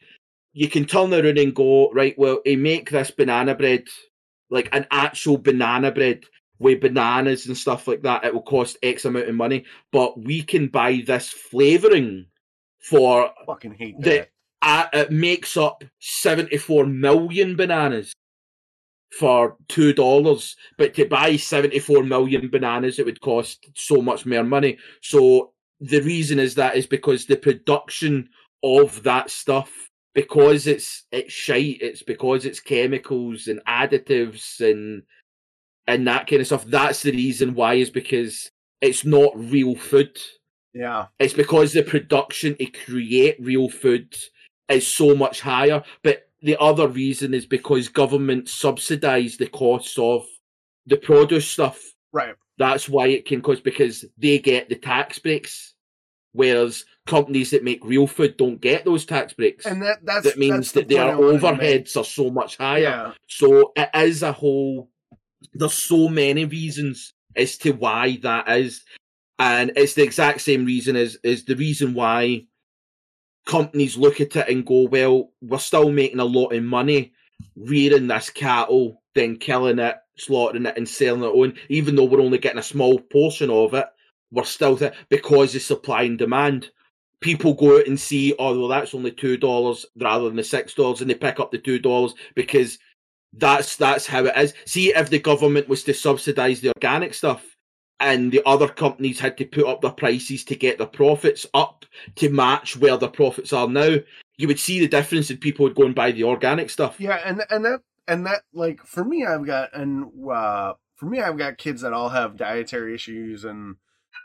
you 0.53 0.67
can 0.69 0.85
turn 0.85 1.13
around 1.13 1.37
and 1.37 1.55
go, 1.55 1.89
right, 1.91 2.13
well, 2.17 2.39
they 2.45 2.55
make 2.57 2.89
this 2.91 3.11
banana 3.11 3.55
bread, 3.55 3.85
like 4.49 4.69
an 4.73 4.85
actual 4.91 5.37
banana 5.37 5.91
bread 5.91 6.23
with 6.59 6.79
bananas 6.81 7.47
and 7.47 7.57
stuff 7.57 7.85
like 7.87 8.01
that, 8.03 8.23
it 8.23 8.33
will 8.33 8.41
cost 8.41 8.77
X 8.83 9.03
amount 9.05 9.27
of 9.27 9.35
money. 9.35 9.65
But 9.91 10.17
we 10.21 10.41
can 10.41 10.67
buy 10.67 11.03
this 11.05 11.29
flavoring 11.29 12.27
for 12.79 13.31
Fucking 13.45 13.73
hate 13.73 13.99
The- 13.99 14.09
that. 14.09 14.29
Uh, 14.65 14.87
it 14.91 15.11
makes 15.11 15.55
up 15.55 15.83
74 15.99 16.85
million 16.87 17.55
bananas 17.55 18.13
for 19.17 19.55
two 19.69 19.93
dollars 19.93 20.57
but 20.77 20.93
to 20.93 21.05
buy 21.05 21.37
74 21.37 22.03
million 22.03 22.49
bananas 22.49 22.99
it 22.99 23.05
would 23.05 23.21
cost 23.21 23.65
so 23.75 24.01
much 24.01 24.25
more 24.25 24.43
money 24.43 24.77
so 25.01 25.53
the 25.79 26.01
reason 26.01 26.37
is 26.39 26.55
that 26.55 26.75
is 26.75 26.85
because 26.87 27.25
the 27.25 27.37
production 27.37 28.27
of 28.63 29.03
that 29.03 29.29
stuff 29.29 29.71
because 30.13 30.67
it's 30.67 31.05
it's 31.11 31.31
shite 31.31 31.77
it's 31.79 32.01
because 32.03 32.45
it's 32.45 32.59
chemicals 32.59 33.47
and 33.47 33.61
additives 33.67 34.59
and 34.59 35.03
and 35.87 36.07
that 36.07 36.27
kind 36.27 36.41
of 36.41 36.47
stuff 36.47 36.65
that's 36.65 37.03
the 37.03 37.11
reason 37.11 37.53
why 37.53 37.75
is 37.75 37.89
because 37.89 38.49
it's 38.81 39.05
not 39.05 39.31
real 39.35 39.75
food 39.75 40.17
Yeah. 40.73 41.05
it's 41.19 41.33
because 41.33 41.71
the 41.71 41.83
production 41.83 42.55
to 42.57 42.65
create 42.65 43.37
real 43.39 43.69
food 43.69 44.13
is 44.69 44.87
so 44.87 45.15
much 45.15 45.41
higher. 45.41 45.83
But 46.03 46.29
the 46.41 46.57
other 46.59 46.87
reason 46.87 47.33
is 47.33 47.45
because 47.45 47.87
government 47.87 48.49
subsidise 48.49 49.37
the 49.37 49.47
costs 49.47 49.97
of 49.97 50.25
the 50.85 50.97
produce 50.97 51.47
stuff. 51.47 51.81
Right. 52.11 52.35
That's 52.57 52.87
why 52.87 53.07
it 53.07 53.25
can 53.25 53.41
cost 53.41 53.63
because 53.63 54.05
they 54.17 54.39
get 54.39 54.69
the 54.69 54.75
tax 54.75 55.19
breaks, 55.19 55.73
whereas 56.31 56.85
companies 57.05 57.51
that 57.51 57.63
make 57.63 57.83
real 57.83 58.07
food 58.07 58.37
don't 58.37 58.61
get 58.61 58.85
those 58.85 59.05
tax 59.05 59.33
breaks. 59.33 59.65
And 59.65 59.81
that 59.81 60.05
that's 60.05 60.23
that 60.23 60.37
means 60.37 60.71
that's 60.71 60.71
the 60.71 60.79
that 60.81 60.89
their 60.89 61.15
point 61.15 61.19
I 61.19 61.19
wanted 61.19 61.39
to 61.39 61.51
make. 61.57 61.85
overheads 61.85 61.97
are 61.97 62.05
so 62.05 62.29
much 62.29 62.57
higher. 62.57 62.81
Yeah. 62.81 63.11
So 63.27 63.73
it 63.75 63.89
is 63.93 64.23
a 64.23 64.31
whole. 64.31 64.89
There's 65.53 65.73
so 65.73 66.07
many 66.07 66.45
reasons 66.45 67.13
as 67.35 67.57
to 67.57 67.71
why 67.71 68.17
that 68.21 68.47
is, 68.49 68.83
and 69.39 69.71
it's 69.75 69.93
the 69.95 70.03
exact 70.03 70.41
same 70.41 70.65
reason 70.65 70.95
as 70.95 71.17
is 71.23 71.43
the 71.45 71.55
reason 71.55 71.93
why 71.93 72.45
companies 73.45 73.97
look 73.97 74.21
at 74.21 74.35
it 74.35 74.49
and 74.49 74.65
go, 74.65 74.83
"Well, 74.83 75.31
we're 75.41 75.59
still 75.59 75.91
making 75.91 76.19
a 76.19 76.25
lot 76.25 76.53
of 76.53 76.63
money 76.63 77.13
rearing 77.55 78.07
this 78.07 78.29
cattle, 78.29 79.01
then 79.13 79.37
killing 79.37 79.79
it, 79.79 79.95
slaughtering 80.17 80.65
it, 80.65 80.77
and 80.77 80.87
selling 80.87 81.23
it 81.23 81.27
on, 81.27 81.53
even 81.69 81.95
though 81.95 82.05
we're 82.05 82.21
only 82.21 82.37
getting 82.37 82.59
a 82.59 82.63
small 82.63 82.99
portion 82.99 83.49
of 83.49 83.73
it. 83.73 83.85
We're 84.31 84.43
still 84.45 84.75
there 84.75 84.93
because 85.09 85.55
of 85.55 85.61
supply 85.61 86.03
and 86.03 86.17
demand." 86.17 86.71
People 87.21 87.53
go 87.53 87.79
out 87.79 87.87
and 87.87 87.99
see, 87.99 88.35
oh 88.37 88.59
well, 88.59 88.67
that's 88.67 88.93
only 88.93 89.11
two 89.11 89.37
dollars 89.37 89.85
rather 89.97 90.25
than 90.25 90.35
the 90.35 90.43
six 90.43 90.73
dollars, 90.73 91.01
and 91.01 91.09
they 91.09 91.15
pick 91.15 91.39
up 91.39 91.51
the 91.51 91.57
two 91.57 91.79
dollars 91.79 92.13
because 92.35 92.77
that's 93.33 93.77
that's 93.77 94.05
how 94.05 94.25
it 94.25 94.37
is. 94.37 94.53
See, 94.65 94.93
if 94.93 95.09
the 95.09 95.19
government 95.19 95.67
was 95.67 95.83
to 95.85 95.93
subsidise 95.93 96.61
the 96.61 96.71
organic 96.75 97.13
stuff 97.13 97.54
and 97.99 98.31
the 98.31 98.41
other 98.45 98.67
companies 98.67 99.19
had 99.19 99.37
to 99.37 99.45
put 99.45 99.65
up 99.65 99.81
their 99.81 99.91
prices 99.91 100.43
to 100.45 100.55
get 100.55 100.77
their 100.77 100.87
profits 100.87 101.45
up 101.53 101.85
to 102.15 102.29
match 102.29 102.75
where 102.77 102.97
their 102.97 103.09
profits 103.09 103.53
are 103.53 103.67
now, 103.67 103.95
you 104.37 104.47
would 104.47 104.59
see 104.59 104.79
the 104.79 104.87
difference 104.87 105.31
in 105.31 105.37
people 105.37 105.63
would 105.63 105.75
go 105.75 105.85
and 105.85 105.95
buy 105.95 106.11
the 106.11 106.23
organic 106.23 106.69
stuff. 106.69 106.99
Yeah, 106.99 107.21
and 107.25 107.43
and 107.49 107.63
that 107.65 107.81
and 108.07 108.25
that 108.25 108.43
like 108.53 108.81
for 108.85 109.03
me, 109.03 109.25
I've 109.25 109.45
got 109.45 109.73
and 109.73 110.05
uh, 110.29 110.73
for 110.95 111.05
me, 111.05 111.21
I've 111.21 111.37
got 111.37 111.57
kids 111.57 111.81
that 111.81 111.93
all 111.93 112.09
have 112.09 112.37
dietary 112.37 112.93
issues 112.95 113.45
and 113.45 113.77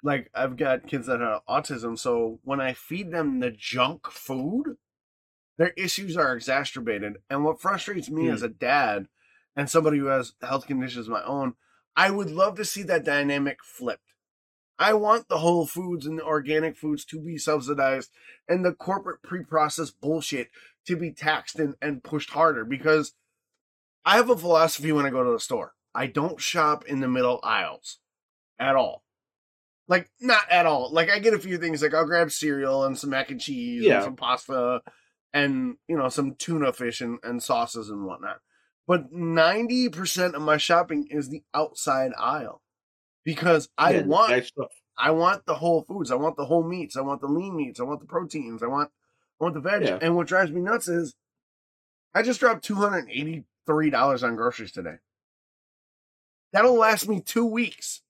like 0.03 0.31
I've 0.35 0.57
got 0.57 0.87
kids 0.87 1.07
that 1.07 1.21
have 1.21 1.43
autism. 1.49 1.99
So 1.99 2.41
when 2.43 2.61
I 2.61 2.73
feed 2.73 3.13
them 3.13 3.41
the 3.41 3.51
junk 3.51 4.11
food, 4.11 4.77
their 5.59 5.71
issues 5.77 6.17
are 6.17 6.35
exacerbated. 6.35 7.19
And 7.29 7.45
what 7.45 7.61
frustrates 7.61 8.11
me 8.11 8.27
Hmm. 8.27 8.33
as 8.33 8.43
a 8.43 8.49
dad 8.49 9.07
and 9.57 9.69
somebody 9.71 9.99
who 9.99 10.07
has 10.07 10.33
health 10.43 10.67
conditions 10.67 11.07
of 11.07 11.13
my 11.13 11.23
own, 11.25 11.55
I 11.97 12.11
would 12.11 12.31
love 12.31 12.57
to 12.57 12.65
see 12.65 12.83
that 12.85 13.05
dynamic 13.05 13.59
flipped. 13.63 14.15
I 14.79 14.95
want 14.95 15.29
the 15.29 15.39
whole 15.39 15.67
foods 15.67 16.07
and 16.07 16.19
the 16.19 16.25
organic 16.25 16.77
foods 16.77 17.05
to 17.07 17.21
be 17.21 17.37
subsidized 17.37 18.11
and 18.49 18.65
the 18.65 18.73
corporate 18.73 19.23
pre-processed 19.23 20.01
bullshit 20.01 20.49
to 20.87 20.97
be 20.97 21.13
taxed 21.13 21.59
and, 21.59 21.75
and 21.83 22.03
pushed 22.03 22.31
harder 22.31 22.65
because 22.65 23.13
I 24.07 24.17
have 24.17 24.31
a 24.31 24.37
philosophy 24.39 24.91
when 24.93 25.05
I 25.05 25.11
go 25.11 25.23
to 25.23 25.31
the 25.33 25.41
store. 25.41 25.75
I 25.95 26.07
don't 26.07 26.41
shop 26.41 26.87
in 26.87 27.01
the 27.01 27.09
middle 27.09 27.41
aisles 27.43 27.99
at 28.59 28.75
all. 28.77 29.03
Like 29.87 30.09
not 30.21 30.49
at 30.51 30.65
all. 30.65 30.91
Like 30.93 31.11
I 31.11 31.19
get 31.19 31.35
a 31.35 31.39
few 31.39 31.59
things 31.59 31.83
like 31.83 31.93
I'll 31.93 32.07
grab 32.07 32.31
cereal 32.31 32.85
and 32.85 32.97
some 32.97 33.11
mac 33.11 33.31
and 33.31 33.41
cheese 33.41 33.83
Yeah. 33.85 33.97
and 33.97 34.05
some 34.05 34.17
pasta 34.17 34.81
and 35.35 35.77
you 35.89 35.97
know 35.99 36.09
some 36.09 36.37
tuna 36.37 36.73
fish 36.73 37.01
and, 37.03 37.19
and 37.23 37.43
sauces 37.43 37.91
and 37.91 38.07
whatnot. 38.07 38.39
But 38.91 39.13
ninety 39.13 39.89
percent 39.89 40.35
of 40.35 40.43
my 40.43 40.57
shopping 40.57 41.07
is 41.13 41.29
the 41.29 41.45
outside 41.55 42.11
aisle. 42.19 42.61
Because 43.25 43.69
I 43.79 43.93
Yeah, 43.93 44.03
want. 44.03 44.51
I 44.99 45.13
want 45.13 45.47
the 45.47 45.55
whole 45.55 45.83
foods. 45.83 46.11
I 46.11 46.17
want 46.17 46.37
the 46.37 46.45
whole 46.45 46.65
meats. 46.65 46.97
I 46.97 47.01
want 47.03 47.21
the 47.21 47.29
lean 47.29 47.57
meats. 47.57 47.79
I 47.79 47.85
want 47.85 48.01
the 48.01 48.07
proteins. 48.07 48.65
I 48.65 48.67
want 48.67 48.91
I 49.41 49.45
want 49.45 49.55
the 49.55 49.61
veg. 49.61 49.83
Yeah. 49.85 50.01
And 50.03 50.17
what 50.17 50.27
drives 50.27 50.51
me 50.51 50.61
nuts 50.61 50.89
is 50.89 51.15
I 52.17 52.23
just 52.23 52.41
dropped 52.41 52.65
two 52.65 52.75
hundred 52.75 53.05
and 53.05 53.11
eighty 53.11 53.45
three 53.65 53.91
dollars 53.91 54.25
on 54.25 54.35
groceries 54.35 54.73
today. 54.73 54.97
That'll 56.53 56.75
last 56.75 57.09
me 57.09 57.21
two 57.21 57.47
weeks. 57.47 58.03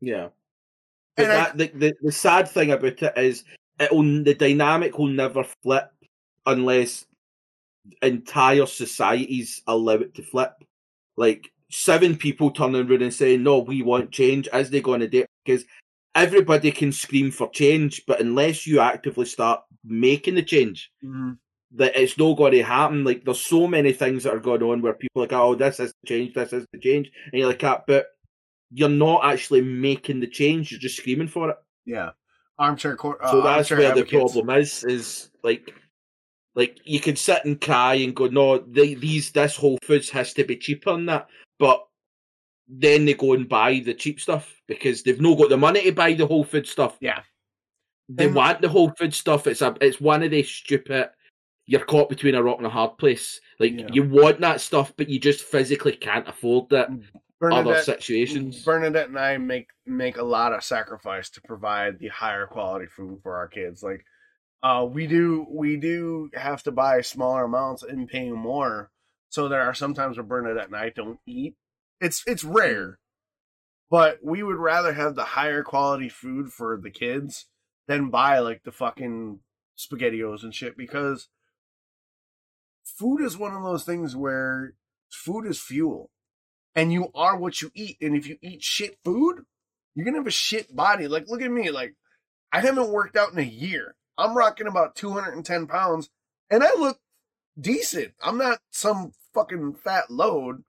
Yeah. 0.00 0.28
And 1.16 1.32
I- 1.32 1.50
the, 1.50 1.66
the, 1.74 1.94
the 2.00 2.12
sad 2.12 2.48
thing 2.48 2.70
about 2.70 3.02
it 3.02 3.18
is 3.18 3.42
it'll 3.80 4.04
the 4.22 4.34
dynamic 4.34 4.98
will 4.98 5.08
never 5.08 5.42
flip 5.42 5.90
unless 6.46 7.06
entire 8.02 8.66
societies 8.66 9.62
allow 9.66 9.94
it 9.94 10.14
to 10.14 10.22
flip. 10.22 10.52
Like 11.16 11.50
seven 11.70 12.16
people 12.16 12.50
turning 12.50 12.88
around 12.88 13.02
and 13.02 13.14
saying, 13.14 13.42
No, 13.42 13.58
we 13.58 13.82
want 13.82 14.12
change, 14.12 14.48
is 14.52 14.70
they 14.70 14.80
going 14.80 15.00
to 15.00 15.08
do 15.08 15.20
it? 15.20 15.30
Because 15.44 15.64
everybody 16.14 16.70
can 16.72 16.92
scream 16.92 17.30
for 17.30 17.50
change, 17.50 18.02
but 18.06 18.20
unless 18.20 18.66
you 18.66 18.80
actively 18.80 19.26
start 19.26 19.60
making 19.84 20.34
the 20.34 20.42
change, 20.42 20.90
that 21.72 21.96
it's 21.96 22.18
not 22.18 22.36
going 22.36 22.52
to 22.52 22.62
happen. 22.62 23.04
Like 23.04 23.24
there's 23.24 23.44
so 23.44 23.66
many 23.66 23.92
things 23.92 24.24
that 24.24 24.34
are 24.34 24.40
going 24.40 24.62
on 24.62 24.82
where 24.82 24.94
people 24.94 25.22
are 25.22 25.26
like, 25.26 25.32
oh, 25.32 25.54
this 25.54 25.80
is 25.80 25.92
the 26.02 26.08
change, 26.08 26.34
this 26.34 26.52
is 26.52 26.66
the 26.72 26.78
change, 26.78 27.10
and 27.32 27.38
you're 27.38 27.48
like, 27.48 27.62
ah, 27.64 27.82
but 27.86 28.06
you're 28.70 28.88
not 28.88 29.24
actually 29.24 29.62
making 29.62 30.20
the 30.20 30.26
change. 30.26 30.70
You're 30.70 30.80
just 30.80 30.96
screaming 30.96 31.28
for 31.28 31.50
it. 31.50 31.56
Yeah. 31.84 32.10
Armchair 32.58 32.96
court. 32.96 33.18
So 33.22 33.40
uh, 33.40 33.44
that's 33.44 33.70
armchair 33.70 33.94
where 33.94 34.02
the 34.02 34.10
problem 34.10 34.50
is. 34.50 34.82
Is 34.84 35.30
like, 35.42 35.72
like 36.56 36.80
you 36.84 36.98
can 36.98 37.14
sit 37.14 37.44
and 37.44 37.60
cry 37.60 37.94
and 37.94 38.16
go, 38.16 38.26
no, 38.26 38.58
they, 38.58 38.94
these 38.94 39.30
this 39.30 39.54
Whole 39.54 39.78
Foods 39.84 40.08
has 40.10 40.32
to 40.34 40.44
be 40.44 40.56
cheaper 40.56 40.92
than 40.92 41.06
that, 41.06 41.28
but 41.58 41.86
then 42.66 43.04
they 43.04 43.14
go 43.14 43.34
and 43.34 43.48
buy 43.48 43.80
the 43.84 43.94
cheap 43.94 44.18
stuff 44.20 44.60
because 44.66 45.02
they've 45.02 45.20
not 45.20 45.38
got 45.38 45.50
the 45.50 45.56
money 45.56 45.82
to 45.84 45.92
buy 45.92 46.14
the 46.14 46.26
Whole 46.26 46.44
Food 46.44 46.66
stuff. 46.66 46.96
Yeah. 47.00 47.20
They 48.08 48.26
And- 48.26 48.34
want 48.34 48.62
the 48.62 48.68
Whole 48.68 48.90
Food 48.98 49.14
stuff. 49.14 49.46
It's 49.46 49.62
a 49.62 49.76
it's 49.80 50.00
one 50.00 50.22
of 50.22 50.30
these 50.30 50.48
stupid. 50.48 51.10
You're 51.66 51.84
caught 51.84 52.08
between 52.08 52.36
a 52.36 52.42
rock 52.42 52.58
and 52.58 52.66
a 52.66 52.70
hard 52.70 52.96
place. 52.96 53.40
Like 53.60 53.72
Yeah. 53.78 53.88
you 53.92 54.04
want 54.04 54.40
that 54.40 54.60
stuff, 54.60 54.92
but 54.96 55.08
you 55.08 55.20
just 55.20 55.42
physically 55.44 55.92
can't 55.92 56.26
afford 56.26 56.70
that. 56.70 56.90
Mm. 56.90 57.04
Other 57.42 57.64
Bernadette, 57.64 57.84
situations. 57.84 58.64
Bernadette 58.64 59.08
and 59.08 59.18
I 59.18 59.36
make 59.36 59.68
make 59.84 60.16
a 60.16 60.22
lot 60.22 60.54
of 60.54 60.64
sacrifice 60.64 61.28
to 61.30 61.42
provide 61.42 61.98
the 61.98 62.08
higher 62.08 62.46
quality 62.46 62.86
food 62.86 63.20
for 63.22 63.36
our 63.36 63.46
kids. 63.46 63.82
Like, 63.82 64.06
uh, 64.62 64.86
we 64.88 65.06
do 65.06 65.46
we 65.48 65.76
do 65.76 66.30
have 66.34 66.62
to 66.64 66.72
buy 66.72 67.00
smaller 67.00 67.44
amounts 67.44 67.82
and 67.82 68.08
pay 68.08 68.30
more. 68.30 68.90
So 69.28 69.48
there 69.48 69.62
are 69.62 69.74
sometimes 69.74 70.16
where 70.16 70.24
Bernadette 70.24 70.64
at 70.64 70.70
night, 70.70 70.94
don't 70.94 71.20
eat. 71.26 71.54
It's 72.00 72.22
it's 72.26 72.44
rare, 72.44 72.98
but 73.90 74.18
we 74.22 74.42
would 74.42 74.56
rather 74.56 74.92
have 74.92 75.14
the 75.14 75.24
higher 75.24 75.62
quality 75.62 76.08
food 76.08 76.52
for 76.52 76.78
the 76.82 76.90
kids 76.90 77.46
than 77.86 78.10
buy 78.10 78.38
like 78.40 78.62
the 78.64 78.72
fucking 78.72 79.40
spaghettios 79.78 80.42
and 80.42 80.54
shit 80.54 80.76
because 80.76 81.28
food 82.84 83.20
is 83.20 83.36
one 83.36 83.54
of 83.54 83.62
those 83.62 83.84
things 83.84 84.16
where 84.16 84.74
food 85.10 85.46
is 85.46 85.60
fuel 85.60 86.10
and 86.74 86.92
you 86.92 87.10
are 87.14 87.36
what 87.36 87.62
you 87.62 87.70
eat. 87.74 87.96
And 88.00 88.16
if 88.16 88.26
you 88.28 88.36
eat 88.42 88.62
shit 88.62 88.98
food, 89.04 89.44
you're 89.94 90.04
gonna 90.04 90.18
have 90.18 90.26
a 90.26 90.30
shit 90.30 90.74
body. 90.74 91.08
Like, 91.08 91.24
look 91.28 91.42
at 91.42 91.50
me. 91.50 91.70
Like, 91.70 91.94
I 92.52 92.60
haven't 92.60 92.90
worked 92.90 93.16
out 93.16 93.32
in 93.32 93.38
a 93.38 93.42
year. 93.42 93.96
I'm 94.18 94.36
rocking 94.36 94.66
about 94.66 94.94
210 94.96 95.66
pounds, 95.66 96.10
and 96.50 96.62
I 96.64 96.72
look 96.74 96.98
decent. 97.58 98.14
I'm 98.22 98.38
not 98.38 98.60
some 98.70 99.12
fucking 99.34 99.74
fat 99.74 100.10
load. 100.10 100.64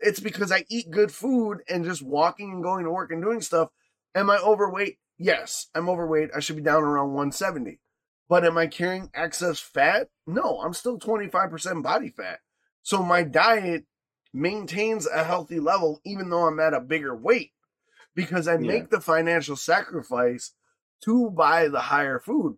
It's 0.00 0.20
because 0.20 0.52
I 0.52 0.64
eat 0.68 0.90
good 0.90 1.12
food 1.12 1.62
and 1.68 1.84
just 1.84 2.02
walking 2.02 2.50
and 2.50 2.62
going 2.62 2.84
to 2.84 2.90
work 2.90 3.10
and 3.10 3.22
doing 3.22 3.40
stuff. 3.40 3.70
Am 4.14 4.28
I 4.28 4.38
overweight? 4.38 4.98
Yes, 5.18 5.68
I'm 5.74 5.88
overweight. 5.88 6.30
I 6.34 6.40
should 6.40 6.56
be 6.56 6.62
down 6.62 6.82
around 6.82 7.08
170. 7.14 7.80
But 8.28 8.44
am 8.44 8.58
I 8.58 8.66
carrying 8.66 9.10
excess 9.14 9.60
fat? 9.60 10.08
No, 10.26 10.60
I'm 10.60 10.74
still 10.74 10.98
25% 10.98 11.82
body 11.82 12.10
fat. 12.10 12.40
So 12.82 13.02
my 13.02 13.22
diet 13.22 13.84
maintains 14.32 15.06
a 15.06 15.24
healthy 15.24 15.60
level 15.60 16.00
even 16.04 16.28
though 16.28 16.46
I'm 16.46 16.58
at 16.58 16.74
a 16.74 16.80
bigger 16.80 17.14
weight 17.14 17.52
because 18.14 18.48
I 18.48 18.54
Yeah. 18.54 18.58
make 18.58 18.90
the 18.90 19.00
financial 19.00 19.56
sacrifice 19.56 20.52
to 21.04 21.30
buy 21.30 21.68
the 21.68 21.80
higher 21.80 22.18
food. 22.18 22.56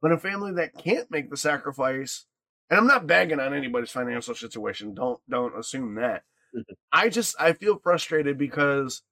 But 0.00 0.12
a 0.12 0.18
family 0.18 0.52
that 0.54 0.76
can't 0.76 1.10
make 1.10 1.30
the 1.30 1.36
sacrifice, 1.36 2.26
and 2.68 2.78
I'm 2.78 2.86
not 2.88 3.06
bagging 3.06 3.38
on 3.40 3.54
anybody's 3.54 3.90
financial 3.90 4.34
situation. 4.34 4.94
Don't 4.94 5.20
don't 5.28 5.56
assume 5.58 5.94
that. 5.96 6.24
Mhm. 6.54 6.64
I 6.92 7.08
just 7.08 7.36
I 7.40 7.52
feel 7.52 7.78
frustrated 7.78 8.36
because 8.36 9.02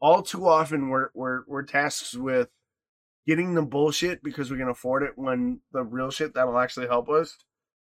all 0.00 0.22
too 0.22 0.46
often 0.46 0.88
we're 0.88 1.10
we're 1.14 1.42
we're 1.46 1.62
tasked 1.64 2.14
with 2.14 2.48
getting 3.26 3.54
the 3.54 3.62
bullshit 3.62 4.22
because 4.22 4.50
we 4.50 4.58
can 4.58 4.68
afford 4.68 5.02
it 5.02 5.12
when 5.16 5.60
the 5.72 5.82
real 5.82 6.10
shit 6.10 6.34
that'll 6.34 6.58
actually 6.58 6.86
help 6.86 7.08
us 7.08 7.36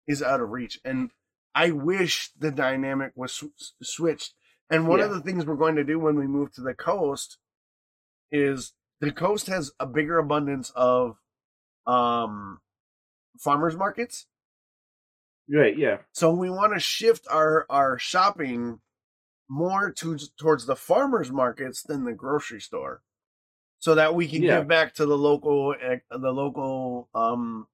is 0.07 0.23
out 0.23 0.41
of 0.41 0.51
reach. 0.51 0.81
And 0.85 1.11
I 1.55 1.71
wish 1.71 2.31
the 2.39 2.51
dynamic 2.51 3.13
was 3.15 3.33
sw- 3.33 3.73
switched. 3.83 4.35
And 4.71 4.87
one 4.87 5.01
of 5.01 5.11
the 5.11 5.21
things 5.21 5.47
we're 5.47 5.55
going 5.57 5.77
to 5.77 5.85
do 5.85 5.99
when 5.99 6.17
we 6.17 6.27
move 6.27 6.53
to 6.55 6.61
the 6.61 6.75
coast 6.75 7.39
is 8.31 8.75
the 9.01 9.13
coast 9.13 9.47
has 9.47 9.73
a 9.79 9.87
bigger 9.87 10.19
abundance 10.19 10.71
of 10.75 11.17
um 11.87 12.61
farmers 13.39 13.77
markets. 13.77 14.27
Right, 15.51 15.77
yeah. 15.79 15.99
So 16.13 16.33
we 16.33 16.51
want 16.51 16.75
to 16.75 16.81
shift 16.81 17.27
our 17.31 17.65
our 17.71 17.99
shopping 17.99 18.81
more 19.49 19.91
to 19.93 20.19
towards 20.39 20.67
the 20.67 20.77
farmers 20.77 21.31
markets 21.33 21.83
than 21.83 22.05
the 22.05 22.13
grocery 22.13 22.61
store, 22.61 23.03
so 23.79 23.95
that 23.95 24.15
we 24.15 24.29
can 24.29 24.43
Yeah. 24.43 24.59
give 24.59 24.69
back 24.69 24.95
to 24.95 25.07
the 25.07 25.17
local 25.17 25.75
eh, 25.81 26.01
the 26.11 26.33
local 26.33 27.09
um 27.15 27.67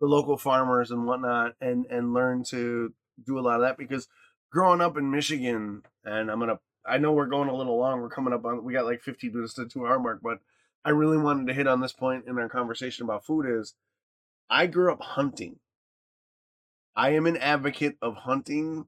the 0.00 0.06
local 0.06 0.36
farmers 0.36 0.90
and 0.90 1.06
whatnot, 1.06 1.54
and 1.62 1.86
and 1.86 2.12
learn 2.12 2.44
to 2.50 2.92
do 3.24 3.38
a 3.38 3.40
lot 3.40 3.56
of 3.56 3.62
that. 3.62 3.78
Because 3.78 4.06
growing 4.52 4.82
up 4.82 4.98
in 4.98 5.10
Michigan, 5.10 5.82
and 6.04 6.30
I'm 6.30 6.38
gonna 6.38 6.60
I 6.88 6.98
know 6.98 7.12
we're 7.12 7.26
going 7.26 7.48
a 7.48 7.54
little 7.56 7.78
long. 7.78 8.00
We're 8.00 8.08
coming 8.08 8.32
up 8.32 8.44
on 8.44 8.64
we 8.64 8.72
got 8.72 8.84
like 8.84 9.02
50 9.02 9.30
minutes 9.30 9.54
to 9.54 9.66
two 9.66 9.86
hour 9.86 9.98
mark, 9.98 10.20
but 10.22 10.38
I 10.84 10.90
really 10.90 11.18
wanted 11.18 11.46
to 11.48 11.54
hit 11.54 11.66
on 11.66 11.80
this 11.80 11.92
point 11.92 12.24
in 12.26 12.38
our 12.38 12.48
conversation 12.48 13.04
about 13.04 13.24
food. 13.24 13.46
Is 13.46 13.74
I 14.48 14.66
grew 14.66 14.92
up 14.92 15.02
hunting. 15.02 15.58
I 16.94 17.10
am 17.10 17.26
an 17.26 17.36
advocate 17.36 17.96
of 18.00 18.16
hunting 18.16 18.86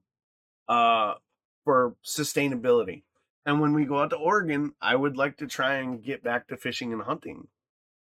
uh 0.67 1.15
for 1.63 1.95
sustainability. 2.05 3.03
And 3.45 3.59
when 3.61 3.73
we 3.73 3.85
go 3.85 3.99
out 3.99 4.11
to 4.11 4.15
Oregon, 4.15 4.73
I 4.81 4.95
would 4.95 5.17
like 5.17 5.37
to 5.37 5.47
try 5.47 5.75
and 5.75 6.03
get 6.03 6.23
back 6.23 6.47
to 6.47 6.57
fishing 6.57 6.93
and 6.93 7.01
hunting. 7.03 7.47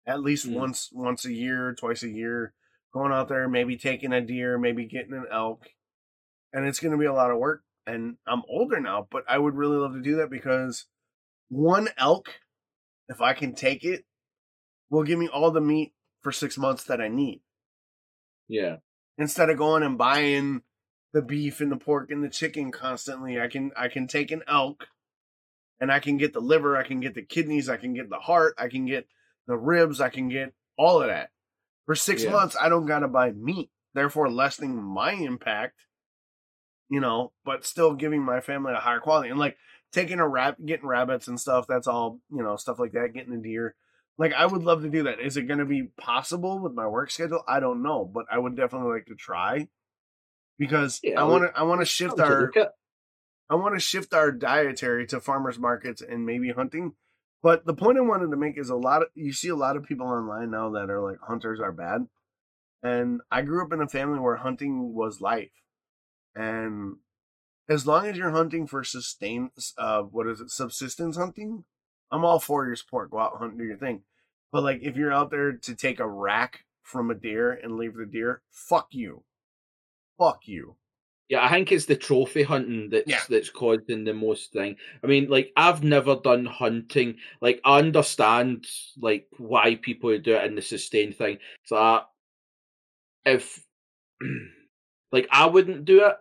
At 0.07 0.23
least 0.23 0.47
Mm. 0.47 0.55
once 0.55 0.91
once 0.93 1.25
a 1.25 1.33
year, 1.33 1.75
twice 1.75 2.03
a 2.03 2.09
year, 2.09 2.53
going 2.93 3.13
out 3.13 3.29
there, 3.29 3.49
maybe 3.49 3.77
taking 3.77 4.13
a 4.13 4.21
deer, 4.21 4.59
maybe 4.59 4.85
getting 4.85 5.15
an 5.15 5.27
elk. 5.31 5.71
And 6.53 6.67
it's 6.67 6.81
going 6.81 6.93
to 6.93 6.99
be 6.99 7.07
a 7.07 7.13
lot 7.13 7.31
of 7.31 7.39
work 7.39 7.65
and 7.87 8.17
I'm 8.27 8.43
older 8.49 8.81
now, 8.81 9.07
but 9.11 9.25
I 9.29 9.39
would 9.39 9.55
really 9.55 9.77
love 9.77 9.95
to 9.95 10.01
do 10.01 10.17
that 10.17 10.31
because 10.31 10.87
one 11.49 11.89
elk 11.97 12.29
if 13.09 13.21
I 13.21 13.35
can 13.35 13.55
take 13.55 13.85
it 13.85 14.05
will 14.91 15.05
give 15.05 15.19
me 15.19 15.29
all 15.29 15.51
the 15.51 15.61
meat 15.61 15.93
for 16.23 16.33
6 16.33 16.59
months 16.59 16.85
that 16.85 17.01
I 17.01 17.09
need 17.09 17.41
Yeah. 18.49 18.77
instead 19.17 19.51
of 19.51 19.59
going 19.59 19.83
and 19.83 19.97
buying 19.99 20.63
the 21.13 21.23
beef 21.23 21.61
and 21.61 21.71
the 21.71 21.77
pork 21.77 22.11
and 22.11 22.23
the 22.23 22.29
chicken 22.29 22.71
constantly 22.71 23.41
i 23.41 23.47
can 23.47 23.71
i 23.77 23.89
can 23.89 24.07
take 24.07 24.31
an 24.31 24.43
elk 24.47 24.89
and 25.81 25.91
i 25.91 25.99
can 25.99 26.19
get 26.19 26.35
the 26.35 26.41
liver 26.41 26.77
i 26.77 26.83
can 26.83 27.01
get 27.01 27.15
the 27.15 27.23
kidneys 27.23 27.69
i 27.69 27.77
can 27.77 27.95
get 27.95 28.11
the 28.11 28.19
heart 28.19 28.55
i 28.59 28.69
can 28.69 28.85
get 28.85 29.07
the 29.47 29.57
ribs 29.57 30.01
i 30.01 30.11
can 30.11 30.29
get 30.29 30.53
all 30.77 31.01
of 31.01 31.09
that 31.09 31.31
for 31.87 31.95
six 31.95 32.25
Yeah. 32.25 32.33
months 32.33 32.57
i 32.61 32.69
don't 32.69 32.87
gotta 32.87 33.09
buy 33.09 33.31
meat 33.31 33.71
therefore 33.95 34.31
lessening 34.31 34.77
my 34.83 35.13
impact 35.13 35.79
you 36.89 37.01
know 37.01 37.33
but 37.45 37.65
still 37.65 37.95
giving 37.95 38.23
my 38.23 38.41
family 38.41 38.73
a 38.73 38.77
higher 38.77 39.01
quality 39.01 39.29
and 39.29 39.39
like 39.39 39.57
taking 39.93 40.21
a 40.21 40.29
rab 40.29 40.57
getting 40.65 40.87
rabbits 40.87 41.29
and 41.29 41.41
stuff 41.41 41.67
that's 41.67 41.87
all 41.87 42.21
you 42.31 42.43
know 42.43 42.57
stuff 42.57 42.79
like 42.79 42.93
that 42.93 43.13
getting 43.15 43.35
a 43.35 43.39
deer 43.39 43.75
like 44.19 44.33
I 44.33 44.47
would 44.47 44.63
love 44.63 44.83
to 44.83 44.89
do 44.89 45.05
that. 45.05 45.21
Is 45.21 45.37
it 45.37 45.43
going 45.43 45.59
to 45.59 45.67
be 45.67 45.91
possible 45.99 46.59
with 46.59 46.73
my 46.73 46.87
work 46.87 47.11
schedule? 47.11 47.43
I 47.47 47.61
don't 47.61 47.83
know, 47.83 48.05
but 48.05 48.27
I 48.31 48.39
would 48.39 48.57
definitely 48.57 48.93
like 48.93 49.07
to 49.07 49.15
try 49.15 49.69
because 50.59 51.01
Yeah, 51.03 51.21
I 51.21 51.25
want 51.25 51.45
to. 51.45 51.59
I 51.59 51.65
want 51.65 51.81
to 51.81 51.87
shift 51.87 52.19
our. 52.19 52.51
I 53.49 53.55
want 53.55 53.75
to 53.75 53.81
shift 53.81 54.15
our 54.15 54.33
dietary 54.33 55.07
to 55.09 55.21
farmers 55.21 55.59
markets 55.59 56.03
and 56.03 56.27
maybe 56.27 56.51
hunting. 56.51 56.95
But 57.43 57.65
the 57.65 57.75
point 57.75 57.99
I 57.99 58.01
wanted 58.01 58.31
to 58.31 58.37
make 58.37 58.59
is 58.59 58.71
a 58.71 58.77
lot 58.77 59.03
of 59.03 59.09
you 59.15 59.33
see 59.33 59.49
a 59.49 59.57
lot 59.57 59.77
of 59.77 59.85
people 59.85 60.07
online 60.07 60.51
now 60.51 60.71
that 60.71 60.91
are 60.91 61.03
like 61.03 61.19
hunters 61.21 61.61
are 61.61 61.73
bad, 61.73 62.07
and 62.83 63.21
I 63.31 63.43
grew 63.43 63.65
up 63.65 63.73
in 63.73 63.83
a 63.83 63.89
family 63.89 64.19
where 64.19 64.37
hunting 64.37 64.95
was 64.95 65.21
life, 65.21 65.53
and 66.37 66.97
as 67.69 67.87
long 67.87 68.07
as 68.07 68.17
you're 68.17 68.31
hunting 68.31 68.67
for 68.67 68.85
sustain, 68.85 69.51
uh, 69.79 70.03
what 70.03 70.29
is 70.29 70.41
it, 70.41 70.51
subsistence 70.51 71.17
hunting, 71.17 71.65
I'm 72.13 72.25
all 72.25 72.39
for 72.39 72.67
your 72.67 72.77
sport. 72.77 73.11
Go 73.11 73.19
out 73.19 73.39
hunt, 73.39 73.59
do 73.59 73.65
your 73.65 73.77
thing. 73.79 74.03
But 74.53 74.63
like, 74.63 74.81
if 74.83 74.97
you're 74.97 75.13
out 75.13 75.31
there 75.31 75.53
to 75.53 75.75
take 75.75 75.99
a 75.99 76.09
rack 76.09 76.61
from 76.83 77.11
a 77.11 77.15
deer 77.15 77.53
and 77.53 77.77
leave 77.77 77.97
the 77.97 78.07
deer, 78.07 78.43
fuck 78.51 78.89
you, 78.93 79.25
fuck 80.19 80.41
you. 80.47 80.77
Yeah, 81.29 81.45
I 81.45 81.51
think 81.51 81.73
it's 81.73 81.87
the 81.87 81.97
trophy 81.97 82.45
hunting 82.45 82.89
that's 82.91 83.09
Yeah. 83.11 83.21
that's 83.29 83.51
causing 83.51 84.05
the 84.05 84.15
most 84.15 84.53
thing. 84.53 84.77
I 85.03 85.09
mean, 85.09 85.29
like 85.29 85.53
I've 85.57 85.83
never 85.83 86.15
done 86.15 86.47
hunting. 86.47 87.17
Like 87.41 87.61
I 87.65 87.79
understand 87.81 88.65
like 88.97 89.27
why 89.37 89.75
people 89.75 90.17
do 90.19 90.37
it 90.37 90.45
in 90.45 90.55
the 90.55 90.63
sustain 90.63 91.13
thing. 91.13 91.39
So 91.65 91.77
I, 91.77 92.03
if 93.25 93.61
like 95.13 95.27
I 95.33 95.47
wouldn't 95.47 95.85
do 95.85 96.07
it, 96.07 96.15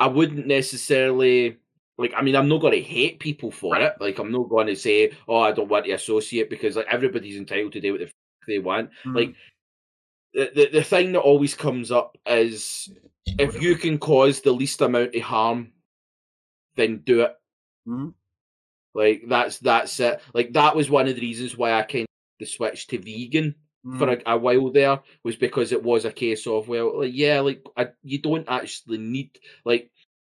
I 0.00 0.06
wouldn't 0.08 0.46
necessarily 0.46 1.56
like. 1.98 2.12
I 2.16 2.22
mean, 2.22 2.34
I'm 2.36 2.48
not 2.48 2.60
going 2.60 2.72
to 2.74 2.82
hate 2.82 3.20
people 3.20 3.50
for 3.50 3.72
Right. 3.74 3.82
it. 3.82 3.94
Like 4.00 4.18
I'm 4.18 4.32
not 4.32 4.48
going 4.48 4.66
to 4.66 4.76
say, 4.76 5.12
oh, 5.28 5.38
I 5.38 5.52
don't 5.52 5.68
want 5.68 5.84
to 5.86 5.92
associate 5.92 6.50
because 6.50 6.76
like 6.76 6.86
everybody's 6.90 7.36
entitled 7.36 7.72
to 7.74 7.80
do 7.80 7.92
what 7.92 7.98
the 8.00 8.06
f- 8.06 8.12
they 8.48 8.58
want. 8.58 8.90
Mm-hmm. 9.04 9.16
Like 9.16 9.34
the, 10.34 10.50
the 10.54 10.68
the 10.72 10.82
thing 10.82 11.12
that 11.12 11.20
always 11.20 11.54
comes 11.54 11.90
up 11.92 12.18
is 12.26 12.90
if 13.38 13.62
you 13.62 13.76
can 13.76 13.98
cause 13.98 14.40
the 14.40 14.52
least 14.52 14.80
amount 14.80 15.14
of 15.14 15.22
harm, 15.22 15.72
then 16.76 16.98
do 17.04 17.20
it. 17.22 17.34
Mhm. 17.88 18.14
Like 18.94 19.22
that's 19.28 19.58
that's 19.58 19.98
it. 20.00 20.20
Like 20.34 20.52
that 20.54 20.74
was 20.76 20.90
one 20.90 21.06
of 21.08 21.14
the 21.14 21.20
reasons 21.20 21.56
why 21.56 21.72
I 21.72 21.82
kind 21.82 22.06
of 22.40 22.48
switched 22.48 22.90
to 22.90 22.98
vegan 22.98 23.54
for 23.98 24.06
Mhm. 24.06 24.22
a, 24.26 24.32
a 24.32 24.38
while 24.38 24.70
there 24.70 25.00
was 25.24 25.36
because 25.36 25.70
it 25.72 25.82
was 25.82 26.04
a 26.04 26.12
case 26.12 26.46
of 26.46 26.68
well, 26.68 27.00
like, 27.00 27.12
yeah, 27.14 27.40
like 27.40 27.62
I, 27.76 27.88
you 28.02 28.18
don't 28.18 28.48
actually 28.48 28.98
need 28.98 29.38
like 29.64 29.90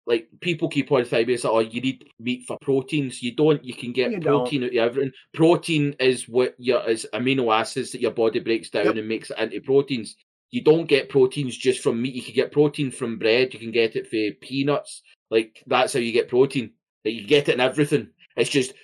like 0.07 0.29
people 0.41 0.69
keep 0.69 0.91
on 0.93 1.05
saying 1.05 1.27
like, 1.29 1.45
oh, 1.45 1.59
you 1.59 1.81
need 1.81 2.09
meat 2.21 2.45
for 2.47 2.57
proteins. 2.61 3.23
You 3.23 3.35
don't. 3.35 3.65
You 3.65 3.75
can 3.75 3.93
get 3.93 4.13
You 4.13 4.21
don't. 4.21 4.45
protein 4.45 4.63
out 4.65 4.71
of 4.71 4.77
everything. 4.77 5.13
Protein 5.35 5.95
is 5.99 6.29
what 6.29 6.55
your 6.59 6.89
is 6.89 7.07
amino 7.13 7.53
acids 7.53 7.93
that 7.93 8.01
your 8.01 8.13
body 8.13 8.39
breaks 8.41 8.71
down 8.71 8.85
Yep. 8.87 8.97
and 8.97 9.09
makes 9.09 9.31
it 9.31 9.39
into 9.39 9.61
proteins. 9.61 10.17
You 10.53 10.63
don't 10.63 10.87
get 10.87 11.09
proteins 11.09 11.57
just 11.57 11.81
from 11.83 12.01
meat. 12.01 12.15
You 12.15 12.23
can 12.23 12.35
get 12.35 12.53
protein 12.53 12.93
from 12.93 13.19
bread. 13.19 13.53
You 13.53 13.59
can 13.59 13.73
get 13.73 13.97
it 13.97 14.07
for 14.09 14.31
peanuts. 14.41 15.03
Like 15.31 15.63
that's 15.67 15.93
how 15.93 15.99
you 15.99 16.13
get 16.13 16.29
protein. 16.29 16.71
Like, 17.05 17.15
you 17.15 17.27
get 17.27 17.49
it 17.49 17.55
in 17.55 17.61
everything. 17.61 18.11
It's 18.37 18.51
just 18.51 18.75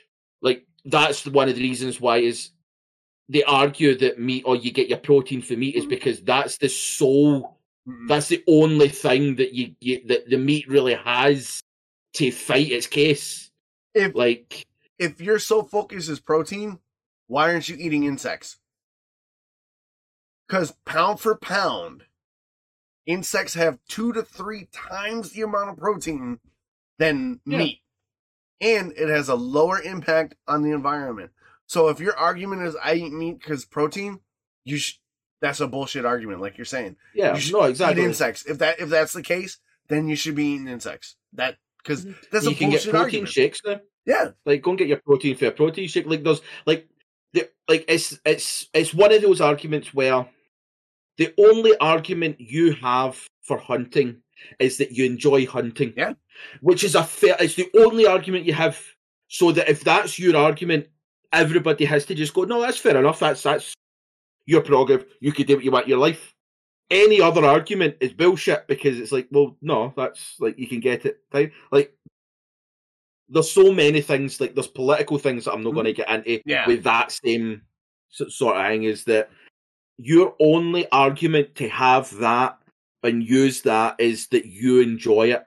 like 0.41 0.67
that's 0.85 1.25
one 1.27 1.49
of 1.49 1.55
the 1.55 1.63
reasons 1.63 2.01
why 2.01 2.19
is 2.19 2.51
they 3.29 3.43
argue 3.45 3.97
that 3.97 4.19
meat 4.19 4.43
or 4.47 4.57
you 4.57 4.71
get 4.73 4.89
your 4.89 4.99
protein 4.99 5.41
from 5.43 5.61
meat 5.61 5.75
is 5.75 5.85
Mhm. 5.87 5.91
because 5.91 6.21
that's 6.23 6.59
the 6.59 6.69
sole 6.69 7.59
that's 8.07 8.29
the 8.29 8.45
only 8.47 8.89
thing 8.89 9.35
that 9.37 9.55
you, 9.55 9.75
you 9.81 10.01
that 10.07 10.29
the 10.31 10.39
meat 10.39 10.69
really 10.69 10.95
has 10.95 11.61
to 12.15 12.31
fight 12.31 12.71
its 12.71 12.87
case. 12.87 13.51
if 13.95 14.15
Like 14.15 14.65
if 14.99 15.21
your 15.21 15.39
sole 15.41 15.65
focus 15.65 16.09
is 16.09 16.21
protein, 16.21 16.79
why 17.27 17.51
aren't 17.51 17.69
you 17.69 17.77
eating 17.77 18.05
insects? 18.05 18.59
Because 20.47 20.73
pound 20.85 21.19
for 21.19 21.37
pound, 21.37 22.05
insects 23.07 23.55
have 23.55 23.79
two 23.89 24.13
to 24.13 24.23
three 24.23 24.69
times 24.73 25.31
the 25.31 25.43
amount 25.43 25.71
of 25.71 25.77
protein 25.77 26.39
than 26.99 27.41
Yeah. 27.45 27.59
meat. 27.59 27.81
And 28.61 28.93
it 28.93 29.09
has 29.09 29.29
a 29.29 29.35
lower 29.35 29.81
impact 29.83 30.37
on 30.47 30.63
the 30.63 30.71
environment. 30.71 31.33
So 31.73 31.89
if 31.89 32.01
your 32.01 32.15
argument 32.15 32.61
is 32.65 32.77
I 32.77 32.97
eat 32.97 33.15
meat 33.15 33.39
because 33.39 33.65
protein, 33.65 34.21
you 34.63 34.77
sh- 34.77 34.99
that's 35.41 35.61
a 35.61 35.67
bullshit 35.67 36.05
argument, 36.05 36.43
like 36.43 36.59
you're 36.59 36.67
saying. 36.67 36.97
yeah, 37.15 37.33
You 37.35 37.41
should 37.41 37.55
no, 37.55 37.63
exactly. 37.63 38.03
Eat 38.03 38.05
insects. 38.09 38.45
If 38.45 38.59
that 38.59 38.79
if 38.79 38.91
that's 38.91 39.15
the 39.15 39.23
case, 39.23 39.57
then 39.89 40.07
you 40.07 40.15
should 40.15 40.35
be 40.35 40.49
eating 40.49 40.69
insects. 40.69 41.17
That 41.33 41.57
because 41.79 42.05
mm-hmm. 42.05 42.13
that's 42.31 42.45
you 42.45 42.51
a 42.51 42.55
can 42.55 42.69
get 42.69 42.85
bullshit 42.85 42.91
protein 42.91 43.05
argument. 43.05 43.29
shakes 43.31 43.63
now. 43.65 43.81
Yeah. 44.05 44.33
Like 44.45 44.61
go 44.61 44.73
and 44.73 44.79
get 44.79 44.89
your 44.89 44.99
protein 44.99 45.35
for 45.35 45.47
a 45.47 45.51
protein 45.51 45.89
shake. 45.89 46.05
Like 46.05 46.23
those, 46.23 46.43
like 46.67 46.91
the 47.33 47.49
like 47.67 47.87
it's 47.89 48.19
it's 48.27 48.69
it's 48.75 48.93
one 48.93 49.11
of 49.11 49.23
those 49.23 49.41
arguments 49.41 49.95
where 49.95 50.29
the 51.17 51.33
only 51.39 51.75
argument 51.79 52.39
you 52.39 52.75
have 52.75 53.19
for 53.41 53.57
hunting 53.57 54.19
is 54.59 54.77
that 54.77 54.93
you 54.93 55.07
enjoy 55.07 55.47
hunting. 55.47 55.95
Yeah. 55.97 56.13
Which 56.61 56.85
is 56.85 56.95
a 56.95 57.03
fair 57.03 57.35
it's 57.41 57.55
the 57.55 57.71
only 57.79 58.05
argument 58.05 58.45
you 58.45 58.53
have. 58.53 58.79
So 59.29 59.53
that 59.53 59.71
if 59.71 59.83
that's 59.83 60.19
your 60.19 60.37
argument, 60.37 60.89
everybody 61.33 61.85
has 61.85 62.05
to 62.07 62.15
just 62.15 62.35
go, 62.35 62.45
no, 62.45 62.61
that's 62.61 62.79
fair 62.79 62.97
enough. 62.97 63.21
That's 63.21 63.43
that's 63.43 63.75
your 64.47 64.61
prerogative. 64.63 65.07
You 65.21 65.33
could 65.33 65.47
do 65.47 65.57
what 65.57 65.65
you 65.65 65.71
want 65.71 65.89
your 65.89 65.99
life. 65.99 66.35
Any 66.91 67.21
other 67.21 67.45
argument 67.45 67.97
is 68.01 68.13
bullshit 68.13 68.67
because 68.67 68.99
it's 68.99 69.13
like, 69.13 69.29
well, 69.31 69.57
no, 69.63 69.95
that's 69.97 70.37
like 70.41 70.59
you 70.59 70.67
can 70.67 70.81
get 70.81 71.07
it. 71.07 71.21
Like 71.71 71.95
there's 73.29 73.51
so 73.51 73.73
many 73.73 74.03
things, 74.03 74.41
like 74.41 74.55
there's 74.55 74.67
political 74.67 75.17
things 75.19 75.45
that 75.47 75.53
I'm 75.55 75.63
not 75.63 75.71
Mhm. 75.71 75.75
going 75.75 75.87
to 75.87 75.93
get 75.95 76.11
into 76.11 76.43
Yeah. 76.45 76.67
with 76.67 76.83
that 76.85 77.13
same 77.13 77.63
sort 78.11 78.57
of 78.57 78.67
thing 78.67 78.85
is 78.85 79.05
that 79.05 79.31
your 79.97 80.35
only 80.39 80.87
argument 80.91 81.55
to 81.55 81.69
have 81.69 82.15
that 82.19 82.59
and 83.03 83.27
use 83.27 83.63
that 83.63 83.97
is 83.99 84.27
that 84.29 84.45
you 84.45 84.81
enjoy 84.81 85.33
it. 85.33 85.47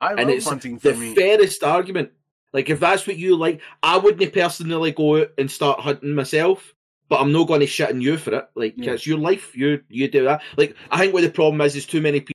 I 0.00 0.10
and 0.12 0.20
love 0.20 0.30
it's 0.30 0.48
hunting 0.48 0.78
for 0.78 0.92
the 0.92 0.98
me. 0.98 1.14
fairest 1.14 1.62
argument. 1.64 2.12
Like 2.52 2.70
if 2.70 2.80
that's 2.80 3.06
what 3.06 3.16
you 3.16 3.36
like, 3.36 3.60
I 3.82 3.98
wouldn't 3.98 4.32
personally 4.32 4.92
go 4.92 5.20
out 5.20 5.28
and 5.38 5.50
start 5.50 5.80
hunting 5.80 6.14
myself, 6.14 6.74
but 7.08 7.20
I'm 7.20 7.32
not 7.32 7.46
going 7.48 7.60
to 7.60 7.66
shit 7.66 7.90
on 7.90 8.00
you 8.00 8.16
for 8.16 8.34
it. 8.34 8.48
Like 8.54 8.74
Yeah. 8.76 8.92
it's 8.92 9.06
your 9.06 9.18
life. 9.18 9.54
You 9.56 9.82
you 9.88 10.08
do 10.08 10.24
that. 10.24 10.42
Like 10.56 10.74
I 10.90 10.98
think 10.98 11.12
what 11.12 11.22
the 11.22 11.30
problem 11.30 11.60
is 11.60 11.76
is 11.76 11.86
too 11.86 12.00
many 12.00 12.20
people. 12.20 12.32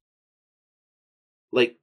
Like, 1.51 1.77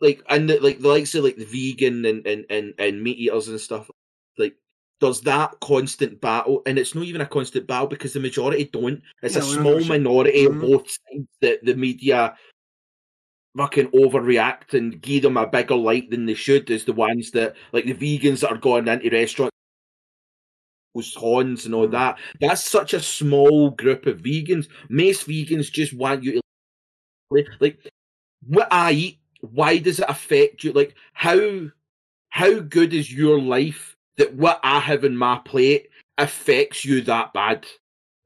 like 0.00 0.22
and 0.28 0.48
the, 0.48 0.58
like 0.60 0.80
the 0.80 0.88
likes 0.88 1.14
of 1.14 1.24
like 1.24 1.36
the 1.36 1.44
vegan 1.44 2.04
and 2.04 2.26
and 2.26 2.44
and 2.50 2.74
and 2.78 3.02
meat 3.02 3.18
eaters 3.18 3.48
and 3.48 3.60
stuff. 3.60 3.90
Like 4.38 4.56
there's 5.00 5.20
that 5.22 5.58
constant 5.60 6.20
battle, 6.20 6.62
and 6.66 6.78
it's 6.78 6.94
not 6.94 7.04
even 7.04 7.20
a 7.20 7.26
constant 7.26 7.66
battle 7.66 7.88
because 7.88 8.12
the 8.12 8.20
majority 8.20 8.64
don't. 8.72 9.02
It's 9.22 9.34
Yeah, 9.34 9.42
a 9.42 9.44
small 9.44 9.72
give 9.74 9.76
a 9.76 9.80
shit. 9.80 9.88
minority 9.88 10.44
Mhm. 10.44 10.50
on 10.50 10.60
both 10.60 10.86
sides 10.90 11.28
that 11.40 11.64
the 11.64 11.74
media 11.74 12.36
fucking 13.56 13.88
overreact 13.88 14.74
and 14.74 15.00
give 15.02 15.22
them 15.22 15.36
a 15.36 15.46
bigger 15.46 15.74
light 15.76 16.10
than 16.10 16.26
they 16.26 16.34
should 16.34 16.70
is 16.70 16.84
the 16.84 16.92
ones 16.92 17.30
that 17.32 17.54
like 17.72 17.84
the 17.84 17.94
vegans 17.94 18.40
that 18.40 18.50
are 18.50 18.56
going 18.56 18.88
into 18.88 19.10
restaurants 19.10 19.52
those 20.94 21.14
horns 21.14 21.64
and 21.66 21.74
all 21.74 21.88
Mm. 21.88 21.92
that. 21.92 22.18
That's 22.40 22.62
such 22.64 22.92
a 22.94 23.00
small 23.00 23.70
group 23.70 24.06
of 24.06 24.18
vegans. 24.20 24.68
Most 24.88 25.26
vegans 25.26 25.70
just 25.70 25.92
want 25.94 26.22
you 26.22 26.40
to 27.32 27.44
like 27.60 27.78
what 28.46 28.68
I 28.70 28.92
eat. 28.92 29.18
Why 29.40 29.78
does 29.78 30.00
it 30.00 30.06
affect 30.08 30.64
you? 30.64 30.72
Like 30.72 30.94
how 31.14 31.68
how 32.30 32.60
good 32.60 32.94
is 32.94 33.12
your 33.12 33.40
life 33.40 33.96
that 34.18 34.34
what 34.34 34.60
I 34.62 34.80
have 34.80 35.04
in 35.04 35.16
my 35.16 35.38
plate 35.44 35.88
affects 36.18 36.84
you 36.84 37.00
that 37.02 37.32
bad? 37.32 37.66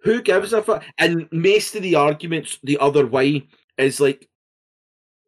Who 0.02 0.22
gives 0.22 0.52
a 0.52 0.62
fuck? 0.62 0.84
And 0.98 1.28
most 1.32 1.74
of 1.76 1.82
the 1.82 1.94
arguments 1.96 2.58
the 2.62 2.78
other 2.78 3.06
way 3.06 3.46
is 3.78 4.00
like 4.00 4.28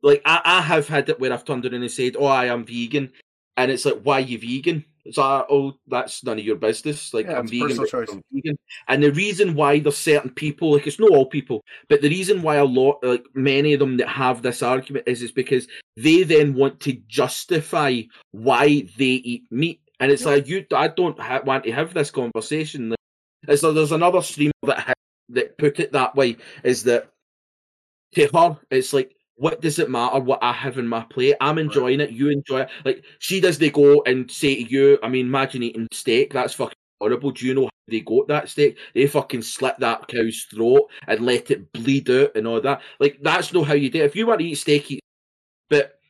like 0.03 0.23
I, 0.25 0.41
I 0.45 0.61
have 0.61 0.89
had 0.89 1.09
it 1.09 1.21
where 1.21 1.33
I've 1.33 1.45
turned 1.45 1.65
around 1.67 1.83
and 1.83 1.91
said, 1.91 2.17
"Oh, 2.19 2.25
I 2.27 2.47
am 2.47 2.65
vegan," 2.65 3.13
and 3.57 3.71
it's 3.71 3.85
like, 3.85 4.01
"Why 4.03 4.19
are 4.19 4.21
you 4.21 4.39
vegan?" 4.39 4.85
It's 5.05 5.17
like, 5.17 5.25
ah, 5.27 5.47
"Oh, 5.51 5.75
that's 5.87 6.23
none 6.25 6.39
of 6.39 6.45
your 6.45 6.57
business." 6.57 7.13
Like 7.15 7.27
Yeah, 7.27 7.39
I'm 7.39 7.49
vegan, 7.49 7.69
personal 7.69 7.87
because 7.87 7.91
choice. 7.91 8.09
I'm 8.13 8.23
vegan, 8.33 8.59
and 8.89 9.03
the 9.03 9.13
reason 9.13 9.55
why 9.55 9.79
there's 9.81 9.97
certain 9.97 10.31
people, 10.31 10.73
like 10.73 10.87
it's 10.87 11.01
not 11.01 11.11
all 11.11 11.27
people, 11.27 11.65
but 11.89 12.01
the 12.03 12.09
reason 12.09 12.43
why 12.43 12.57
a 12.57 12.65
lot, 12.65 12.99
like 13.03 13.25
many 13.35 13.73
of 13.73 13.81
them 13.81 13.97
that 13.99 14.09
have 14.09 14.43
this 14.43 14.63
argument 14.63 15.09
is, 15.09 15.23
is 15.23 15.33
because 15.33 15.67
they 15.97 16.23
then 16.23 16.55
want 16.55 16.81
to 16.81 16.93
justify 17.09 18.03
why 18.33 18.83
they 18.99 19.21
eat 19.25 19.45
meat, 19.51 19.81
and 20.01 20.13
it's 20.13 20.23
Yep. 20.23 20.31
like 20.31 20.47
you, 20.49 20.67
I 20.75 20.89
don't 20.89 21.19
ha- 21.19 21.43
want 21.45 21.65
to 21.65 21.73
have 21.73 21.95
this 21.95 22.11
conversation. 22.11 22.91
Like, 22.91 22.99
It's 23.49 23.63
like 23.63 23.75
there's 23.75 23.93
another 23.93 24.23
stream 24.23 24.53
that 24.63 24.79
ha- 24.79 24.93
that 25.31 25.59
put 25.59 25.81
it 25.81 25.93
that 25.93 26.15
way 26.17 26.37
is 26.65 26.85
that 26.85 27.11
to 28.15 28.27
her 28.35 28.57
it's 28.71 28.93
like 28.93 29.15
what 29.39 29.61
does 29.61 29.79
it 29.79 29.89
matter 29.89 30.19
what 30.19 30.43
I 30.43 30.53
have 30.53 30.79
in 30.79 30.87
my 30.89 31.03
plate? 31.03 31.37
I'm 31.41 31.59
enjoying 31.59 32.01
it. 32.01 32.11
You 32.11 32.29
enjoy 32.29 32.63
it. 32.63 32.71
Like 32.85 33.05
she 33.21 33.41
does. 33.41 33.59
They 33.59 33.71
go 33.71 34.03
and 34.03 34.31
say 34.31 34.57
to 34.57 34.71
you. 34.71 34.99
I 35.03 35.09
mean, 35.09 35.27
imagine 35.27 35.63
eating 35.63 35.87
steak. 35.93 36.33
That's 36.33 36.55
fucking 36.55 36.75
horrible. 37.01 37.31
Do 37.31 37.47
you 37.47 37.55
know 37.55 37.65
how 37.65 37.71
they 37.87 38.01
got 38.01 38.29
that 38.29 38.49
steak? 38.49 38.79
They 38.95 39.07
fucking 39.07 39.43
slit 39.43 39.79
that 39.79 40.09
cow's 40.09 40.47
throat 40.51 40.91
and 41.07 41.21
let 41.21 41.51
it 41.53 41.73
bleed 41.73 42.11
out 42.11 42.33
and 42.35 42.47
all 42.47 42.61
that. 42.61 42.83
Like 42.99 43.19
that's 43.23 43.53
not 43.53 43.69
how 43.69 43.75
you 43.75 43.91
do 43.91 44.03
it. 44.03 44.07
If 44.07 44.17
you 44.17 44.27
want 44.27 44.41
to 44.41 44.47
eat 44.47 44.57
steak, 44.57 44.91
eat. 44.91 45.01
But 45.71 46.01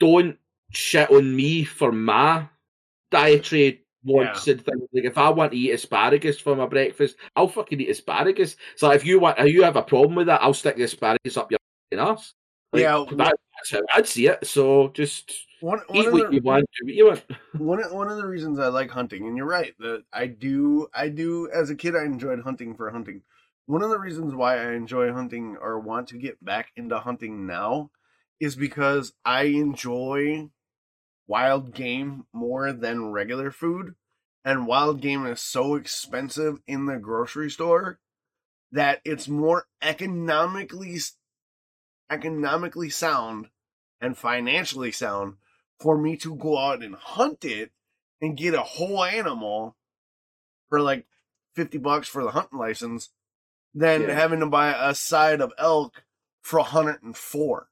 don't 0.00 0.38
shit 0.70 1.10
on 1.10 1.36
me 1.36 1.64
for 1.64 1.92
my 1.92 2.48
dietary 3.10 3.84
wants 4.04 4.48
and 4.48 4.64
things. 4.64 4.88
Like 4.92 5.04
if 5.04 5.18
I 5.18 5.28
want 5.28 5.52
to 5.52 5.58
eat 5.58 5.72
asparagus 5.72 6.40
for 6.40 6.56
my 6.56 6.66
breakfast, 6.66 7.16
I'll 7.36 7.48
fucking 7.48 7.80
eat 7.80 7.90
asparagus. 7.90 8.56
So 8.76 8.90
if 8.90 9.04
you 9.04 9.20
want, 9.20 9.38
if 9.38 9.52
you 9.52 9.64
have 9.64 9.76
a 9.76 9.82
problem 9.82 10.14
with 10.14 10.28
that, 10.28 10.42
I'll 10.42 10.54
stick 10.54 10.76
the 10.76 10.84
asparagus 10.84 11.36
up 11.36 11.50
your 11.50 11.58
fucking 11.90 12.08
ass. 12.08 12.32
Like, 12.74 12.82
Yeah, 12.82 13.04
that, 13.12 13.36
that's 13.56 13.70
how 13.70 13.80
I'd 13.94 14.08
see 14.08 14.26
it. 14.26 14.46
So 14.46 14.88
just 14.88 15.32
One, 15.60 15.80
one 15.86 16.06
eat 16.06 16.12
what 16.12 16.28
the, 16.28 16.34
you 16.34 16.42
want, 16.42 16.66
do 16.80 16.86
what 16.86 16.94
you 16.94 17.06
want. 17.08 17.24
one 17.56 17.94
one 17.94 18.08
of 18.10 18.16
the 18.16 18.26
reasons 18.26 18.58
I 18.58 18.66
like 18.66 18.90
hunting, 18.90 19.26
and 19.26 19.36
you're 19.36 19.46
right 19.46 19.74
that 19.78 20.02
I 20.12 20.26
do 20.26 20.88
I 20.92 21.08
do 21.08 21.48
as 21.54 21.70
a 21.70 21.76
kid 21.76 21.94
I 21.94 22.04
enjoyed 22.04 22.40
hunting 22.40 22.74
for 22.74 22.90
hunting. 22.90 23.22
One 23.66 23.82
of 23.82 23.90
the 23.90 23.98
reasons 23.98 24.34
why 24.34 24.58
I 24.58 24.72
enjoy 24.72 25.12
hunting 25.12 25.56
or 25.60 25.78
want 25.78 26.08
to 26.08 26.18
get 26.18 26.44
back 26.44 26.72
into 26.76 26.98
hunting 26.98 27.46
now 27.46 27.90
is 28.40 28.56
because 28.56 29.12
I 29.24 29.44
enjoy 29.44 30.50
wild 31.26 31.72
game 31.74 32.26
more 32.32 32.72
than 32.72 33.12
regular 33.12 33.50
food, 33.52 33.94
and 34.44 34.66
wild 34.66 35.00
game 35.00 35.24
is 35.26 35.40
so 35.40 35.76
expensive 35.76 36.58
in 36.66 36.86
the 36.86 36.98
grocery 36.98 37.50
store 37.50 38.00
that 38.72 39.00
it's 39.04 39.28
more 39.28 39.66
economically 39.80 40.98
economically 42.10 42.90
sound 42.90 43.48
and 44.00 44.16
financially 44.16 44.92
sound 44.92 45.36
for 45.80 45.96
me 45.98 46.16
to 46.18 46.34
go 46.36 46.58
out 46.58 46.82
and 46.82 46.94
hunt 46.94 47.44
it 47.44 47.72
and 48.20 48.36
get 48.36 48.54
a 48.54 48.60
whole 48.62 49.02
animal 49.04 49.76
for 50.68 50.80
like 50.80 51.06
50 51.54 51.78
bucks 51.78 52.08
for 52.08 52.22
the 52.22 52.30
hunting 52.30 52.58
license 52.58 53.10
than 53.74 54.02
Yeah. 54.02 54.14
having 54.14 54.40
to 54.40 54.46
buy 54.46 54.72
a 54.72 54.94
side 54.94 55.40
of 55.40 55.52
elk 55.58 56.04
for 56.42 56.58
104. 56.60 57.68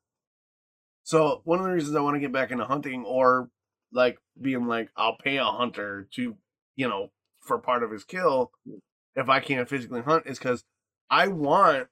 So 1.05 1.41
one 1.45 1.59
of 1.59 1.65
the 1.65 1.73
reasons 1.73 1.97
I 1.97 2.01
want 2.01 2.15
to 2.17 2.21
get 2.21 2.33
back 2.33 2.51
into 2.51 2.65
hunting 2.65 3.05
or 3.05 3.51
like 3.93 4.19
being 4.41 4.67
like 4.67 4.91
I'll 4.97 5.17
pay 5.17 5.37
a 5.37 5.45
hunter 5.45 6.09
to, 6.15 6.37
you 6.77 6.89
know, 6.89 7.11
for 7.41 7.59
part 7.59 7.83
of 7.83 7.91
his 7.91 8.05
kill 8.05 8.53
if 9.15 9.29
I 9.29 9.41
can't 9.41 9.69
physically 9.69 10.01
hunt 10.01 10.27
is 10.27 10.39
cuz 10.39 10.65
I 11.11 11.29
want 11.29 11.89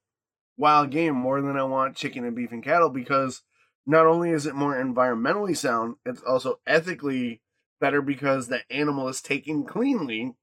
wild 0.61 0.91
game 0.91 1.15
more 1.15 1.41
than 1.41 1.57
I 1.57 1.63
want 1.65 1.97
chicken 1.97 2.25
and 2.25 2.37
beef 2.37 2.53
and 2.53 2.63
cattle 2.63 2.91
because 2.91 3.43
not 3.87 4.07
only 4.07 4.31
is 4.31 4.45
it 4.45 4.55
more 4.55 4.75
environmentally 4.75 5.57
sound, 5.57 5.97
it's 6.05 6.21
also 6.23 6.61
ethically 6.67 7.41
better 7.81 8.03
because 8.03 8.49
the 8.49 8.61
animal 8.71 9.09
is 9.09 9.23
taken 9.23 9.65
cleanly. 9.65 10.35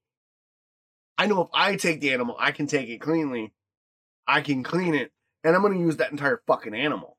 I 1.16 1.26
know 1.26 1.42
if 1.42 1.48
I 1.54 1.76
take 1.76 2.00
the 2.00 2.12
animal, 2.12 2.36
I 2.38 2.50
can 2.50 2.66
take 2.66 2.88
it 2.88 3.00
cleanly. 3.00 3.54
I 4.26 4.40
can 4.40 4.64
clean 4.64 4.94
it, 4.94 5.12
and 5.44 5.54
I'm 5.54 5.62
going 5.62 5.74
to 5.74 5.78
use 5.78 5.96
that 5.98 6.10
entire 6.10 6.42
fucking 6.46 6.74
animal. 6.74 7.16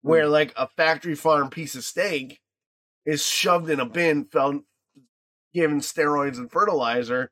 Where 0.00 0.26
like 0.26 0.52
a 0.56 0.66
factory 0.66 1.14
farm 1.14 1.50
piece 1.50 1.74
of 1.74 1.84
steak 1.84 2.40
is 3.06 3.24
shoved 3.24 3.68
in 3.68 3.80
a 3.80 3.86
bin, 3.86 4.24
felt 4.24 4.62
given 5.52 5.80
steroids 5.80 6.38
and 6.38 6.50
fertilizer, 6.50 7.30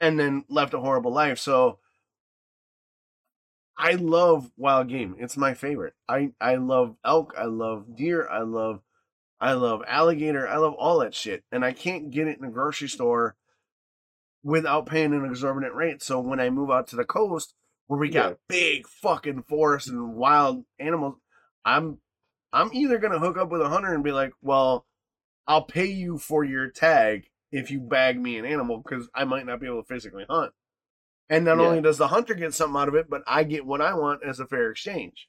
and 0.00 0.18
then 0.18 0.44
left 0.48 0.74
a 0.74 0.80
horrible 0.80 1.12
life. 1.12 1.38
So 1.38 1.78
I 3.82 3.92
love 3.92 4.50
wild 4.56 4.88
game. 4.88 5.16
It's 5.18 5.36
my 5.36 5.54
favorite. 5.54 5.94
I 6.08 6.32
I 6.40 6.56
love 6.56 6.96
elk. 7.04 7.32
I 7.36 7.44
love 7.46 7.96
deer. 7.96 8.28
I 8.28 8.40
love 8.42 8.80
I 9.40 9.52
love 9.54 9.82
alligator. 9.86 10.46
I 10.46 10.58
love 10.58 10.74
all 10.74 10.98
that 11.00 11.14
shit. 11.14 11.44
And 11.50 11.64
I 11.64 11.72
can't 11.72 12.10
get 12.10 12.28
it 12.28 12.38
in 12.38 12.44
a 12.44 12.50
grocery 12.50 12.88
store 12.88 13.36
without 14.42 14.86
paying 14.86 15.14
an 15.14 15.24
exorbitant 15.24 15.74
rate. 15.74 16.02
So 16.02 16.20
when 16.20 16.40
I 16.40 16.50
move 16.50 16.70
out 16.70 16.88
to 16.88 16.96
the 16.96 17.04
coast 17.04 17.54
where 17.86 17.98
we 17.98 18.10
got 18.10 18.30
Yeah. 18.32 18.36
big 18.48 18.86
fucking 18.86 19.44
forests 19.44 19.88
and 19.88 20.14
wild 20.14 20.64
animals, 20.78 21.16
I'm 21.64 22.00
I'm 22.52 22.70
either 22.74 22.98
gonna 22.98 23.18
hook 23.18 23.38
up 23.38 23.50
with 23.50 23.62
a 23.62 23.68
hunter 23.68 23.94
and 23.94 24.04
be 24.04 24.12
like, 24.12 24.32
well, 24.42 24.86
I'll 25.46 25.64
pay 25.64 25.86
you 25.86 26.18
for 26.18 26.44
your 26.44 26.68
tag 26.68 27.30
if 27.50 27.70
you 27.70 27.80
bag 27.80 28.20
me 28.20 28.38
an 28.38 28.44
animal 28.44 28.78
because 28.78 29.08
I 29.14 29.24
might 29.24 29.46
not 29.46 29.58
be 29.60 29.66
able 29.66 29.82
to 29.82 29.88
physically 29.88 30.26
hunt. 30.28 30.52
And 31.30 31.44
not 31.46 31.58
Yeah. 31.58 31.64
only 31.66 31.80
does 31.80 31.96
the 31.96 32.08
hunter 32.08 32.34
get 32.34 32.52
something 32.52 32.78
out 32.78 32.88
of 32.88 32.94
it, 32.96 33.08
but 33.08 33.22
I 33.26 33.44
get 33.44 33.64
what 33.64 33.80
I 33.80 33.94
want 33.94 34.22
as 34.24 34.40
a 34.40 34.46
fair 34.46 34.70
exchange. 34.70 35.28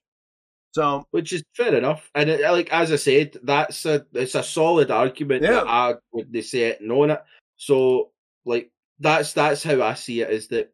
So 0.73 1.05
which 1.11 1.31
is 1.31 1.43
fair 1.55 1.75
enough. 1.75 2.09
And 2.15 2.29
it, 2.29 2.41
like 2.41 2.71
as 2.73 2.91
I 2.91 2.95
said, 2.95 3.37
that's 3.43 3.85
a 3.85 4.05
it's 4.13 4.35
a 4.35 4.43
solid 4.43 4.89
argument 4.91 5.43
Yeah. 5.43 5.51
that 5.51 5.67
I 5.67 5.95
would 6.11 6.33
they 6.33 6.41
say 6.41 6.63
it 6.63 6.81
and 6.81 6.91
own 6.91 7.11
it. 7.11 7.21
So 7.57 8.11
like 8.45 8.71
that's 8.99 9.33
that's 9.33 9.63
how 9.63 9.81
I 9.81 9.93
see 9.93 10.21
it 10.21 10.31
is 10.31 10.47
that 10.49 10.73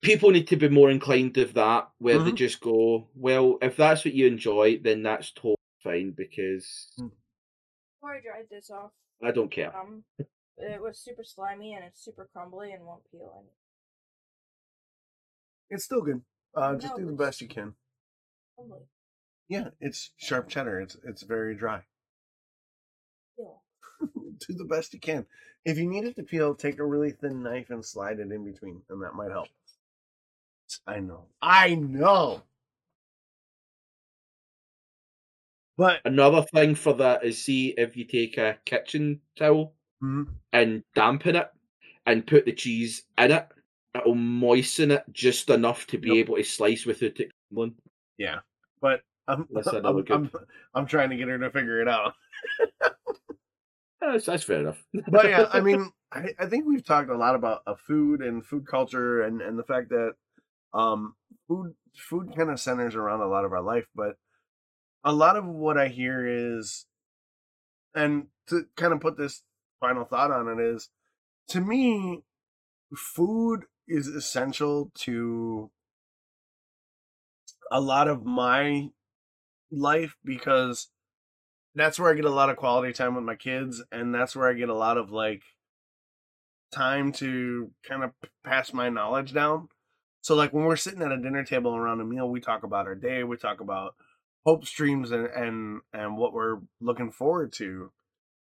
people 0.00 0.30
need 0.30 0.48
to 0.48 0.56
be 0.56 0.68
more 0.68 0.90
inclined 0.90 1.36
of 1.38 1.54
that 1.54 1.90
where 1.98 2.18
they 2.18 2.32
Mhm. 2.32 2.36
just 2.36 2.60
go, 2.60 3.08
well, 3.14 3.58
if 3.62 3.76
that's 3.76 4.04
what 4.04 4.14
you 4.14 4.26
enjoy, 4.26 4.78
then 4.78 5.02
that's 5.02 5.32
totally 5.32 5.56
fine 5.82 6.10
because 6.12 6.92
Before 6.96 8.16
I 8.16 8.20
dried 8.20 8.48
this 8.50 8.70
off, 8.70 8.92
I 9.22 9.30
don't 9.32 9.50
care. 9.50 9.76
um, 9.76 10.04
it 10.56 10.80
was 10.80 10.98
super 10.98 11.24
slimy 11.24 11.74
and 11.74 11.84
it's 11.84 12.00
super 12.02 12.28
crumbly 12.32 12.72
and 12.72 12.84
won't 12.84 13.02
peel. 13.10 13.34
And 13.38 13.48
it's 15.72 15.84
still 15.84 16.02
good. 16.02 16.22
Uh, 16.54 16.76
just 16.76 16.94
do 16.96 17.06
the 17.06 17.12
best 17.12 17.40
you 17.40 17.48
can. 17.48 17.74
crumbly. 18.56 18.80
Yeah, 19.48 19.70
it's 19.80 20.10
sharp 20.16 20.48
cheddar. 20.48 20.80
It's 20.80 20.96
it's 21.04 21.22
very 21.22 21.54
dry. 21.56 21.82
Peel. 23.36 23.62
do 24.46 24.54
the 24.54 24.64
best 24.64 24.92
you 24.94 25.00
can. 25.00 25.26
If 25.64 25.78
you 25.78 25.88
need 25.88 26.04
it 26.04 26.16
to 26.16 26.22
peel, 26.22 26.54
take 26.54 26.78
a 26.78 26.84
really 26.84 27.10
thin 27.10 27.42
knife 27.42 27.70
and 27.70 27.84
slide 27.84 28.18
it 28.20 28.30
in 28.32 28.44
between, 28.44 28.82
and 28.90 29.02
that 29.02 29.14
might 29.14 29.30
help. 29.30 29.48
I 30.86 31.00
know. 31.00 31.26
I 31.42 31.74
know. 31.74 32.42
But 35.76 36.00
Another 36.04 36.42
thing 36.42 36.74
for 36.74 36.92
that 36.94 37.24
is 37.24 37.42
see 37.42 37.68
if 37.70 37.96
you 37.96 38.04
take 38.04 38.36
a 38.38 38.58
kitchen 38.64 39.20
towel 39.36 39.74
Mhm. 40.02 40.34
and 40.52 40.84
dampen 40.94 41.36
it 41.36 41.50
and 42.06 42.26
put 42.26 42.44
the 42.44 42.52
cheese 42.52 43.04
in 43.18 43.30
it 43.32 43.48
it'll 43.94 44.14
moisten 44.14 44.90
it 44.90 45.04
just 45.12 45.50
enough 45.50 45.86
to 45.88 45.98
be 45.98 46.16
Yep. 46.16 46.16
able 46.16 46.36
to 46.36 46.44
slice 46.44 46.86
without 46.86 47.20
it 47.20 47.30
crumbling. 47.48 47.76
Yeah, 48.18 48.40
but 48.80 49.02
I'm 49.28 49.48
I'm, 49.66 50.04
I'm 50.10 50.30
I'm 50.74 50.86
trying 50.86 51.10
to 51.10 51.16
get 51.16 51.28
her 51.28 51.38
to 51.38 51.50
figure 51.50 51.80
it 51.80 51.88
out. 51.88 52.14
That's, 54.00 54.26
that's 54.26 54.42
fair 54.42 54.60
enough. 54.60 54.82
But 55.08 55.28
yeah, 55.28 55.48
I 55.52 55.60
mean, 55.64 55.92
I, 56.10 56.30
I 56.38 56.46
think 56.46 56.66
we've 56.66 56.84
talked 56.84 57.08
a 57.08 57.16
lot 57.16 57.36
about 57.36 57.62
uh, 57.66 57.76
food 57.86 58.20
and 58.20 58.44
food 58.44 58.66
culture 58.66 59.22
and 59.22 59.40
and 59.40 59.56
the 59.58 59.62
fact 59.62 59.90
that 59.90 60.14
um 60.74 61.14
food 61.46 61.74
food 61.96 62.34
kind 62.36 62.50
of 62.50 62.58
centers 62.58 62.96
around 62.96 63.20
a 63.20 63.28
lot 63.28 63.44
of 63.44 63.52
our 63.52 63.62
life, 63.62 63.86
but 63.94 64.16
a 65.04 65.12
lot 65.12 65.36
of 65.36 65.44
what 65.46 65.78
I 65.78 65.88
hear 65.88 66.26
is, 66.58 66.86
and 67.94 68.26
to 68.48 68.66
kind 68.76 68.92
of 68.92 69.00
put 69.00 69.16
this 69.16 69.42
final 69.80 70.04
thought 70.04 70.30
on 70.30 70.48
it 70.48 70.60
is, 70.60 70.88
to 71.48 71.60
me, 71.60 72.22
food 72.96 73.64
is 73.88 74.06
essential 74.08 74.90
to 74.94 75.70
a 77.70 77.80
lot 77.80 78.08
of 78.08 78.24
my 78.24 78.90
life 79.70 80.16
because 80.24 80.90
that's 81.74 81.98
where 81.98 82.10
I 82.10 82.14
get 82.14 82.24
a 82.26 82.30
lot 82.30 82.50
of 82.50 82.56
quality 82.56 82.92
time 82.92 83.14
with 83.14 83.24
my 83.24 83.36
kids, 83.36 83.82
and 83.92 84.14
that's 84.14 84.36
where 84.36 84.48
I 84.48 84.54
get 84.54 84.68
a 84.68 84.74
lot 84.74 84.98
of 84.98 85.10
like 85.10 85.42
time 86.72 87.12
to 87.12 87.70
kind 87.86 88.02
of 88.04 88.12
pass 88.44 88.72
my 88.72 88.88
knowledge 88.88 89.32
down. 89.32 89.68
So, 90.22 90.34
like 90.34 90.52
when 90.52 90.64
we're 90.64 90.76
sitting 90.76 91.02
at 91.02 91.12
a 91.12 91.18
dinner 91.20 91.44
table 91.44 91.74
around 91.74 92.00
a 92.00 92.04
meal, 92.04 92.28
we 92.28 92.40
talk 92.40 92.62
about 92.62 92.86
our 92.86 92.94
day, 92.94 93.24
we 93.24 93.36
talk 93.36 93.60
about 93.60 93.94
hope 94.46 94.66
streams, 94.66 95.10
and 95.10 95.26
and 95.26 95.80
and 95.92 96.16
what 96.16 96.32
we're 96.32 96.60
looking 96.80 97.10
forward 97.10 97.52
to, 97.54 97.92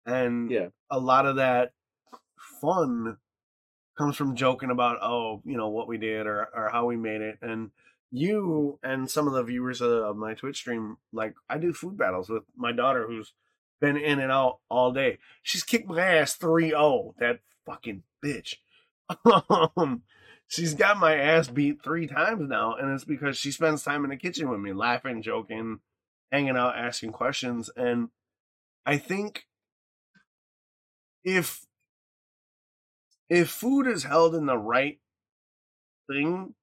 and 0.07 0.51
Yeah. 0.51 0.69
a 0.91 0.99
lot 0.99 1.27
of 1.27 1.37
that 1.37 1.73
fun 2.61 3.19
comes 3.97 4.17
from 4.17 4.37
joking 4.37 4.71
about 4.71 4.99
oh 5.03 5.43
you 5.45 5.57
know 5.57 5.69
what 5.69 5.89
we 5.89 5.99
did 5.99 6.27
or 6.27 6.49
or 6.55 6.71
how 6.71 6.87
we 6.87 6.97
made 6.97 7.21
it 7.21 7.39
and 7.43 7.71
you 8.11 8.79
and 8.83 9.09
some 9.09 9.29
of 9.29 9.35
the 9.35 9.43
viewers 9.43 9.81
of, 9.81 10.17
my 10.17 10.35
twitch 10.35 10.57
stream 10.57 10.97
like 11.13 11.35
i 11.49 11.59
do 11.59 11.73
food 11.73 11.97
battles 11.97 12.29
with 12.29 12.43
my 12.57 12.73
daughter 12.73 13.07
who's 13.07 13.33
been 13.81 13.97
in 13.97 14.21
and 14.21 14.31
out 14.31 14.59
all 14.69 14.93
day. 14.93 15.19
She's 15.43 15.63
kicked 15.63 15.89
my 15.89 16.01
ass 16.01 16.37
3-0 16.37 17.15
that 17.19 17.41
fucking 17.67 18.03
bitch. 18.25 18.57
Um 19.77 20.03
she's 20.47 20.75
got 20.75 20.99
my 20.99 21.17
ass 21.17 21.49
beat 21.49 21.83
three 21.83 22.07
times 22.07 22.49
now 22.49 22.77
and 22.77 22.93
it's 22.93 23.05
because 23.05 23.37
she 23.37 23.51
spends 23.51 23.83
time 23.83 24.05
in 24.05 24.11
the 24.11 24.17
kitchen 24.17 24.49
with 24.49 24.61
me 24.61 24.73
laughing 24.73 25.21
joking 25.21 25.81
hanging 26.31 26.57
out 26.57 26.77
asking 26.77 27.11
questions 27.11 27.71
and 27.77 28.09
i 28.87 28.97
think 28.97 29.47
if 31.25 31.67
if 33.31 33.51
food 33.51 33.87
is 33.89 34.05
held 34.05 34.35
in 34.35 34.47
the 34.47 34.59
right 34.59 35.01
thing, 36.07 36.55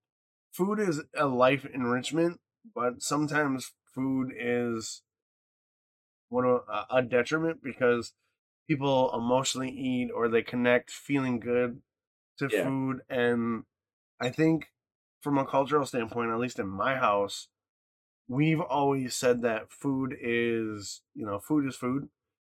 food 0.54 0.80
is 0.80 1.04
a 1.16 1.28
life 1.28 1.66
enrichment, 1.66 2.42
but 2.76 3.02
sometimes 3.02 3.74
food 3.86 4.34
is 4.38 5.04
one 6.30 6.46
a- 6.46 6.86
a 6.90 7.02
detriment 7.02 7.62
because 7.62 8.14
people 8.68 9.14
emotionally 9.16 9.72
eat 9.72 10.12
or 10.12 10.28
they 10.30 10.44
connect 10.44 10.92
feeling 10.92 11.40
good 11.40 11.82
to 12.38 12.50
Yeah. 12.50 12.62
food 12.64 13.02
and 13.10 13.66
I 14.20 14.30
think 14.32 14.74
from 15.22 15.38
a 15.38 15.46
cultural 15.48 15.86
standpoint, 15.86 16.32
at 16.32 16.40
least 16.40 16.60
in 16.60 16.68
my 16.70 16.98
house, 16.98 17.50
we've 18.28 18.62
always 18.62 19.16
said 19.16 19.42
that 19.44 19.72
food 19.72 20.18
is, 20.20 21.04
you 21.16 21.26
know, 21.26 21.40
food 21.40 21.66
is 21.68 21.76
food. 21.76 22.10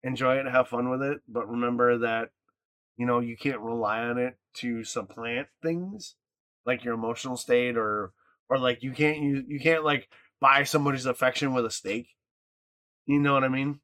Enjoy 0.03 0.37
it, 0.37 0.47
have 0.47 0.69
fun 0.69 0.89
with 0.89 1.01
it, 1.03 1.21
but 1.27 1.49
remember 1.49 1.97
that 1.99 2.31
you 3.01 3.07
know 3.07 3.19
you 3.19 3.35
can't 3.35 3.61
rely 3.61 3.99
on 4.01 4.19
it 4.19 4.35
to 4.53 4.83
supplant 4.83 5.47
things 5.63 6.15
like 6.67 6.83
your 6.83 6.93
emotional 6.93 7.35
state 7.35 7.75
or 7.75 8.13
or 8.47 8.59
like 8.59 8.83
you 8.83 8.91
can't 8.91 9.17
you, 9.17 9.43
you 9.47 9.59
can't 9.59 9.83
like 9.83 10.07
buy 10.39 10.63
somebody's 10.63 11.07
affection 11.07 11.53
with 11.55 11.65
a 11.65 11.71
steak 11.71 12.09
you 13.07 13.19
know 13.19 13.33
what 13.33 13.43
i 13.43 13.47
mean 13.47 13.79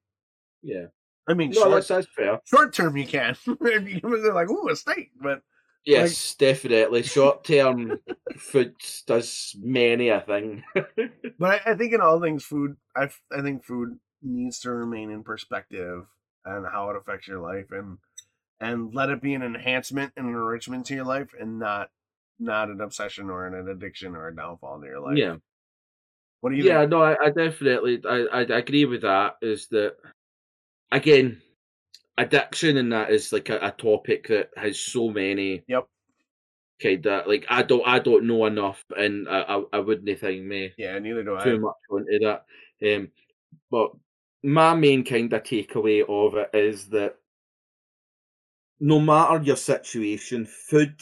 Yeah. 0.62 0.88
i 1.28 1.34
mean 1.34 1.52
No, 1.52 1.62
short, 1.62 1.72
that's, 1.72 1.88
that's 1.88 2.08
fair. 2.16 2.40
short 2.46 2.76
term 2.76 2.96
you 2.96 3.08
can 3.08 3.36
they're 3.62 4.34
like 4.34 4.50
oh 4.52 4.70
a 4.70 4.76
steak 4.76 5.12
but 5.20 5.42
Yes, 5.86 6.36
definitely. 6.36 7.04
Short 7.04 7.46
term 7.46 8.02
food 8.38 8.76
does 9.06 9.56
many 9.58 10.10
a 10.10 10.20
thing. 10.20 10.64
but 11.40 11.62
I, 11.66 11.72
I 11.72 11.76
think 11.76 11.94
in 11.94 12.02
all 12.02 12.20
things 12.22 12.44
food 12.44 12.76
i 12.96 13.10
i 13.32 13.42
think 13.42 13.64
food 13.64 13.98
needs 14.22 14.60
to 14.62 14.72
remain 14.72 15.10
in 15.12 15.24
perspective 15.24 16.06
and 16.44 16.66
how 16.68 16.90
it 16.90 16.98
affects 16.98 17.28
your 17.28 17.40
life 17.40 17.68
and 17.72 18.00
and 18.60 18.94
let 18.94 19.10
it 19.10 19.22
be 19.22 19.34
an 19.34 19.44
enhancement 19.44 20.14
and 20.18 20.28
an 20.28 20.34
enrichment 20.34 20.86
to 20.88 20.96
your 20.96 21.06
life 21.06 21.34
and 21.40 21.60
not 21.60 21.92
not 22.40 22.70
an 22.70 22.82
obsession 22.82 23.30
or 23.30 23.48
an 23.48 23.70
addiction 23.70 24.16
or 24.16 24.28
a 24.28 24.36
downfall 24.36 24.80
to 24.80 24.88
your 24.88 25.00
life 25.00 25.18
yeah. 25.18 25.38
what 26.42 26.52
do 26.52 26.56
you 26.56 26.64
Yeah, 26.64 26.80
think? 26.80 26.92
no, 26.92 27.02
I, 27.02 27.16
I 27.26 27.30
definitely 27.30 28.02
I, 28.08 28.26
I 28.32 28.40
I 28.42 28.58
agree 28.60 28.86
with 28.86 29.02
that. 29.02 29.38
Is 29.42 29.68
that 29.70 29.98
again, 30.92 31.42
addiction 32.18 32.78
and 32.78 32.92
that 32.94 33.12
is 33.12 33.34
like 33.34 33.50
a, 33.50 33.60
a 33.68 33.72
topic 33.72 34.28
that 34.30 34.52
has 34.58 34.80
so 34.80 35.10
many 35.10 35.66
yep 35.68 35.88
kind 36.82 37.06
of 37.08 37.28
like 37.28 37.46
I 37.50 37.64
don't 37.64 37.86
I 37.88 38.00
don't 38.00 38.28
know 38.28 38.46
enough, 38.46 38.84
and 38.96 39.28
I 39.28 39.42
I, 39.42 39.64
I 39.74 39.80
wouldn't 39.80 40.20
think 40.20 40.46
me 40.46 40.74
yeah 40.78 40.98
neither 41.00 41.24
do 41.24 41.36
i 41.36 41.44
too 41.44 41.60
much 41.60 41.76
onto 41.90 42.20
that. 42.20 42.46
Um, 42.86 43.12
but 43.72 43.92
my 44.44 44.76
main 44.76 45.04
kind 45.04 45.34
of 45.34 45.44
takeaway 45.44 46.04
of 46.08 46.36
it 46.36 46.50
is 46.54 46.90
that 46.90 47.18
no 48.80 49.00
matter 49.00 49.44
your 49.44 49.56
situation, 49.56 50.46
food, 50.46 51.02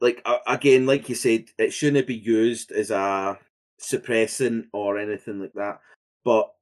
like 0.00 0.26
again, 0.46 0.86
like 0.86 1.08
you 1.08 1.14
said, 1.14 1.46
it 1.58 1.72
shouldn't 1.72 2.06
be 2.06 2.16
used 2.16 2.72
as 2.72 2.90
a 2.90 3.38
suppressant 3.80 4.66
or 4.72 4.98
anything 4.98 5.40
like 5.40 5.52
that. 5.54 5.80
But 6.24 6.52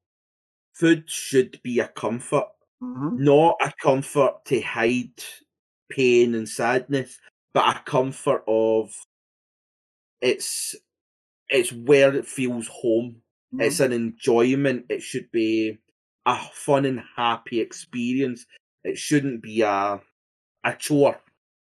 food 0.74 1.08
should 1.08 1.60
be 1.62 1.80
a 1.80 1.88
comfort, 1.88 2.48
Mhm. 2.82 3.18
not 3.18 3.56
a 3.60 3.72
comfort 3.82 4.44
to 4.46 4.60
hide 4.60 5.22
pain 5.90 6.34
and 6.34 6.48
sadness, 6.48 7.18
but 7.52 7.76
a 7.76 7.80
comfort 7.80 8.44
of 8.46 8.94
it's 10.20 10.76
it's 11.48 11.72
where 11.72 12.14
it 12.14 12.26
feels 12.26 12.68
home. 12.68 13.22
It's 13.58 13.80
an 13.80 13.92
enjoyment. 13.92 14.86
It 14.88 15.02
should 15.02 15.30
be 15.32 15.78
a 16.26 16.36
fun 16.52 16.84
and 16.86 17.00
happy 17.16 17.60
experience. 17.60 18.46
It 18.84 18.98
shouldn't 18.98 19.42
be 19.42 19.62
a 19.62 20.00
a 20.64 20.74
chore. 20.74 21.20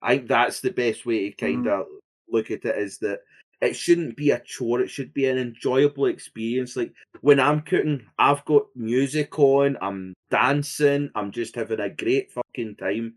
I 0.02 0.18
think 0.18 0.28
that's 0.30 0.62
the 0.62 0.72
best 0.72 1.06
way 1.06 1.30
to 1.30 1.36
kind 1.36 1.68
of 1.68 1.88
look 2.30 2.52
at 2.52 2.66
it 2.66 2.78
is 2.78 2.98
that 3.00 3.22
it 3.62 3.76
shouldn't 3.76 4.18
be 4.18 4.32
a 4.32 4.40
chore. 4.40 4.82
It 4.82 4.90
should 4.90 5.14
be 5.14 5.28
an 5.28 5.38
enjoyable 5.38 6.08
experience. 6.08 6.76
Like 6.76 6.94
when 7.22 7.40
I'm 7.40 7.62
cooking, 7.62 8.06
I've 8.20 8.44
got 8.46 8.66
music 8.76 9.40
on, 9.40 9.78
I'm 9.82 10.14
dancing, 10.30 11.10
I'm 11.16 11.32
just 11.32 11.56
having 11.56 11.80
a 11.80 11.90
great 11.90 12.32
fucking 12.32 12.76
time. 12.76 13.16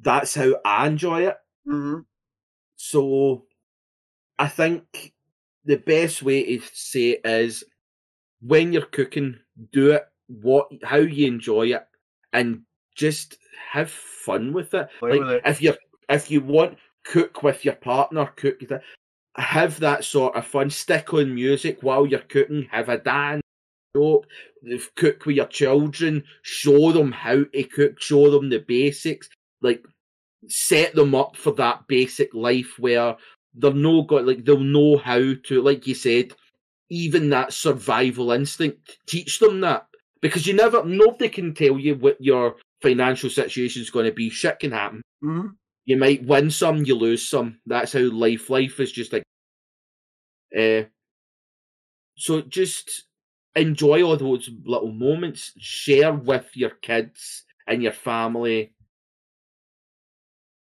That's 0.00 0.34
how 0.34 0.60
I 0.64 0.86
enjoy 0.86 1.28
it. 1.28 1.36
Mhm. 1.66 2.04
So 2.76 3.46
I 4.38 4.48
think 4.48 5.14
the 5.64 5.76
best 5.76 6.22
way 6.22 6.58
to 6.58 6.62
say 6.72 7.10
it 7.10 7.20
is 7.24 7.64
when 8.40 8.72
you're 8.72 8.86
cooking, 8.86 9.38
do 9.72 9.92
it 9.92 10.06
what 10.28 10.68
how 10.82 10.98
you 10.98 11.26
enjoy 11.26 11.68
it 11.74 11.86
and 12.32 12.62
just 12.96 13.38
have 13.70 13.90
fun 13.90 14.52
with 14.52 14.74
it. 14.74 14.88
Play 14.98 15.10
like 15.12 15.20
with 15.20 15.30
it. 15.30 15.42
if 15.44 15.62
you 15.62 15.74
if 16.08 16.30
you 16.30 16.40
want 16.40 16.78
cook 17.04 17.42
with 17.42 17.64
your 17.64 17.74
partner, 17.74 18.26
cook 18.36 18.60
have 19.36 19.78
that 19.80 20.04
sort 20.04 20.34
of 20.34 20.46
fun. 20.46 20.70
Stick 20.70 21.12
on 21.14 21.34
music 21.34 21.82
while 21.82 22.06
you're 22.06 22.20
cooking, 22.20 22.66
have 22.70 22.88
a 22.88 22.98
dance, 22.98 23.42
joke, 23.94 24.26
cook 24.94 25.26
with 25.26 25.36
your 25.36 25.46
children, 25.46 26.24
show 26.42 26.92
them 26.92 27.12
how 27.12 27.44
to 27.44 27.64
cook, 27.64 28.00
show 28.00 28.30
them 28.30 28.48
the 28.48 28.58
basics. 28.58 29.28
Like 29.60 29.84
set 30.48 30.94
them 30.94 31.14
up 31.14 31.36
for 31.36 31.52
that 31.52 31.86
basic 31.86 32.32
life 32.34 32.78
where 32.78 33.16
they're 33.54 33.72
no 33.72 34.02
got 34.02 34.26
like 34.26 34.44
they'll 34.44 34.58
know 34.58 34.96
how 34.96 35.32
to 35.42 35.62
like 35.62 35.86
you 35.86 35.94
said 35.94 36.32
even 36.90 37.30
that 37.30 37.52
survival 37.52 38.30
instinct 38.32 38.98
teach 39.06 39.40
them 39.40 39.60
that 39.60 39.86
because 40.20 40.46
you 40.46 40.54
never 40.54 40.84
nobody 40.84 41.28
can 41.28 41.54
tell 41.54 41.78
you 41.78 41.94
what 41.96 42.20
your 42.20 42.56
financial 42.82 43.30
situation 43.30 43.82
is 43.82 43.90
going 43.90 44.06
to 44.06 44.12
be 44.12 44.30
shit 44.30 44.58
can 44.58 44.72
happen 44.72 45.02
Mhm. 45.22 45.56
you 45.86 45.96
might 45.96 46.24
win 46.24 46.50
some 46.50 46.84
you 46.84 46.94
lose 46.94 47.28
some 47.28 47.58
that's 47.66 47.92
how 47.92 48.00
life 48.00 48.50
life 48.50 48.80
is 48.80 48.92
just 48.92 49.12
like 49.12 49.22
uh 50.56 50.82
so 52.16 52.40
just 52.42 53.04
enjoy 53.54 54.02
all 54.02 54.16
those 54.16 54.50
little 54.64 54.92
moments 54.92 55.52
share 55.58 56.12
with 56.12 56.56
your 56.56 56.70
kids 56.70 57.44
and 57.66 57.82
your 57.82 57.92
family 57.92 58.72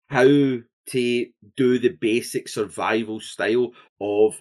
how 0.09 0.24
to 0.24 1.26
do 1.56 1.78
the 1.78 1.97
basic 2.01 2.48
survival 2.48 3.20
style 3.20 3.72
of 4.01 4.40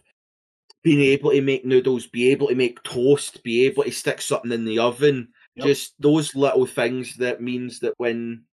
being 0.83 1.01
able 1.01 1.31
to 1.31 1.41
make 1.41 1.65
noodles, 1.65 2.07
be 2.07 2.31
able 2.31 2.47
to 2.49 2.55
make 2.55 2.83
toast, 2.83 3.43
be 3.43 3.65
able 3.65 3.83
to 3.83 3.91
stick 3.91 4.21
something 4.21 4.51
in 4.51 4.65
the 4.65 4.79
oven. 4.79 5.29
Yep. 5.55 5.65
Just 5.67 5.93
those 5.99 6.35
little 6.35 6.65
things 6.65 7.17
that 7.17 7.41
means 7.41 7.79
that 7.79 7.93
when 7.97 8.43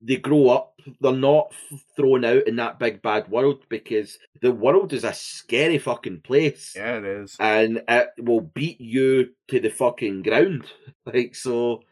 they 0.00 0.16
grow 0.16 0.48
up, 0.50 0.74
they're 1.00 1.12
not 1.12 1.52
thrown 1.96 2.24
out 2.24 2.46
in 2.46 2.56
that 2.56 2.78
big 2.78 3.02
bad 3.02 3.28
world 3.28 3.64
because 3.68 4.18
the 4.40 4.52
world 4.52 4.92
is 4.92 5.04
a 5.04 5.12
scary 5.12 5.78
fucking 5.78 6.20
place. 6.20 6.74
Yeah, 6.76 6.98
it 6.98 7.04
is. 7.04 7.36
and 7.40 7.82
it 7.88 8.10
will 8.18 8.42
beat 8.42 8.80
you 8.80 9.30
to 9.48 9.58
the 9.60 9.70
fucking 9.70 10.22
ground. 10.22 10.66
Like 11.06 11.34
so, 11.34 11.82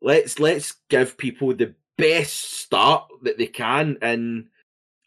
let's 0.00 0.38
let's 0.38 0.76
give 0.88 1.18
people 1.18 1.52
the 1.54 1.74
best 1.98 2.60
start 2.60 3.08
that 3.22 3.36
they 3.36 3.48
can, 3.48 3.98
and 4.00 4.46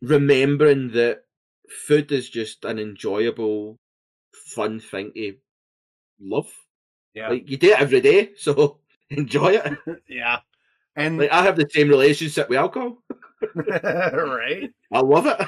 remembering 0.01 0.91
that 0.91 1.23
food 1.87 2.11
is 2.11 2.29
just 2.29 2.65
an 2.65 2.77
enjoyable, 2.77 3.77
fun 4.33 4.79
thing 4.81 5.13
to 5.15 5.35
love. 6.19 6.51
Yeah. 7.13 7.29
Like 7.29 7.49
you 7.49 7.57
do 7.57 7.71
it 7.71 7.79
every 7.79 8.01
day, 8.01 8.31
so 8.37 8.79
enjoy 9.09 9.53
it. 9.53 9.77
yeah. 10.07 10.39
And 10.95 11.17
Like 11.17 11.31
I 11.31 11.43
have 11.43 11.55
the 11.55 11.67
same 11.69 11.89
relationship 11.89 12.49
with 12.49 12.57
alcohol. 12.57 12.97
right. 13.55 14.71
I 14.91 14.99
love 14.99 15.25
it. 15.25 15.47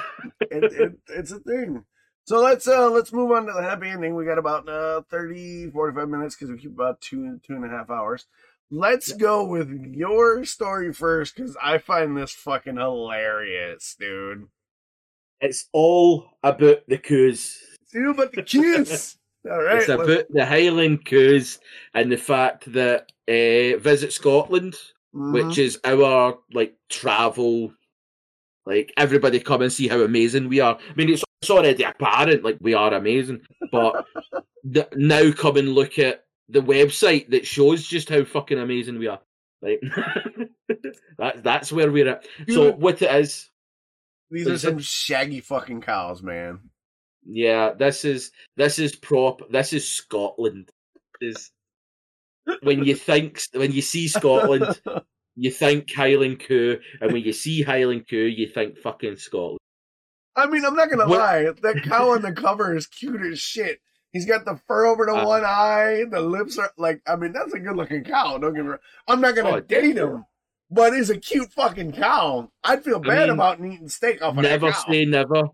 it, 0.50 0.72
it, 0.72 0.92
it's 1.08 1.32
a 1.32 1.38
thing. 1.40 1.84
So 2.24 2.40
let's 2.40 2.66
uh 2.66 2.90
let's 2.90 3.12
move 3.12 3.30
on 3.30 3.46
to 3.46 3.52
the 3.52 3.62
happy 3.62 3.88
ending. 3.88 4.16
We 4.16 4.24
got 4.24 4.38
about 4.38 4.68
uh 4.68 5.02
30, 5.10 5.70
45 5.70 6.08
minutes 6.08 6.34
because 6.34 6.50
we 6.50 6.58
keep 6.58 6.72
about 6.72 7.00
two 7.00 7.38
two 7.46 7.54
and 7.54 7.64
a 7.64 7.68
half 7.68 7.88
hours. 7.88 8.26
Let's 8.68 9.12
go 9.12 9.44
with 9.44 9.70
your 9.94 10.44
story 10.44 10.92
first 10.92 11.36
because 11.36 11.56
I 11.62 11.78
find 11.78 12.16
this 12.16 12.32
fucking 12.32 12.76
hilarious, 12.76 13.94
dude. 13.98 14.48
It's 15.40 15.68
all 15.72 16.30
about 16.42 16.88
the 16.88 16.98
coos. 16.98 17.62
Dude, 17.92 18.16
but 18.16 18.32
the 18.32 18.42
kids. 18.42 19.18
All 19.50 19.62
right. 19.62 19.78
it's 19.78 19.88
let's- 19.88 20.02
about 20.02 20.24
the 20.30 20.44
Highland 20.46 21.04
coos 21.06 21.58
and 21.94 22.10
the 22.10 22.16
fact 22.16 22.72
that 22.72 23.10
uh, 23.28 23.78
Visit 23.78 24.12
Scotland 24.12 24.76
Mhm. 25.14 25.32
which 25.32 25.56
is 25.58 25.80
our 25.84 26.38
like 26.52 26.74
travel 26.90 27.72
like 28.66 28.92
everybody 28.98 29.40
come 29.40 29.62
and 29.62 29.72
see 29.72 29.88
how 29.88 30.00
amazing 30.00 30.48
we 30.48 30.60
are 30.60 30.76
i 30.76 30.94
mean 30.94 31.08
it's, 31.08 31.24
it's 31.40 31.50
already 31.50 31.84
apparent 31.84 32.44
like 32.44 32.58
we 32.60 32.74
are 32.74 32.92
amazing 32.92 33.40
but 33.72 34.04
the, 34.64 34.86
now 34.94 35.30
come 35.32 35.56
and 35.56 35.70
look 35.74 35.98
at 35.98 36.24
the 36.50 36.60
website 36.60 37.30
that 37.30 37.46
shows 37.46 37.86
just 37.86 38.10
how 38.10 38.24
fucking 38.24 38.58
amazing 38.58 38.98
we 38.98 39.06
are 39.06 39.20
like 39.62 39.80
that, 41.18 41.42
that's 41.42 41.72
where 41.72 41.90
we're 41.90 42.08
at 42.08 42.26
so 42.48 42.72
what 42.72 43.00
it 43.00 43.10
is 43.14 43.48
these 44.30 44.48
are 44.48 44.58
some 44.58 44.80
shaggy 44.80 45.40
fucking 45.40 45.80
cows, 45.80 46.20
man. 46.22 46.58
Yeah 47.28 47.72
this 47.72 48.04
is 48.04 48.30
this 48.56 48.78
is 48.78 48.94
prop 48.94 49.40
this 49.50 49.72
is 49.72 49.86
scotland 49.88 50.70
is 51.20 51.50
when 52.62 52.84
you 52.84 52.94
think 52.94 53.40
when 53.52 53.72
you 53.72 53.82
see 53.82 54.06
scotland 54.08 54.80
you 55.38 55.50
think 55.50 55.92
Highland 55.94 56.40
Coo, 56.40 56.78
and 57.00 57.12
when 57.12 57.22
you 57.22 57.32
see 57.34 57.60
Highland 57.60 58.06
Coo, 58.08 58.16
you 58.16 58.48
think 58.48 58.78
fucking 58.78 59.16
Scotland. 59.16 59.58
I 60.34 60.46
mean, 60.46 60.64
I'm 60.64 60.74
not 60.74 60.88
gonna 60.88 61.06
What- 61.06 61.18
lie. 61.18 61.42
That 61.60 61.82
cow 61.84 62.12
on 62.12 62.22
the 62.22 62.32
cover 62.32 62.74
is 62.74 62.86
cute 62.86 63.20
as 63.20 63.38
shit. 63.38 63.80
He's 64.12 64.24
got 64.24 64.46
the 64.46 64.58
fur 64.66 64.86
over 64.86 65.04
the 65.04 65.12
Uh, 65.14 65.26
one 65.26 65.44
eye. 65.44 66.04
The 66.10 66.22
lips 66.22 66.56
are 66.56 66.70
like. 66.78 67.02
I 67.06 67.16
mean, 67.16 67.32
that's 67.32 67.52
a 67.52 67.58
good 67.58 67.76
looking 67.76 68.02
cow. 68.02 68.38
Don't 68.38 68.54
get 68.54 68.62
me 68.64 68.70
wrong. 68.70 68.78
I'm 69.08 69.20
not 69.20 69.34
gonna 69.34 69.56
Oh, 69.56 69.60
date 69.60 69.98
him, 69.98 70.24
but 70.70 70.94
he's 70.94 71.10
a 71.10 71.18
cute 71.18 71.52
fucking 71.52 71.92
cow. 71.92 72.50
I'd 72.64 72.82
feel 72.82 72.96
I 73.04 73.06
bad 73.06 73.28
mean, 73.28 73.34
about 73.34 73.60
eating 73.60 73.88
steak 73.90 74.22
off 74.22 74.38
of 74.38 74.42
Never 74.42 74.72
say 74.72 75.04
never. 75.04 75.48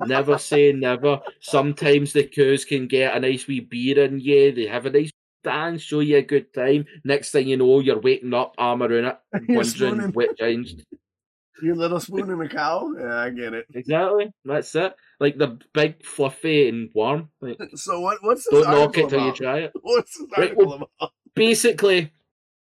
Never 0.00 0.38
say 0.38 0.72
never. 0.72 1.20
Sometimes 1.40 2.12
the 2.12 2.24
coos 2.24 2.64
can 2.64 2.86
get 2.88 3.16
a 3.16 3.20
nice 3.20 3.46
wee 3.46 3.60
beer 3.60 4.04
in 4.04 4.18
you. 4.20 4.52
They 4.52 4.66
have 4.66 4.86
a 4.86 4.90
nice 4.90 5.10
dance, 5.44 5.82
show 5.82 6.00
you 6.00 6.16
a 6.18 6.22
good 6.22 6.52
time. 6.54 6.86
Next 7.04 7.30
thing 7.30 7.48
you 7.48 7.56
know, 7.56 7.80
you're 7.80 8.00
waking 8.00 8.34
up, 8.34 8.54
arm 8.58 8.82
around 8.82 9.04
it, 9.06 9.18
wondering 9.48 10.12
what 10.12 10.36
changed. 10.36 10.84
Your 11.62 11.76
little 11.76 12.00
spoon 12.00 12.28
in 12.28 12.40
a 12.40 12.48
cow. 12.48 12.90
Yeah, 12.98 13.18
I 13.18 13.30
get 13.30 13.54
it. 13.54 13.66
Exactly. 13.72 14.32
That's 14.44 14.74
it. 14.74 14.96
Like 15.20 15.38
the 15.38 15.58
big, 15.72 16.04
fluffy, 16.04 16.68
and 16.68 16.90
warm. 16.92 17.28
Like, 17.40 17.56
So 17.76 18.00
what? 18.00 18.18
What's 18.22 18.44
this 18.50 18.64
don't 18.64 18.72
knock 18.74 18.98
it 18.98 19.08
till 19.08 19.24
you 19.24 19.32
try 19.32 19.58
it. 19.60 19.72
What's 19.80 20.18
this 20.18 20.26
Right, 20.36 20.56
well- 20.56 20.88
about? 20.98 21.12
basically 21.36 22.12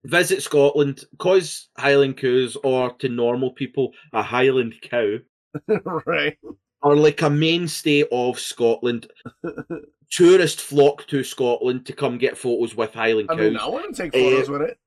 visit 0.04 0.42
Scotland 0.42 1.04
cause 1.18 1.68
Highland 1.76 2.16
coos 2.16 2.56
or 2.64 2.92
to 2.94 3.08
normal 3.10 3.50
people 3.52 3.92
a 4.12 4.22
Highland 4.22 4.74
cow 4.80 5.16
right. 6.06 6.38
Are 6.82 6.94
like 6.96 7.22
a 7.22 7.30
mainstay 7.30 8.04
of 8.12 8.38
Scotland. 8.38 9.10
Tourists 10.10 10.62
flock 10.62 11.06
to 11.08 11.24
Scotland 11.24 11.84
to 11.86 11.92
come 11.92 12.16
get 12.18 12.38
photos 12.38 12.76
with 12.76 12.94
Highland 12.94 13.28
I 13.30 13.34
cows. 13.34 13.40
mean, 13.50 13.56
I 13.58 13.66
want 13.68 13.94
to 13.94 14.02
take 14.02 14.12
photos 14.12 14.48
with 14.48 14.62
it. 14.62 14.78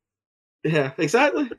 Yeah, 0.63 0.91
exactly. 0.97 1.49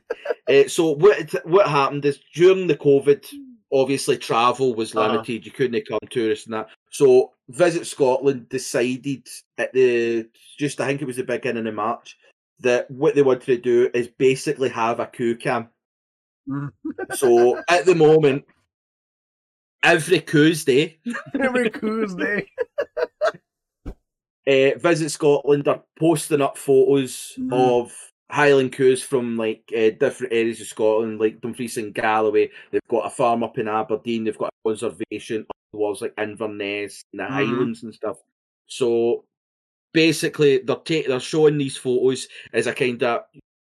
uh, 0.47 0.63
so 0.67 0.91
what 0.91 1.31
what 1.45 1.67
happened 1.67 2.03
is 2.05 2.19
during 2.33 2.65
the 2.67 2.75
COVID, 2.75 3.25
obviously 3.71 4.17
travel 4.17 4.73
was 4.73 4.95
Uh-huh. 4.95 5.11
limited. 5.11 5.45
You 5.45 5.51
couldn't 5.51 5.87
come 5.87 5.99
tourists 6.09 6.45
and 6.45 6.55
that. 6.55 6.69
So 6.91 7.33
Visit 7.49 7.85
Scotland 7.85 8.49
decided 8.49 9.27
at 9.57 9.73
the 9.73 10.27
just 10.57 10.81
I 10.81 10.87
think 10.87 11.01
it 11.01 11.05
was 11.05 11.17
the 11.17 11.23
beginning 11.23 11.67
of 11.67 11.75
March 11.75 12.17
that 12.61 12.89
what 12.89 13.13
they 13.15 13.21
wanted 13.21 13.45
to 13.45 13.57
do 13.57 13.91
is 13.93 14.07
basically 14.07 14.69
have 14.69 14.99
a 14.99 15.05
Coo 15.07 15.35
Cam. 15.35 15.69
Mhm. 16.49 16.71
So 17.15 17.61
at 17.69 17.85
the 17.85 17.95
moment, 17.95 18.45
every 19.83 20.21
Tuesday, 20.21 20.99
Every 21.39 21.69
Tuesday. 21.69 22.47
uh, 23.85 23.91
Visit 24.79 25.09
Scotland 25.11 25.67
are 25.67 25.83
posting 25.99 26.41
up 26.41 26.57
photos 26.57 27.33
Mhm. 27.37 27.51
of 27.53 27.91
Highland 28.29 28.71
coos 28.73 29.03
from 29.03 29.37
like 29.37 29.63
uh, 29.75 29.89
different 29.99 30.33
areas 30.33 30.61
of 30.61 30.67
Scotland, 30.67 31.19
like 31.19 31.41
Dumfries 31.41 31.77
and 31.77 31.93
Galloway. 31.93 32.49
They've 32.71 32.81
got 32.89 33.05
a 33.05 33.09
farm 33.09 33.43
up 33.43 33.57
in 33.57 33.67
Aberdeen. 33.67 34.23
They've 34.23 34.37
got 34.37 34.53
a 34.65 34.69
conservation 34.69 35.41
up 35.49 35.55
towards 35.73 36.01
like 36.01 36.13
Inverness 36.17 37.03
and 37.11 37.19
the 37.19 37.23
Mhm. 37.25 37.29
Highlands 37.29 37.83
and 37.83 37.93
stuff. 37.93 38.17
So 38.67 39.25
basically, 39.93 40.59
they're 40.59 40.75
ta- 40.77 41.07
they're 41.07 41.19
showing 41.19 41.57
these 41.57 41.75
photos 41.77 42.27
as 42.53 42.67
a 42.67 42.73
kind 42.73 43.03
of 43.03 43.23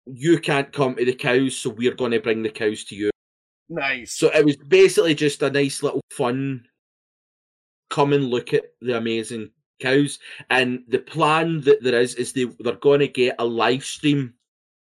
you 0.06 0.38
can't 0.38 0.70
come 0.72 0.94
to 0.96 1.04
the 1.04 1.14
cows, 1.14 1.56
so 1.56 1.70
we're 1.70 1.94
going 1.94 2.10
to 2.12 2.20
bring 2.20 2.42
the 2.42 2.50
cows 2.50 2.84
to 2.84 2.94
you. 2.94 3.10
Nice. 3.68 4.12
So 4.12 4.30
it 4.30 4.44
was 4.44 4.56
basically 4.56 5.14
just 5.14 5.42
a 5.42 5.50
nice 5.50 5.82
little 5.82 6.00
fun 6.10 6.66
come 7.90 8.12
and 8.12 8.28
look 8.28 8.52
at 8.52 8.64
the 8.80 8.96
amazing 8.96 9.50
cows. 9.80 10.18
And 10.50 10.84
the 10.88 10.98
plan 10.98 11.60
that 11.62 11.82
there 11.82 12.00
is 12.00 12.14
is 12.16 12.32
they 12.32 12.44
they're 12.60 12.74
going 12.74 13.00
to 13.00 13.08
get 13.08 13.36
a 13.38 13.44
live 13.44 13.84
stream 13.84 14.34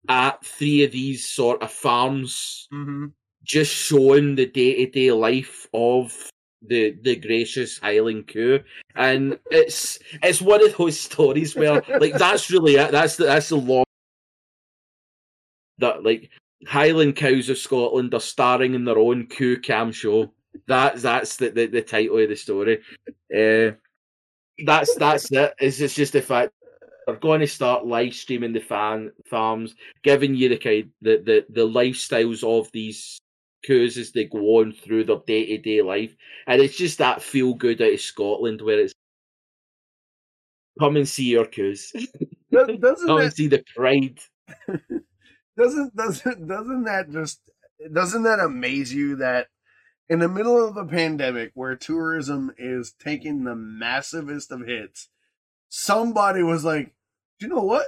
at 0.08 0.44
three 0.46 0.84
of 0.84 0.92
these 0.92 1.26
sort 1.26 1.62
of 1.62 1.72
farms, 1.72 2.68
hmm 2.72 3.08
just 3.44 3.74
showing 3.74 4.36
the 4.36 4.46
day 4.46 4.86
to 4.86 4.92
day 4.92 5.12
life 5.12 5.68
of 5.74 6.30
the 6.62 6.96
the 7.02 7.16
gracious 7.16 7.80
Highland 7.80 8.28
Coo. 8.28 8.60
And 8.96 9.40
it's 9.50 10.00
it's 10.22 10.42
one 10.42 10.64
of 10.64 10.78
those 10.78 11.00
stories 11.10 11.56
where 11.56 11.82
like 12.00 12.14
that's 12.14 12.52
really 12.52 12.76
it. 12.76 12.92
That's 12.92 13.16
the 13.16 13.26
that's 13.26 13.50
the 13.50 13.58
long 13.58 13.86
that 15.80 16.04
like 16.04 16.30
Highland 16.68 17.16
Cows 17.16 17.50
of 17.50 17.58
Scotland 17.58 18.14
are 18.14 18.20
starring 18.20 18.74
in 18.74 18.84
their 18.86 18.98
own 18.98 19.28
Coo 19.28 19.58
Cam 19.58 19.92
show. 19.92 20.32
That's 20.68 21.02
that's 21.02 21.38
the, 21.38 21.50
the, 21.50 21.68
the 21.68 21.82
title 21.82 22.20
of 22.20 22.30
the 22.30 22.36
story. 22.36 22.80
Uh, 23.34 23.76
that's 24.66 24.94
that's 24.96 25.32
it. 25.32 25.54
It's, 25.60 25.80
it's 25.80 25.96
just 25.96 26.14
the 26.14 26.22
fact 26.22 26.52
they're 27.06 27.16
going 27.16 27.40
to 27.40 27.48
start 27.48 27.86
live 27.86 28.14
streaming 28.14 28.54
the 28.54 28.60
fan 28.60 29.12
farms, 29.26 29.76
giving 30.04 30.36
you 30.36 30.50
the 30.50 30.58
kind 30.58 30.92
the, 31.02 31.18
the, 31.18 31.46
the 31.50 31.68
lifestyles 31.68 32.44
of 32.44 32.72
these 32.72 33.20
coos 33.66 33.98
as 33.98 34.12
they 34.12 34.26
go 34.26 34.60
on 34.60 34.74
through 34.74 35.04
their 35.06 35.18
day 35.26 35.46
to 35.46 35.58
day 35.58 35.82
life, 35.82 36.16
and 36.48 36.62
it's 36.62 36.78
just 36.78 36.98
that 36.98 37.22
feel 37.22 37.54
good 37.54 37.82
out 37.82 37.94
of 37.94 38.02
Scotland 38.02 38.62
where 38.62 38.80
it's 38.80 38.94
come 40.80 40.98
and 40.98 41.08
see 41.08 41.26
your 41.26 41.46
coos, 41.46 41.92
Doesn't 42.52 42.82
come 42.82 43.22
and 43.22 43.34
see 43.34 43.48
the 43.48 43.64
pride. 43.76 44.20
doesn't 45.60 45.96
doesn't 45.96 46.48
doesn't 46.48 46.84
that 46.86 47.12
just 47.12 47.42
doesn't 47.94 48.24
that 48.24 48.40
amaze 48.40 48.94
you 48.94 49.18
that 49.18 49.48
in 50.08 50.20
the 50.20 50.28
middle 50.28 50.66
of 50.66 50.78
a 50.78 50.86
pandemic 50.86 51.52
where 51.54 51.76
tourism 51.76 52.52
is 52.58 52.94
taking 53.00 53.44
the 53.44 53.54
massivest 53.54 54.52
of 54.52 54.66
hits, 54.66 55.10
somebody 55.68 56.42
was 56.42 56.64
like, 56.64 56.94
"Do 57.40 57.46
you 57.46 57.54
know 57.54 57.62
what? 57.62 57.88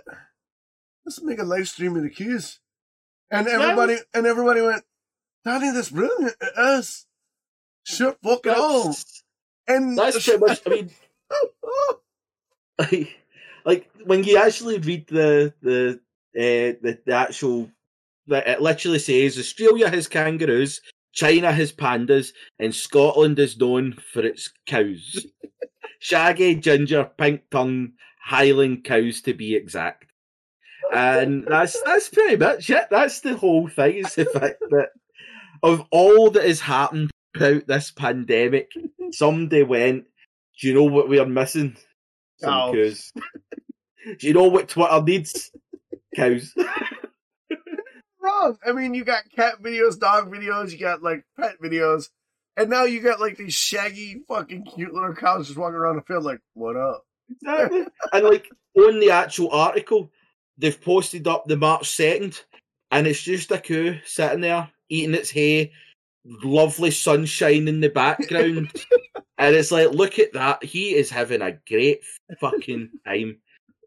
Let's 1.05 1.21
make 1.21 1.39
a 1.39 1.43
live 1.43 1.67
stream 1.67 1.95
of 1.95 2.03
the 2.03 2.09
keys," 2.09 2.59
and 3.31 3.47
everybody 3.47 3.97
and 4.13 4.25
everybody 4.25 4.61
went, 4.61 4.83
"Daddy, 5.45 5.71
that's 5.71 5.89
brilliant! 5.89 6.35
Is. 6.57 7.07
Sure, 7.83 8.15
fuck 8.21 8.45
it 8.45 8.57
all." 8.57 8.95
And 9.67 9.97
that's 9.97 10.23
pretty 10.27 10.39
much. 10.39 10.61
I 10.67 10.69
mean, 10.69 10.91
like, 12.79 13.17
like 13.65 13.89
when 14.03 14.23
you 14.23 14.37
actually 14.37 14.77
read 14.77 15.07
the 15.07 15.53
the 15.61 15.99
uh, 16.37 16.79
the, 16.81 16.99
the 17.05 17.13
actual 17.13 17.69
that 18.27 18.47
it 18.47 18.61
literally 18.61 18.99
says 18.99 19.37
Australia 19.37 19.89
has 19.89 20.07
kangaroos, 20.07 20.81
China 21.13 21.51
has 21.51 21.71
pandas, 21.71 22.31
and 22.59 22.73
Scotland 22.73 23.39
is 23.39 23.57
known 23.57 23.93
for 23.93 24.25
its 24.25 24.51
cows. 24.65 25.25
Shaggy, 25.99 26.55
ginger, 26.55 27.09
pink 27.17 27.41
tongue, 27.51 27.93
Highland 28.23 28.83
cows 28.83 29.21
to 29.21 29.33
be 29.33 29.55
exact. 29.55 30.05
And 30.93 31.45
that's 31.47 31.81
that's 31.83 32.09
pretty 32.09 32.37
much 32.37 32.69
it. 32.69 32.87
That's 32.89 33.21
the 33.21 33.35
whole 33.35 33.67
thing. 33.67 33.97
Is 33.97 34.15
the 34.15 34.25
fact 34.25 34.59
that 34.71 34.89
of 35.63 35.85
all 35.91 36.31
that 36.31 36.45
has 36.45 36.59
happened 36.59 37.11
throughout 37.37 37.67
this 37.67 37.91
pandemic, 37.91 38.71
somebody 39.11 39.63
went, 39.63 40.05
Do 40.59 40.67
you 40.67 40.73
know 40.73 40.83
what 40.83 41.07
we 41.07 41.19
are 41.19 41.25
missing? 41.25 41.77
Some 42.37 42.73
Cows. 42.73 43.11
cows. 43.13 43.13
Do 44.19 44.27
you 44.27 44.33
know 44.33 44.47
what 44.47 44.69
Twitter 44.69 45.01
needs? 45.01 45.51
Cows. 46.15 46.53
Wrong. 48.21 48.57
I 48.65 48.71
mean, 48.71 48.93
you 48.93 49.03
got 49.03 49.23
cat 49.35 49.61
videos, 49.61 49.99
dog 49.99 50.31
videos, 50.31 50.71
you 50.71 50.77
got 50.77 51.01
like 51.01 51.25
pet 51.39 51.55
videos, 51.61 52.09
and 52.57 52.69
now 52.69 52.83
you 52.83 53.01
got 53.01 53.19
like 53.19 53.37
these 53.37 53.53
shaggy, 53.53 54.21
fucking 54.27 54.65
cute 54.65 54.93
little 54.93 55.15
cows 55.15 55.47
just 55.47 55.57
walking 55.57 55.75
around 55.75 55.95
the 55.95 56.01
field, 56.03 56.23
like, 56.23 56.39
what 56.53 56.75
up? 56.75 57.03
Exactly. 57.29 57.85
and 58.13 58.25
like 58.25 58.49
on 58.77 58.99
the 58.99 59.11
actual 59.11 59.51
article, 59.51 60.11
they've 60.57 60.79
posted 60.79 61.27
up 61.27 61.45
the 61.45 61.57
March 61.57 61.89
second, 61.89 62.41
and 62.91 63.07
it's 63.07 63.21
just 63.21 63.51
a 63.51 63.57
cow 63.57 63.95
sitting 64.05 64.41
there 64.41 64.69
eating 64.89 65.15
its 65.15 65.31
hay, 65.31 65.71
lovely 66.25 66.91
sunshine 66.91 67.67
in 67.67 67.79
the 67.79 67.89
background, 67.89 68.71
and 69.37 69.55
it's 69.55 69.71
like, 69.71 69.91
look 69.91 70.19
at 70.19 70.33
that, 70.33 70.63
he 70.63 70.93
is 70.95 71.09
having 71.09 71.41
a 71.41 71.57
great 71.67 72.01
fucking 72.39 72.89
time. 73.05 73.37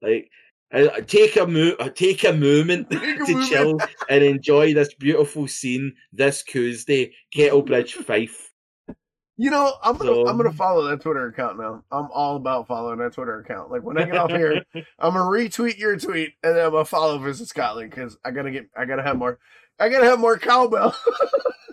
Like, 0.03 0.31
uh, 0.75 1.01
take 1.07 1.37
a 1.37 1.47
mo- 1.47 1.77
uh, 1.79 1.89
take 1.89 2.25
a 2.25 2.33
moment 2.33 2.91
Take 2.91 3.03
a 3.21 3.25
to 3.27 3.33
moment. 3.33 3.49
chill 3.49 3.79
and 4.11 4.23
enjoy 4.25 4.75
this 4.75 4.93
beautiful 4.95 5.47
scene 5.49 5.95
this 6.13 6.43
Tuesday, 6.43 7.13
Kettlebridge 7.35 7.93
Fife. 7.93 8.51
You 9.37 9.51
know, 9.51 9.75
I'm 9.83 9.97
gonna 9.97 10.15
So- 10.15 10.27
I'm 10.29 10.37
gonna 10.37 10.53
follow 10.53 10.87
that 10.89 11.01
Twitter 11.01 11.27
account 11.27 11.59
now. 11.59 11.83
I'm 11.91 12.09
all 12.13 12.37
about 12.37 12.69
following 12.69 12.99
that 13.01 13.15
Twitter 13.15 13.41
account. 13.41 13.71
Like 13.71 13.83
when 13.83 13.99
I 13.99 14.05
get 14.05 14.17
off 14.17 14.31
here, 14.31 14.65
I'm 14.75 15.13
gonna 15.15 15.21
retweet 15.25 15.77
your 15.79 15.97
tweet 15.97 16.35
and 16.45 16.57
then 16.57 16.65
I'm 16.67 16.71
gonna 16.73 16.85
follow 16.85 17.19
Visit 17.19 17.49
Scotland 17.49 17.91
because 17.91 18.17
I 18.25 18.31
gotta 18.31 18.51
get 18.53 18.67
I 18.77 18.85
gotta 18.85 19.03
have 19.03 19.17
more 19.17 19.39
I 19.81 19.89
gotta 19.89 20.05
have 20.07 20.21
more 20.21 20.39
cowbell. 20.39 20.95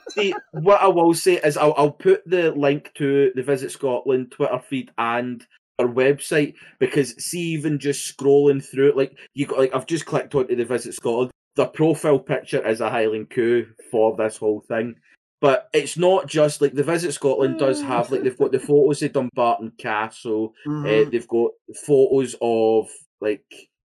See, 0.09 0.33
what 0.51 0.81
I 0.81 0.87
will 0.87 1.13
say 1.13 1.35
is 1.35 1.55
I'll, 1.55 1.73
I'll 1.77 1.91
put 1.91 2.27
the 2.29 2.51
link 2.51 2.91
to 2.95 3.31
the 3.35 3.43
Visit 3.43 3.71
Scotland 3.71 4.31
Twitter 4.31 4.59
feed 4.59 4.91
and 4.97 5.45
our 5.81 5.87
website 5.93 6.53
because 6.79 7.15
see, 7.23 7.39
even 7.53 7.79
just 7.79 8.15
scrolling 8.17 8.63
through 8.63 8.89
it, 8.89 8.97
like 8.97 9.17
you 9.33 9.45
got, 9.45 9.59
like 9.59 9.75
I've 9.75 9.85
just 9.87 10.05
clicked 10.05 10.35
onto 10.35 10.55
the 10.55 10.65
Visit 10.65 10.93
Scotland. 10.93 11.31
The 11.55 11.65
profile 11.67 12.19
picture 12.19 12.65
is 12.65 12.79
a 12.81 12.89
Highland 12.89 13.29
coo 13.29 13.65
for 13.91 14.15
this 14.15 14.37
whole 14.37 14.61
thing, 14.67 14.95
but 15.41 15.67
it's 15.73 15.97
not 15.97 16.27
just 16.27 16.61
like 16.61 16.73
the 16.73 16.83
Visit 16.83 17.13
Scotland 17.13 17.59
does 17.59 17.81
have 17.81 18.09
like 18.11 18.23
they've 18.23 18.37
got 18.37 18.51
the 18.51 18.59
photos 18.59 19.01
of 19.01 19.11
Dumbarton 19.13 19.73
Castle, 19.77 20.53
Mhm. 20.67 21.07
uh, 21.07 21.09
they've 21.09 21.27
got 21.27 21.51
photos 21.85 22.35
of 22.41 22.87
like 23.19 23.43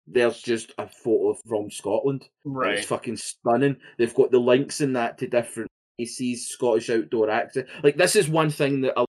there's 0.10 0.40
just 0.42 0.72
a 0.78 0.88
photo 0.88 1.38
from 1.48 1.70
Scotland. 1.70 2.30
right. 2.46 2.78
It's 2.78 2.88
fucking 2.88 3.18
stunning. 3.18 3.76
They've 3.98 4.14
got 4.16 4.32
the 4.32 4.40
links 4.40 4.80
in 4.80 4.94
that 4.94 5.18
to 5.18 5.28
different 5.28 5.68
places, 5.98 6.48
Scottish 6.48 6.90
outdoor 6.90 7.30
access. 7.30 7.66
Like 7.84 7.98
this 7.98 8.16
is 8.16 8.30
one 8.30 8.50
thing 8.50 8.82
that 8.82 8.94
I'm 8.98 9.06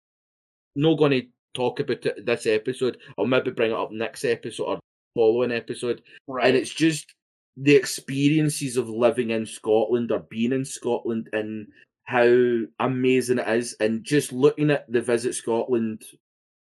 not 0.75 0.99
going 0.99 1.13
to 1.13 1.23
talk 1.55 1.81
about 1.81 2.07
it 2.07 2.27
this 2.27 2.47
episode. 2.47 2.99
I'll 3.19 3.27
maybe 3.27 3.51
bring 3.51 3.70
it 3.70 3.77
up 3.77 3.93
next 3.93 4.25
episode 4.25 4.65
or 4.65 4.81
following 5.15 5.53
episode. 5.53 6.03
Right. 6.27 6.47
And 6.47 6.57
it's 6.57 6.73
just 6.73 7.12
the 7.57 7.75
experiences 7.75 8.77
of 8.77 8.89
living 8.89 9.31
in 9.31 9.47
Scotland 9.47 10.12
or 10.12 10.20
being 10.20 10.53
in 10.53 10.65
Scotland 10.65 11.29
and 11.33 11.69
how 12.05 12.61
amazing 12.79 13.39
it 13.39 13.49
is. 13.49 13.77
And 13.81 14.05
just 14.05 14.33
looking 14.33 14.70
at 14.70 14.91
the 14.91 15.01
Visit 15.01 15.35
Scotland 15.35 16.03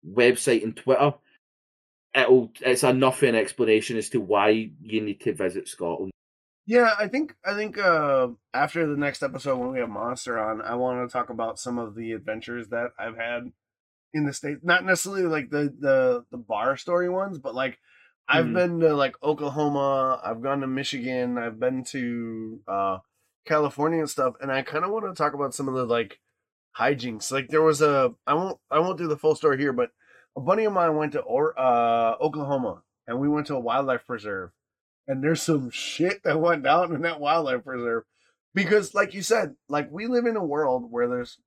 website 0.08 0.64
and 0.64 0.76
Twitter, 0.76 1.14
it'll 2.16 2.52
it's 2.62 2.84
enough 2.84 3.24
an 3.24 3.36
explanation 3.36 3.98
as 3.98 4.10
to 4.10 4.20
why 4.20 4.72
you 4.82 5.02
need 5.02 5.22
to 5.22 5.34
visit 5.34 5.68
Scotland. 5.68 6.12
Yeah, 6.66 6.94
I 7.00 7.08
think 7.08 7.36
I 7.46 7.56
think 7.56 7.78
uh, 7.78 8.30
after 8.54 8.86
the 8.86 8.98
next 8.98 9.24
episode 9.24 9.58
when 9.58 9.72
we 9.72 9.80
have 9.80 9.90
Monster 9.90 10.40
on, 10.40 10.62
I 10.62 10.76
want 10.76 11.08
to 11.08 11.12
talk 11.12 11.30
about 11.30 11.60
some 11.60 11.80
of 11.80 11.96
the 11.96 12.12
adventures 12.12 12.68
that 12.70 12.92
I've 13.00 13.18
had 13.18 13.52
in 14.14 14.26
the 14.26 14.34
states. 14.34 14.62
Not 14.64 14.86
necessarily 14.86 15.24
like 15.24 15.50
the 15.50 15.74
the 15.80 16.26
the 16.32 16.38
bar 16.38 16.78
story 16.78 17.10
ones, 17.10 17.38
but 17.38 17.56
like 17.56 17.80
I've 18.28 18.46
Mhm. 18.46 18.54
been 18.54 18.80
to 18.82 18.96
like 18.96 19.16
Oklahoma, 19.24 20.22
I've 20.24 20.42
gone 20.42 20.62
to 20.62 20.68
Michigan, 20.68 21.38
I've 21.38 21.60
been 21.60 21.84
to 21.86 22.62
uh, 22.68 22.98
California 23.46 24.00
and 24.00 24.10
stuff, 24.10 24.36
and 24.42 24.52
I 24.52 24.62
kind 24.62 24.86
of 24.86 24.92
want 24.92 25.06
to 25.06 25.14
talk 25.14 25.34
about 25.34 25.54
some 25.56 25.68
of 25.68 25.74
the 25.76 25.86
like 25.86 26.20
hijinks. 26.78 27.32
Like 27.32 27.50
there 27.50 27.62
was 27.62 27.82
a 27.82 28.14
I 28.28 28.34
won't 28.34 28.60
I 28.72 28.80
won't 28.80 28.98
do 28.98 29.08
the 29.08 29.18
full 29.18 29.36
story 29.36 29.58
here, 29.58 29.74
but 29.74 29.92
a 30.36 30.42
buddy 30.42 30.66
of 30.66 30.74
mine 30.74 30.96
went 30.96 31.14
to 31.14 31.22
or, 31.22 31.60
uh, 31.60 32.16
Oklahoma, 32.22 32.84
and 33.08 33.20
we 33.20 33.28
went 33.28 33.48
to 33.48 33.56
a 33.56 33.60
wildlife 33.60 34.06
preserve 34.06 34.52
and 35.10 35.24
there's 35.24 35.42
some 35.42 35.70
shit 35.72 36.22
that 36.24 36.40
went 36.40 36.64
down 36.64 36.94
in 36.94 37.02
that 37.02 37.20
wildlife 37.20 37.64
preserve 37.66 38.04
because 38.54 38.94
like 38.94 39.14
you 39.14 39.22
said 39.24 39.56
like 39.68 39.90
we 39.92 40.06
live 40.08 40.26
in 40.26 40.36
a 40.38 40.44
world 40.46 40.86
where 40.90 41.08
there's 41.10 41.40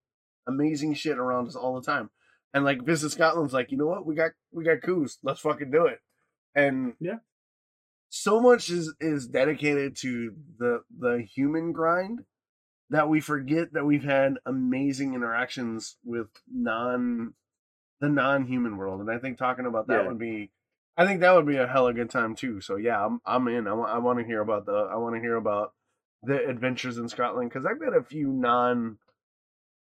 amazing 0.49 0.93
shit 0.93 1.17
around 1.17 1.47
us 1.47 1.55
all 1.55 1.75
the 1.77 1.87
time 1.87 2.11
and 2.55 2.65
like 2.65 2.83
visit 2.85 3.11
scotland's 3.11 3.53
like 3.53 3.71
you 3.71 3.79
know 3.79 3.87
what 3.87 4.07
we 4.07 4.15
got 4.15 4.33
we 4.53 4.65
got 4.65 4.83
coos 4.83 5.19
let's 5.23 5.41
fucking 5.41 5.71
do 5.71 5.87
it 5.87 6.01
and 6.55 6.95
Yeah. 7.01 7.19
so 8.09 8.41
much 8.41 8.71
is 8.71 8.95
is 9.01 9.27
dedicated 9.27 9.97
to 9.99 10.35
the 10.59 10.83
the 10.97 11.23
human 11.35 11.73
grind 11.73 12.21
that 12.91 13.09
we 13.09 13.21
forget 13.21 13.73
that 13.73 13.87
we've 13.87 14.05
had 14.05 14.35
amazing 14.45 15.15
interactions 15.15 15.97
with 16.05 16.29
non 16.53 17.35
the 18.01 18.09
non-human 18.09 18.77
world 18.77 19.01
and 19.01 19.11
i 19.11 19.19
think 19.19 19.39
talking 19.39 19.67
about 19.67 19.87
that 19.89 20.03
Yeah. 20.03 20.09
would 20.09 20.19
be 20.19 20.51
I 20.95 21.07
think 21.07 21.21
that 21.21 21.35
would 21.35 21.47
be 21.47 21.57
a 21.57 21.67
hella 21.67 21.95
good 21.95 22.11
time 22.11 22.35
too. 22.35 22.61
So 22.61 22.77
yeah, 22.77 23.03
I'm 23.03 23.19
I'm 23.25 23.49
in. 23.49 23.67
I 23.67 23.73
want 23.73 23.91
I 23.91 23.97
want 23.97 24.19
to 24.19 24.27
hear 24.27 24.43
about 24.43 24.67
the 24.67 24.73
I 24.93 24.97
want 24.97 25.15
to 25.15 25.23
hear 25.23 25.37
about 25.37 25.73
the 26.23 26.47
adventures 26.47 26.99
in 26.99 27.09
Scotland 27.09 27.49
because 27.49 27.65
I've 27.65 27.81
got 27.81 27.97
a 27.97 28.03
few 28.03 28.29
non 28.29 28.99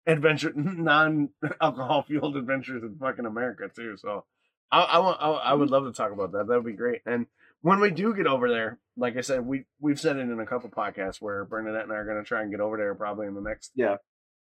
adventure 0.09 0.51
non 0.55 1.29
alcohol 1.61 2.03
fueled 2.03 2.35
adventures 2.37 2.83
in 2.83 2.97
fucking 2.99 3.25
America 3.25 3.69
too. 3.73 3.95
So 3.97 4.25
I 4.71 4.81
I 4.81 4.99
want 4.99 5.17
I, 5.21 5.29
I 5.29 5.53
would 5.53 5.69
love 5.69 5.85
to 5.85 5.91
talk 5.93 6.11
about 6.11 6.31
that. 6.33 6.47
That 6.47 6.55
would 6.55 6.65
be 6.65 6.73
great. 6.73 7.01
And 7.05 7.25
when 7.61 7.79
we 7.79 7.91
do 7.91 8.13
get 8.15 8.27
over 8.27 8.49
there, 8.49 8.79
like 8.97 9.17
I 9.17 9.21
said, 9.21 9.45
we 9.45 9.65
we've 9.79 9.99
said 9.99 10.17
it 10.17 10.21
in 10.21 10.39
a 10.39 10.45
couple 10.45 10.69
podcasts 10.69 11.21
where 11.21 11.45
Bernadette 11.45 11.83
and 11.83 11.91
I 11.91 11.95
are 11.95 12.05
going 12.05 12.17
to 12.17 12.27
try 12.27 12.41
and 12.41 12.51
get 12.51 12.61
over 12.61 12.77
there 12.77 12.95
probably 12.95 13.27
in 13.27 13.35
the 13.35 13.41
next 13.41 13.71
Yeah. 13.75 13.97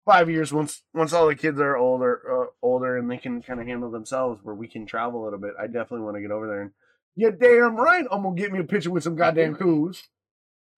five 0.06 0.30
years 0.30 0.54
once 0.54 0.84
once 0.94 1.14
all 1.14 1.28
the 1.28 1.36
kids 1.36 1.60
are 1.60 1.76
older 1.76 2.22
uh, 2.44 2.46
older 2.62 2.98
and 2.98 3.10
they 3.12 3.18
can 3.18 3.42
kind 3.42 3.60
of 3.60 3.68
handle 3.68 3.92
themselves 3.92 4.40
where 4.44 4.56
we 4.56 4.68
can 4.68 4.86
travel 4.86 5.22
a 5.22 5.26
little 5.26 5.40
bit 5.40 5.52
i 5.60 5.66
definitely 5.68 6.00
want 6.02 6.16
to 6.16 6.22
get 6.22 6.32
over 6.32 6.48
there 6.48 6.62
and 6.62 6.72
yeah 7.18 7.30
damn 7.30 7.76
right 7.76 8.06
i'm 8.10 8.24
gonna 8.24 8.34
get 8.36 8.52
me 8.54 8.60
a 8.60 8.64
picture 8.64 8.90
with 8.92 9.04
some 9.04 9.16
goddamn 9.18 9.56
coos 9.56 10.08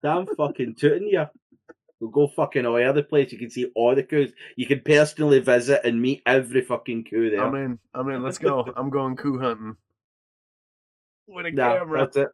Damn 0.02 0.26
fucking 0.26 0.74
tooting 0.76 1.08
you. 1.08 1.26
We'll 2.00 2.10
go 2.10 2.28
fucking 2.28 2.64
all 2.64 2.76
over 2.76 2.92
the 2.94 3.02
place. 3.02 3.30
You 3.30 3.38
can 3.38 3.50
see 3.50 3.70
all 3.74 3.94
the 3.94 4.02
coos. 4.02 4.32
You 4.56 4.66
can 4.66 4.80
personally 4.80 5.38
visit 5.40 5.82
and 5.84 6.00
meet 6.00 6.22
every 6.24 6.62
fucking 6.62 7.04
coo 7.04 7.28
there. 7.30 7.44
i'm 7.44 7.54
in 7.54 7.78
i'm 7.94 8.08
in 8.08 8.22
let's 8.22 8.38
go 8.38 8.66
i'm 8.76 8.88
going 8.90 9.16
coo 9.16 9.38
hunting 9.38 9.76
with 11.28 11.46
a 11.46 11.50
Nah, 11.52 11.78
camera 11.78 11.98
that's 12.00 12.16
it. 12.16 12.28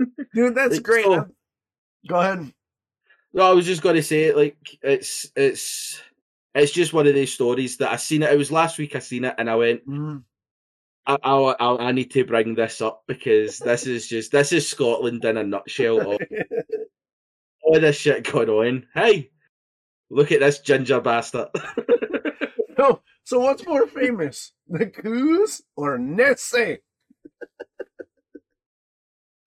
dude 0.34 0.54
that's 0.54 0.74
Like, 0.74 0.82
great 0.82 1.04
so- 1.04 1.26
go 2.08 2.16
ahead 2.20 2.52
No, 3.32 3.42
I 3.44 3.52
was 3.52 3.66
just 3.66 3.82
going 3.82 3.96
to 3.96 4.02
say, 4.02 4.32
like, 4.34 4.56
it's 4.82 5.30
it's 5.36 6.00
it's 6.54 6.72
just 6.72 6.92
one 6.92 7.06
of 7.06 7.14
these 7.14 7.32
stories 7.32 7.76
that 7.76 7.92
I 7.92 7.96
seen 7.96 8.22
it. 8.22 8.32
It 8.32 8.38
was 8.38 8.50
last 8.50 8.78
week 8.78 8.96
I 8.96 9.00
seen 9.00 9.24
it, 9.24 9.34
and 9.38 9.48
I 9.48 9.54
went, 9.54 9.86
Mm. 9.86 10.24
I, 11.06 11.16
I, 11.22 11.34
I, 11.36 11.88
I 11.88 11.92
need 11.92 12.10
to 12.12 12.24
bring 12.24 12.54
this 12.54 12.80
up 12.80 13.04
because 13.06 13.58
this 13.58 13.86
is 13.86 14.08
just 14.08 14.32
this 14.32 14.52
is 14.52 14.66
Scotland 14.68 15.24
in 15.24 15.36
a 15.36 15.44
nutshell. 15.44 16.18
All 17.68 17.80
this 17.80 17.96
shit 17.96 18.24
going 18.32 18.48
on. 18.48 18.86
Hey, 18.94 19.30
look 20.10 20.32
at 20.32 20.40
this 20.40 20.60
ginger 20.60 21.00
bastard. 21.00 21.48
so, 22.78 23.02
so 23.24 23.40
what's 23.40 23.66
more 23.66 23.86
famous 23.86 24.52
the 24.68 24.86
coos 24.86 25.60
or 25.76 25.98
nessie 25.98 26.78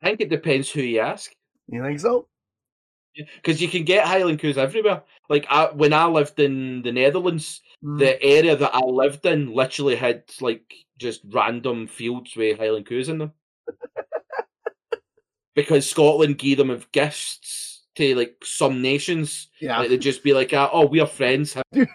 I 0.03 0.07
think 0.07 0.21
it 0.21 0.29
depends 0.29 0.69
who 0.69 0.81
you 0.81 0.99
ask. 0.99 1.31
you 1.67 1.81
think 1.83 1.99
so 1.99 2.27
Because 3.35 3.61
you 3.61 3.67
can 3.67 3.83
get 3.85 4.07
Highland 4.07 4.39
coos 4.39 4.57
everywhere. 4.57 5.03
Like 5.29 5.45
I, 5.49 5.71
when 5.71 5.93
I 5.93 6.05
lived 6.05 6.39
in 6.39 6.81
the 6.83 6.91
Netherlands, 6.91 7.61
Mm. 7.83 7.97
the 7.97 8.21
area 8.21 8.55
that 8.55 8.75
I 8.75 8.81
lived 8.85 9.25
in 9.25 9.55
literally 9.55 9.95
had 9.95 10.23
like 10.39 10.71
just 10.99 11.21
random 11.27 11.87
fields 11.87 12.35
with 12.35 12.59
Highland 12.59 12.85
coos 12.85 13.09
in 13.09 13.17
them. 13.17 13.31
because 15.55 15.89
Scotland 15.89 16.37
gave 16.37 16.57
them 16.57 16.69
of 16.69 16.91
gifts 16.91 17.70
to 17.95 18.15
like 18.15 18.37
some 18.43 18.81
nations. 18.81 19.49
yeah 19.59 19.79
Like 19.79 19.89
they'd 19.89 20.01
just 20.01 20.23
be 20.23 20.33
like, 20.33 20.53
uh, 20.53 20.69
"Oh, 20.71 20.85
we 20.87 20.99
are 20.99 21.07
friends." 21.07 21.57
do 21.73 21.85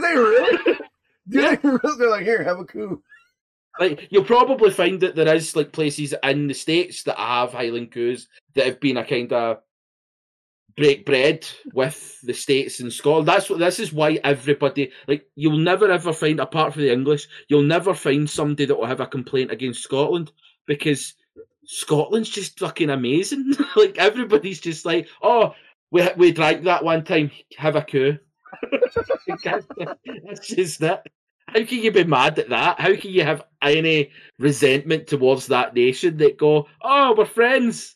they 0.00 0.14
really 0.16 0.58
do 1.28 1.40
Yeah. 1.40 1.54
they 1.56 1.68
really 1.68 1.98
they're 1.98 2.10
like 2.10 2.24
here 2.24 2.42
have 2.42 2.58
a 2.58 2.64
coo." 2.64 3.02
Like 3.78 4.08
you'll 4.10 4.24
probably 4.24 4.70
find 4.70 5.00
that 5.00 5.14
there 5.14 5.34
is 5.34 5.54
like 5.54 5.72
places 5.72 6.14
in 6.22 6.46
the 6.46 6.54
states 6.54 7.02
that 7.04 7.18
have 7.18 7.52
Highland 7.52 7.92
coos 7.92 8.26
that 8.54 8.64
have 8.66 8.80
been 8.80 8.96
a 8.96 9.04
kind 9.04 9.30
of 9.32 9.58
break 10.78 11.04
bread 11.06 11.46
with 11.72 12.18
the 12.22 12.32
states 12.34 12.80
and 12.80 12.92
Scotland. 12.92 13.28
That's 13.28 13.48
what 13.50 13.58
this 13.58 13.78
is 13.78 13.92
why 13.92 14.18
everybody 14.24 14.92
like 15.08 15.26
you'll 15.34 15.58
never 15.58 15.90
ever 15.90 16.12
find 16.12 16.40
apart 16.40 16.72
from 16.72 16.82
the 16.82 16.92
English, 16.92 17.28
you'll 17.48 17.62
never 17.62 17.92
find 17.94 18.28
somebody 18.28 18.64
that 18.66 18.76
will 18.76 18.86
have 18.86 19.00
a 19.00 19.06
complaint 19.06 19.50
against 19.50 19.82
Scotland 19.82 20.32
because 20.66 21.14
Scotland's 21.66 22.30
just 22.30 22.58
fucking 22.58 22.90
amazing. 22.90 23.54
like 23.76 23.98
everybody's 23.98 24.60
just 24.60 24.84
like, 24.84 25.08
oh, 25.22 25.54
we 25.90 26.08
we 26.16 26.32
drank 26.32 26.64
that 26.64 26.84
one 26.84 27.04
time, 27.04 27.30
have 27.56 27.76
a 27.76 27.82
coo. 27.82 28.18
That's 29.44 30.48
just 30.48 30.80
that. 30.80 31.06
How 31.48 31.64
can 31.64 31.78
you 31.78 31.92
be 31.92 32.04
mad 32.04 32.38
at 32.38 32.48
that? 32.48 32.80
How 32.80 32.96
can 32.96 33.10
you 33.10 33.22
have 33.22 33.44
any 33.62 34.10
resentment 34.38 35.06
towards 35.06 35.46
that 35.46 35.74
nation 35.74 36.16
that 36.16 36.38
go, 36.38 36.66
oh, 36.82 37.14
we're 37.16 37.24
friends? 37.24 37.94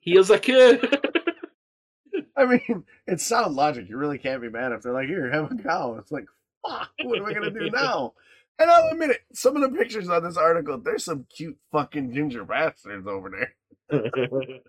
Here's 0.00 0.30
a 0.30 0.38
coo. 0.38 0.78
I 2.36 2.46
mean, 2.46 2.84
it's 3.08 3.26
sound 3.26 3.56
logic. 3.56 3.88
You 3.88 3.96
really 3.96 4.18
can't 4.18 4.40
be 4.40 4.48
mad 4.48 4.70
if 4.70 4.82
they're 4.82 4.92
like, 4.92 5.08
here, 5.08 5.28
have 5.30 5.50
a 5.50 5.56
cow. 5.56 5.96
It's 5.98 6.12
like, 6.12 6.26
fuck, 6.64 6.90
what 7.02 7.18
am 7.18 7.26
I 7.26 7.32
going 7.32 7.52
to 7.52 7.58
do 7.58 7.70
now? 7.70 8.14
And 8.58 8.70
I'll 8.70 8.88
admit 8.90 9.10
it, 9.10 9.20
some 9.32 9.56
of 9.56 9.62
the 9.62 9.76
pictures 9.78 10.08
on 10.08 10.24
this 10.24 10.36
article, 10.36 10.78
there's 10.78 11.04
some 11.04 11.26
cute 11.34 11.58
fucking 11.70 12.12
ginger 12.12 12.44
bastards 12.44 13.06
over 13.06 13.30
there. 13.30 14.10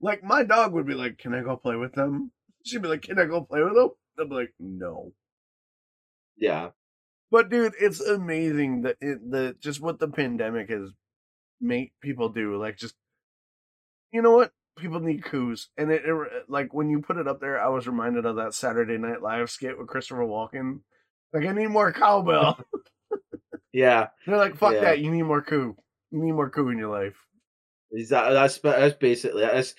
Like, 0.00 0.22
my 0.22 0.44
dog 0.44 0.72
would 0.74 0.86
be 0.86 0.94
like, 0.94 1.18
can 1.18 1.34
I 1.34 1.42
go 1.42 1.56
play 1.56 1.74
with 1.74 1.92
them? 1.94 2.30
She'd 2.64 2.82
be 2.82 2.88
like, 2.88 3.02
can 3.02 3.18
I 3.18 3.24
go 3.24 3.40
play 3.40 3.62
with 3.62 3.74
them? 3.74 3.90
I'd 4.18 4.28
be 4.28 4.34
like, 4.34 4.54
no. 4.60 5.12
yeah. 6.36 6.70
But 7.30 7.50
dude, 7.50 7.74
it's 7.80 8.00
amazing 8.00 8.82
that 8.82 8.96
it, 9.00 9.30
the 9.30 9.56
just 9.60 9.80
what 9.80 9.98
the 9.98 10.08
pandemic 10.08 10.70
has 10.70 10.90
made 11.60 11.90
people 12.00 12.28
do. 12.30 12.56
Like, 12.56 12.76
just 12.78 12.94
you 14.12 14.22
know 14.22 14.32
what? 14.32 14.52
People 14.78 15.00
need 15.00 15.24
coos, 15.24 15.68
and 15.76 15.90
it, 15.90 16.02
it 16.04 16.14
like 16.48 16.72
when 16.72 16.88
you 16.88 17.00
put 17.00 17.18
it 17.18 17.28
up 17.28 17.40
there, 17.40 17.60
I 17.60 17.68
was 17.68 17.86
reminded 17.86 18.24
of 18.24 18.36
that 18.36 18.54
Saturday 18.54 18.96
Night 18.96 19.20
Live 19.20 19.50
skit 19.50 19.76
with 19.78 19.88
Christopher 19.88 20.22
Walken. 20.22 20.80
Like, 21.32 21.44
I 21.46 21.52
need 21.52 21.68
more 21.68 21.92
cowbell. 22.04 22.60
Yeah. 23.72 24.08
They're 24.26 24.36
like, 24.36 24.56
fuck 24.56 24.74
Yeah. 24.74 24.80
that. 24.80 24.98
You 25.00 25.10
need 25.10 25.22
more 25.22 25.42
coo. 25.42 25.76
You 26.10 26.22
need 26.22 26.32
more 26.32 26.50
coo 26.50 26.68
in 26.70 26.78
your 26.78 26.90
life. 26.90 27.16
Is 27.90 28.10
that 28.10 28.30
that's 28.30 28.58
that's 28.58 28.94
basically 28.96 29.44
it. 29.44 29.54
It's, 29.54 29.74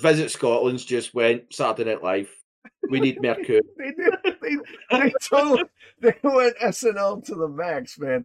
Visit 0.00 0.30
Scotland's 0.30 0.84
just 0.84 1.12
went 1.14 1.52
Saturday 1.52 1.90
Night 1.90 2.02
Live. 2.02 2.30
We 2.88 3.00
need 3.00 3.22
more 3.22 3.34
coo. 3.34 3.60
They 3.76 3.92
did. 3.92 4.14
They, 4.40 4.56
they 4.98 5.12
totally 5.22 5.64
they 6.00 6.14
went 6.22 6.56
SNL 6.58 7.24
to 7.26 7.34
the 7.34 7.48
max, 7.48 7.98
man. 7.98 8.24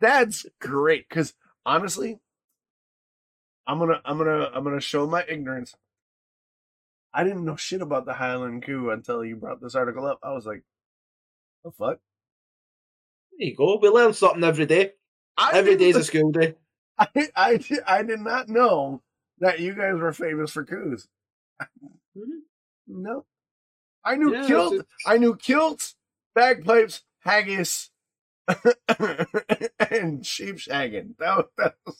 That's 0.00 0.44
great. 0.60 1.08
Because 1.08 1.32
honestly, 1.64 2.18
I'm 3.66 3.78
gonna 3.78 4.00
I'm 4.04 4.18
gonna 4.18 4.50
I'm 4.54 4.62
gonna 4.62 4.80
show 4.80 5.06
my 5.06 5.24
ignorance. 5.26 5.74
I 7.14 7.24
didn't 7.24 7.46
know 7.46 7.56
shit 7.56 7.80
about 7.80 8.04
the 8.04 8.12
Highland 8.12 8.62
coo 8.64 8.90
until 8.90 9.24
you 9.24 9.36
brought 9.36 9.62
this 9.62 9.74
article 9.74 10.04
up. 10.06 10.18
I 10.22 10.32
was 10.32 10.44
like, 10.44 10.62
the 11.64 11.70
fuck? 11.70 11.98
There 13.38 13.48
you 13.48 13.56
go. 13.56 13.78
We 13.80 13.88
learn 13.88 14.14
something 14.14 14.44
every 14.44 14.66
day. 14.66 14.92
I 15.36 15.50
Every 15.54 15.76
didn't- 15.76 16.00
a 16.00 16.04
school 16.10 16.30
day. 16.32 16.54
I, 16.98 17.08
I, 17.36 17.60
I 17.86 18.02
did 18.02 18.20
not 18.20 18.48
know 18.48 19.02
that 19.40 19.60
you 19.60 19.74
guys 19.74 19.94
were 20.00 20.12
famous 20.12 20.50
for 20.52 20.64
coos. 20.64 21.06
Mhm. 22.16 22.40
No. 22.88 23.24
I 24.04 24.16
knew 24.16 24.32
Yeah, 24.34 24.46
kilt. 24.46 24.72
it's- 24.74 24.86
I 25.06 25.18
knew 25.18 25.36
kilts, 25.36 25.94
bagpipes, 26.34 27.02
haggis, 27.20 27.90
and 29.90 30.24
sheep 30.24 30.56
shagging. 30.56 31.16
That, 31.18 31.36
was- 31.36 31.46
that 31.58 31.74
was, 31.84 31.96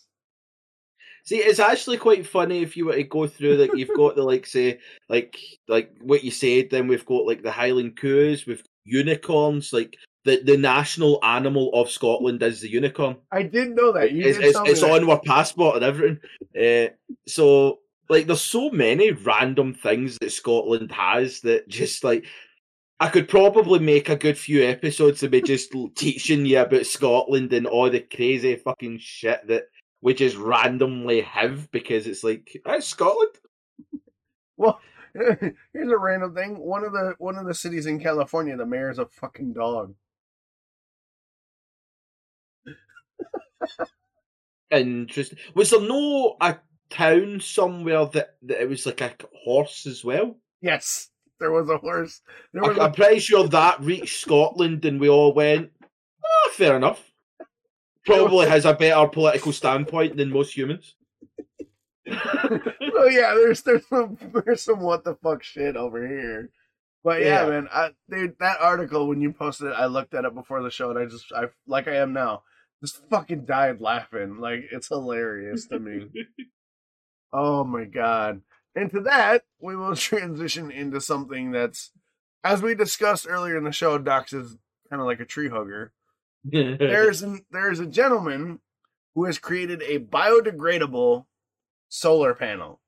See, 1.24 1.38
it's 1.38 1.58
actually 1.58 1.98
quite 1.98 2.24
funny 2.24 2.62
if 2.62 2.76
you 2.76 2.86
were 2.86 2.94
to 2.94 3.02
go 3.02 3.26
through 3.26 3.56
that. 3.56 3.76
You've 3.76 3.96
got 3.96 4.14
the 4.14 4.22
like, 4.22 4.46
say, 4.46 4.78
like, 5.08 5.36
like 5.66 5.90
what 6.00 6.22
you 6.22 6.30
said. 6.30 6.70
Then 6.70 6.86
we've 6.86 7.04
got 7.04 7.26
like 7.26 7.42
the 7.42 7.50
Highland 7.50 7.96
coos. 7.96 8.46
We've 8.46 8.62
unicorns. 8.84 9.72
Like 9.72 9.96
the 10.26 10.42
the 10.42 10.56
national 10.56 11.20
animal 11.22 11.70
of 11.72 11.88
Scotland 11.88 12.42
is 12.42 12.60
the 12.60 12.68
unicorn. 12.68 13.16
I 13.30 13.44
didn't 13.44 13.76
know 13.76 13.92
that. 13.92 14.12
You 14.12 14.26
it's 14.26 14.38
it's, 14.38 14.58
it's 14.64 14.80
that. 14.80 14.90
on 14.90 15.08
our 15.08 15.20
passport 15.20 15.76
and 15.76 15.84
everything. 15.84 16.18
Uh, 16.60 16.92
so 17.26 17.78
like, 18.08 18.26
there's 18.26 18.42
so 18.42 18.70
many 18.70 19.12
random 19.12 19.72
things 19.72 20.18
that 20.20 20.32
Scotland 20.32 20.92
has 20.92 21.40
that 21.40 21.68
just 21.68 22.04
like. 22.04 22.26
I 22.98 23.08
could 23.08 23.28
probably 23.28 23.78
make 23.78 24.08
a 24.08 24.16
good 24.16 24.38
few 24.38 24.64
episodes 24.64 25.22
of 25.22 25.30
me 25.30 25.42
just 25.42 25.70
teaching 25.96 26.46
you 26.46 26.60
about 26.60 26.86
Scotland 26.86 27.52
and 27.52 27.66
all 27.66 27.90
the 27.90 28.00
crazy 28.00 28.56
fucking 28.56 29.00
shit 29.00 29.46
that 29.48 29.64
we 30.00 30.14
just 30.14 30.34
randomly 30.38 31.20
have 31.20 31.70
because 31.72 32.06
it's 32.06 32.24
like 32.24 32.58
that's 32.64 32.86
Scotland. 32.86 33.32
Well, 34.56 34.80
here's 35.12 35.92
a 35.92 35.98
random 35.98 36.34
thing. 36.34 36.58
One 36.58 36.84
of 36.84 36.92
the 36.92 37.14
one 37.18 37.36
of 37.36 37.44
the 37.44 37.54
cities 37.54 37.84
in 37.84 38.00
California, 38.00 38.56
the 38.56 38.64
mayor's 38.64 38.98
a 38.98 39.04
fucking 39.04 39.52
dog. 39.52 39.94
Interesting. 44.70 45.38
Was 45.54 45.70
there 45.70 45.80
no 45.80 46.36
a 46.40 46.56
town 46.90 47.40
somewhere 47.40 48.06
that, 48.06 48.36
that 48.42 48.62
it 48.62 48.68
was 48.68 48.86
like 48.86 49.00
a 49.00 49.14
horse 49.44 49.86
as 49.86 50.04
well? 50.04 50.36
Yes, 50.60 51.10
there 51.38 51.52
was 51.52 51.68
a 51.68 51.78
horse. 51.78 52.20
There 52.52 52.62
was 52.62 52.78
I, 52.78 52.84
I'm 52.84 52.90
a, 52.90 52.94
pretty 52.94 53.20
sure 53.20 53.46
that 53.48 53.80
reached 53.80 54.20
Scotland 54.20 54.84
and 54.84 55.00
we 55.00 55.08
all 55.08 55.32
went, 55.32 55.70
ah, 55.82 56.50
fair 56.52 56.76
enough. 56.76 57.02
Probably 58.04 58.48
has 58.48 58.64
a 58.64 58.72
better 58.74 59.08
political 59.08 59.52
standpoint 59.52 60.16
than 60.16 60.30
most 60.30 60.56
humans. 60.56 60.94
oh 62.08 63.08
yeah, 63.10 63.34
there's 63.34 63.62
there's 63.62 63.86
some 63.88 64.16
there's 64.44 64.62
some 64.62 64.80
what 64.80 65.02
the 65.02 65.16
fuck 65.16 65.42
shit 65.42 65.76
over 65.76 66.06
here. 66.06 66.50
But 67.02 67.20
yeah, 67.22 67.44
Yeah. 67.44 67.50
man, 67.50 67.68
I 67.72 67.90
dude, 68.08 68.36
that 68.38 68.60
article 68.60 69.08
when 69.08 69.20
you 69.20 69.32
posted 69.32 69.68
it, 69.68 69.74
I 69.76 69.86
looked 69.86 70.14
at 70.14 70.24
it 70.24 70.34
before 70.34 70.62
the 70.62 70.70
show 70.70 70.90
and 70.90 70.98
I 70.98 71.06
just 71.06 71.32
I 71.32 71.46
like 71.66 71.88
I 71.88 71.96
am 71.96 72.12
now, 72.12 72.44
just 72.82 73.02
fucking 73.08 73.44
died 73.44 73.80
laughing. 73.80 74.38
Like 74.38 74.64
it's 74.70 74.88
hilarious 74.88 75.66
to 75.68 75.78
me. 75.78 76.08
oh 77.32 77.64
my 77.64 77.84
god. 77.84 78.42
And 78.74 78.90
to 78.90 79.00
that, 79.00 79.44
we 79.60 79.76
will 79.76 79.96
transition 79.96 80.70
into 80.70 81.00
something 81.00 81.52
that's 81.52 81.92
as 82.44 82.62
we 82.62 82.74
discussed 82.74 83.26
earlier 83.28 83.56
in 83.56 83.64
the 83.64 83.72
show, 83.72 83.98
Dox 83.98 84.32
is 84.32 84.56
kind 84.88 85.00
of 85.00 85.06
like 85.06 85.20
a 85.20 85.24
tree 85.24 85.48
hugger. 85.48 85.92
There's 86.44 87.22
an 87.22 87.44
there's 87.50 87.80
a 87.80 87.86
gentleman 87.86 88.60
who 89.14 89.24
has 89.24 89.38
created 89.38 89.82
a 89.82 89.98
biodegradable 89.98 91.24
solar 91.88 92.34
panel 92.34 92.80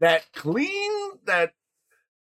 that 0.00 0.30
clean 0.34 0.92
that 1.24 1.54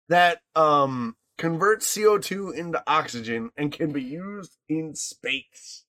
that 0.10 0.41
um 0.56 1.15
converts 1.40 1.95
CO2 1.95 2.53
into 2.53 2.84
oxygen 2.86 3.49
and 3.57 3.72
can 3.72 3.91
be 3.91 4.03
used 4.03 4.57
in 4.68 4.94
space. 4.94 5.86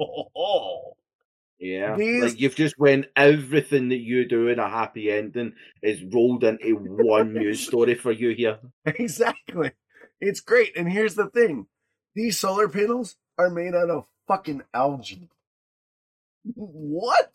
Oh, 0.00 0.96
yeah. 1.58 1.96
These- 1.96 2.22
Like 2.22 2.40
you've 2.40 2.54
just 2.56 2.78
went 2.78 3.06
everything 3.16 3.88
that 3.90 3.98
you 4.00 4.26
do 4.26 4.48
in 4.48 4.58
a 4.58 4.68
happy 4.68 5.10
ending 5.10 5.54
is 5.82 6.02
rolled 6.04 6.44
into 6.44 6.74
one 6.76 7.34
news 7.34 7.60
story 7.60 7.94
for 7.94 8.12
you 8.12 8.30
here. 8.30 8.58
exactly. 8.86 9.72
It's 10.20 10.40
great. 10.40 10.76
And 10.76 10.90
here's 10.90 11.14
the 11.14 11.28
thing. 11.28 11.66
These 12.14 12.38
solar 12.38 12.68
panels 12.68 13.16
are 13.38 13.50
made 13.50 13.74
out 13.74 13.90
of 13.90 14.06
fucking 14.26 14.62
algae. 14.74 15.28
What? 16.54 17.30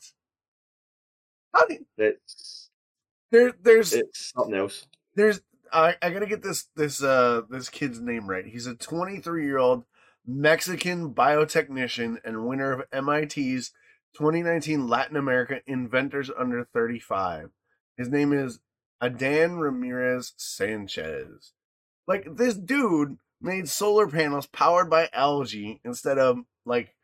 How 1.53 1.65
do 1.67 1.77
It's 1.97 2.69
there 3.31 3.53
there's 3.61 3.93
it's 3.93 4.31
something 4.35 4.55
else. 4.55 4.87
there's 5.15 5.41
I, 5.71 5.95
I 6.01 6.09
gotta 6.09 6.25
get 6.27 6.41
this 6.43 6.67
this 6.75 7.01
uh 7.01 7.41
this 7.49 7.69
kid's 7.69 7.99
name 7.99 8.27
right. 8.27 8.45
He's 8.45 8.67
a 8.67 8.75
23 8.75 9.45
year 9.45 9.57
old 9.57 9.85
Mexican 10.27 11.13
biotechnician 11.13 12.17
and 12.23 12.45
winner 12.47 12.71
of 12.71 12.89
MIT's 12.91 13.71
2019 14.17 14.87
Latin 14.87 15.17
America 15.17 15.61
Inventors 15.67 16.31
Under 16.37 16.65
35. 16.73 17.49
His 17.97 18.09
name 18.09 18.33
is 18.33 18.59
Adan 19.01 19.57
Ramirez 19.57 20.33
Sanchez. 20.37 21.53
Like 22.07 22.35
this 22.37 22.55
dude 22.55 23.17
made 23.41 23.67
solar 23.69 24.07
panels 24.07 24.47
powered 24.47 24.89
by 24.89 25.09
algae 25.13 25.81
instead 25.83 26.17
of 26.17 26.39
like 26.65 26.95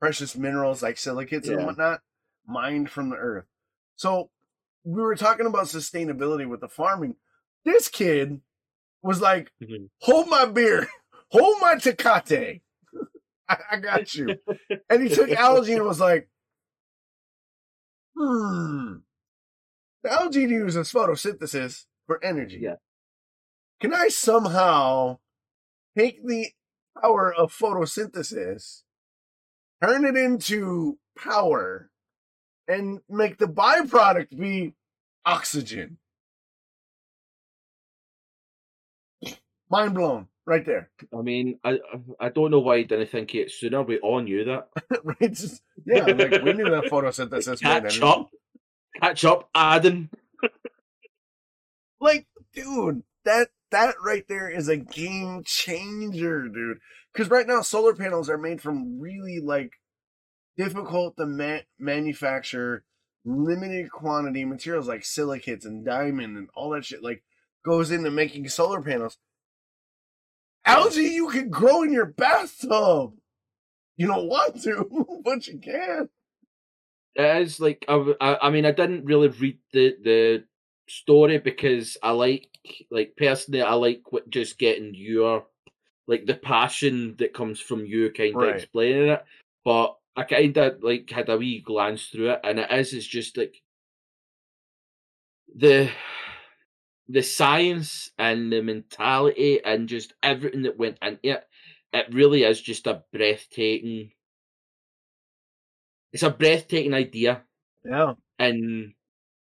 precious 0.00 0.36
minerals 0.36 0.82
like 0.82 0.96
silicates 0.96 1.48
and 1.48 1.58
whatnot 1.66 2.00
mined 2.46 2.90
from 2.90 3.10
the 3.10 3.16
earth. 3.16 3.44
So 3.96 4.30
we 4.84 5.02
were 5.02 5.16
talking 5.16 5.46
about 5.46 5.64
sustainability 5.66 6.48
with 6.48 6.60
the 6.60 6.68
farming. 6.68 7.16
This 7.64 7.88
kid 7.88 8.40
was 9.02 9.20
like, 9.20 9.52
Mhm. 9.62 9.90
hold 10.00 10.28
my 10.28 10.46
beer, 10.46 10.88
hold 11.30 11.60
my 11.60 11.74
Tecate. 11.74 12.62
I, 13.70 13.76
got 13.78 14.14
you. 14.14 14.36
and 14.88 15.02
he 15.02 15.08
took 15.08 15.30
algae 15.36 15.74
and 15.74 15.84
was 15.84 16.00
like, 16.00 16.28
hmm. 18.16 18.94
The 20.02 20.12
algae 20.12 20.40
uses 20.40 20.92
photosynthesis 20.92 21.84
for 22.06 22.22
energy. 22.24 22.60
Yeah. 22.62 22.76
Can 23.80 23.92
I 23.92 24.08
somehow 24.08 25.18
take 25.96 26.26
the 26.26 26.48
power 27.00 27.32
of 27.34 27.52
photosynthesis, 27.52 28.82
turn 29.82 30.04
it 30.04 30.16
into 30.16 30.98
power, 31.18 31.90
and 32.68 33.00
make 33.08 33.38
the 33.38 33.46
byproduct 33.46 34.38
be 34.38 34.74
oxygen? 35.26 35.98
Mind 39.70 39.94
blown, 39.94 40.28
right 40.50 40.66
there. 40.66 40.90
I 41.16 41.22
mean, 41.22 41.60
I 41.64 41.78
I 42.18 42.28
don't 42.28 42.50
know 42.50 42.58
why 42.58 42.76
I 42.76 42.82
didn't 42.82 43.08
think 43.08 43.34
it 43.36 43.52
sooner. 43.52 43.82
We 43.82 43.98
all 44.00 44.20
knew 44.20 44.44
that. 44.44 44.68
right? 45.04 45.32
Just, 45.32 45.62
yeah, 45.86 46.04
like 46.04 46.42
we 46.42 46.52
knew 46.52 46.68
that 46.68 46.90
photosynthesis. 46.90 47.60
Catch 47.62 48.02
up, 48.02 48.30
catch 49.00 49.24
up, 49.24 49.48
Adam. 49.54 50.10
Like, 52.02 52.28
dude, 52.54 53.02
that 53.26 53.48
that 53.70 53.94
right 54.02 54.24
there 54.26 54.48
is 54.48 54.68
a 54.68 54.78
game 54.78 55.42
changer, 55.44 56.48
dude. 56.48 56.78
Because 57.12 57.30
right 57.30 57.46
now, 57.46 57.60
solar 57.60 57.94
panels 57.94 58.30
are 58.30 58.38
made 58.38 58.62
from 58.62 58.98
really 58.98 59.38
like 59.38 59.72
difficult 60.56 61.18
to 61.18 61.26
ma- 61.26 61.66
manufacture, 61.78 62.84
limited 63.26 63.90
quantity 63.90 64.46
materials 64.46 64.88
like 64.88 65.04
silicates 65.04 65.66
and 65.66 65.84
diamond 65.84 66.38
and 66.38 66.48
all 66.54 66.70
that 66.70 66.86
shit. 66.86 67.02
Like 67.02 67.22
goes 67.66 67.90
into 67.90 68.10
making 68.10 68.48
solar 68.48 68.80
panels. 68.80 69.18
Algae 70.66 71.02
you 71.02 71.28
can 71.28 71.48
grow 71.50 71.82
in 71.82 71.92
your 71.92 72.06
bathtub. 72.06 73.14
You 73.96 74.06
don't 74.06 74.28
want 74.28 74.62
to, 74.62 75.20
but 75.24 75.46
you 75.46 75.58
can. 75.58 76.08
It 77.16 77.42
is 77.42 77.60
like 77.60 77.84
I 77.88 78.50
mean 78.50 78.64
I 78.64 78.70
didn't 78.70 79.04
really 79.04 79.28
read 79.28 79.58
the 79.72 79.96
the 80.02 80.44
story 80.88 81.38
because 81.38 81.96
I 82.02 82.10
like 82.12 82.48
like 82.90 83.14
personally 83.16 83.62
I 83.62 83.74
like 83.74 84.02
what, 84.10 84.30
just 84.30 84.58
getting 84.58 84.94
your 84.94 85.46
like 86.06 86.26
the 86.26 86.34
passion 86.34 87.16
that 87.18 87.34
comes 87.34 87.60
from 87.60 87.84
you 87.84 88.10
kind 88.12 88.34
of 88.34 88.42
Right. 88.42 88.56
explaining 88.56 89.08
it. 89.08 89.24
But 89.64 89.96
I 90.16 90.24
kind 90.24 90.56
of 90.56 90.82
like 90.82 91.10
had 91.10 91.28
a 91.28 91.36
wee 91.36 91.60
glance 91.60 92.06
through 92.06 92.30
it, 92.30 92.40
and 92.44 92.58
it 92.58 92.70
is 92.72 92.92
it's 92.92 93.06
just 93.06 93.36
like 93.36 93.60
the 95.54 95.90
the 97.10 97.22
science 97.22 98.10
and 98.18 98.52
the 98.52 98.62
mentality 98.62 99.62
and 99.64 99.88
just 99.88 100.14
everything 100.22 100.62
that 100.62 100.78
went 100.78 100.98
into 101.02 101.20
it. 101.30 101.48
It 101.92 102.14
really 102.14 102.44
is 102.44 102.60
just 102.60 102.86
a 102.86 103.04
breathtaking. 103.12 104.12
It's 106.12 106.22
a 106.22 106.30
breathtaking 106.30 106.94
idea 106.94 107.44
Yeah. 107.84 108.14
and 108.38 108.94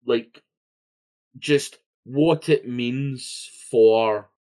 like 0.06 0.44
just 1.39 1.80
what 2.06 2.49
it 2.49 2.68
means 2.68 3.49
for 3.72 4.31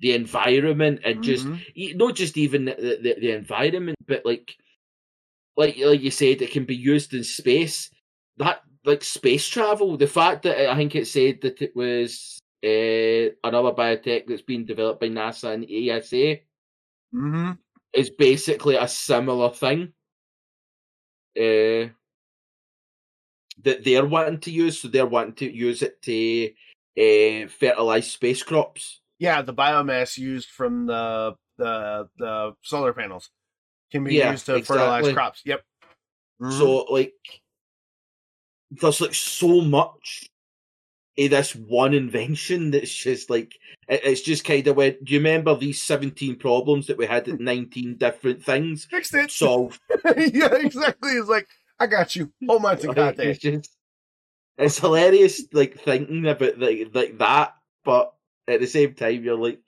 the 0.00 0.12
environment 0.14 1.00
and 1.04 1.22
just 1.22 1.50
Mhm. 1.50 1.66
e- 1.74 1.92
not 1.94 2.14
just 2.14 2.36
even 2.36 2.66
the, 2.66 2.74
the, 3.02 3.16
the 3.20 3.30
environment 3.32 3.96
but 4.06 4.24
like 4.24 4.56
like 5.56 5.76
like 5.78 6.00
you 6.00 6.10
said 6.10 6.40
it 6.42 6.50
can 6.50 6.64
be 6.64 6.76
used 6.76 7.12
in 7.14 7.24
space 7.24 7.90
that 8.36 8.62
like 8.88 9.04
space 9.04 9.46
travel 9.46 9.96
the 9.96 10.06
fact 10.06 10.42
that 10.42 10.70
i 10.70 10.74
think 10.74 10.94
it 10.96 11.06
said 11.06 11.40
that 11.42 11.60
it 11.62 11.76
was 11.76 12.38
uh, 12.64 13.30
another 13.46 13.70
biotech 13.72 14.26
that's 14.26 14.42
been 14.42 14.64
developed 14.64 15.00
by 15.00 15.08
nasa 15.08 15.52
and 15.54 15.64
esa 15.70 16.40
Mm-hmm. 17.14 17.52
is 17.94 18.10
basically 18.10 18.76
a 18.76 18.86
similar 18.88 19.50
thing 19.50 19.92
uh, 21.38 21.88
that 23.62 23.84
they're 23.84 24.06
wanting 24.06 24.40
to 24.40 24.50
use. 24.50 24.80
So 24.80 24.88
they're 24.88 25.06
wanting 25.06 25.34
to 25.36 25.50
use 25.50 25.82
it 25.82 26.00
to 26.02 26.50
uh, 26.98 27.48
fertilize 27.48 28.10
space 28.10 28.42
crops. 28.42 29.00
Yeah, 29.18 29.42
the 29.42 29.54
biomass 29.54 30.18
used 30.18 30.50
from 30.50 30.86
the 30.86 31.34
the 31.56 32.08
the 32.18 32.54
solar 32.62 32.92
panels 32.92 33.30
can 33.90 34.04
be 34.04 34.14
Yeah, 34.14 34.32
used 34.32 34.46
to 34.46 34.62
fertilize 34.62 35.12
crops. 35.12 35.42
Yep. 35.44 35.62
Mhm. 36.40 36.58
So 36.58 36.84
like, 36.92 37.14
there's 38.70 39.00
like 39.00 39.14
so 39.14 39.60
much 39.60 40.28
of 41.18 41.30
this 41.30 41.54
one 41.56 41.94
invention 41.94 42.70
that's 42.70 42.94
just 42.94 43.28
like 43.30 43.54
it- 43.88 44.02
it's 44.04 44.20
just 44.20 44.44
kind 44.44 44.66
of 44.66 44.76
went. 44.76 45.04
Do 45.04 45.12
you 45.14 45.18
remember 45.20 45.54
these 45.56 45.82
17 45.82 46.36
problems 46.36 46.86
that 46.86 46.98
we 46.98 47.06
had 47.06 47.26
at 47.28 47.40
19 47.40 47.96
different 47.96 48.44
things 48.44 48.84
fixed 48.84 49.14
it. 49.14 49.30
solved? 49.30 49.80
yeah, 50.16 50.54
exactly. 50.54 51.12
It's 51.12 51.28
like 51.28 51.48
I 51.80 51.86
got 51.86 52.14
you. 52.14 52.32
Oh 52.48 52.58
my 52.58 52.74
god, 52.76 53.18
it's 53.18 53.38
just 53.40 53.70
it's 54.58 54.78
hilarious 54.78 55.42
like 55.52 55.78
thinking 55.80 56.26
about 56.26 56.58
like 56.58 56.90
like 56.92 57.18
that 57.18 57.54
but 57.84 58.12
at 58.48 58.58
the 58.60 58.66
same 58.66 58.92
time 58.92 59.22
you're 59.22 59.38
like 59.38 59.62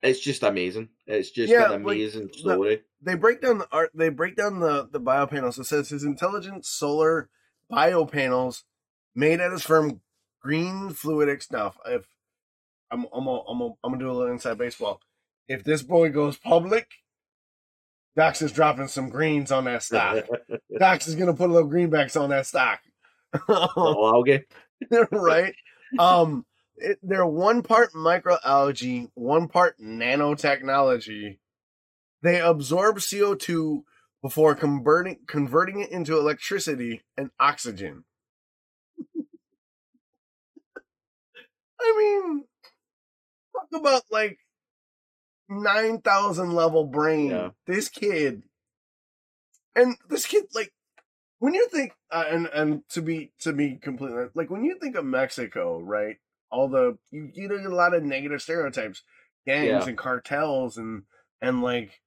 it's 0.00 0.20
just 0.20 0.44
amazing 0.44 0.88
it's 1.08 1.30
just 1.30 1.50
Yeah, 1.52 1.64
an 1.64 1.70
like, 1.70 1.80
amazing 1.96 2.28
the- 2.44 2.80
they 3.02 3.14
break 3.14 3.40
down 3.40 3.58
the 3.58 3.68
art. 3.72 3.90
They 3.94 4.08
break 4.08 4.34
down 4.36 4.58
the 4.60 4.88
the 4.90 5.00
biopanels. 5.00 5.58
It 5.58 5.64
says 5.66 5.88
his 5.88 6.02
intelligent 6.04 6.64
solar 6.66 7.28
biopanels 7.70 8.62
made 9.14 9.40
at 9.40 9.52
his 9.52 9.62
firm 9.62 10.00
Green 10.40 10.90
Fluidic 10.90 11.42
stuff. 11.42 11.76
If 11.86 12.06
I'm 12.90 13.06
I'm 13.12 13.24
gonna, 13.24 13.40
I'm 13.48 13.58
gonna, 13.58 13.74
I'm 13.84 13.92
gonna 13.92 14.04
do 14.04 14.10
a 14.10 14.12
little 14.12 14.32
inside 14.32 14.58
baseball. 14.58 15.00
If 15.48 15.64
this 15.64 15.82
boy 15.82 16.10
goes 16.10 16.36
public, 16.36 16.88
Dox 18.16 18.42
is 18.42 18.52
dropping 18.52 18.88
some 18.88 19.08
greens 19.08 19.50
on 19.52 19.64
that 19.64 19.82
stock. 19.82 20.26
Dox 20.78 21.08
is 21.08 21.14
gonna 21.14 21.34
put 21.34 21.50
a 21.50 21.52
little 21.52 21.70
greenbacks 21.70 22.20
on 22.20 22.30
that 22.30 22.46
stock. 22.46 22.80
Little 23.48 24.08
algae. 24.08 24.44
right? 25.10 25.54
Um, 25.98 26.46
it, 26.76 26.98
they're 27.02 27.26
one 27.26 27.62
part 27.62 27.92
microalgae, 27.92 29.10
one 29.14 29.48
part 29.48 29.78
nanotechnology. 29.78 31.38
They 32.22 32.40
absorb 32.40 32.98
CO2 32.98 33.82
before 34.22 34.54
converting 34.54 35.18
converting 35.26 35.80
it 35.80 35.90
into 35.90 36.16
electricity 36.18 37.02
and 37.16 37.30
oxygen. 37.38 38.04
I 41.80 41.94
mean, 41.96 42.44
talk 43.52 43.80
about 43.80 44.02
like 44.10 44.38
nine 45.48 46.00
thousand 46.00 46.52
level 46.52 46.84
brain. 46.84 47.30
Yeah. 47.30 47.50
This 47.66 47.88
kid, 47.88 48.42
and 49.74 49.96
this 50.08 50.26
kid, 50.26 50.44
like 50.54 50.72
when 51.38 51.54
you 51.54 51.68
think, 51.68 51.92
uh, 52.10 52.24
and 52.28 52.46
and 52.48 52.82
to 52.90 53.02
be 53.02 53.32
to 53.40 53.52
be 53.52 53.76
completely 53.76 54.26
like 54.34 54.50
when 54.50 54.64
you 54.64 54.78
think 54.80 54.96
of 54.96 55.04
Mexico, 55.04 55.78
right? 55.80 56.16
All 56.50 56.68
the 56.68 56.98
you 57.10 57.30
you 57.34 57.48
know 57.48 57.56
a 57.56 57.68
lot 57.74 57.94
of 57.94 58.02
negative 58.02 58.42
stereotypes, 58.42 59.02
gangs 59.46 59.68
Yeah. 59.68 59.88
and 59.88 59.98
cartels 59.98 60.76
and 60.76 61.04
and 61.40 61.62
like, 61.62 62.00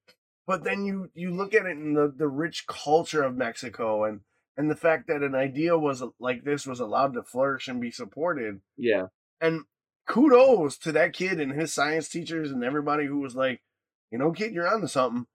but 0.46 0.64
then 0.64 0.84
you 0.84 1.10
you 1.14 1.30
look 1.30 1.54
at 1.54 1.66
it 1.66 1.72
in 1.72 1.94
the 1.94 2.12
the 2.14 2.28
rich 2.28 2.66
culture 2.66 3.22
of 3.22 3.36
Mexico 3.36 4.04
and 4.04 4.20
and 4.56 4.70
the 4.70 4.76
fact 4.76 5.06
that 5.08 5.22
an 5.22 5.34
idea 5.34 5.78
was 5.78 6.02
like 6.18 6.44
this 6.44 6.66
was 6.66 6.80
allowed 6.80 7.14
to 7.14 7.22
flourish 7.22 7.68
and 7.68 7.80
be 7.80 7.90
supported 7.90 8.60
yeah 8.76 9.06
and 9.40 9.62
kudos 10.06 10.76
to 10.78 10.92
that 10.92 11.12
kid 11.12 11.40
and 11.40 11.52
his 11.52 11.72
science 11.72 12.08
teachers 12.08 12.50
and 12.50 12.64
everybody 12.64 13.06
who 13.06 13.18
was 13.18 13.34
like, 13.34 13.62
you 14.10 14.18
know, 14.18 14.32
kid, 14.32 14.52
you're 14.52 14.68
onto 14.68 14.86
something. 14.86 15.26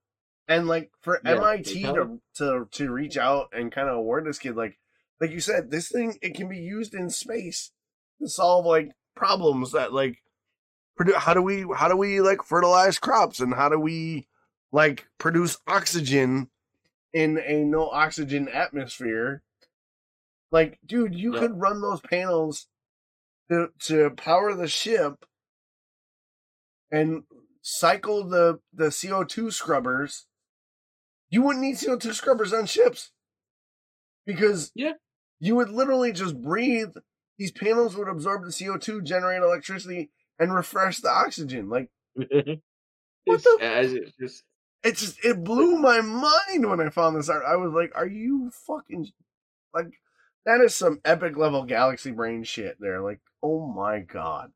And 0.48 0.68
like 0.68 0.92
for 1.02 1.20
Yeah, 1.26 1.36
MIT 1.36 1.84
to 1.84 2.22
to 2.36 2.68
to 2.72 2.92
reach 2.92 3.18
out 3.18 3.50
and 3.52 3.72
kind 3.72 3.90
of 3.90 3.98
award 3.98 4.26
this 4.26 4.40
kid, 4.40 4.56
like 4.56 4.78
like 5.20 5.32
you 5.32 5.42
said, 5.42 5.72
this 5.72 5.90
thing 5.90 6.18
it 6.22 6.36
can 6.36 6.48
be 6.48 6.60
used 6.60 6.94
in 6.94 7.10
space 7.10 7.72
to 8.22 8.30
solve 8.30 8.66
like 8.66 8.92
problems 9.16 9.74
that 9.74 9.92
like 9.92 10.20
how 11.16 11.34
do 11.34 11.42
we 11.42 11.66
how 11.76 11.90
do 11.90 11.98
we 11.98 12.22
like 12.22 12.44
fertilize 12.44 12.98
crops 12.98 13.40
and 13.40 13.54
how 13.54 13.68
do 13.68 13.80
we 13.80 14.28
like 14.72 15.08
produce 15.18 15.58
oxygen 15.68 16.50
in 17.14 17.40
a 17.40 17.64
no 17.64 17.90
oxygen 17.90 18.48
atmosphere 18.50 19.42
like 20.52 20.80
dude 20.86 21.16
you 21.16 21.34
Yeah. 21.34 21.40
could 21.40 21.60
run 21.60 21.82
those 21.82 22.02
panels 22.02 22.68
to 23.50 23.70
to 23.80 24.10
power 24.12 24.54
the 24.54 24.68
ship 24.68 25.26
and 26.92 27.24
cycle 27.62 28.24
the 28.24 28.60
the 28.74 28.92
CO2 28.92 29.52
scrubbers 29.52 30.28
you 31.30 31.42
wouldn't 31.42 31.64
need 31.64 31.76
CO2 31.76 32.14
scrubbers 32.14 32.54
on 32.54 32.66
ships 32.66 33.12
because 34.26 34.72
Yeah. 34.76 34.94
you 35.40 35.56
would 35.56 35.70
literally 35.70 36.12
just 36.12 36.42
breathe 36.42 36.96
these 37.38 37.52
panels 37.52 37.96
would 37.96 38.08
absorb 38.08 38.44
the 38.44 38.52
CO2 38.52 39.02
generate 39.04 39.42
electricity 39.44 40.12
and 40.40 40.54
refresh 40.54 41.00
the 41.00 41.10
oxygen 41.10 41.70
like 41.70 41.90
it's, 42.16 42.62
the- 43.26 43.58
it 43.62 43.86
is, 43.86 43.94
it's 43.94 44.18
just 44.18 44.44
it 44.88 44.98
just 44.98 45.24
it 45.24 45.44
blew 45.44 45.78
my 45.78 46.02
mind 46.02 46.70
when 46.70 46.80
I 46.82 46.90
found 46.90 47.16
this 47.16 47.30
art. 47.30 47.44
I 47.48 47.56
was 47.58 47.74
like, 47.74 47.92
"Are 47.96 48.08
you 48.08 48.52
fucking 48.66 49.10
like 49.74 49.88
that 50.46 50.62
is 50.62 50.76
some 50.76 51.00
epic 51.06 51.38
level 51.38 51.64
galaxy 51.64 52.12
brain 52.12 52.44
shit 52.44 52.78
there." 52.80 53.02
Like, 53.02 53.20
oh 53.44 53.68
my 53.68 54.00
god! 54.00 54.52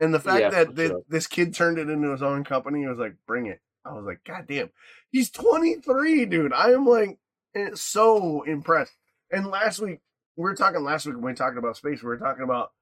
And 0.00 0.12
the 0.14 0.20
fact 0.20 0.40
Yeah, 0.40 0.50
that 0.50 0.76
sure. 0.76 1.02
this 1.08 1.26
kid 1.26 1.54
turned 1.54 1.78
it 1.78 1.88
into 1.90 2.10
his 2.10 2.22
own 2.22 2.44
company, 2.44 2.80
he 2.80 2.86
was 2.86 2.98
like, 2.98 3.16
"Bring 3.26 3.46
it!" 3.46 3.60
I 3.84 3.92
was 3.92 4.04
like, 4.04 4.22
"God 4.24 4.46
damn, 4.48 4.70
he's 5.10 5.30
23, 5.30 6.26
dude!" 6.26 6.52
I 6.52 6.70
am 6.72 6.86
like 6.86 7.18
eh, 7.54 7.70
so 7.74 8.42
impressed. 8.42 8.92
And 9.30 9.46
last 9.48 9.80
week 9.80 10.00
we 10.36 10.42
were 10.42 10.54
talking. 10.54 10.82
Last 10.82 11.06
week 11.06 11.16
when 11.16 11.24
we 11.24 11.34
talked 11.34 11.58
about 11.58 11.76
space, 11.76 12.02
we 12.02 12.08
were 12.08 12.18
talking 12.18 12.44
about 12.44 12.72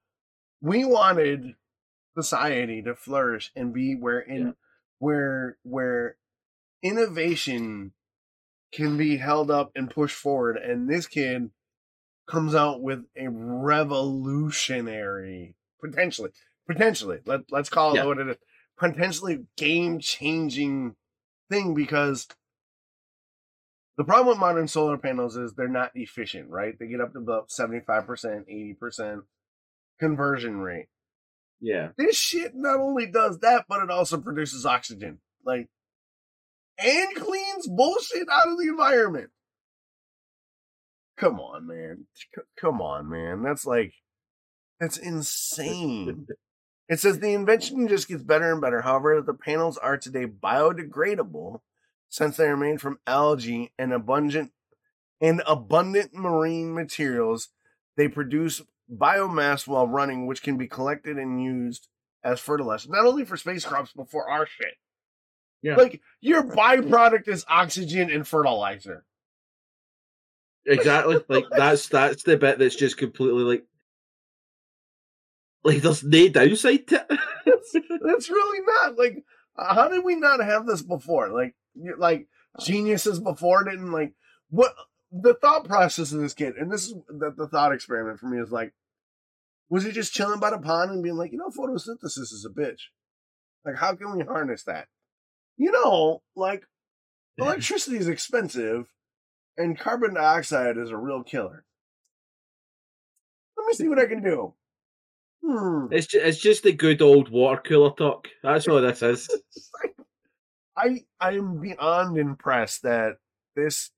we 0.61 0.85
wanted 0.85 1.55
society 2.17 2.83
to 2.83 2.95
flourish 2.95 3.51
and 3.57 3.73
be 3.73 3.95
where 3.95 4.21
in 4.21 4.47
Yeah. 4.49 4.53
where 4.99 5.57
where 5.63 6.17
innovation 6.83 7.93
can 8.73 8.97
be 8.97 9.19
held 9.19 9.51
up 9.51 9.71
and 9.77 9.91
pushed 9.91 10.17
forward 10.17 10.57
and 10.57 10.89
this 10.89 11.07
kid 11.07 11.51
comes 12.27 12.55
out 12.55 12.81
with 12.81 13.05
a 13.17 13.29
revolutionary 13.29 15.55
potentially 15.81 16.31
potentially 16.67 17.19
let, 17.27 17.41
let's 17.51 17.69
call 17.69 17.93
it 17.93 17.97
Yeah. 17.97 18.05
what 18.07 18.19
it 18.19 18.29
is 18.29 18.37
potentially 18.79 19.45
game 19.57 19.99
changing 19.99 20.95
thing 21.51 21.75
because 21.75 22.29
the 23.99 24.05
problem 24.05 24.29
with 24.29 24.39
modern 24.39 24.69
solar 24.69 24.97
panels 24.97 25.37
is 25.37 25.53
they're 25.55 25.69
not 25.69 25.91
efficient 25.95 26.49
right 26.51 26.79
they 26.79 26.87
get 26.87 27.01
up 27.01 27.13
to 27.13 27.19
about 27.19 27.51
75% 27.51 28.77
80% 28.81 29.23
conversion 30.01 30.59
rate 30.59 30.87
Yeah. 31.61 31.89
This 31.99 32.17
shit 32.17 32.55
not 32.55 32.81
only 32.81 33.07
does 33.07 33.41
that, 33.41 33.67
but 33.69 33.83
it 33.85 33.91
also 33.91 34.19
produces 34.21 34.65
oxygen. 34.67 35.21
Like, 35.45 35.69
and 36.85 37.15
cleans 37.17 37.69
bullshit 37.69 38.29
out 38.31 38.49
of 38.49 38.59
the 38.59 38.69
environment. 38.69 39.31
Come 41.17 41.39
on, 41.41 41.67
man. 41.67 42.07
C- 42.15 42.43
come 42.57 42.81
on, 42.81 43.09
man. 43.09 43.43
That's 43.43 43.65
like, 43.67 43.95
that's 44.81 44.97
insane. 44.97 46.27
it 46.89 46.99
says 46.99 47.19
the 47.19 47.33
invention 47.33 47.87
just 47.89 48.09
gets 48.09 48.23
better 48.23 48.51
and 48.51 48.61
better. 48.61 48.83
However, 48.83 49.21
the 49.21 49.35
panels 49.35 49.79
are 49.79 49.97
today 49.97 50.27
biodegradable 50.27 51.61
since 52.09 52.37
they 52.37 52.47
are 52.47 52.57
made 52.57 52.81
from 52.81 52.99
algae 53.07 53.73
and 53.79 53.93
abundant 53.93 54.53
and 55.21 55.43
abundant 55.47 56.13
marine 56.13 56.75
materials. 56.75 57.49
They 57.97 58.09
produce 58.09 58.63
biomass 58.93 59.67
while 59.67 59.87
running, 59.87 60.27
which 60.27 60.43
can 60.43 60.57
be 60.57 60.67
collected 60.67 61.17
and 61.19 61.43
used 61.43 61.89
as 62.25 62.41
fertilizer, 62.41 62.91
not 62.91 63.07
only 63.07 63.25
for 63.25 63.37
space 63.37 63.65
crops, 63.65 63.93
but 63.95 64.11
for 64.11 64.29
our 64.29 64.47
shit. 64.47 64.75
Yeah. 65.63 65.77
Like 65.77 66.01
your 66.21 66.43
byproduct 66.43 67.29
is 67.29 67.45
oxygen 67.49 68.11
and 68.11 68.27
fertilizer. 68.27 69.05
Exactly. 70.67 71.19
Like 71.29 71.45
that's 71.51 71.89
that's 71.89 72.25
the 72.25 72.37
bit 72.37 72.59
that's 72.59 72.77
just 72.77 72.97
completely 72.97 73.45
like 73.45 73.65
like 75.65 75.83
there's 75.83 76.03
no 76.03 76.29
downside 76.29 76.87
to 76.89 77.07
it. 77.09 77.21
That's, 77.47 77.77
that's 78.05 78.31
really 78.31 78.61
not 78.67 78.99
like 78.99 79.25
how 79.57 79.89
did 79.89 80.05
we 80.05 80.17
not 80.17 80.41
have 80.41 80.67
this 80.67 80.83
before? 80.83 81.29
Like 81.29 81.55
like 81.97 82.27
geniuses 82.61 83.21
before 83.21 83.65
didn't 83.65 83.93
like 83.93 84.15
what 84.51 84.75
the 85.13 85.35
thought 85.35 85.65
process 85.65 86.13
of 86.13 86.21
this 86.21 86.35
kid, 86.35 86.57
and 86.57 86.73
this 86.73 86.85
is 86.85 86.95
the, 87.09 87.33
the 87.37 87.47
thought 87.47 87.73
experiment 87.73 88.19
for 88.19 88.27
me 88.27 88.41
is 88.41 88.51
like, 88.51 88.73
was 89.69 89.85
he 89.85 89.93
just 89.93 90.15
chilling 90.15 90.41
by 90.41 90.51
the 90.51 90.59
pond 90.59 90.91
and 90.91 91.03
being 91.03 91.17
like, 91.17 91.33
you 91.33 91.39
know, 91.39 91.51
photosynthesis 91.51 92.33
is 92.33 92.47
a 92.49 92.53
bitch. 92.53 92.81
Like, 93.65 93.77
how 93.77 93.95
can 93.95 94.17
we 94.17 94.25
harness 94.25 94.65
that? 94.65 94.89
You 95.57 95.71
know, 95.73 96.23
like 96.35 96.65
electricity 97.39 97.97
is 97.99 98.09
expensive, 98.09 98.87
and 99.57 99.79
carbon 99.79 100.15
dioxide 100.15 100.79
is 100.79 100.91
a 100.91 100.97
real 100.97 101.23
killer. 101.23 101.65
Let 103.57 103.67
me 103.67 103.75
see 103.75 103.89
what 103.89 103.99
I 103.99 104.07
can 104.07 104.23
do. 104.23 104.55
Hmm. 105.45 105.87
It's 105.91 106.07
just, 106.07 106.25
it's 106.25 106.39
just 106.39 106.63
the 106.63 106.73
good 106.73 107.03
old 107.03 107.29
water 107.31 107.61
cooler 107.65 107.91
talk. 107.91 108.29
That's 108.43 108.67
all 108.69 108.81
this 108.81 109.03
is. 109.03 109.29
I 110.77 111.01
I 111.21 111.33
am 111.33 111.61
beyond 111.61 112.17
impressed 112.17 112.83
that 112.83 113.17
this 113.55 113.91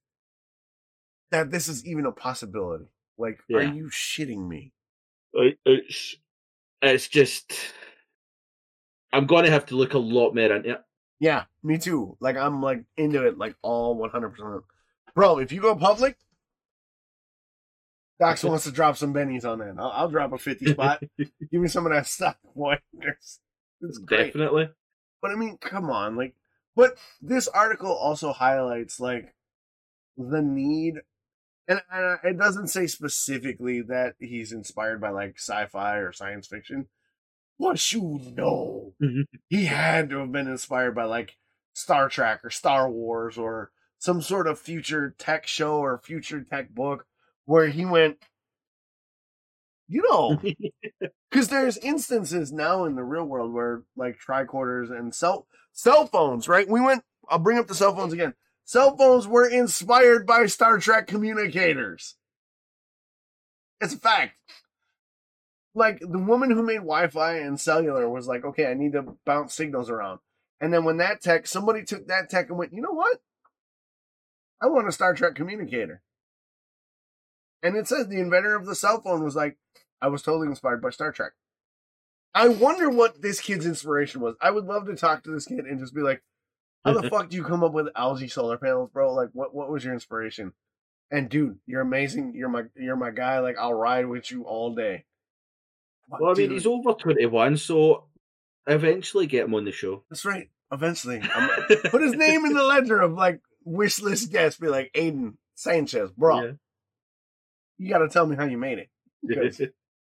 that 1.31 1.51
this 1.51 1.69
is 1.69 1.87
even 1.87 2.07
a 2.07 2.13
possibility. 2.13 2.87
Like, 3.17 3.41
are 3.55 3.63
you 3.63 3.91
shitting 3.91 4.49
me? 4.49 4.73
It's 5.33 6.17
it's 6.83 7.09
just 7.09 7.53
I'm 9.13 9.27
gonna 9.27 9.51
have 9.51 9.67
to 9.67 9.77
look 9.77 9.95
a 9.95 9.99
lot 9.99 10.35
more 10.35 10.53
into 10.53 10.73
it. 10.73 10.85
Yeah, 11.21 11.45
me 11.63 11.79
too. 11.79 12.17
Like, 12.21 12.37
I'm 12.37 12.61
like 12.63 12.85
into 12.97 13.27
it, 13.27 13.39
like 13.39 13.57
all 13.63 13.97
100. 13.97 14.31
percent 14.31 14.65
Bro, 15.15 15.39
if 15.39 15.53
you 15.53 15.61
go 15.61 15.77
public, 15.77 16.17
Dox 18.19 18.43
wants 18.45 18.65
to 18.65 18.73
drop 18.73 18.97
some 18.97 19.15
bennies 19.15 19.45
on 19.45 19.59
that. 19.59 19.75
I'll, 19.79 19.91
I'll 19.91 20.09
drop 20.09 20.33
a 20.33 20.39
50 20.39 20.73
spot. 20.73 21.03
Give 21.19 21.61
me 21.61 21.69
some 21.69 21.87
of 21.87 21.93
that 21.93 22.07
stock, 22.07 22.39
boy. 22.57 22.79
It's, 23.01 23.41
it's 23.81 23.99
great. 23.99 24.27
Definitely. 24.27 24.71
But 25.23 25.31
I 25.31 25.37
mean, 25.37 25.57
come 25.59 25.89
on, 25.89 26.17
like, 26.17 26.35
but 26.77 26.97
this 27.23 27.49
article 27.49 27.93
also 27.93 28.33
highlights 28.33 29.01
like 29.01 29.35
the 30.19 30.43
need, 30.43 30.97
and, 31.67 31.81
and 31.91 32.05
uh, 32.05 32.17
it 32.25 32.37
doesn't 32.37 32.69
say 32.69 32.87
specifically 32.87 33.81
that 33.83 34.17
he's 34.19 34.53
inspired 34.53 35.01
by 35.01 35.11
like 35.11 35.37
sci-fi 35.39 35.97
or 35.97 36.13
science 36.13 36.47
fiction, 36.47 36.89
but 37.59 37.93
you 37.93 38.21
know, 38.37 38.95
Mhm. 39.03 39.27
he 39.49 39.65
had 39.67 40.11
to 40.11 40.19
have 40.19 40.33
been 40.33 40.49
inspired 40.49 40.95
by 40.95 41.05
like 41.05 41.37
Star 41.73 42.09
Trek 42.09 42.45
or 42.45 42.51
Star 42.51 42.91
Wars 42.91 43.37
or 43.39 43.71
some 43.99 44.21
sort 44.23 44.47
of 44.47 44.59
future 44.59 45.15
tech 45.19 45.47
show 45.47 45.79
or 45.79 45.99
future 45.99 46.43
tech 46.43 46.71
book 46.75 47.07
where 47.47 47.69
he 47.69 47.85
went, 47.85 48.19
you 49.89 50.03
know, 50.09 50.41
because 51.31 51.49
there's 51.49 51.77
instances 51.79 52.53
now 52.53 52.85
in 52.85 52.95
the 52.97 53.03
real 53.05 53.25
world 53.25 53.53
where 53.53 53.83
like 53.97 54.19
tricorders 54.19 54.91
and 54.97 55.15
cell 55.15 55.47
cell 55.73 56.07
phones, 56.07 56.49
right? 56.49 56.69
We 56.69 56.81
went. 56.81 57.03
I'll 57.29 57.39
bring 57.39 57.59
up 57.59 57.67
the 57.67 57.75
cell 57.75 57.95
phones 57.95 58.13
again. 58.13 58.35
Cell 58.67 58.97
phones 58.97 59.27
were 59.27 59.49
inspired 59.49 60.27
by 60.27 60.47
Star 60.47 60.79
Trek 60.79 61.07
communicators. 61.07 62.17
It's 63.81 63.95
a 63.95 63.99
fact. 63.99 64.39
Like 65.75 66.01
the 66.01 66.19
woman 66.19 66.51
who 66.51 66.63
made 66.63 66.77
Wi-Fi 66.77 67.39
and 67.39 67.61
cellular 67.61 68.09
was 68.09 68.29
like, 68.29 68.45
okay, 68.45 68.67
I 68.67 68.75
need 68.75 68.93
to 68.93 69.17
bounce 69.25 69.55
signals 69.55 69.91
around. 69.91 70.21
And 70.61 70.73
then 70.73 70.85
when 70.85 70.99
that 70.99 71.21
tech, 71.21 71.47
somebody 71.47 71.85
took 71.85 72.07
that 72.07 72.31
tech 72.31 72.49
and 72.49 72.59
went, 72.59 72.73
you 72.73 72.81
know 72.81 72.93
what? 72.93 73.21
I 74.63 74.67
want 74.67 74.89
a 74.89 74.93
Star 74.93 75.15
Trek 75.15 75.35
communicator. 75.35 76.03
And 77.63 77.77
it 77.77 77.89
says 77.89 78.09
the 78.09 78.21
inventor 78.21 78.55
of 78.55 78.67
the 78.67 78.75
cell 78.75 79.01
phone 79.01 79.25
was 79.25 79.35
like, 79.35 79.59
I 80.01 80.09
was 80.09 80.23
totally 80.23 80.47
inspired 80.49 80.83
by 80.83 80.91
Star 80.91 81.13
Trek. 81.13 81.33
I 82.35 82.49
wonder 82.49 82.91
what 82.91 83.23
this 83.23 83.41
kid's 83.41 83.65
inspiration 83.65 84.21
was. 84.21 84.35
I 84.41 84.51
would 84.51 84.65
love 84.65 84.87
to 84.87 84.97
talk 84.97 85.23
to 85.25 85.31
this 85.31 85.47
kid 85.47 85.61
and 85.67 85.79
just 85.79 85.95
be 85.95 86.03
like, 86.03 86.23
how 86.85 86.93
the 86.93 87.09
fuck 87.11 87.31
do 87.31 87.37
you 87.37 87.45
come 87.45 87.65
up 87.65 87.73
with 87.73 87.89
algae 87.97 88.29
solar 88.29 88.59
panels, 88.59 88.91
bro? 88.91 89.15
Like 89.15 89.31
what 89.33 89.55
what 89.55 89.71
was 89.71 89.85
your 89.85 89.95
inspiration? 89.95 90.53
And 91.11 91.29
dude, 91.29 91.59
you're 91.67 91.81
amazing. 91.81 92.35
You're 92.35 92.49
my 92.49 92.65
you're 92.77 92.97
my 92.97 93.11
guy. 93.11 93.39
Like 93.39 93.57
I'll 93.59 93.75
ride 93.75 94.07
with 94.07 94.31
you 94.31 94.43
all 94.45 94.75
day. 94.75 95.05
Well, 96.09 96.31
I 96.31 96.35
mean, 96.35 96.51
he's 96.51 96.67
over 96.67 96.93
21, 96.93 97.57
so 97.57 98.05
eventually 98.67 99.27
get 99.27 99.47
him 99.47 99.55
on 99.55 99.65
the 99.65 99.73
show. 99.73 100.05
That's 100.11 100.25
right. 100.25 100.51
Eventually. 100.73 101.21
I'm, 101.23 101.51
put 101.91 102.03
his 102.03 102.15
name 102.15 102.45
in 102.45 102.53
the 102.53 102.63
ledger 102.63 103.01
of 103.01 103.13
like 103.13 103.41
wish 103.65 104.01
list 104.01 104.31
guests. 104.31 104.59
Be 104.61 104.69
like 104.69 104.93
Aiden 104.95 105.35
Sanchez, 105.55 106.11
bro. 106.13 106.57
You 107.79 107.89
got 107.89 107.99
to 107.99 108.09
tell 108.09 108.27
me 108.27 108.37
how 108.37 108.45
you 108.45 108.59
made 108.59 108.79
it. 108.79 108.89
Because- 109.27 109.61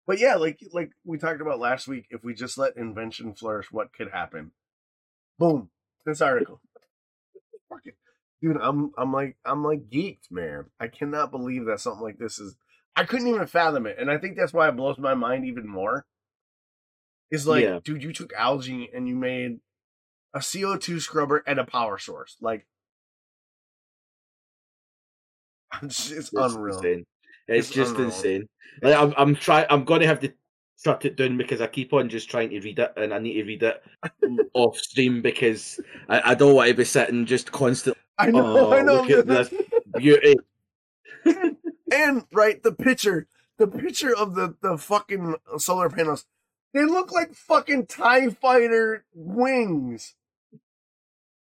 But 0.06 0.20
yeah, 0.20 0.36
like 0.36 0.60
like 0.72 0.92
we 1.04 1.18
talked 1.18 1.40
about 1.40 1.58
last 1.58 1.88
week, 1.88 2.06
if 2.10 2.22
we 2.22 2.32
just 2.32 2.56
let 2.58 2.76
invention 2.76 3.34
flourish, 3.34 3.72
what 3.72 3.92
could 3.92 4.12
happen? 4.12 4.52
Boom. 5.36 5.68
This 6.04 6.20
article. 6.20 6.60
Fuck 7.68 7.80
it. 7.86 7.96
Dude, 8.40 8.56
I'm 8.62 8.92
I'm 8.96 9.12
like 9.12 9.36
I'm 9.44 9.64
like 9.64 9.90
geeked, 9.90 10.30
man. 10.30 10.66
I 10.78 10.86
cannot 10.86 11.32
believe 11.32 11.64
that 11.64 11.80
something 11.80 12.04
like 12.04 12.18
this 12.18 12.38
is 12.38 12.54
I 12.96 13.04
couldn't 13.04 13.28
even 13.28 13.46
fathom 13.46 13.86
it. 13.86 13.96
And 13.98 14.10
I 14.10 14.18
think 14.18 14.36
that's 14.36 14.52
why 14.54 14.68
it 14.68 14.76
blows 14.76 14.98
my 14.98 15.14
mind 15.14 15.44
even 15.44 15.68
more. 15.68 16.06
Is 17.30 17.46
like, 17.46 17.64
Yeah. 17.64 17.80
dude, 17.84 18.02
you 18.02 18.12
took 18.12 18.32
algae 18.32 18.88
and 18.94 19.06
you 19.08 19.14
made 19.16 19.58
a 20.32 20.38
CO2 20.38 21.00
scrubber 21.00 21.42
and 21.46 21.58
a 21.58 21.64
power 21.64 21.98
source. 21.98 22.36
Like 22.40 22.66
it's, 25.82 26.10
it's 26.10 26.30
unreal. 26.34 26.76
insane. 26.78 27.06
It's, 27.48 27.66
It's 27.68 27.74
just 27.76 27.90
unreal. 27.92 28.08
insane. 28.08 28.48
Like, 28.82 28.96
I'm, 28.96 29.14
I'm 29.16 29.34
trying. 29.36 29.66
I'm 29.70 29.84
going 29.84 30.00
to 30.00 30.06
have 30.06 30.20
to 30.20 30.32
shut 30.82 31.04
it 31.04 31.16
down 31.16 31.36
because 31.36 31.60
I 31.60 31.66
keep 31.66 31.92
on 31.92 32.08
just 32.08 32.30
trying 32.30 32.50
to 32.50 32.60
read 32.60 32.78
it, 32.78 32.92
and 32.96 33.12
I 33.12 33.18
need 33.18 33.34
to 33.34 33.44
read 33.44 33.62
it 33.62 33.82
off 34.54 34.78
stream 34.78 35.22
because 35.22 35.80
I, 36.08 36.30
I 36.32 36.34
don't 36.34 36.54
want 36.54 36.68
to 36.68 36.74
be 36.74 36.84
sitting 36.84 37.26
just 37.26 37.52
constantly 37.52 38.00
I 38.18 38.30
know, 38.30 38.40
Oh, 38.56 38.72
I 38.72 38.82
know. 38.82 38.94
look 38.94 39.10
at 39.10 39.26
this. 39.26 39.50
beauty. 39.94 40.36
And 41.92 42.24
right, 42.32 42.62
the 42.62 42.72
picture, 42.72 43.26
the 43.58 43.66
picture 43.68 44.14
of 44.14 44.34
the 44.34 44.56
the 44.60 44.78
fucking 44.78 45.36
solar 45.58 45.90
panels, 45.90 46.26
they 46.72 46.84
look 46.84 47.12
like 47.12 47.34
fucking 47.34 47.86
Tie 47.86 48.30
Fighter 48.30 49.04
wings. 49.14 50.14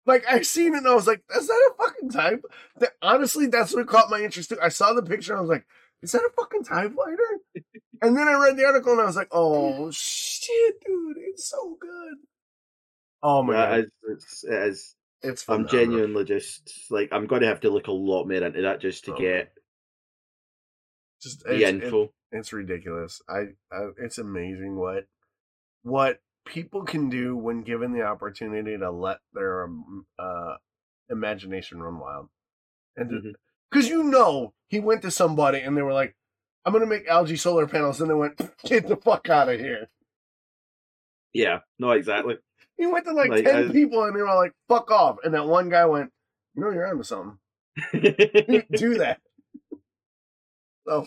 Like 0.06 0.24
I 0.26 0.42
seen 0.42 0.74
it 0.74 0.78
and 0.78 0.88
I 0.88 0.94
was 0.94 1.06
like, 1.06 1.22
"Is 1.36 1.46
that 1.48 1.70
a 1.72 1.82
fucking 1.82 2.10
Tie?" 2.10 2.36
That, 2.78 2.92
honestly, 3.02 3.46
that's 3.46 3.74
what 3.74 3.86
caught 3.86 4.10
my 4.10 4.20
interest 4.20 4.48
too. 4.50 4.58
I 4.62 4.70
saw 4.70 4.92
the 4.94 5.02
picture 5.02 5.32
and 5.32 5.38
I 5.38 5.42
was 5.42 5.50
like, 5.50 5.66
"Is 6.02 6.12
that 6.12 6.22
a 6.22 6.30
fucking 6.36 6.64
Tie 6.64 6.88
Fighter?" 6.88 7.38
and 8.02 8.16
then 8.16 8.26
I 8.28 8.34
read 8.42 8.56
the 8.56 8.64
article 8.64 8.92
and 8.92 9.02
I 9.02 9.06
was 9.06 9.16
like, 9.16 9.28
"Oh 9.32 9.90
shit, 9.90 10.76
dude, 10.84 11.18
it's 11.18 11.48
so 11.50 11.76
good." 11.80 12.14
Oh 13.22 13.42
my 13.42 13.52
Yeah, 13.54 13.68
god, 13.68 13.78
it's, 13.80 13.92
it's, 14.08 14.44
it 14.44 14.68
is. 14.68 14.96
I'm 15.48 15.66
genuinely 15.66 16.24
just 16.24 16.72
like 16.90 17.08
I'm 17.12 17.26
going 17.26 17.42
to 17.42 17.48
have 17.48 17.60
to 17.60 17.70
look 17.70 17.88
a 17.88 17.92
lot 17.92 18.26
more 18.26 18.42
into 18.42 18.62
that 18.62 18.80
just 18.80 19.04
to 19.06 19.10
Oh, 19.12 19.16
get 19.18 19.52
just 21.22 21.42
it's- 21.46 21.60
it- 21.82 21.90
it's 22.30 22.52
ridiculous. 22.52 23.22
I, 23.28 23.54
I 23.72 23.88
it's 23.98 24.18
amazing 24.18 24.76
what 24.76 25.06
what 25.82 26.20
people 26.46 26.84
can 26.84 27.08
do 27.08 27.36
when 27.36 27.62
given 27.62 27.92
the 27.92 28.02
opportunity 28.02 28.76
to 28.78 28.90
let 28.90 29.18
their 29.32 29.64
um, 29.64 30.06
uh 30.18 30.56
imagination 31.10 31.82
run 31.82 31.98
wild. 31.98 32.28
And 32.96 33.36
because 33.70 33.88
you 33.88 34.02
know 34.02 34.52
he 34.68 34.80
went 34.80 35.02
to 35.02 35.10
somebody 35.10 35.60
and 35.60 35.76
they 35.76 35.82
were 35.82 35.92
like, 35.92 36.16
"I'm 36.64 36.72
gonna 36.72 36.84
make 36.86 37.06
algae 37.08 37.36
solar 37.36 37.66
panels," 37.66 38.00
and 38.00 38.10
they 38.10 38.14
went, 38.14 38.38
"Get 38.64 38.86
the 38.88 38.96
fuck 38.96 39.28
out 39.30 39.48
of 39.48 39.58
here." 39.60 39.88
Yeah, 41.32 41.60
no, 41.78 41.90
exactly. 41.92 42.36
He 42.76 42.86
went 42.86 43.06
to 43.06 43.12
like 43.12 43.30
Like, 43.30 43.44
ten 43.44 43.70
I- 43.70 43.72
people 43.72 44.04
and 44.04 44.14
they 44.16 44.20
were 44.22 44.34
like, 44.36 44.52
"Fuck 44.68 44.90
off," 44.92 45.16
and 45.24 45.34
that 45.34 45.46
one 45.48 45.68
guy 45.68 45.84
went, 45.86 46.12
"You 46.54 46.62
know, 46.62 46.70
you're 46.70 46.86
onto 46.86 47.02
something." 47.02 47.38
do 47.92 48.98
that. 48.98 49.20
So, 50.88 51.06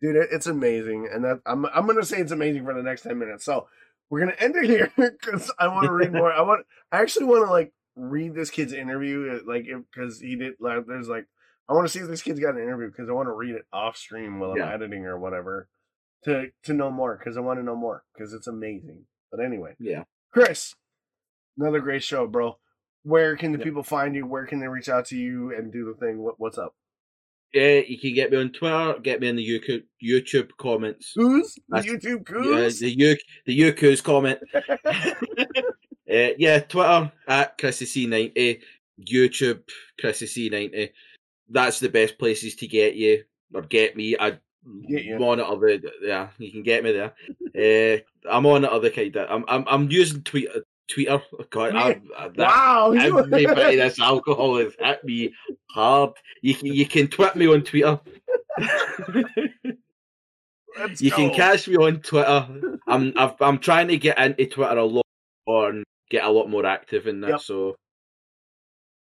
dude, 0.00 0.16
it's 0.30 0.46
amazing, 0.46 1.08
and 1.12 1.24
that 1.24 1.40
I'm 1.46 1.66
I'm 1.66 1.86
gonna 1.86 2.04
say 2.04 2.18
it's 2.18 2.32
amazing 2.32 2.64
for 2.64 2.74
the 2.74 2.82
next 2.82 3.02
ten 3.02 3.18
minutes. 3.18 3.44
So, 3.44 3.66
we're 4.08 4.20
gonna 4.20 4.36
end 4.38 4.56
it 4.56 4.64
here 4.64 4.92
because 4.96 5.52
I 5.58 5.68
want 5.68 5.86
to 5.86 5.92
read 5.92 6.12
more. 6.20 6.32
I 6.32 6.42
want. 6.42 6.64
I 6.92 7.00
actually 7.00 7.26
want 7.26 7.46
to 7.46 7.50
like 7.50 7.72
read 7.96 8.34
this 8.34 8.50
kid's 8.50 8.72
interview, 8.72 9.30
uh, 9.32 9.50
like 9.50 9.66
because 9.92 10.20
he 10.20 10.36
did. 10.36 10.54
Like, 10.60 10.86
there's 10.86 11.08
like, 11.08 11.26
I 11.68 11.72
want 11.74 11.86
to 11.86 11.92
see 11.92 12.00
if 12.00 12.08
this 12.08 12.22
kid's 12.22 12.40
got 12.40 12.54
an 12.54 12.62
interview 12.62 12.88
because 12.90 13.08
I 13.08 13.12
want 13.12 13.28
to 13.28 13.32
read 13.32 13.54
it 13.54 13.66
off 13.72 13.96
stream 13.96 14.38
while 14.40 14.52
I'm 14.52 14.58
Yeah. 14.58 14.72
editing 14.72 15.06
or 15.06 15.18
whatever 15.18 15.68
to 16.24 16.46
to 16.64 16.72
know 16.72 16.90
more 16.90 17.16
because 17.18 17.36
I 17.36 17.40
want 17.40 17.58
to 17.58 17.64
know 17.64 17.76
more 17.76 18.04
because 18.14 18.32
it's 18.32 18.46
amazing. 18.46 19.04
But 19.30 19.40
anyway, 19.44 19.74
Yeah. 19.78 20.04
Chris, 20.32 20.74
another 21.58 21.80
great 21.80 22.02
show, 22.02 22.26
bro. 22.26 22.58
Where 23.02 23.36
can 23.36 23.52
the 23.52 23.58
Yeah. 23.58 23.64
people 23.64 23.82
find 23.82 24.14
you? 24.14 24.26
Where 24.26 24.46
can 24.46 24.60
they 24.60 24.68
reach 24.68 24.88
out 24.88 25.06
to 25.06 25.16
you 25.16 25.54
and 25.56 25.72
do 25.72 25.84
the 25.86 25.94
thing? 25.94 26.18
What, 26.18 26.34
what's 26.38 26.58
up? 26.58 26.74
Yeah, 27.52 27.80
you 27.86 27.98
can 27.98 28.14
get 28.14 28.30
me 28.30 28.38
on 28.38 28.52
Twitter, 28.52 28.94
get 29.02 29.20
me 29.20 29.28
in 29.28 29.36
the 29.36 29.46
YouTube 29.46 29.82
YouTube 30.02 30.50
comments. 30.56 31.12
Who's 31.16 31.58
the 31.68 31.80
YouTube 31.80 32.24
Yeah, 32.28 32.68
the 32.68 32.98
U 32.98 33.16
the 33.46 33.60
UQ's 33.60 34.00
comment. 34.00 34.38
uh, 34.54 36.34
yeah, 36.38 36.60
Twitter 36.60 37.12
at 37.26 37.58
Chrissy 37.58 37.86
C 37.86 38.06
ninety, 38.06 38.60
YouTube 39.00 39.62
Chrissy 39.98 40.26
C 40.26 40.48
ninety. 40.48 40.92
That's 41.48 41.80
the 41.80 41.88
best 41.88 42.18
places 42.18 42.54
to 42.56 42.68
get 42.68 42.94
you 42.94 43.24
or 43.52 43.62
get 43.62 43.96
me. 43.96 44.16
I 44.18 44.38
Get 44.88 45.04
you. 45.04 45.16
I'm 45.16 45.64
it 45.64 45.84
yeah, 46.02 46.28
you 46.38 46.52
can 46.52 46.62
get 46.62 46.84
me 46.84 46.92
there. 46.92 47.14
uh, 48.04 48.30
I'm 48.30 48.44
on 48.44 48.64
other 48.66 48.90
kind 48.90 49.16
of 49.16 49.30
I'm 49.30 49.44
I'm 49.48 49.64
I'm 49.66 49.90
using 49.90 50.22
Twitter 50.22 50.64
Twitter. 50.90 51.22
God, 51.50 51.74
I, 51.74 52.00
I, 52.16 52.28
that, 52.28 52.38
wow, 52.38 52.92
Everybody 52.98 53.76
that's 53.76 54.00
alcohol 54.00 54.58
has 54.58 54.74
hit 54.78 55.04
me 55.04 55.32
hard. 55.70 56.12
You 56.42 56.54
can 56.54 56.66
you 56.68 56.86
can 56.86 57.08
tweet 57.08 57.36
me 57.36 57.46
on 57.46 57.62
Twitter. 57.62 58.00
You 60.98 61.10
can 61.10 61.34
catch 61.34 61.68
me 61.68 61.76
on 61.76 62.00
Twitter. 62.00 62.78
I'm 62.86 63.12
I've, 63.16 63.40
I'm 63.40 63.58
trying 63.58 63.88
to 63.88 63.96
get 63.96 64.18
into 64.18 64.46
Twitter 64.46 64.78
a 64.78 64.84
lot 64.84 65.06
more 65.46 65.70
and 65.70 65.84
get 66.10 66.24
a 66.24 66.30
lot 66.30 66.48
more 66.48 66.66
active 66.66 67.06
in 67.06 67.20
that. 67.22 67.30
Yep. 67.30 67.40
So 67.40 67.76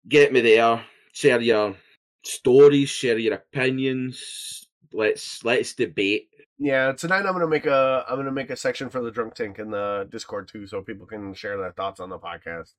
get 0.07 0.33
me 0.33 0.41
there. 0.41 0.83
Share 1.13 1.41
your 1.41 1.75
stories. 2.23 2.89
Share 2.89 3.17
your 3.17 3.35
opinions. 3.35 4.65
Let's 4.91 5.43
let's 5.43 5.73
debate. 5.73 6.29
Yeah, 6.63 6.93
tonight 6.93 7.25
I'm 7.25 7.33
gonna 7.33 7.45
make 7.47 7.65
a 7.65 8.05
I'm 8.07 8.15
gonna 8.15 8.31
make 8.31 8.49
a 8.49 8.55
section 8.55 8.89
for 8.89 9.01
the 9.01 9.11
drunk 9.11 9.33
tank 9.35 9.59
in 9.59 9.69
the 9.71 10.07
Discord 10.09 10.47
too, 10.47 10.65
so 10.65 10.81
people 10.81 11.05
can 11.05 11.33
share 11.33 11.57
their 11.57 11.73
thoughts 11.73 11.99
on 11.99 12.07
the 12.07 12.17
podcast. 12.17 12.71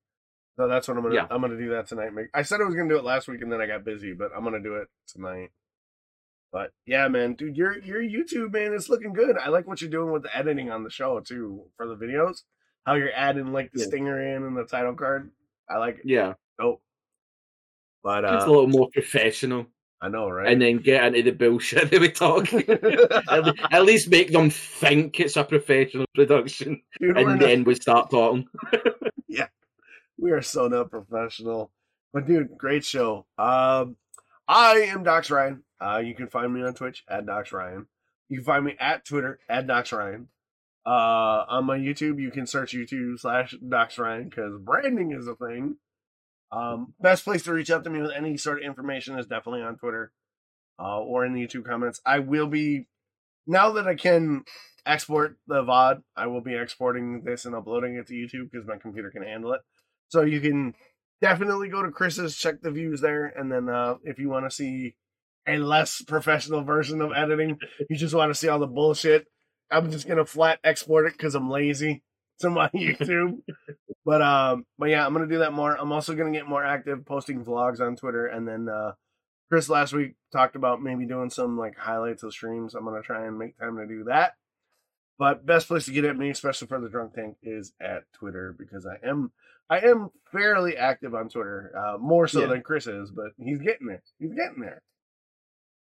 So 0.56 0.66
that's 0.68 0.88
what 0.88 0.96
I'm 0.96 1.02
gonna 1.02 1.16
Yeah. 1.16 1.26
I'm 1.30 1.42
gonna 1.42 1.58
do 1.58 1.68
that 1.72 1.86
tonight. 1.86 2.14
Make 2.14 2.28
I 2.32 2.42
said 2.44 2.62
I 2.62 2.64
was 2.64 2.74
gonna 2.74 2.88
do 2.88 2.96
it 2.96 3.04
last 3.04 3.28
week 3.28 3.42
and 3.42 3.52
then 3.52 3.60
I 3.60 3.66
got 3.66 3.84
busy, 3.84 4.14
but 4.14 4.30
I'm 4.34 4.42
gonna 4.42 4.62
do 4.62 4.76
it 4.76 4.88
tonight. 5.06 5.50
But 6.50 6.72
yeah, 6.86 7.08
man, 7.08 7.34
dude, 7.34 7.58
your 7.58 7.76
your 7.76 8.00
YouTube 8.00 8.54
man 8.54 8.72
is 8.72 8.88
looking 8.88 9.12
good. 9.12 9.36
I 9.36 9.50
like 9.50 9.66
what 9.66 9.82
you're 9.82 9.90
doing 9.90 10.12
with 10.12 10.22
the 10.22 10.34
editing 10.34 10.70
on 10.70 10.82
the 10.82 10.90
show 10.90 11.20
too 11.20 11.66
for 11.76 11.86
the 11.86 11.94
videos. 11.96 12.44
How 12.86 12.94
you're 12.94 13.12
adding 13.14 13.52
like 13.52 13.70
the 13.72 13.80
Yeah. 13.80 13.86
stinger 13.86 14.18
in 14.34 14.44
and 14.44 14.56
the 14.56 14.64
title 14.64 14.94
card. 14.94 15.30
I 15.68 15.76
like 15.76 15.96
it. 15.98 16.06
Yeah, 16.06 16.34
Dope. 16.58 16.82
But 18.02 18.24
it's 18.24 18.44
a 18.44 18.46
uh, 18.46 18.50
little 18.50 18.68
more 18.68 18.88
professional, 18.90 19.66
I 20.05 20.08
know, 20.08 20.28
right? 20.28 20.52
and 20.52 20.60
then 20.60 20.76
get 20.78 21.02
into 21.02 21.23
the 21.23 21.33
bullshit 21.33 21.91
that 21.91 22.00
we 22.00 22.10
talk. 22.10 22.52
at, 23.73 23.84
least 23.84 24.10
make 24.10 24.31
them 24.33 24.50
think 24.50 25.18
it's 25.18 25.36
a 25.36 25.44
professional 25.44 26.05
production, 26.15 26.83
Dude, 27.00 27.16
and 27.16 27.26
not- 27.26 27.39
then 27.41 27.65
we 27.65 27.74
start 27.74 28.10
talking. 28.10 28.47
Yeah, 29.26 29.47
we 30.18 30.31
are 30.33 30.42
so 30.42 30.68
not 30.68 30.91
professional. 30.91 31.70
But 32.12 32.26
dude, 32.26 32.57
great 32.58 32.84
show. 32.84 33.24
Um 33.39 33.97
I 34.47 34.83
am 34.92 35.02
Dox 35.05 35.31
Ryan. 35.31 35.65
Uh 35.81 36.02
you 36.05 36.15
can 36.15 36.28
find 36.28 36.52
me 36.52 36.62
on 36.62 36.74
Twitch 36.74 37.02
at 37.08 37.24
Dox 37.26 37.50
Ryan. 37.50 37.86
You 38.28 38.36
can 38.39 38.44
find 38.44 38.65
me 38.65 38.76
at 38.78 39.05
Twitter 39.07 39.41
at 39.49 39.66
Dox 39.66 39.91
Ryan. 39.91 40.28
Uh 40.86 41.44
on 41.49 41.65
my 41.65 41.78
YouTube 41.78 42.20
you 42.20 42.31
can 42.31 42.47
search 42.47 42.74
YouTube 42.74 43.18
slash 43.18 43.55
Dox 43.66 43.99
Ryan 43.99 44.28
because 44.28 44.52
branding 44.60 45.12
is 45.12 45.26
a 45.26 45.34
thing. 45.34 45.76
Um 46.55 46.94
best 47.00 47.24
place 47.24 47.42
to 47.44 47.52
reach 47.52 47.70
out 47.70 47.84
to 47.84 47.91
me 47.91 48.00
with 48.00 48.12
any 48.12 48.36
sort 48.36 48.58
of 48.58 48.65
information 48.65 49.18
is 49.18 49.26
definitely 49.26 49.62
on 49.62 49.76
Twitter. 49.76 50.12
Uh 50.78 51.00
or 51.00 51.24
in 51.24 51.33
the 51.33 51.47
YouTube 51.47 51.65
comments. 51.65 52.00
I 52.05 52.18
will 52.20 52.47
be 52.47 52.86
now 53.47 53.73
that 53.73 53.86
I 53.86 53.94
can 53.94 54.44
export 54.86 55.36
the 55.47 55.62
VOD, 55.62 56.02
I 56.16 56.26
will 56.26 56.41
be 56.41 56.55
exporting 56.55 57.23
this 57.24 57.44
and 57.44 57.55
uploading 57.55 57.97
it 57.97 58.07
to 58.08 58.15
YouTube 58.15 58.50
because 58.50 58.66
my 58.66 58.76
computer 58.76 59.10
can 59.10 59.23
handle 59.23 59.52
it. 59.52 59.60
So 60.08 60.23
you 60.23 60.41
can 60.41 60.74
definitely 61.20 61.68
go 61.68 61.83
to 61.83 61.91
Chris's, 61.91 62.36
check 62.36 62.60
the 62.60 62.70
views 62.70 63.00
there, 63.00 63.26
and 63.26 63.50
then 63.50 63.68
uh, 63.68 63.97
if 64.05 64.18
you 64.18 64.28
want 64.28 64.44
to 64.44 64.55
see 64.55 64.94
a 65.47 65.57
less 65.58 66.02
professional 66.02 66.62
version 66.62 67.00
of 67.00 67.12
editing, 67.15 67.58
you 67.89 67.97
just 67.97 68.15
want 68.15 68.31
to 68.31 68.34
see 68.34 68.49
all 68.49 68.58
the 68.58 68.66
bullshit. 68.66 69.26
I'm 69.70 69.91
just 69.91 70.07
gonna 70.07 70.26
flat 70.26 70.60
export 70.62 71.07
it 71.07 71.12
because 71.12 71.34
I'm 71.34 71.50
lazy 71.50 72.02
to 72.40 72.50
my 72.50 72.68
YouTube. 72.74 73.40
but 74.04 74.22
um, 74.22 74.66
but 74.78 74.90
yeah, 74.90 75.06
I'm 75.06 75.12
gonna 75.12 75.26
do 75.26 75.38
that 75.38 75.52
more. 75.52 75.76
I'm 75.78 75.92
also 75.92 76.14
gonna 76.14 76.32
get 76.32 76.48
more 76.48 76.64
active, 76.64 77.04
posting 77.04 77.44
vlogs 77.44 77.80
on 77.80 77.96
Twitter, 77.96 78.26
and 78.26 78.46
then 78.46 78.68
uh, 78.68 78.92
Chris 79.50 79.68
last 79.68 79.92
week 79.92 80.14
talked 80.32 80.56
about 80.56 80.82
maybe 80.82 81.06
doing 81.06 81.30
some 81.30 81.58
like 81.58 81.76
highlights 81.76 82.22
of 82.22 82.32
streams. 82.32 82.74
I'm 82.74 82.84
gonna 82.84 83.02
try 83.02 83.26
and 83.26 83.38
make 83.38 83.58
time 83.58 83.76
to 83.76 83.86
do 83.86 84.04
that. 84.04 84.34
But 85.16 85.46
best 85.46 85.68
place 85.68 85.84
to 85.84 85.92
get 85.92 86.04
at 86.04 86.16
me, 86.16 86.30
especially 86.30 86.66
for 86.66 86.80
the 86.80 86.88
drunk 86.88 87.14
tank, 87.14 87.36
is 87.42 87.72
at 87.80 88.02
Twitter 88.14 88.54
because 88.58 88.84
I 88.86 88.96
am 89.06 89.30
I 89.70 89.78
am 89.80 90.10
fairly 90.32 90.76
active 90.76 91.14
on 91.14 91.28
Twitter, 91.28 91.72
uh, 91.76 91.98
more 91.98 92.26
so 92.26 92.40
Yeah. 92.40 92.46
than 92.48 92.62
Chris 92.62 92.86
is, 92.86 93.10
but 93.12 93.28
he's 93.38 93.60
getting 93.60 93.86
there. 93.86 94.02
He's 94.18 94.32
getting 94.34 94.60
there. 94.60 94.82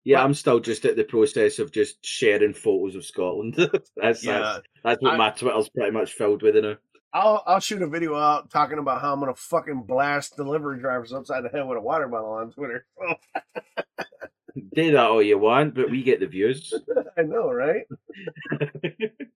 Yeah, 0.06 0.18
But- 0.18 0.24
I'm 0.26 0.34
still 0.34 0.60
just 0.60 0.86
at 0.86 0.96
the 0.96 1.04
process 1.04 1.60
of 1.60 1.72
just 1.72 2.06
sharing 2.06 2.54
photos 2.54 2.96
of 2.96 3.06
Scotland. 3.06 3.56
that's, 3.96 4.24
Yeah, 4.24 4.40
that's 4.40 4.68
that's 4.84 5.02
what 5.02 5.14
I- 5.14 5.18
my 5.18 5.30
Twitter's 5.32 5.70
pretty 5.70 5.92
much 5.92 6.14
filled 6.14 6.42
with 6.42 6.56
now. 6.56 6.76
I'll 7.16 7.44
I'll 7.46 7.60
shoot 7.60 7.82
a 7.84 7.88
video 7.88 8.16
out 8.16 8.50
talking 8.50 8.80
about 8.80 9.00
how 9.02 9.14
I'm 9.14 9.20
gonna 9.20 9.36
fucking 9.36 9.84
blast 9.84 10.36
delivery 10.36 10.80
drivers 10.80 11.14
upside 11.14 11.44
the 11.44 11.50
head 11.50 11.68
with 11.68 11.78
a 11.78 11.82
water 11.82 12.08
bottle 12.08 12.32
on 12.32 12.52
Twitter. 12.52 12.88
Do 14.76 14.92
that 14.92 14.96
all 15.06 15.22
you 15.22 15.38
want, 15.38 15.76
but 15.76 15.90
we 15.92 16.02
get 16.04 16.20
the 16.20 16.26
views. 16.28 16.74
I 17.18 17.22
know, 17.22 17.52
right? 17.52 17.84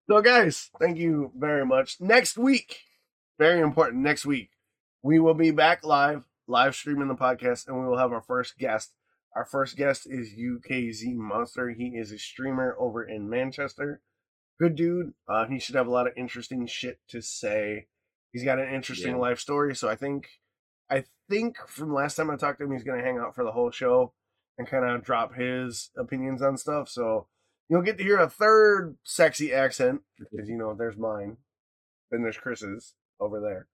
So, 0.09 0.21
guys, 0.21 0.69
thank 0.79 0.97
you 0.97 1.31
very 1.35 1.65
much. 1.65 1.97
Next 1.99 2.37
week, 2.37 2.79
very 3.37 3.59
important. 3.61 4.01
Next 4.03 4.25
week, 4.25 4.49
we 5.03 5.19
will 5.19 5.33
be 5.35 5.51
back 5.51 5.83
live, 5.85 6.23
live 6.47 6.75
streaming 6.75 7.07
the 7.07 7.15
podcast, 7.15 7.67
and 7.67 7.79
we 7.79 7.87
will 7.87 7.97
have 7.97 8.11
our 8.11 8.21
first 8.21 8.57
guest. 8.57 8.91
Our 9.35 9.45
first 9.45 9.77
guest 9.77 10.07
is 10.09 10.33
UKZ 10.33 11.15
Monster. 11.15 11.69
He 11.69 11.89
is 11.89 12.11
a 12.11 12.17
streamer 12.17 12.75
over 12.79 13.03
in 13.03 13.29
Manchester. 13.29 14.01
Good 14.59 14.75
dude. 14.75 15.13
Uh, 15.27 15.45
he 15.45 15.59
should 15.59 15.75
have 15.75 15.85
a 15.87 15.91
lot 15.91 16.07
of 16.07 16.13
interesting 16.17 16.65
shit 16.65 16.99
to 17.09 17.21
say. 17.21 17.87
He's 18.33 18.43
got 18.43 18.59
an 18.59 18.73
interesting 18.73 19.11
Yeah. 19.15 19.21
life 19.21 19.39
story. 19.39 19.75
So 19.75 19.87
I 19.87 19.95
think, 19.95 20.27
I 20.89 21.05
think 21.29 21.57
from 21.67 21.93
last 21.93 22.15
time 22.15 22.31
I 22.31 22.35
talked 22.35 22.59
to 22.59 22.65
him, 22.65 22.71
he's 22.71 22.83
gonna 22.83 23.03
hang 23.03 23.17
out 23.19 23.35
for 23.35 23.43
the 23.43 23.51
whole 23.51 23.69
show 23.71 24.13
and 24.57 24.67
kind 24.67 24.83
of 24.85 25.03
drop 25.03 25.35
his 25.35 25.91
opinions 25.95 26.41
on 26.41 26.57
stuff. 26.57 26.89
So 26.89 27.27
you'll 27.69 27.83
get 27.83 27.97
to 27.99 28.03
hear 28.03 28.17
a 28.17 28.29
third 28.29 28.97
sexy 29.03 29.53
accent 29.53 30.01
because 30.17 30.49
you 30.49 30.57
know 30.57 30.73
there's 30.73 30.97
mine, 30.97 31.37
then 32.09 32.23
there's 32.23 32.37
Chris's 32.37 32.95
over 33.19 33.39
there, 33.39 33.67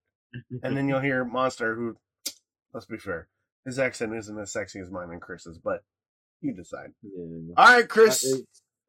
and 0.62 0.76
then 0.76 0.88
you'll 0.88 1.00
hear 1.08 1.24
Monster, 1.24 1.74
who, 1.74 1.96
let's 2.74 2.86
be 2.86 2.98
fair, 2.98 3.28
his 3.64 3.78
accent 3.78 4.14
isn't 4.14 4.38
as 4.38 4.52
sexy 4.52 4.80
as 4.80 4.90
mine 4.90 5.10
and 5.10 5.20
Chris's, 5.20 5.58
but 5.58 5.82
you 6.40 6.52
decide. 6.52 6.92
Yeah. 7.02 7.54
All 7.56 7.64
right, 7.74 7.84
uh, 7.84 7.86
Chris, 7.86 8.42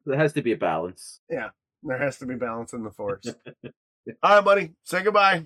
There 0.04 0.16
has 0.18 0.32
to 0.34 0.42
be 0.42 0.52
a 0.52 0.56
balance. 0.56 1.20
Yeah, 1.30 1.50
there 1.82 1.98
has 1.98 2.18
to 2.18 2.26
be 2.26 2.34
balance 2.36 2.72
in 2.72 2.82
the 2.84 2.90
force. 2.90 3.24
All 4.22 4.36
right, 4.36 4.44
buddy, 4.44 4.72
say 4.84 5.02
goodbye. 5.02 5.44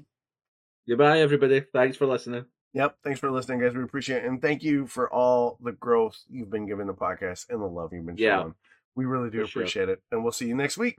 Goodbye, 0.89 1.21
everybody. 1.21 1.61
Thanks 1.73 1.97
for 1.97 2.07
listening. 2.07 2.45
Yep, 2.75 2.97
thanks 3.05 3.19
for 3.21 3.31
listening, 3.31 3.61
guys. 3.61 3.75
We 3.75 3.83
appreciate 3.83 4.25
it, 4.25 4.29
and 4.29 4.41
thank 4.41 4.63
you 4.63 4.87
for 4.87 5.13
all 5.13 5.59
the 5.61 5.73
growth 5.73 6.17
you've 6.29 6.51
been 6.51 6.67
giving 6.67 6.87
the 6.87 6.95
podcast 6.95 7.47
and 7.51 7.61
the 7.61 7.67
love 7.67 7.93
you've 7.93 8.07
been 8.07 8.17
Yeah. 8.17 8.41
showing. 8.43 8.55
We 8.95 9.07
really 9.07 9.31
do 9.31 9.41
For 9.43 9.47
sure. 9.47 9.63
appreciate 9.63 9.89
it, 9.89 10.03
and 10.13 10.23
we'll 10.23 10.33
see 10.33 10.47
you 10.47 10.55
next 10.55 10.79
week. 10.79 10.99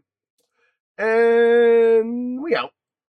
And 0.97 2.41
we 2.41 2.55
out. 2.55 2.71